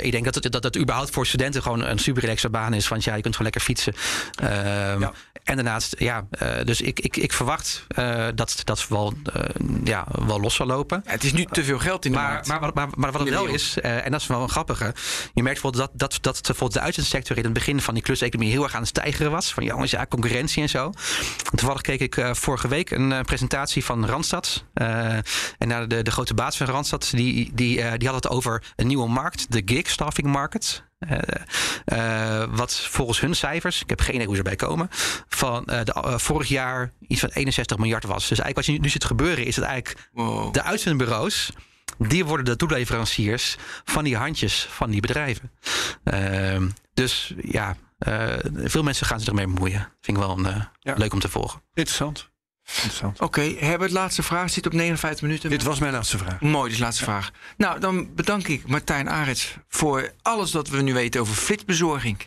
ik 0.00 0.12
denk 0.12 0.24
dat 0.24 0.34
het, 0.34 0.52
dat 0.52 0.64
het 0.64 0.78
überhaupt 0.78 1.10
voor 1.10 1.26
studenten 1.26 1.62
gewoon 1.62 1.84
een 1.84 1.98
super 1.98 2.22
relaxe 2.22 2.48
baan 2.48 2.74
is. 2.74 2.88
Want 2.88 3.04
ja, 3.04 3.14
je 3.14 3.22
kunt 3.22 3.36
gewoon 3.36 3.52
lekker 3.52 3.74
fietsen. 3.74 3.94
Ehm, 4.34 5.02
en 5.44 5.54
daarnaast, 5.54 5.94
ja, 5.98 6.26
dus 6.64 6.80
ik, 6.80 7.00
ik, 7.00 7.16
ik 7.16 7.32
verwacht 7.32 7.49
verwacht 7.50 7.86
uh, 7.98 8.28
dat 8.34 8.60
dat 8.64 8.88
wel, 8.88 9.12
uh, 9.36 9.42
ja, 9.84 10.06
wel 10.26 10.40
los 10.40 10.54
zal 10.54 10.66
lopen. 10.66 11.02
Ja, 11.04 11.10
het 11.10 11.24
is 11.24 11.32
nu 11.32 11.44
te 11.44 11.64
veel 11.64 11.78
geld 11.78 12.04
in 12.04 12.12
de 12.12 12.18
maar, 12.18 12.30
markt. 12.30 12.46
Maar, 12.46 12.60
maar, 12.60 12.72
maar, 12.74 12.88
maar 12.96 13.12
wat 13.12 13.20
het 13.20 13.30
wel 13.30 13.46
is, 13.46 13.76
uh, 13.82 14.04
en 14.04 14.10
dat 14.10 14.20
is 14.20 14.26
wel 14.26 14.42
een 14.42 14.48
grappige. 14.48 14.94
Je 15.34 15.42
merkt 15.42 15.60
bijvoorbeeld 15.62 15.90
dat, 15.98 16.12
dat, 16.12 16.22
dat 16.22 16.40
bijvoorbeeld 16.42 16.72
de 16.72 16.80
uitzendsector 16.80 17.36
in 17.36 17.44
het 17.44 17.52
begin 17.52 17.80
van 17.80 17.94
die 17.94 18.02
kluseconomie 18.02 18.52
heel 18.52 18.62
erg 18.62 18.74
aan 18.74 18.80
het 18.80 18.88
stijgeren 18.88 19.30
was. 19.30 19.52
Van 19.52 19.64
jongens, 19.64 19.90
ja, 19.90 20.06
concurrentie 20.06 20.62
en 20.62 20.68
zo. 20.68 20.92
Toevallig 21.54 21.80
keek 21.80 22.00
ik 22.00 22.26
vorige 22.32 22.68
week 22.68 22.90
een 22.90 23.24
presentatie 23.24 23.84
van 23.84 24.06
Randstad. 24.06 24.64
en 24.74 25.24
naar 25.58 25.88
de, 25.88 26.02
de 26.02 26.10
grote 26.10 26.34
baas 26.34 26.56
van 26.56 26.66
Randstad, 26.66 27.08
die, 27.10 27.50
die, 27.54 27.98
die 27.98 28.08
had 28.08 28.16
het 28.16 28.28
over 28.28 28.62
een 28.76 28.86
nieuwe 28.86 29.08
markt, 29.08 29.52
de 29.52 29.62
gig 29.64 29.88
staffing 29.90 30.26
market. 30.26 30.82
Uh, 31.08 31.18
uh, 31.92 32.44
wat 32.50 32.76
volgens 32.76 33.20
hun 33.20 33.36
cijfers, 33.36 33.82
ik 33.82 33.88
heb 33.88 34.00
geen 34.00 34.14
idee 34.14 34.26
hoe 34.26 34.34
ze 34.34 34.42
erbij 34.42 34.56
komen, 34.56 34.88
van 35.28 35.68
uh, 35.70 35.80
de, 35.84 36.18
vorig 36.18 36.48
jaar 36.48 36.92
iets 37.08 37.20
van 37.20 37.28
61 37.32 37.78
miljard 37.78 38.04
was. 38.04 38.28
Dus 38.28 38.38
eigenlijk 38.38 38.56
wat 38.56 38.66
je 38.66 38.72
nu, 38.72 38.78
nu 38.78 38.88
ziet 38.88 39.04
gebeuren, 39.04 39.44
is 39.44 39.54
dat 39.54 39.64
eigenlijk 39.64 40.08
wow. 40.12 40.52
de 40.52 40.62
uitzendbureaus, 40.62 41.52
die 41.98 42.24
worden 42.24 42.44
de 42.44 42.56
toeleveranciers 42.56 43.56
van 43.84 44.04
die 44.04 44.16
handjes 44.16 44.66
van 44.70 44.90
die 44.90 45.00
bedrijven. 45.00 45.50
Ehm, 46.04 46.68
dus 46.94 47.34
ja, 47.42 47.76
veel 48.64 48.82
mensen 48.82 49.06
gaan 49.06 49.18
zich 49.18 49.28
ermee 49.28 49.46
bemoeien. 49.46 49.92
Vind 50.00 50.16
ik 50.16 50.22
wel 50.24 50.38
een, 50.38 50.68
ja. 50.80 50.94
leuk 50.94 51.12
om 51.12 51.20
te 51.20 51.28
volgen. 51.28 51.62
Interessant. 51.74 52.29
Interessant. 52.74 53.20
Oké, 53.20 53.24
okay, 53.24 53.56
Herbert, 53.60 53.90
laatste 53.90 54.22
vraag. 54.22 54.50
Zit 54.50 54.66
op 54.66 54.72
59 54.72 55.22
minuten. 55.22 55.50
Dit 55.50 55.62
was 55.62 55.78
mijn 55.78 55.92
laatste 55.92 56.18
vraag. 56.18 56.40
Mooi, 56.40 56.70
dus 56.70 56.78
laatste 56.78 57.04
ja. 57.04 57.10
vraag. 57.10 57.30
Nou, 57.56 57.80
dan 57.80 58.14
bedank 58.14 58.48
ik 58.48 58.66
Martijn 58.68 59.10
Arets 59.10 59.56
voor 59.68 60.12
alles 60.22 60.52
wat 60.52 60.68
we 60.68 60.82
nu 60.82 60.94
weten 60.94 61.20
over 61.20 61.34
flitsbezorging. 61.34 62.18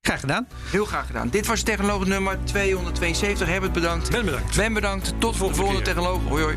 Graag 0.00 0.20
gedaan. 0.20 0.48
Heel 0.70 0.84
graag 0.84 1.06
gedaan. 1.06 1.28
Dit 1.28 1.46
was 1.46 1.62
technoloog 1.62 2.06
nummer 2.06 2.38
272. 2.44 3.48
Herbert 3.48 3.72
bedankt. 3.72 4.10
Ben 4.10 4.24
bedankt. 4.24 4.56
Ben 4.56 4.72
bedankt. 4.72 5.04
Tot, 5.04 5.20
Tot 5.20 5.32
de 5.32 5.38
volgende, 5.38 5.62
volgende 5.62 5.82
technoloog. 5.82 6.22
Hoi 6.28 6.42
hoi. 6.42 6.56